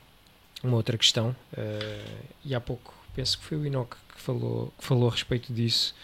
uma 0.63 0.77
outra 0.77 0.97
questão, 0.99 1.35
uh, 1.53 2.27
e 2.45 2.53
há 2.53 2.61
pouco 2.61 2.93
penso 3.15 3.37
que 3.37 3.45
foi 3.45 3.57
o 3.57 3.65
Enoque 3.65 3.95
que 4.15 4.21
falou, 4.21 4.73
que 4.77 4.85
falou 4.85 5.09
a 5.09 5.11
respeito 5.11 5.53
disso, 5.53 5.95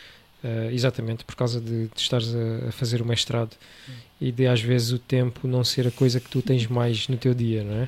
Uh, 0.43 0.72
exatamente, 0.72 1.26
por 1.26 1.35
causa 1.35 1.59
de, 1.59 1.88
de 1.88 1.99
estares 1.99 2.34
a, 2.35 2.69
a, 2.69 2.72
fazer 2.72 3.01
o 3.01 3.05
mestrado 3.05 3.53
hum. 3.89 3.93
e 4.22 4.31
de 4.31 4.45
às 4.45 4.61
vezes 4.61 4.91
o 4.91 4.99
tempo 4.99 5.47
não 5.47 5.64
ser 5.64 5.88
a 5.88 5.91
coisa 5.91 6.19
que 6.19 6.30
tu 6.30 6.43
tens 6.43 6.68
mais 6.68 7.07
no 7.07 7.18
teu 7.18 7.34
dia, 7.34 7.64
não 7.64 7.73
é? 7.73 7.88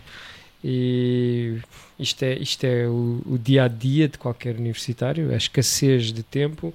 E 0.63 1.57
isto 1.97 2.23
é, 2.23 2.33
isto 2.37 2.63
é 2.63 2.87
o, 2.87 3.21
o 3.25 3.37
dia 3.37 3.65
a 3.65 3.67
dia 3.67 4.07
de 4.07 4.17
qualquer 4.17 4.55
universitário, 4.55 5.31
a 5.31 5.37
escassez 5.37 6.11
de 6.11 6.23
tempo, 6.23 6.73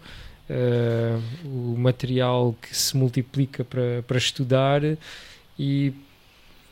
uh, 0.49 1.23
o 1.45 1.77
material 1.77 2.57
que 2.63 2.75
se 2.75 2.97
multiplica 2.97 3.65
para, 3.65 4.03
para 4.07 4.17
estudar 4.17 4.81
e 5.59 5.93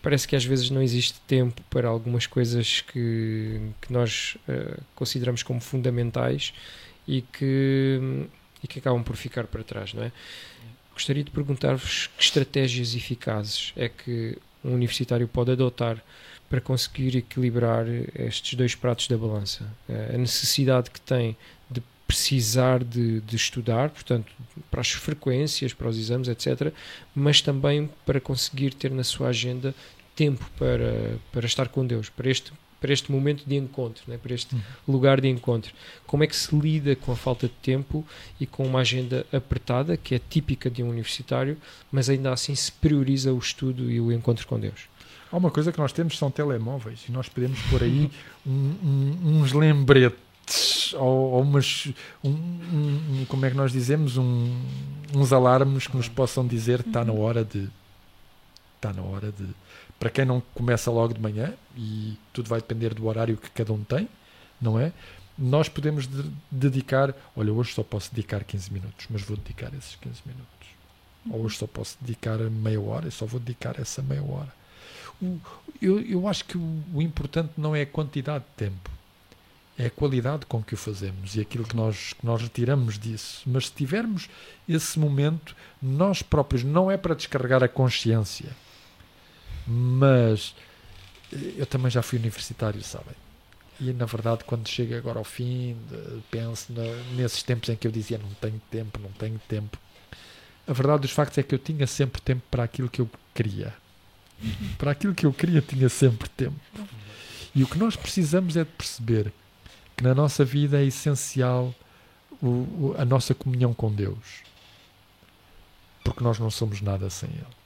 parece 0.03 0.27
que 0.27 0.35
às 0.35 0.45
vezes 0.45 0.71
não 0.71 0.83
existe 0.83 1.21
tempo 1.27 1.63
para 1.69 1.89
algumas 1.89 2.27
coisas 2.27 2.81
que, 2.81 3.61
que 3.81 3.93
nós 3.93 4.37
uh, 4.49 4.81
consideramos 4.95 5.43
como 5.43 5.61
fundamentais 5.61 6.53
e 7.07 7.23
que 7.23 8.27
e 8.63 8.69
que 8.69 8.79
acabam 8.79 9.03
por 9.03 9.17
ficar 9.17 9.47
para 9.47 9.63
trás, 9.63 9.93
não 9.93 10.03
é? 10.03 10.13
Gostaria 10.93 11.25
de 11.25 11.31
perguntar-vos 11.31 12.09
que 12.17 12.23
estratégias 12.23 12.95
eficazes 12.95 13.73
é 13.77 13.89
que 13.89 14.37
um 14.65 14.75
universitário 14.75 15.27
pode 15.27 15.51
adotar 15.53 16.03
para 16.49 16.61
conseguir 16.61 17.17
equilibrar 17.17 17.87
estes 18.15 18.55
dois 18.55 18.75
pratos 18.75 19.09
da 19.09 19.17
balança. 19.17 19.67
A 20.13 20.19
necessidade 20.19 20.91
que 20.91 21.01
tem 21.01 21.35
de 21.71 21.83
precisar 22.07 22.85
de, 22.85 23.21
de, 23.23 23.37
estudar, 23.37 23.89
portanto, 23.89 24.31
para 24.71 24.83
as 24.83 24.91
frequências, 24.91 25.73
para 25.73 25.89
os 25.89 25.99
exames, 25.99 26.29
etc., 26.29 26.73
mas 27.15 27.41
também 27.41 27.89
para 28.05 28.21
conseguir 28.21 28.75
ter 28.75 28.91
na 28.91 29.03
sua 29.03 29.29
agenda 29.29 29.75
tempo 30.15 30.45
para, 30.59 31.17
para 31.33 31.47
estar 31.47 31.69
com 31.69 31.87
Deus, 31.87 32.11
para 32.11 32.31
este 32.31 32.53
para 32.83 32.93
este 32.93 33.13
momento 33.13 33.45
de 33.47 33.55
encontro, 33.55 34.03
né? 34.09 34.19
para 34.21 34.35
este 34.35 34.57
uhum. 34.57 34.61
lugar 34.89 35.21
de 35.21 35.29
encontro. 35.29 35.73
Como 36.05 36.25
é 36.25 36.27
que 36.27 36.35
se 36.35 36.55
lida 36.55 36.97
com 36.97 37.13
a 37.13 37.17
falta 37.17 37.47
de 37.47 37.55
tempo 37.63 38.05
e 38.41 38.45
com 38.45 38.67
uma 38.67 38.81
agenda 38.81 39.25
apertada, 39.33 39.97
que 39.97 40.17
é 40.17 40.19
típica 40.19 40.69
de 40.69 40.83
um 40.83 40.91
universitário, 40.91 41.57
mas 41.93 42.11
ainda 42.11 42.33
assim 42.33 42.57
se 42.57 42.73
prioriza 42.73 43.33
o 43.33 43.39
estudo 43.39 43.89
e 43.89 44.01
o 44.01 44.11
encontro 44.11 44.45
com 44.49 44.59
Deus? 44.59 44.81
Há 45.31 45.37
uma 45.37 45.51
coisa 45.51 45.71
que 45.71 45.79
nós 45.79 45.93
temos 45.93 46.19
são 46.19 46.29
telemóveis 46.29 47.05
e 47.09 47.13
nós 47.13 47.29
podemos 47.29 47.61
pôr 47.71 47.85
aí 47.85 48.11
um, 48.45 48.51
um, 48.51 49.41
uns 49.41 49.53
lembretes 49.53 50.93
ou, 50.95 51.33
ou 51.35 51.43
umas 51.43 51.89
um, 52.23 52.31
um, 52.31 53.25
como 53.29 53.47
é 53.47 53.51
que 53.51 53.57
nós 53.57 53.71
dizemos 53.71 54.19
uns 54.19 55.33
alarmes 55.33 55.87
que 55.87 55.97
nos 55.97 56.09
possam 56.09 56.45
dizer 56.47 56.81
está 56.81 57.05
na 57.05 57.13
hora 57.13 57.45
de 57.45 57.71
está 58.77 58.93
na 58.93 59.03
hora 59.03 59.33
de 59.33 59.47
para 60.03 60.11
quem 60.11 60.25
não 60.25 60.43
começa 60.53 60.91
logo 60.91 61.15
de 61.15 61.21
manhã, 61.21 61.55
e 61.77 62.19
tudo 62.33 62.49
vai 62.49 62.59
depender 62.59 62.93
do 62.93 63.07
horário 63.07 63.37
que 63.37 63.49
cada 63.51 63.73
um 63.73 63.85
tem, 63.85 64.09
não 64.61 64.77
é? 64.77 64.93
Nós 65.39 65.69
podemos 65.69 66.09
de 66.09 66.29
dedicar, 66.51 67.15
olha, 67.37 67.53
hoje 67.53 67.73
só 67.73 67.85
posso 67.85 68.13
dedicar 68.13 68.43
15 68.43 68.73
minutos, 68.73 69.07
mas 69.09 69.23
vou 69.23 69.37
dedicar 69.37 69.73
esses 69.73 69.95
15 69.95 70.23
minutos. 70.27 70.69
Ou 71.31 71.45
hoje 71.45 71.57
só 71.57 71.69
posso 71.69 71.97
dedicar 72.01 72.37
meia 72.39 72.81
hora, 72.81 73.07
e 73.07 73.13
só 73.13 73.27
vou 73.27 73.39
dedicar 73.39 73.79
essa 73.79 74.03
meia 74.03 74.25
hora. 74.25 74.53
O, 75.23 75.39
eu, 75.81 76.01
eu 76.01 76.27
acho 76.27 76.47
que 76.47 76.59
o, 76.59 76.83
o 76.93 77.01
importante 77.01 77.53
não 77.57 77.77
é 77.77 77.83
a 77.83 77.87
quantidade 77.87 78.43
de 78.43 78.51
tempo, 78.57 78.91
é 79.79 79.87
a 79.87 79.91
qualidade 79.91 80.47
com 80.47 80.61
que 80.61 80.75
o 80.75 80.77
fazemos 80.77 81.37
e 81.37 81.41
aquilo 81.41 81.63
que 81.63 81.77
nós, 81.77 82.13
que 82.13 82.27
nós 82.27 82.43
retiramos 82.43 82.99
disso. 82.99 83.43
Mas 83.47 83.67
se 83.67 83.73
tivermos 83.73 84.29
esse 84.69 84.99
momento, 84.99 85.55
nós 85.81 86.23
próprios, 86.23 86.65
não 86.65 86.91
é 86.91 86.97
para 86.97 87.15
descarregar 87.15 87.63
a 87.63 87.69
consciência, 87.69 88.51
mas 89.67 90.55
eh, 91.33 91.55
eu 91.59 91.67
também 91.67 91.91
já 91.91 92.03
fui 92.03 92.19
universitário, 92.19 92.83
sabem? 92.83 93.15
E 93.81 93.93
na 93.93 94.05
verdade, 94.05 94.45
quando 94.45 94.69
chega 94.69 94.97
agora 94.97 95.19
ao 95.19 95.25
fim, 95.25 95.77
penso 96.31 96.73
na, 96.73 96.83
nesses 97.17 97.43
tempos 97.43 97.69
em 97.69 97.77
que 97.77 97.87
eu 97.87 97.91
dizia 97.91 98.19
não 98.19 98.31
tenho 98.35 98.61
tempo, 98.71 99.01
não 99.01 99.11
tenho 99.11 99.41
tempo. 99.49 99.77
A 100.67 100.73
verdade 100.73 101.03
dos 101.03 101.11
factos 101.11 101.39
é 101.39 101.43
que 101.43 101.55
eu 101.55 101.59
tinha 101.59 101.87
sempre 101.87 102.21
tempo 102.21 102.43
para 102.51 102.63
aquilo 102.63 102.89
que 102.89 103.01
eu 103.01 103.11
queria. 103.35 103.75
Para 104.79 104.91
aquilo 104.91 105.15
que 105.15 105.27
eu 105.27 105.33
queria, 105.33 105.61
tinha 105.61 105.89
sempre 105.89 106.29
tempo. 106.29 106.59
E 107.55 107.63
o 107.63 107.67
que 107.67 107.79
nós 107.79 107.95
precisamos 107.97 108.57
é 108.57 108.65
de 108.65 108.71
perceber 108.71 109.33
que 109.97 110.03
na 110.03 110.15
nossa 110.15 110.45
vida 110.45 110.81
é 110.81 110.85
essencial 110.85 111.75
o, 112.41 112.47
o, 112.47 112.95
a 112.99 113.05
nossa 113.05 113.35
comunhão 113.35 113.73
com 113.73 113.93
Deus. 113.93 114.43
Porque 116.03 116.25
nós 116.25 116.39
não 116.39 116.51
somos 116.51 116.81
nada 116.81 117.09
sem 117.11 117.29
Ele. 117.31 117.62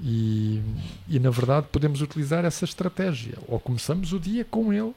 E, 0.00 0.60
e, 1.08 1.18
na 1.18 1.30
verdade 1.30 1.68
podemos 1.70 2.00
utilizar 2.00 2.44
essa 2.44 2.64
estratégia. 2.64 3.38
Ou 3.46 3.60
começamos 3.60 4.12
o 4.12 4.18
dia 4.18 4.44
com 4.44 4.72
ele, 4.72 4.92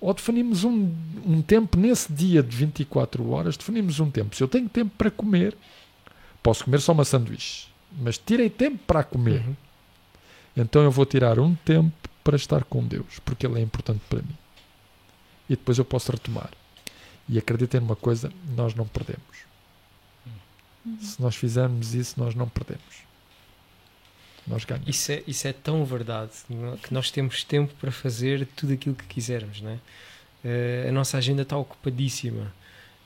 ou 0.00 0.14
definimos 0.14 0.64
um, 0.64 0.92
um 1.24 1.42
tempo 1.42 1.78
nesse 1.78 2.12
dia 2.12 2.42
de 2.42 2.56
24 2.56 3.30
horas, 3.30 3.56
definimos 3.56 4.00
um 4.00 4.10
tempo. 4.10 4.34
Se 4.34 4.42
eu 4.42 4.48
tenho 4.48 4.68
tempo 4.68 4.92
para 4.96 5.10
comer, 5.10 5.56
posso 6.42 6.64
comer 6.64 6.80
só 6.80 6.92
uma 6.92 7.04
sanduíche, 7.04 7.68
mas 8.00 8.18
tirei 8.18 8.48
tempo 8.50 8.78
para 8.86 9.04
comer. 9.04 9.46
Uhum. 9.46 9.56
Então 10.56 10.82
eu 10.82 10.90
vou 10.90 11.06
tirar 11.06 11.38
um 11.38 11.54
tempo 11.54 11.92
para 12.24 12.36
estar 12.36 12.64
com 12.64 12.84
Deus, 12.84 13.18
porque 13.24 13.46
Ele 13.46 13.60
é 13.60 13.62
importante 13.62 14.00
para 14.08 14.22
mim. 14.22 14.36
E 15.48 15.56
depois 15.56 15.78
eu 15.78 15.84
posso 15.84 16.10
retomar. 16.10 16.50
E 17.28 17.38
acreditem 17.38 17.80
numa 17.80 17.96
coisa, 17.96 18.32
nós 18.56 18.74
não 18.74 18.86
perdemos. 18.86 19.22
Uhum. 20.84 20.98
Se 21.00 21.20
nós 21.22 21.36
fizermos 21.36 21.94
isso, 21.94 22.18
nós 22.18 22.34
não 22.34 22.48
perdemos 22.48 23.11
nós 24.46 24.64
ganhamos. 24.64 24.88
Isso 24.88 25.12
é, 25.12 25.22
isso 25.26 25.46
é 25.46 25.52
tão 25.52 25.84
verdade 25.84 26.32
que 26.82 26.92
nós 26.92 27.10
temos 27.10 27.44
tempo 27.44 27.72
para 27.80 27.90
fazer 27.90 28.46
tudo 28.56 28.72
aquilo 28.72 28.94
que 28.94 29.04
quisermos, 29.04 29.60
não 29.60 29.70
é? 29.70 29.78
Uh, 30.44 30.88
a 30.88 30.92
nossa 30.92 31.16
agenda 31.18 31.42
está 31.42 31.56
ocupadíssima, 31.56 32.52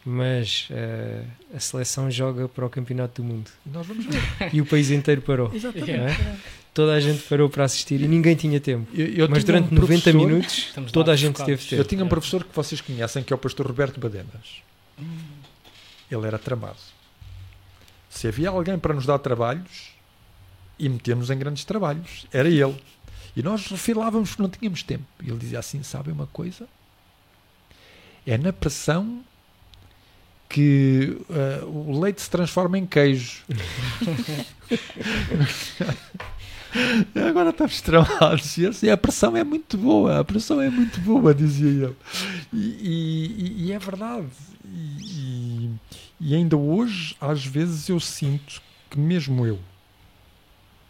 mas 0.05 0.69
uh, 0.71 1.27
a 1.55 1.61
seleção 1.61 2.11
joga 2.11 2.49
para 2.49 2.65
o 2.65 2.71
Campeonato 2.71 3.21
do 3.21 3.29
Mundo. 3.29 3.51
Nós 3.67 3.87
vamos 3.87 4.07
ver. 4.07 4.23
E 4.55 4.61
o 4.61 4.67
país 4.67 4.91
inteiro 4.91 5.21
parou. 5.21 5.53
Exatamente. 5.55 5.91
É? 5.91 6.37
Toda 6.73 6.93
a 6.93 7.01
gente 7.01 7.23
parou 7.23 7.49
para 7.49 7.65
assistir 7.65 8.01
e 8.01 8.09
ninguém 8.09 8.37
tinha 8.37 8.61
tempo. 8.61 8.87
Eu, 8.95 9.07
eu 9.07 9.29
mas 9.29 9.45
durante 9.45 9.73
um 9.75 9.79
90 9.79 10.13
minutos 10.13 10.75
toda 10.93 11.11
a 11.11 11.17
gente 11.17 11.43
teve 11.43 11.63
tempo. 11.63 11.81
Eu 11.81 11.85
tinha 11.85 12.05
um 12.05 12.09
professor 12.09 12.45
que 12.45 12.55
vocês 12.55 12.81
conhecem, 12.81 13.23
que 13.23 13.33
é 13.33 13.37
o 13.37 13.39
pastor 13.39 13.67
Roberto 13.67 13.99
Badenas. 13.99 14.63
Ele 16.11 16.27
era 16.27 16.39
tramado. 16.39 16.77
Se 18.09 18.29
havia 18.29 18.51
alguém 18.51 18.79
para 18.79 18.95
nos 18.95 19.05
dar 19.05 19.19
trabalhos, 19.19 19.96
e 20.79 20.89
metemos 20.89 21.31
em 21.31 21.39
grandes 21.39 21.65
trabalhos. 21.65 22.27
Era 22.33 22.49
ele. 22.49 22.77
E 23.37 23.43
nós 23.43 23.67
refilávamos 23.67 24.31
porque 24.31 24.43
não 24.43 24.49
tínhamos 24.49 24.83
tempo. 24.83 25.05
E 25.23 25.29
ele 25.29 25.39
dizia 25.39 25.59
assim: 25.59 25.83
sabem 25.83 26.13
uma 26.13 26.27
coisa? 26.27 26.69
É 28.27 28.37
na 28.39 28.53
pressão 28.53 29.23
que 30.49 31.19
uh, 31.29 31.67
o 31.67 32.01
leite 32.01 32.23
se 32.23 32.31
transforma 32.31 32.79
em 32.79 32.87
queijo. 32.87 33.43
Agora 37.29 37.51
estamos 37.51 37.81
tramados. 37.81 38.57
E 38.59 38.67
assim, 38.67 38.89
a 38.91 38.97
pressão 38.97 39.37
é 39.37 39.45
muito 39.45 39.77
boa, 39.79 40.21
a 40.21 40.25
pressão 40.25 40.61
é 40.61 40.71
muito 40.71 41.01
boa, 41.01 41.35
dizia 41.35 41.69
ele. 41.69 41.97
E, 42.53 42.59
e, 42.59 43.67
e 43.67 43.73
é 43.73 43.79
verdade. 43.79 44.27
E, 44.65 45.71
e 46.21 46.35
ainda 46.35 46.57
hoje, 46.57 47.17
às 47.21 47.45
vezes, 47.45 47.89
eu 47.89 48.01
sinto 48.01 48.61
que 48.91 48.99
mesmo 48.99 49.47
eu, 49.47 49.59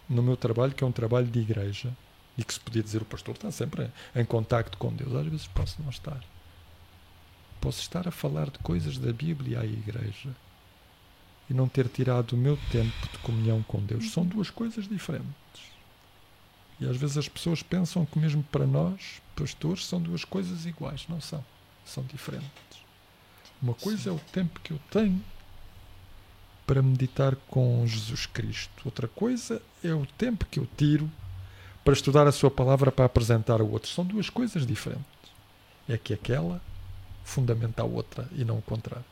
no 0.08 0.22
meu 0.22 0.36
trabalho, 0.36 0.72
que 0.72 0.84
é 0.84 0.86
um 0.86 0.92
trabalho 0.92 1.26
de 1.26 1.40
igreja, 1.40 1.92
e 2.38 2.44
que 2.44 2.52
se 2.52 2.60
podia 2.60 2.82
dizer 2.82 3.02
o 3.02 3.06
pastor 3.06 3.34
está 3.34 3.50
sempre 3.50 3.90
em 4.14 4.24
contacto 4.24 4.76
com 4.78 4.92
Deus, 4.94 5.14
às 5.14 5.26
vezes 5.26 5.46
posso 5.48 5.80
não 5.82 5.90
estar. 5.90 6.22
Posso 7.60 7.80
estar 7.80 8.06
a 8.06 8.10
falar 8.10 8.50
de 8.50 8.58
coisas 8.58 8.98
da 8.98 9.12
Bíblia 9.12 9.60
à 9.60 9.64
igreja 9.64 10.30
e 11.48 11.54
não 11.54 11.68
ter 11.68 11.88
tirado 11.88 12.32
o 12.32 12.36
meu 12.36 12.58
tempo 12.70 13.08
de 13.10 13.18
comunhão 13.18 13.62
com 13.62 13.80
Deus. 13.80 14.10
São 14.10 14.24
duas 14.24 14.50
coisas 14.50 14.86
diferentes. 14.86 15.26
E 16.78 16.86
às 16.86 16.96
vezes 16.96 17.16
as 17.16 17.28
pessoas 17.28 17.62
pensam 17.62 18.04
que, 18.04 18.18
mesmo 18.18 18.42
para 18.44 18.66
nós, 18.66 19.22
pastores, 19.34 19.86
são 19.86 20.00
duas 20.00 20.24
coisas 20.24 20.66
iguais. 20.66 21.06
Não 21.08 21.20
são. 21.20 21.42
São 21.84 22.04
diferentes. 22.04 22.50
Uma 23.62 23.74
coisa 23.74 24.02
Sim. 24.02 24.08
é 24.10 24.12
o 24.12 24.18
tempo 24.32 24.60
que 24.60 24.72
eu 24.72 24.80
tenho 24.90 25.24
para 26.66 26.82
meditar 26.82 27.36
com 27.48 27.86
Jesus 27.86 28.26
Cristo. 28.26 28.82
Outra 28.84 29.06
coisa 29.06 29.62
é 29.84 29.94
o 29.94 30.04
tempo 30.18 30.46
que 30.46 30.58
eu 30.58 30.66
tiro 30.76 31.10
para 31.84 31.94
estudar 31.94 32.26
a 32.26 32.32
Sua 32.32 32.50
palavra 32.50 32.90
para 32.90 33.04
apresentar 33.04 33.60
ao 33.60 33.70
outro. 33.70 33.88
São 33.88 34.04
duas 34.04 34.28
coisas 34.28 34.66
diferentes. 34.66 35.06
É 35.88 35.96
que 35.96 36.12
aquela 36.12 36.60
fundamenta 37.24 37.82
a 37.82 37.84
outra 37.84 38.28
e 38.32 38.44
não 38.44 38.58
o 38.58 38.62
contrário. 38.62 39.04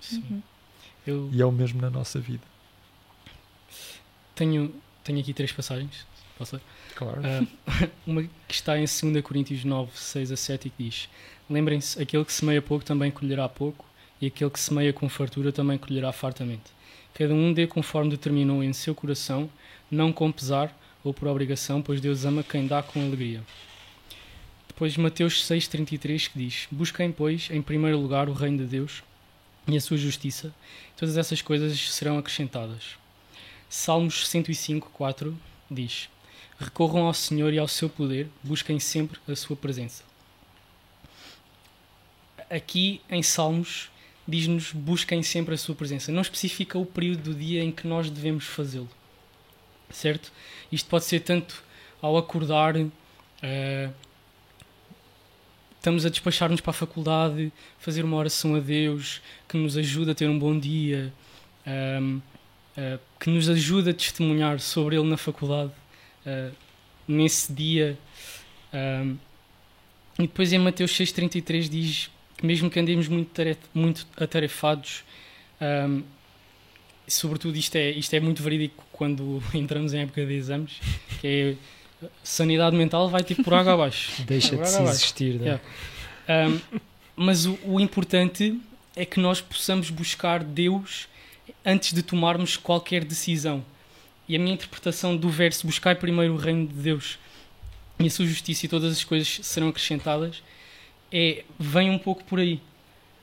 Sim. 0.00 0.24
Uhum. 0.30 0.42
Eu 1.06 1.30
e 1.32 1.40
é 1.40 1.44
o 1.44 1.52
mesmo 1.52 1.80
na 1.80 1.90
nossa 1.90 2.18
vida. 2.18 2.42
Tenho, 4.34 4.74
tenho 5.04 5.20
aqui 5.20 5.32
três 5.32 5.52
passagens. 5.52 6.06
Posso 6.38 6.56
ler? 6.56 6.62
Claro. 6.94 7.20
Uh, 7.20 7.90
uma 8.06 8.22
que 8.22 8.54
está 8.54 8.78
em 8.78 8.84
2 8.84 9.24
Coríntios 9.24 9.64
9, 9.64 9.90
6 9.94 10.32
a 10.32 10.36
7 10.36 10.68
e 10.68 10.70
que 10.70 10.84
diz: 10.84 11.08
Lembrem-se, 11.48 12.00
aquele 12.00 12.24
que 12.24 12.32
semeia 12.32 12.60
pouco 12.60 12.84
também 12.84 13.10
colherá 13.10 13.48
pouco, 13.48 13.84
e 14.20 14.26
aquele 14.26 14.50
que 14.50 14.60
semeia 14.60 14.92
com 14.92 15.08
fartura 15.08 15.52
também 15.52 15.78
colherá 15.78 16.12
fartamente. 16.12 16.75
Cada 17.16 17.32
um 17.32 17.50
dê 17.50 17.66
conforme 17.66 18.10
determinou 18.10 18.62
em 18.62 18.74
seu 18.74 18.94
coração, 18.94 19.48
não 19.90 20.12
com 20.12 20.30
pesar 20.30 20.78
ou 21.02 21.14
por 21.14 21.26
obrigação, 21.28 21.80
pois 21.80 21.98
Deus 21.98 22.26
ama 22.26 22.42
quem 22.42 22.66
dá 22.66 22.82
com 22.82 23.00
alegria. 23.00 23.42
Depois 24.68 24.94
Mateus 24.98 25.42
6,33 25.48 26.28
que 26.30 26.38
diz: 26.38 26.68
Busquem, 26.70 27.10
pois, 27.10 27.48
em 27.50 27.62
primeiro 27.62 27.98
lugar 27.98 28.28
o 28.28 28.34
reino 28.34 28.58
de 28.58 28.64
Deus 28.64 29.02
e 29.66 29.74
a 29.74 29.80
sua 29.80 29.96
justiça. 29.96 30.54
Todas 30.94 31.16
essas 31.16 31.40
coisas 31.40 31.90
serão 31.90 32.18
acrescentadas. 32.18 32.98
Salmos 33.66 34.28
105, 34.28 34.90
4 34.90 35.34
diz: 35.70 36.10
Recorram 36.58 37.06
ao 37.06 37.14
Senhor 37.14 37.50
e 37.50 37.58
ao 37.58 37.66
seu 37.66 37.88
poder, 37.88 38.28
busquem 38.42 38.78
sempre 38.78 39.18
a 39.26 39.34
sua 39.34 39.56
presença. 39.56 40.04
Aqui 42.50 43.00
em 43.08 43.22
Salmos 43.22 43.88
diz-nos 44.26 44.72
busquem 44.72 45.22
sempre 45.22 45.54
a 45.54 45.58
sua 45.58 45.74
presença. 45.74 46.10
Não 46.10 46.22
especifica 46.22 46.78
o 46.78 46.86
período 46.86 47.32
do 47.32 47.34
dia 47.34 47.62
em 47.62 47.70
que 47.70 47.86
nós 47.86 48.10
devemos 48.10 48.44
fazê-lo. 48.44 48.88
Certo? 49.90 50.32
Isto 50.70 50.88
pode 50.88 51.04
ser 51.04 51.20
tanto 51.20 51.62
ao 52.02 52.16
acordar, 52.16 52.76
uh, 52.76 53.92
estamos 55.76 56.04
a 56.04 56.08
despachar-nos 56.08 56.60
para 56.60 56.70
a 56.70 56.74
faculdade, 56.74 57.52
fazer 57.78 58.04
uma 58.04 58.16
oração 58.16 58.56
a 58.56 58.58
Deus 58.58 59.22
que 59.48 59.56
nos 59.56 59.76
ajuda 59.76 60.12
a 60.12 60.14
ter 60.14 60.28
um 60.28 60.38
bom 60.38 60.58
dia, 60.58 61.12
uh, 61.66 62.20
que 63.18 63.30
nos 63.30 63.48
ajuda 63.48 63.90
a 63.90 63.94
testemunhar 63.94 64.60
sobre 64.60 64.96
Ele 64.96 65.08
na 65.08 65.16
faculdade 65.16 65.72
uh, 66.26 66.52
nesse 67.06 67.52
dia. 67.52 67.98
Um, 68.72 69.16
e 70.18 70.22
depois 70.22 70.52
em 70.52 70.58
Mateus 70.58 70.92
6,33 70.92 71.68
diz 71.68 72.10
que 72.36 72.46
mesmo 72.46 72.70
que 72.70 72.78
andemos 72.78 73.08
muito, 73.08 73.30
muito 73.72 74.06
atarefados, 74.16 75.04
um, 75.60 76.02
sobretudo 77.08 77.56
isto 77.56 77.76
é, 77.76 77.90
isto 77.90 78.14
é 78.14 78.20
muito 78.20 78.42
verídico 78.42 78.84
quando 78.92 79.42
entramos 79.54 79.94
em 79.94 80.00
época 80.00 80.24
de 80.24 80.34
exames, 80.34 80.80
que 81.20 81.26
é 81.26 81.56
sanidade 82.22 82.76
mental 82.76 83.08
vai 83.08 83.22
tipo 83.22 83.42
por 83.42 83.54
água 83.54 83.74
abaixo. 83.74 84.22
Deixa 84.24 84.56
de 84.56 84.68
se 84.68 84.82
existir, 84.82 85.34
né? 85.34 85.60
yeah. 86.28 86.50
um, 86.50 86.80
mas 87.16 87.46
o, 87.46 87.58
o, 87.64 87.80
importante 87.80 88.60
é 88.94 89.06
que 89.06 89.18
nós 89.18 89.40
possamos 89.40 89.88
buscar 89.88 90.44
Deus 90.44 91.08
antes 91.64 91.92
de 91.92 92.02
tomarmos 92.02 92.56
qualquer 92.56 93.04
decisão. 93.04 93.64
E 94.28 94.36
a 94.36 94.38
minha 94.38 94.54
interpretação 94.54 95.16
do 95.16 95.30
verso 95.30 95.66
buscar 95.66 95.96
primeiro 95.96 96.34
o 96.34 96.36
reino 96.36 96.66
de 96.66 96.74
Deus 96.74 97.18
e 97.98 98.06
a 98.06 98.10
sua 98.10 98.26
justiça 98.26 98.66
e 98.66 98.68
todas 98.68 98.92
as 98.92 99.04
coisas 99.04 99.40
serão 99.42 99.68
acrescentadas 99.68 100.42
é 101.12 101.44
vem 101.58 101.90
um 101.90 101.98
pouco 101.98 102.24
por 102.24 102.38
aí. 102.38 102.60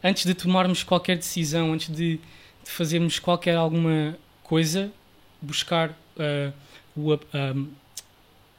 Antes 0.04 0.26
de 0.26 0.34
tomarmos 0.34 0.84
qualquer 0.84 1.18
decisão, 1.18 1.74
antes 1.74 1.88
de, 1.88 2.20
de 2.64 2.72
fazermos 2.72 3.20
qualquer 3.20 3.56
alguma 3.56 4.18
coisa, 4.44 4.92
buscar 5.42 5.92
uh, 5.92 6.54
o, 6.96 7.14
uh, 7.14 7.68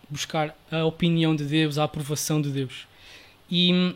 buscar 0.09 0.57
a 0.71 0.85
opinião 0.85 1.35
de 1.35 1.45
Deus, 1.45 1.79
a 1.79 1.85
aprovação 1.85 2.41
de 2.41 2.51
Deus. 2.51 2.87
E, 3.51 3.95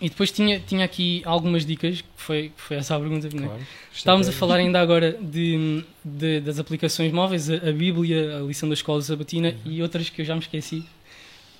e 0.00 0.08
depois 0.08 0.30
tinha, 0.32 0.58
tinha 0.60 0.84
aqui 0.84 1.22
algumas 1.24 1.64
dicas, 1.64 2.00
que 2.00 2.08
foi, 2.16 2.52
foi 2.56 2.76
essa 2.76 2.96
a 2.96 3.00
pergunta. 3.00 3.26
É? 3.26 3.30
Claro, 3.30 3.66
Estávamos 3.92 4.28
a 4.28 4.32
falar 4.32 4.56
ainda 4.56 4.80
agora 4.80 5.12
de, 5.12 5.84
de, 6.04 6.40
das 6.40 6.58
aplicações 6.58 7.12
móveis, 7.12 7.50
a, 7.50 7.54
a, 7.56 7.72
Bíblia, 7.72 8.38
a 8.38 8.40
lição 8.40 8.68
da 8.68 8.74
escola 8.74 9.00
sabatina 9.02 9.50
uhum. 9.50 9.72
e 9.72 9.82
outras 9.82 10.08
que 10.08 10.22
eu 10.22 10.24
já 10.24 10.34
me 10.34 10.40
esqueci, 10.40 10.84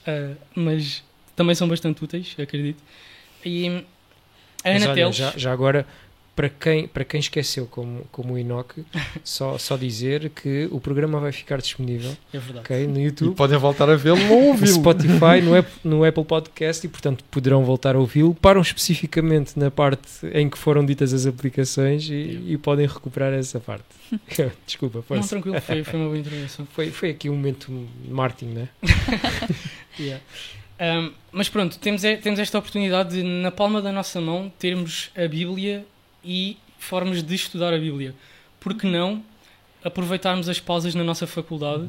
uh, 0.06 0.36
mas 0.54 1.04
também 1.34 1.54
são 1.54 1.68
bastante 1.68 2.02
úteis, 2.02 2.34
acredito. 2.38 2.82
E 3.44 3.84
a 4.64 4.70
Ana 4.70 4.90
olha, 4.90 5.12
já, 5.12 5.32
já 5.36 5.52
agora 5.52 5.86
para 6.34 6.48
quem, 6.48 6.88
para 6.88 7.04
quem 7.04 7.20
esqueceu, 7.20 7.66
como, 7.66 8.06
como 8.10 8.34
o 8.34 8.38
Enoch, 8.38 8.84
só, 9.22 9.58
só 9.58 9.76
dizer 9.76 10.30
que 10.30 10.66
o 10.70 10.80
programa 10.80 11.20
vai 11.20 11.30
ficar 11.30 11.58
disponível 11.58 12.16
é 12.32 12.38
verdade. 12.38 12.60
Okay, 12.60 12.86
no 12.86 13.00
YouTube. 13.00 13.32
E 13.32 13.34
podem 13.34 13.58
voltar 13.58 13.90
a 13.90 13.96
vê-lo 13.96 14.18
ou 14.30 14.48
ouvi-lo. 14.48 14.66
No 14.66 14.80
Spotify, 14.80 15.42
no 15.42 15.54
Apple, 15.54 15.72
no 15.84 16.04
Apple 16.04 16.24
Podcast 16.24 16.86
e, 16.86 16.88
portanto, 16.88 17.22
poderão 17.30 17.64
voltar 17.64 17.96
a 17.96 17.98
ouvi-lo. 17.98 18.34
Param 18.34 18.62
especificamente 18.62 19.58
na 19.58 19.70
parte 19.70 20.26
em 20.32 20.48
que 20.48 20.56
foram 20.56 20.84
ditas 20.84 21.12
as 21.12 21.26
aplicações 21.26 22.08
e, 22.08 22.42
e 22.48 22.58
podem 22.58 22.86
recuperar 22.86 23.32
essa 23.32 23.60
parte. 23.60 23.84
Desculpa, 24.66 25.02
força. 25.02 25.22
Não, 25.22 25.28
tranquilo, 25.28 25.60
foi, 25.60 25.84
foi 25.84 26.00
uma 26.00 26.06
boa 26.06 26.18
intervenção. 26.18 26.66
Foi, 26.72 26.90
foi 26.90 27.10
aqui 27.10 27.28
um 27.28 27.34
momento 27.34 27.70
marketing, 28.08 28.52
né? 28.52 28.68
yeah. 30.00 30.22
Um, 30.82 31.12
mas 31.30 31.48
pronto, 31.48 31.78
temos, 31.78 32.02
temos 32.02 32.40
esta 32.40 32.58
oportunidade 32.58 33.10
de, 33.10 33.22
na 33.22 33.52
palma 33.52 33.80
da 33.80 33.92
nossa 33.92 34.20
mão, 34.20 34.52
termos 34.58 35.12
a 35.14 35.28
Bíblia 35.28 35.86
e 36.24 36.56
formas 36.76 37.22
de 37.22 37.34
estudar 37.36 37.72
a 37.72 37.78
Bíblia. 37.78 38.16
Por 38.58 38.74
que 38.74 38.88
não 38.88 39.22
aproveitarmos 39.84 40.48
as 40.48 40.58
pausas 40.58 40.92
na 40.96 41.04
nossa 41.04 41.24
faculdade, 41.24 41.88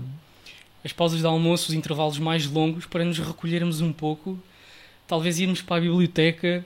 as 0.84 0.94
pausas 0.94 1.22
de 1.22 1.26
almoço, 1.26 1.70
os 1.70 1.74
intervalos 1.74 2.20
mais 2.20 2.46
longos, 2.46 2.86
para 2.86 3.04
nos 3.04 3.18
recolhermos 3.18 3.82
um 3.82 3.92
pouco, 3.92 4.40
talvez 5.08 5.40
irmos 5.40 5.60
para 5.60 5.78
a 5.78 5.82
biblioteca 5.82 6.64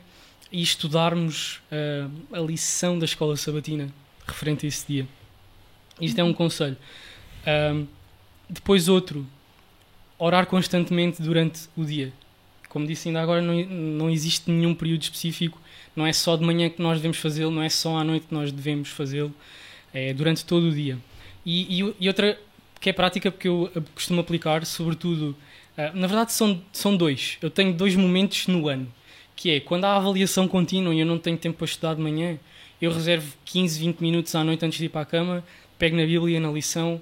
e 0.52 0.62
estudarmos 0.62 1.62
uh, 1.72 2.36
a 2.36 2.40
lição 2.41 2.99
da 2.99 3.06
escola 3.06 3.38
sabatina 3.38 3.88
referente 4.28 4.66
a 4.66 4.70
esse 4.70 4.86
dia. 4.86 5.08
Isto 6.02 6.20
é 6.20 6.24
um 6.26 6.34
conselho. 6.34 6.76
Um, 7.74 7.88
depois 8.49 8.90
outro, 8.90 9.26
orar 10.18 10.45
constantemente 10.48 11.22
durante 11.22 11.69
o 11.76 11.84
dia. 11.84 12.11
Como 12.69 12.85
disse 12.85 13.10
ainda 13.10 13.22
agora, 13.22 13.41
não, 13.41 13.56
não 13.65 14.10
existe 14.10 14.52
nenhum 14.52 14.73
período 14.73 15.03
específico 15.03 15.60
não 15.98 16.06
é 16.06 16.14
só 16.14 16.38
de 16.38 16.45
manhã 16.45 16.69
que 16.69 16.80
nós 16.80 16.98
devemos 16.98 17.18
fazê-lo, 17.18 17.49
não 17.49 17.64
é 17.64 17.69
só 17.69 17.98
à 17.98 18.03
noite 18.03 18.27
que 18.27 18.34
nós 18.34 18.52
devemos 18.52 18.89
fazê-lo, 18.89 19.34
é 19.91 20.14
durante 20.14 20.45
todo 20.45 20.68
o 20.68 20.72
dia. 20.72 20.95
E, 21.44 21.81
e, 21.81 21.95
e, 21.99 22.07
outra 22.07 22.39
que 22.80 22.91
é 22.91 22.94
prática, 22.94 23.31
porque 23.31 23.48
eu 23.48 23.72
costumo 23.95 24.22
aplicar, 24.22 24.64
sobretudo, 24.64 25.35
uh, 25.76 25.98
na 25.98 26.06
verdade 26.06 26.34
são, 26.34 26.61
são 26.72 26.95
dois. 26.95 27.39
Eu 27.41 27.49
tenho 27.49 27.73
dois 27.73 27.95
momentos 27.95 28.45
no 28.45 28.68
ano, 28.68 28.88
que 29.35 29.49
é 29.49 29.60
quando 29.60 29.85
há 29.85 29.95
avaliação 29.95 30.48
contínua 30.48 30.94
e 30.94 30.99
eu 30.99 31.06
não 31.06 31.18
tenho 31.18 31.35
tempo 31.35 31.57
para 31.57 31.65
estudar 31.65 31.95
de 31.95 32.02
manhã, 32.02 32.38
eu 32.80 32.91
reservo 32.91 33.34
15, 33.45 33.80
20 33.80 33.99
minutos 33.99 34.35
à 34.35 34.44
noite 34.44 34.64
antes 34.64 34.77
de 34.77 34.85
ir 34.85 34.89
para 34.89 35.02
a 35.02 35.06
cama, 35.06 35.44
pego 35.80 35.95
na 35.95 36.06
Bíblia, 36.06 36.39
na 36.39 36.52
lição, 36.52 37.02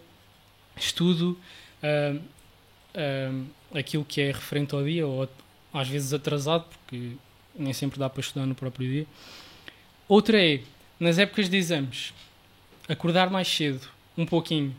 estudo 0.78 1.38
uh, 1.84 2.22
uh, 2.96 3.46
aquilo 3.78 4.06
que 4.06 4.22
é 4.22 4.28
referente 4.28 4.74
ao 4.74 4.84
dia, 4.84 5.06
ou 5.06 5.30
às 5.74 5.88
vezes 5.88 6.14
atrasado, 6.14 6.66
porque 6.70 7.12
nem 7.58 7.74
sempre 7.74 8.00
dá 8.00 8.10
para 8.10 8.22
estudar 8.22 8.46
no 8.46 8.56
próprio 8.56 8.90
dia. 8.90 9.08
Outra 10.08 10.42
é, 10.44 10.62
nas 11.00 11.18
épocas 11.18 11.50
de 11.50 11.58
exames, 11.58 12.14
acordar 12.88 13.30
mais 13.30 13.48
cedo, 13.48 13.88
um 14.18 14.26
pouquinho. 14.26 14.76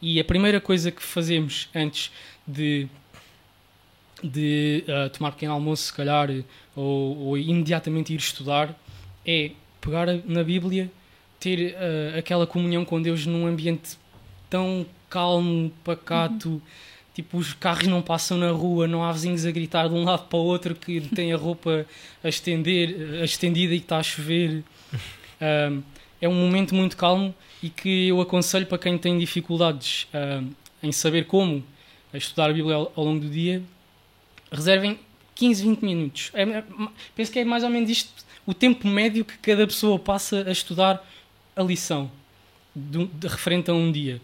E 0.00 0.20
a 0.20 0.24
primeira 0.24 0.60
coisa 0.60 0.90
que 0.90 1.02
fazemos 1.02 1.68
antes 1.74 2.12
de, 2.46 2.86
de 4.22 4.84
uh, 4.88 5.08
tomar 5.10 5.32
pequeno 5.32 5.54
almoço, 5.54 5.84
se 5.84 5.92
calhar, 5.92 6.28
ou, 6.74 7.16
ou, 7.18 7.38
imediatamente 7.38 8.12
ir 8.12 8.18
estudar, 8.18 8.78
é 9.24 9.52
pegar 9.80 10.06
na 10.26 10.44
Bíblia, 10.44 10.90
ter 11.40 11.74
uh, 11.74 12.18
aquela 12.18 12.46
comunhão 12.46 12.84
com 12.84 13.00
Deus 13.00 13.24
num 13.24 13.46
ambiente 13.46 13.96
tão 14.50 14.84
calmo, 15.08 15.72
pacato. 15.82 16.48
Uhum 16.50 16.60
Tipo, 17.16 17.38
os 17.38 17.54
carros 17.54 17.86
não 17.86 18.02
passam 18.02 18.36
na 18.36 18.50
rua, 18.50 18.86
não 18.86 19.02
há 19.02 19.10
vizinhos 19.10 19.46
a 19.46 19.50
gritar 19.50 19.88
de 19.88 19.94
um 19.94 20.04
lado 20.04 20.28
para 20.28 20.38
o 20.38 20.42
outro 20.42 20.74
que 20.74 21.00
tem 21.00 21.32
a 21.32 21.36
roupa 21.38 21.86
a, 22.22 22.28
estender, 22.28 23.22
a 23.22 23.24
estendida 23.24 23.72
e 23.72 23.78
que 23.78 23.86
está 23.86 23.96
a 23.96 24.02
chover. 24.02 24.62
Um, 25.40 25.82
é 26.20 26.28
um 26.28 26.34
momento 26.34 26.74
muito 26.74 26.94
calmo 26.94 27.34
e 27.62 27.70
que 27.70 28.08
eu 28.08 28.20
aconselho 28.20 28.66
para 28.66 28.76
quem 28.76 28.98
tem 28.98 29.18
dificuldades 29.18 30.06
um, 30.12 30.50
em 30.82 30.92
saber 30.92 31.24
como 31.24 31.64
estudar 32.12 32.50
a 32.50 32.52
Bíblia 32.52 32.74
ao, 32.74 32.92
longo 32.96 33.20
do 33.20 33.30
dia. 33.30 33.62
Reservem 34.52 34.98
15, 35.34 35.62
20 35.62 35.82
minutos. 35.82 36.30
É, 36.34 36.42
é, 36.42 36.64
penso 37.14 37.32
que 37.32 37.38
é 37.38 37.46
mais 37.46 37.64
ou 37.64 37.70
menos 37.70 37.88
isto 37.88 38.26
o 38.44 38.52
tempo 38.52 38.86
médio 38.86 39.24
que 39.24 39.38
cada 39.38 39.66
pessoa 39.66 39.98
passa 39.98 40.44
a 40.46 40.52
estudar 40.52 41.02
a 41.56 41.62
lição 41.62 42.10
de, 42.74 43.06
de, 43.06 43.26
referente 43.26 43.70
a 43.70 43.74
um 43.74 43.90
dia. 43.90 44.20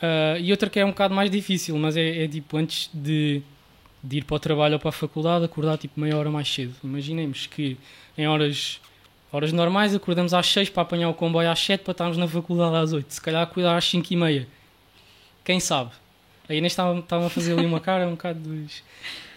Uh, 0.00 0.40
e 0.40 0.50
outra 0.50 0.70
que 0.70 0.80
é 0.80 0.84
um 0.84 0.90
bocado 0.90 1.14
mais 1.14 1.30
difícil, 1.30 1.76
mas 1.76 1.96
é, 1.96 2.24
é 2.24 2.28
tipo 2.28 2.56
antes 2.56 2.88
de, 2.92 3.42
de, 4.02 4.18
ir 4.18 4.24
para 4.24 4.36
o 4.36 4.38
trabalho 4.38 4.74
ou 4.74 4.80
para 4.80 4.88
a 4.88 4.92
faculdade, 4.92 5.44
acordar 5.44 5.76
tipo 5.76 6.00
meia 6.00 6.16
hora 6.16 6.30
mais 6.30 6.52
cedo. 6.52 6.74
Imaginemos 6.82 7.46
que 7.46 7.76
em 8.16 8.26
horas, 8.26 8.80
horas 9.30 9.52
normais 9.52 9.94
acordamos 9.94 10.32
às 10.32 10.46
6 10.46 10.70
para 10.70 10.82
apanhar 10.82 11.10
o 11.10 11.14
comboio 11.14 11.50
às 11.50 11.60
7 11.60 11.82
para 11.82 11.92
estarmos 11.92 12.16
na 12.16 12.26
faculdade 12.26 12.76
às 12.76 12.92
8. 12.94 13.12
Se 13.12 13.20
calhar 13.20 13.42
acordar 13.42 13.76
às 13.76 13.84
5 13.84 14.10
e 14.10 14.16
meia. 14.16 14.48
Quem 15.44 15.60
sabe? 15.60 15.90
Aí 16.48 16.60
nem 16.60 16.66
estavam 16.66 17.26
a 17.26 17.30
fazer 17.30 17.52
ali 17.52 17.66
uma 17.66 17.78
cara 17.78 18.08
um 18.08 18.12
bocado 18.12 18.40
dos, 18.40 18.82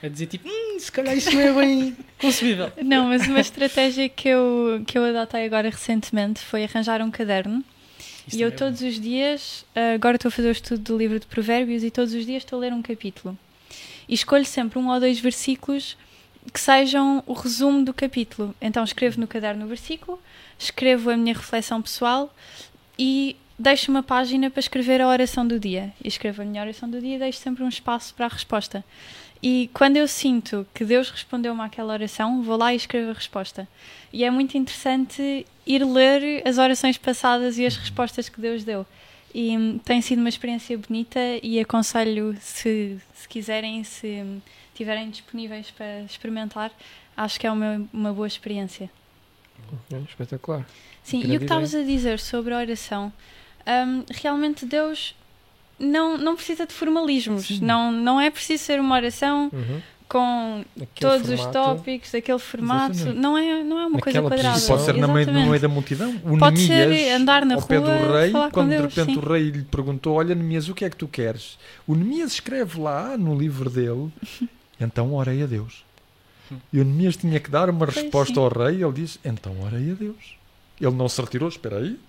a 0.02 0.08
dizer 0.08 0.28
tipo, 0.28 0.48
hum, 0.48 0.80
se 0.80 0.92
calhar 0.92 1.16
isso 1.16 1.32
não 1.32 1.42
é 1.42 1.54
bem 1.54 1.98
concebível. 2.20 2.72
Não, 2.82 3.08
mas 3.10 3.28
uma 3.28 3.40
estratégia 3.40 4.10
que 4.10 4.30
eu, 4.30 4.84
que 4.88 4.98
eu 4.98 5.04
adotei 5.06 5.46
agora 5.46 5.70
recentemente 5.70 6.40
foi 6.40 6.64
arranjar 6.64 7.02
um 7.02 7.12
caderno 7.12 7.64
e 8.32 8.42
eu 8.42 8.48
é 8.50 8.52
todos 8.52 8.82
os 8.82 9.00
dias, 9.00 9.66
agora 9.96 10.16
estou 10.16 10.30
a 10.30 10.32
fazer 10.32 10.48
o 10.48 10.52
estudo 10.52 10.82
do 10.82 10.98
livro 10.98 11.20
de 11.20 11.26
Provérbios 11.26 11.84
e 11.84 11.92
todos 11.92 12.14
os 12.14 12.26
dias 12.26 12.44
estou 12.44 12.58
a 12.58 12.62
ler 12.62 12.74
um 12.74 12.82
capítulo. 12.82 13.38
E 14.08 14.14
escolho 14.14 14.46
sempre 14.46 14.80
um 14.80 14.90
ou 14.90 15.00
dois 15.00 15.20
versículos 15.20 15.98
que 16.52 16.60
sejam 16.60 17.24
o 17.26 17.34
resumo 17.34 17.84
do 17.84 17.94
capítulo. 17.94 18.54
Então 18.62 18.84
escrevo 18.84 19.20
no 19.20 19.28
caderno 19.28 19.66
o 19.66 19.68
versículo, 19.68 20.20
escrevo 20.58 21.10
a 21.10 21.18
minha 21.18 21.34
reflexão 21.34 21.82
pessoal 21.82 22.34
e 22.98 23.36
deixo 23.58 23.92
uma 23.92 24.04
página 24.04 24.50
para 24.50 24.60
escrever 24.60 25.00
a 25.02 25.08
oração 25.08 25.48
do 25.48 25.60
dia. 25.60 25.94
E 26.04 26.08
escrevo 26.08 26.42
a 26.42 26.46
minha 26.46 26.62
oração 26.62 26.90
do 26.90 27.00
dia 27.00 27.16
e 27.16 27.20
deixo 27.20 27.40
sempre 27.40 27.64
um 27.64 27.70
espaço 27.70 28.14
para 28.14 28.26
a 28.26 28.30
resposta. 28.30 28.84
e 29.42 29.70
quando 29.74 29.98
eu 29.98 30.08
sinto 30.08 30.66
que 30.74 30.86
Deus 30.86 31.10
respondeu-me 31.10 31.62
àquela 31.62 31.94
oração, 31.94 32.42
vou 32.42 32.56
lá 32.58 32.74
e 32.74 32.78
escrevo 32.78 33.12
a 33.12 33.14
resposta. 33.14 33.68
E 34.14 34.24
é 34.24 34.30
muito 34.30 34.56
interessante 34.56 35.44
ir 35.66 35.84
ler 35.84 36.48
as 36.48 36.60
orações 36.60 37.00
passadas 37.00 37.58
e 37.58 37.66
as 37.66 37.76
respostas 37.76 38.30
que 38.30 38.40
Deus 38.40 38.64
deu. 38.64 38.86
E 39.34 39.58
hum, 39.58 39.80
tem 39.84 40.00
sido 40.02 40.20
uma 40.20 40.30
experiência 40.30 40.78
bonita 40.78 41.20
e 41.42 41.60
aconselho, 41.60 42.38
se, 42.40 42.98
se 43.16 43.28
quiserem, 43.28 43.84
se 43.84 44.22
hum, 44.24 44.40
estiverem 44.72 45.10
disponíveis 45.10 45.72
para 45.72 46.02
experimentar, 46.02 46.72
acho 47.18 47.40
que 47.40 47.48
é 47.48 47.52
uma, 47.52 47.88
uma 47.92 48.14
boa 48.14 48.28
experiência. 48.28 48.90
É, 49.92 49.98
espetacular. 49.98 50.64
Sim, 51.02 51.24
e 51.26 51.36
o 51.36 51.40
que 51.40 51.46
estavas 51.46 51.74
a 51.74 51.82
dizer 51.82 52.20
sobre 52.20 52.54
a 52.54 52.58
oração, 52.58 53.12
hum, 53.66 54.04
realmente 54.12 54.64
Deus 54.64 55.16
não, 55.80 56.18
não 56.18 56.36
precisa 56.36 56.68
de 56.68 56.74
formalismos, 56.74 57.48
Sim. 57.48 57.60
não, 57.62 57.92
não 57.92 58.22
é 58.22 58.30
preciso 58.30 58.64
ser 58.64 58.80
uma 58.80 58.96
oração 58.96 59.50
Uhum. 59.52 59.82
Com 60.14 60.64
Aquele 60.76 60.88
todos 61.00 61.28
os 61.28 61.40
formato, 61.40 61.52
tópicos, 61.54 62.12
daquele 62.12 62.38
formato, 62.38 62.92
Exatamente. 62.92 63.20
não 63.20 63.36
é, 63.36 63.64
não 63.64 63.80
é 63.80 63.86
uma 63.88 64.00
coisa 64.00 64.22
quadrada. 64.22 64.52
posição. 64.52 64.76
Pode 64.76 64.86
ser 64.86 64.94
na 64.94 65.08
meio, 65.08 65.26
no 65.26 65.46
meio 65.48 65.60
da 65.60 65.68
multidão. 65.68 66.22
O 66.24 66.38
Pode 66.38 66.60
ser 66.60 66.88
Neemias, 66.88 67.20
andar 67.20 67.46
na 67.48 67.56
ao 67.56 67.62
pé 67.64 67.78
rua, 67.78 67.90
do 67.90 68.14
rei, 68.14 68.30
falar 68.30 68.46
com 68.46 68.52
quando 68.52 68.70
Deus, 68.70 68.94
de 68.94 69.00
repente 69.00 69.16
sim. 69.16 69.26
o 69.26 69.28
rei 69.28 69.50
lhe 69.50 69.64
perguntou: 69.64 70.16
Olha, 70.18 70.36
Neemias, 70.36 70.70
o 70.70 70.76
que 70.76 70.86
é 70.86 70.90
que 70.92 70.96
tu 70.96 71.08
queres? 71.08 71.58
O 71.88 71.96
Neemias 71.96 72.34
escreve 72.34 72.80
lá 72.80 73.18
no 73.18 73.36
livro 73.36 73.72
dele, 73.72 74.12
então 74.80 75.16
orei 75.16 75.42
a 75.42 75.48
Deus. 75.48 75.84
E 76.72 76.80
o 76.80 76.86
Neemias 76.86 77.18
tinha 77.18 77.40
que 77.40 77.50
dar 77.50 77.68
uma 77.68 77.88
Pois 77.88 77.98
resposta 77.98 78.36
sim. 78.36 78.40
ao 78.40 78.50
rei, 78.50 78.84
ele 78.84 78.94
diz: 78.94 79.20
Então 79.26 79.60
orei 79.64 79.92
a 79.92 79.96
Deus. 79.96 80.36
Ele 80.80 80.96
não 80.96 81.10
se 81.10 81.20
retirou, 81.20 81.50
espera 81.50 81.78
aí, 81.80 82.00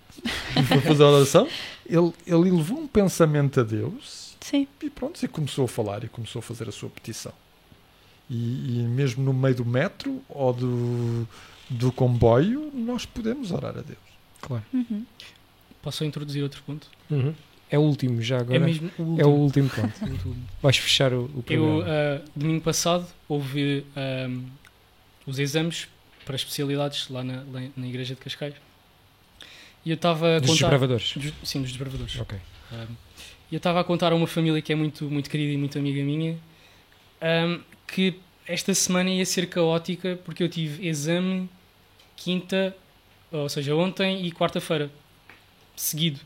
e 0.55 0.63
foi 0.63 0.79
fazer 0.81 1.03
a 1.03 1.09
oração. 1.09 1.47
Ele, 1.87 2.13
ele 2.27 2.49
elevou 2.49 2.79
um 2.79 2.87
pensamento 2.87 3.61
a 3.61 3.63
Deus 3.63 4.35
Sim, 4.41 4.67
e 4.83 4.91
pronto, 4.91 5.23
e 5.23 5.27
começou 5.27 5.65
a 5.65 5.67
falar 5.67 6.03
e 6.03 6.07
começou 6.07 6.39
a 6.39 6.43
fazer 6.43 6.69
a 6.69 6.71
sua 6.71 6.87
petição. 6.87 7.33
E, 8.29 8.79
e 8.79 8.83
mesmo 8.83 9.23
no 9.23 9.33
meio 9.33 9.55
do 9.55 9.65
metro 9.65 10.21
ou 10.29 10.51
do, 10.53 11.27
do 11.69 11.91
comboio, 11.91 12.71
nós 12.73 13.05
podemos 13.05 13.51
orar 13.51 13.77
a 13.77 13.81
Deus. 13.81 13.97
Claro. 14.41 14.63
uhum. 14.73 15.05
Posso 15.81 16.03
introduzir 16.03 16.41
outro 16.41 16.63
ponto? 16.63 16.87
Uhum. 17.11 17.33
É 17.69 17.77
o 17.77 17.81
último 17.81 18.21
já 18.21 18.37
agora. 18.39 18.55
É 18.57 18.59
mesmo 18.59 18.89
o 18.97 19.01
último. 19.03 19.21
É 19.21 19.25
o 19.25 19.29
último 19.29 19.69
ponto. 19.69 20.35
Vais 20.61 20.77
fechar 20.77 21.13
o, 21.13 21.25
o 21.25 21.37
Eu, 21.37 21.43
programa. 21.43 21.85
ah, 21.87 22.21
domingo 22.35 22.61
passado, 22.61 23.07
houve 23.27 23.85
ahm, 23.95 24.41
os 25.27 25.37
exames 25.39 25.87
para 26.25 26.35
especialidades 26.35 27.07
lá 27.09 27.23
na, 27.23 27.43
lá 27.51 27.61
na 27.77 27.87
igreja 27.87 28.15
de 28.15 28.21
Cascais. 28.21 28.55
E 29.85 29.91
eu 29.91 29.95
estava 29.95 30.37
a 30.37 30.39
Dos 30.39 30.49
contar... 30.49 30.69
desbravadores. 30.69 31.13
Dos- 31.17 31.33
sim, 31.43 31.61
dos 31.61 31.69
desbravadores. 31.71 32.19
Ok. 32.19 32.37
Um, 32.71 32.95
eu 33.51 33.57
estava 33.57 33.79
a 33.79 33.83
contar 33.83 34.11
a 34.11 34.15
uma 34.15 34.25
família 34.25 34.59
que 34.61 34.73
é 34.73 34.75
muito, 34.75 35.05
muito 35.05 35.29
querida 35.29 35.53
e 35.53 35.57
muito 35.57 35.77
amiga 35.77 36.03
minha 36.03 36.35
um, 37.21 37.61
que 37.87 38.19
esta 38.47 38.73
semana 38.73 39.09
ia 39.09 39.25
ser 39.25 39.47
caótica 39.47 40.19
porque 40.23 40.43
eu 40.43 40.49
tive 40.49 40.87
exame 40.87 41.49
quinta, 42.15 42.75
ou 43.31 43.49
seja, 43.49 43.75
ontem 43.75 44.25
e 44.25 44.31
quarta-feira, 44.31 44.89
seguido. 45.75 46.19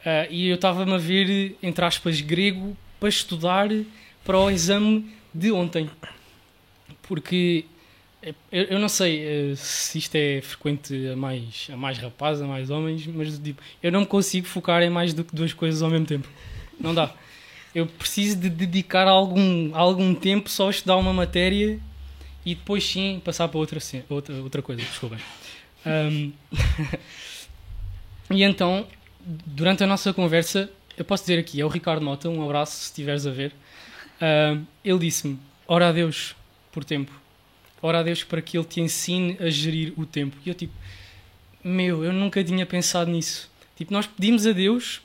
Uh, 0.00 0.30
e 0.30 0.48
eu 0.48 0.54
estava-me 0.54 0.92
a 0.92 0.98
ver, 0.98 1.56
entre 1.62 1.84
aspas, 1.84 2.20
grego 2.20 2.76
para 3.00 3.08
estudar 3.08 3.68
para 4.24 4.38
o 4.38 4.50
exame 4.50 5.12
de 5.34 5.50
ontem. 5.50 5.90
Porque 7.02 7.64
eh, 8.22 8.34
eu, 8.50 8.64
eu 8.64 8.78
não 8.78 8.88
sei 8.88 9.52
eh, 9.52 9.54
se 9.56 9.98
isto 9.98 10.14
é 10.16 10.40
frequente 10.40 11.08
a 11.08 11.16
mais, 11.16 11.68
a 11.72 11.76
mais 11.76 11.98
rapazes, 11.98 12.42
a 12.42 12.46
mais 12.46 12.70
homens, 12.70 13.06
mas 13.06 13.38
tipo, 13.38 13.62
eu 13.82 13.92
não 13.92 14.04
consigo 14.04 14.46
focar 14.46 14.82
em 14.82 14.90
mais 14.90 15.14
do 15.14 15.24
que 15.24 15.34
duas 15.34 15.52
coisas 15.52 15.82
ao 15.82 15.90
mesmo 15.90 16.06
tempo. 16.06 16.28
Não 16.80 16.94
dá. 16.94 17.14
Eu 17.76 17.86
preciso 17.86 18.38
de 18.38 18.48
dedicar 18.48 19.06
algum, 19.06 19.76
algum 19.76 20.14
tempo 20.14 20.48
só 20.48 20.68
a 20.68 20.70
estudar 20.70 20.96
uma 20.96 21.12
matéria 21.12 21.78
e 22.42 22.54
depois 22.54 22.82
sim 22.82 23.20
passar 23.22 23.48
para 23.48 23.58
outra, 23.58 23.78
outra, 24.08 24.34
outra 24.36 24.62
coisa. 24.62 24.80
Desculpem. 24.80 25.18
Ahm, 25.84 26.32
e 28.32 28.42
então, 28.42 28.86
durante 29.20 29.84
a 29.84 29.86
nossa 29.86 30.10
conversa, 30.14 30.70
eu 30.96 31.04
posso 31.04 31.24
dizer 31.24 31.38
aqui, 31.38 31.60
é 31.60 31.66
o 31.66 31.68
Ricardo 31.68 32.02
Mota, 32.02 32.30
um 32.30 32.42
abraço 32.42 32.76
se 32.76 32.84
estiveres 32.84 33.26
a 33.26 33.30
ver. 33.30 33.52
Ahm, 34.22 34.64
ele 34.82 35.00
disse-me: 35.00 35.38
ora 35.68 35.90
a 35.90 35.92
Deus 35.92 36.34
por 36.72 36.82
tempo. 36.82 37.12
Ora 37.82 37.98
a 38.00 38.02
Deus 38.02 38.24
para 38.24 38.40
que 38.40 38.56
Ele 38.56 38.64
te 38.64 38.80
ensine 38.80 39.36
a 39.38 39.50
gerir 39.50 39.92
o 39.98 40.06
tempo. 40.06 40.34
E 40.46 40.48
eu, 40.48 40.54
tipo, 40.54 40.72
meu, 41.62 42.02
eu 42.02 42.12
nunca 42.14 42.42
tinha 42.42 42.64
pensado 42.64 43.10
nisso. 43.10 43.50
Tipo, 43.76 43.92
nós 43.92 44.06
pedimos 44.06 44.46
a 44.46 44.52
Deus 44.52 45.02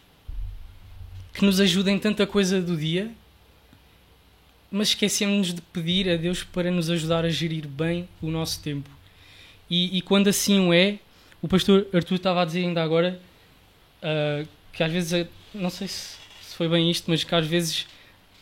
que 1.33 1.45
nos 1.45 1.59
ajude 1.59 1.91
em 1.91 1.99
tanta 1.99 2.27
coisa 2.27 2.61
do 2.61 2.75
dia, 2.75 3.11
mas 4.69 4.89
esquecemos 4.89 5.53
de 5.53 5.61
pedir 5.61 6.09
a 6.09 6.15
Deus 6.15 6.43
para 6.43 6.71
nos 6.71 6.89
ajudar 6.89 7.25
a 7.25 7.29
gerir 7.29 7.67
bem 7.67 8.07
o 8.21 8.29
nosso 8.29 8.61
tempo. 8.61 8.89
E, 9.69 9.97
e 9.97 10.01
quando 10.01 10.27
assim 10.27 10.59
o 10.59 10.73
é, 10.73 10.99
o 11.41 11.47
pastor 11.47 11.87
Arthur 11.93 12.15
estava 12.15 12.41
a 12.41 12.45
dizer 12.45 12.59
ainda 12.59 12.83
agora 12.83 13.19
ah, 14.01 14.43
que 14.73 14.83
às 14.83 14.91
vezes, 14.91 15.13
eh, 15.13 15.27
não 15.53 15.69
sei 15.69 15.87
se, 15.87 16.17
se 16.41 16.55
foi 16.55 16.67
bem 16.67 16.89
isto, 16.89 17.09
mas 17.09 17.23
que 17.23 17.35
às 17.35 17.45
vezes 17.45 17.87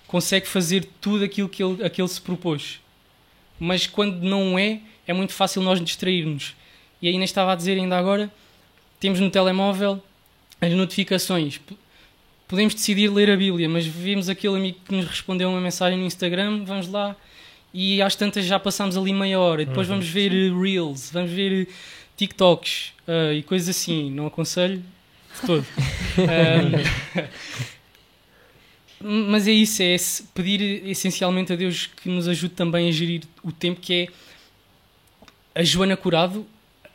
consegue 0.08 0.48
fazer 0.48 0.88
tudo 1.02 1.24
aquilo 1.24 1.50
que 1.50 1.64
ele, 1.64 1.84
a 1.84 1.90
que 1.90 2.02
ele 2.02 2.08
se 2.08 2.22
propôs. 2.22 2.80
Mas 3.60 3.86
quando 3.86 4.22
não 4.22 4.58
é, 4.58 4.82
é 5.06 5.14
muito 5.14 5.34
fácil 5.34 5.62
nós 5.62 5.82
distrairmos. 5.82 6.56
E 7.02 7.08
aí, 7.08 7.14
nem 7.14 7.24
estava 7.24 7.52
a 7.52 7.56
dizer 7.56 7.78
ainda 7.78 7.98
agora, 7.98 8.32
temos 9.00 9.20
no 9.20 9.30
telemóvel 9.30 10.02
as 10.62 10.72
notificações. 10.74 11.60
Podemos 12.50 12.74
decidir 12.74 13.08
ler 13.10 13.30
a 13.30 13.38
Bíblia, 13.38 13.70
mas 13.70 13.86
vimos 13.86 14.28
aquele 14.28 14.56
amigo 14.58 14.78
que 14.86 14.94
nos 14.94 15.06
respondeu 15.06 15.50
uma 15.50 15.62
mensagem 15.62 15.98
no 15.98 16.06
Instagram, 16.06 16.66
vamos 16.66 16.88
lá, 16.90 17.16
e 17.74 18.02
às 18.02 18.16
tantas 18.16 18.44
já 18.46 18.60
passámos 18.60 18.98
ali 18.98 19.14
meia 19.14 19.40
hora. 19.40 19.62
E 19.62 19.66
depois 19.66 19.88
Uhum. 19.88 19.96
vamos 19.96 20.10
ver 20.10 20.34
eh, 20.34 20.52
Reels, 20.52 21.12
vamos 21.14 21.30
ver 21.32 21.68
eh, 21.70 21.74
TikToks 22.18 22.94
ah, 23.08 23.32
e 23.34 23.44
coisas 23.44 23.70
assim. 23.70 24.10
Não 24.12 24.26
aconselho 24.28 24.84
de 25.42 25.48
todo. 25.48 25.66
Ah, 26.20 27.28
mas 29.02 29.48
é 29.48 29.52
isso, 29.52 29.82
é 29.82 29.94
esse- 29.96 30.24
pedir 30.34 30.86
essencialmente 30.88 31.54
a 31.54 31.56
Deus 31.56 31.86
que 31.88 32.10
nos 32.10 32.28
ajude 32.28 32.54
também 32.54 32.90
a 32.90 32.92
gerir 32.92 33.22
o 33.42 33.50
tempo, 33.52 33.80
que 33.80 33.94
é 35.54 35.60
a 35.62 35.64
Joana 35.64 35.96
Curado 35.96 36.46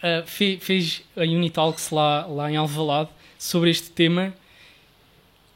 ah, 0.03 0.23
fe- 0.27 0.59
fez 0.61 1.03
a 1.17 1.23
Unitalks 1.23 1.91
lá, 1.91 2.27
lá 2.27 2.51
em 2.53 2.57
Alvalade 2.57 3.09
sobre 3.39 3.71
este 3.71 3.89
tema 3.91 4.35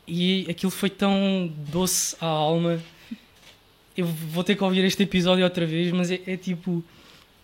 e 0.09 0.47
aquilo 0.51 0.71
foi 0.71 0.91
tão 0.91 1.53
doce 1.71 2.17
à 2.21 2.27
alma. 2.27 2.81
Eu 3.97 4.07
vou 4.07 4.45
ter 4.45 4.55
que 4.57 4.63
ouvir 4.63 4.85
este 4.85 5.03
episódio 5.03 5.45
outra 5.45 5.67
vez, 5.67 5.93
mas 5.93 6.11
é, 6.11 6.21
é 6.27 6.37
tipo, 6.37 6.85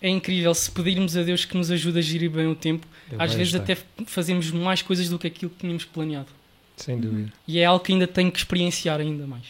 é 0.00 0.08
incrível 0.08 0.54
se 0.54 0.70
pedirmos 0.70 1.16
a 1.16 1.22
Deus 1.22 1.44
que 1.44 1.56
nos 1.56 1.70
ajude 1.70 1.98
a 1.98 2.02
gerir 2.02 2.30
bem 2.30 2.46
o 2.46 2.54
tempo. 2.54 2.86
Ele 3.10 3.20
Às 3.22 3.34
vezes 3.34 3.54
ajudar. 3.54 3.72
até 3.72 3.82
fazemos 4.06 4.50
mais 4.50 4.80
coisas 4.80 5.08
do 5.08 5.18
que 5.18 5.26
aquilo 5.26 5.50
que 5.50 5.58
tínhamos 5.58 5.84
planeado. 5.84 6.28
Sem 6.76 6.98
dúvida. 6.98 7.32
E 7.46 7.58
é 7.58 7.64
algo 7.64 7.84
que 7.84 7.92
ainda 7.92 8.06
tenho 8.06 8.30
que 8.30 8.38
experienciar 8.38 9.00
ainda 9.00 9.26
mais. 9.26 9.44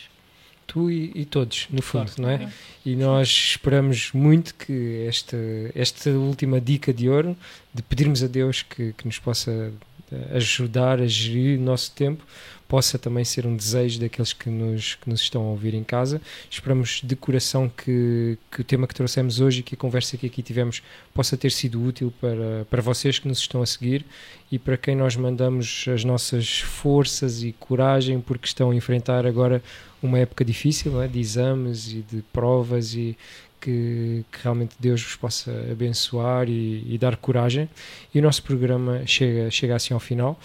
Tu 0.67 0.91
e, 0.91 1.13
e 1.15 1.25
todos, 1.27 1.67
no 1.71 1.83
fundo, 1.83 2.11
Claro. 2.13 2.23
não 2.23 2.47
é? 2.47 2.51
E 2.87 2.97
nós 2.97 3.29
esperamos 3.29 4.11
muito 4.15 4.55
que 4.55 5.05
esta, 5.07 5.37
esta 5.75 6.09
última 6.11 6.59
dica 6.59 6.93
de 6.93 7.09
ouro, 7.09 7.37
de 7.73 7.83
pedirmos 7.83 8.23
a 8.23 8.27
Deus 8.27 8.63
que, 8.63 8.95
que 8.95 9.05
nos 9.05 9.19
possa 9.19 9.73
eh, 10.11 10.37
ajudar 10.37 11.01
a 11.01 11.07
gerir 11.07 11.59
o 11.59 11.63
nosso 11.63 11.93
tempo, 11.93 12.25
possa 12.69 12.99
também 12.99 13.25
ser 13.25 13.47
um 13.47 13.57
desejo 13.57 14.01
daqueles 14.01 14.33
que 14.33 14.49
nos, 14.49 14.95
que 14.97 15.09
nos 15.09 15.21
estão 15.21 15.43
a 15.43 15.51
ouvir 15.51 15.75
em 15.75 15.85
casa. 15.85 16.21
Esperamos 16.51 17.01
de 17.03 17.15
coração 17.17 17.69
que, 17.69 18.39
que 18.51 18.61
o 18.61 18.65
tema 18.65 18.87
que 18.87 18.95
trouxemos 18.95 19.41
hoje 19.41 19.61
e 19.61 19.63
que 19.63 19.75
a 19.75 19.79
conversa 19.79 20.17
que 20.17 20.27
aqui 20.27 20.43
tivemos 20.43 20.83
possa 21.13 21.37
ter 21.37 21.51
sido 21.51 21.83
útil 21.83 22.13
para, 22.21 22.65
para 22.71 22.83
vocês 22.83 23.19
que 23.19 23.29
nos 23.29 23.39
estão 23.39 23.63
a 23.63 23.67
seguir 23.67 24.05
e 24.51 24.59
para 24.59 24.77
quem 24.77 24.97
nós 24.97 25.17
mandamos 25.17 25.87
as 25.93 26.05
nossas 26.05 26.61
forças 26.61 27.43
e 27.43 27.53
coragem 27.53 28.21
porque 28.21 28.47
estão 28.47 28.71
a 28.71 28.75
enfrentar 28.75 29.27
agora 29.27 29.63
uma 30.03 30.19
época 30.19 30.45
difícil, 30.45 31.01
é? 31.01 31.09
de 31.09 31.19
exames 31.19 31.89
e 31.89 32.03
de 32.03 32.23
provas 32.33 32.95
e 32.95 33.17
que, 33.65 34.25
que 34.31 34.39
realmente 34.43 34.75
Deus 34.79 35.03
vos 35.03 35.17
possa 35.17 35.51
abençoar 35.71 36.49
e, 36.49 36.85
e 36.87 36.99
dar 36.99 37.17
coragem. 37.17 37.69
E 38.15 38.19
o 38.19 38.23
nosso 38.23 38.43
programa 38.43 39.07
chega, 39.07 39.51
chega 39.51 39.75
assim 39.75 39.95
ao 39.95 40.01
final. 40.01 40.39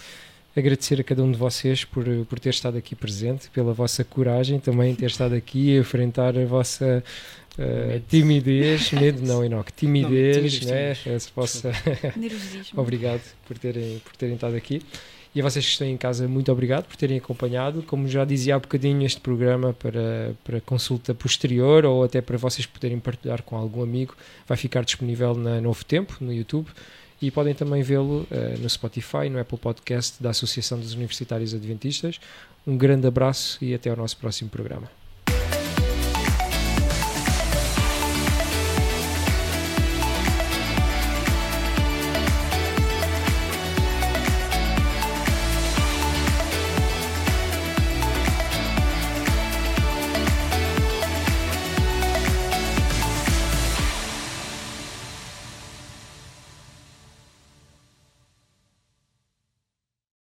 Agradecer 0.56 1.00
a 1.00 1.04
cada 1.04 1.24
um 1.24 1.32
de 1.32 1.38
vocês 1.38 1.86
por, 1.86 2.04
por 2.26 2.40
ter 2.40 2.50
estado 2.50 2.78
aqui 2.78 2.96
presente, 2.96 3.50
pela 3.52 3.74
vossa 3.74 4.04
coragem, 4.04 4.60
também 4.60 4.96
ter 4.96 5.06
estado 5.06 5.36
aqui 5.36 5.78
a 5.78 5.80
enfrentar 5.80 6.38
a 6.38 6.46
vossa 6.46 7.04
Medo. 7.58 8.06
timidez, 8.08 8.92
medo 8.92 9.22
não, 9.26 9.44
Enoque, 9.44 9.74
timidez, 9.74 10.36
timidez, 10.36 10.62
né? 10.66 10.94
timidez. 10.96 11.24
Se 11.24 11.32
possa, 11.32 11.72
Nervosismo. 12.16 12.82
Obrigado 12.82 13.22
por 13.46 13.58
terem, 13.58 14.00
por 14.00 14.16
terem 14.16 14.36
estado 14.36 14.56
aqui. 14.56 14.82
E 15.36 15.42
a 15.42 15.44
vocês 15.44 15.64
que 15.64 15.72
estão 15.72 15.88
em 15.88 15.98
casa, 15.98 16.28
muito 16.28 16.52
obrigado 16.52 16.86
por 16.86 16.96
terem 16.96 17.18
acompanhado. 17.18 17.84
Como 17.84 18.08
já 18.08 18.26
dizia 18.26 18.56
há 18.56 18.60
bocadinho, 18.60 19.06
este 19.06 19.20
programa 19.20 19.74
para, 19.74 20.34
para 20.44 20.60
consulta 20.62 21.14
posterior 21.14 21.86
ou 21.86 22.04
até 22.04 22.20
para 22.22 22.38
vocês 22.38 22.66
poderem 22.66 22.98
partilhar 22.98 23.44
com 23.44 23.56
algum 23.56 23.84
amigo 23.84 24.16
vai 24.48 24.58
ficar 24.58 24.84
disponível 24.84 25.36
na 25.36 25.62
Novo 25.62 25.86
Tempo, 25.86 26.18
no 26.22 26.34
YouTube. 26.34 26.68
E 27.22 27.30
podem 27.30 27.54
também 27.54 27.84
vê-lo 27.84 28.26
eh, 28.32 28.56
no 28.60 28.70
Spotify, 28.70 29.30
no 29.30 29.40
Apple 29.40 29.58
Podcast 29.58 30.22
da 30.22 30.30
Associação 30.30 30.80
dos 30.80 30.94
Universitários 30.94 31.54
Adventistas. 31.54 32.20
Um 32.66 32.78
grande 32.78 33.08
abraço 33.08 33.58
e 33.62 33.74
até 33.74 33.90
ao 33.90 33.98
nosso 33.98 34.18
próximo 34.18 34.50
programa. 34.50 34.99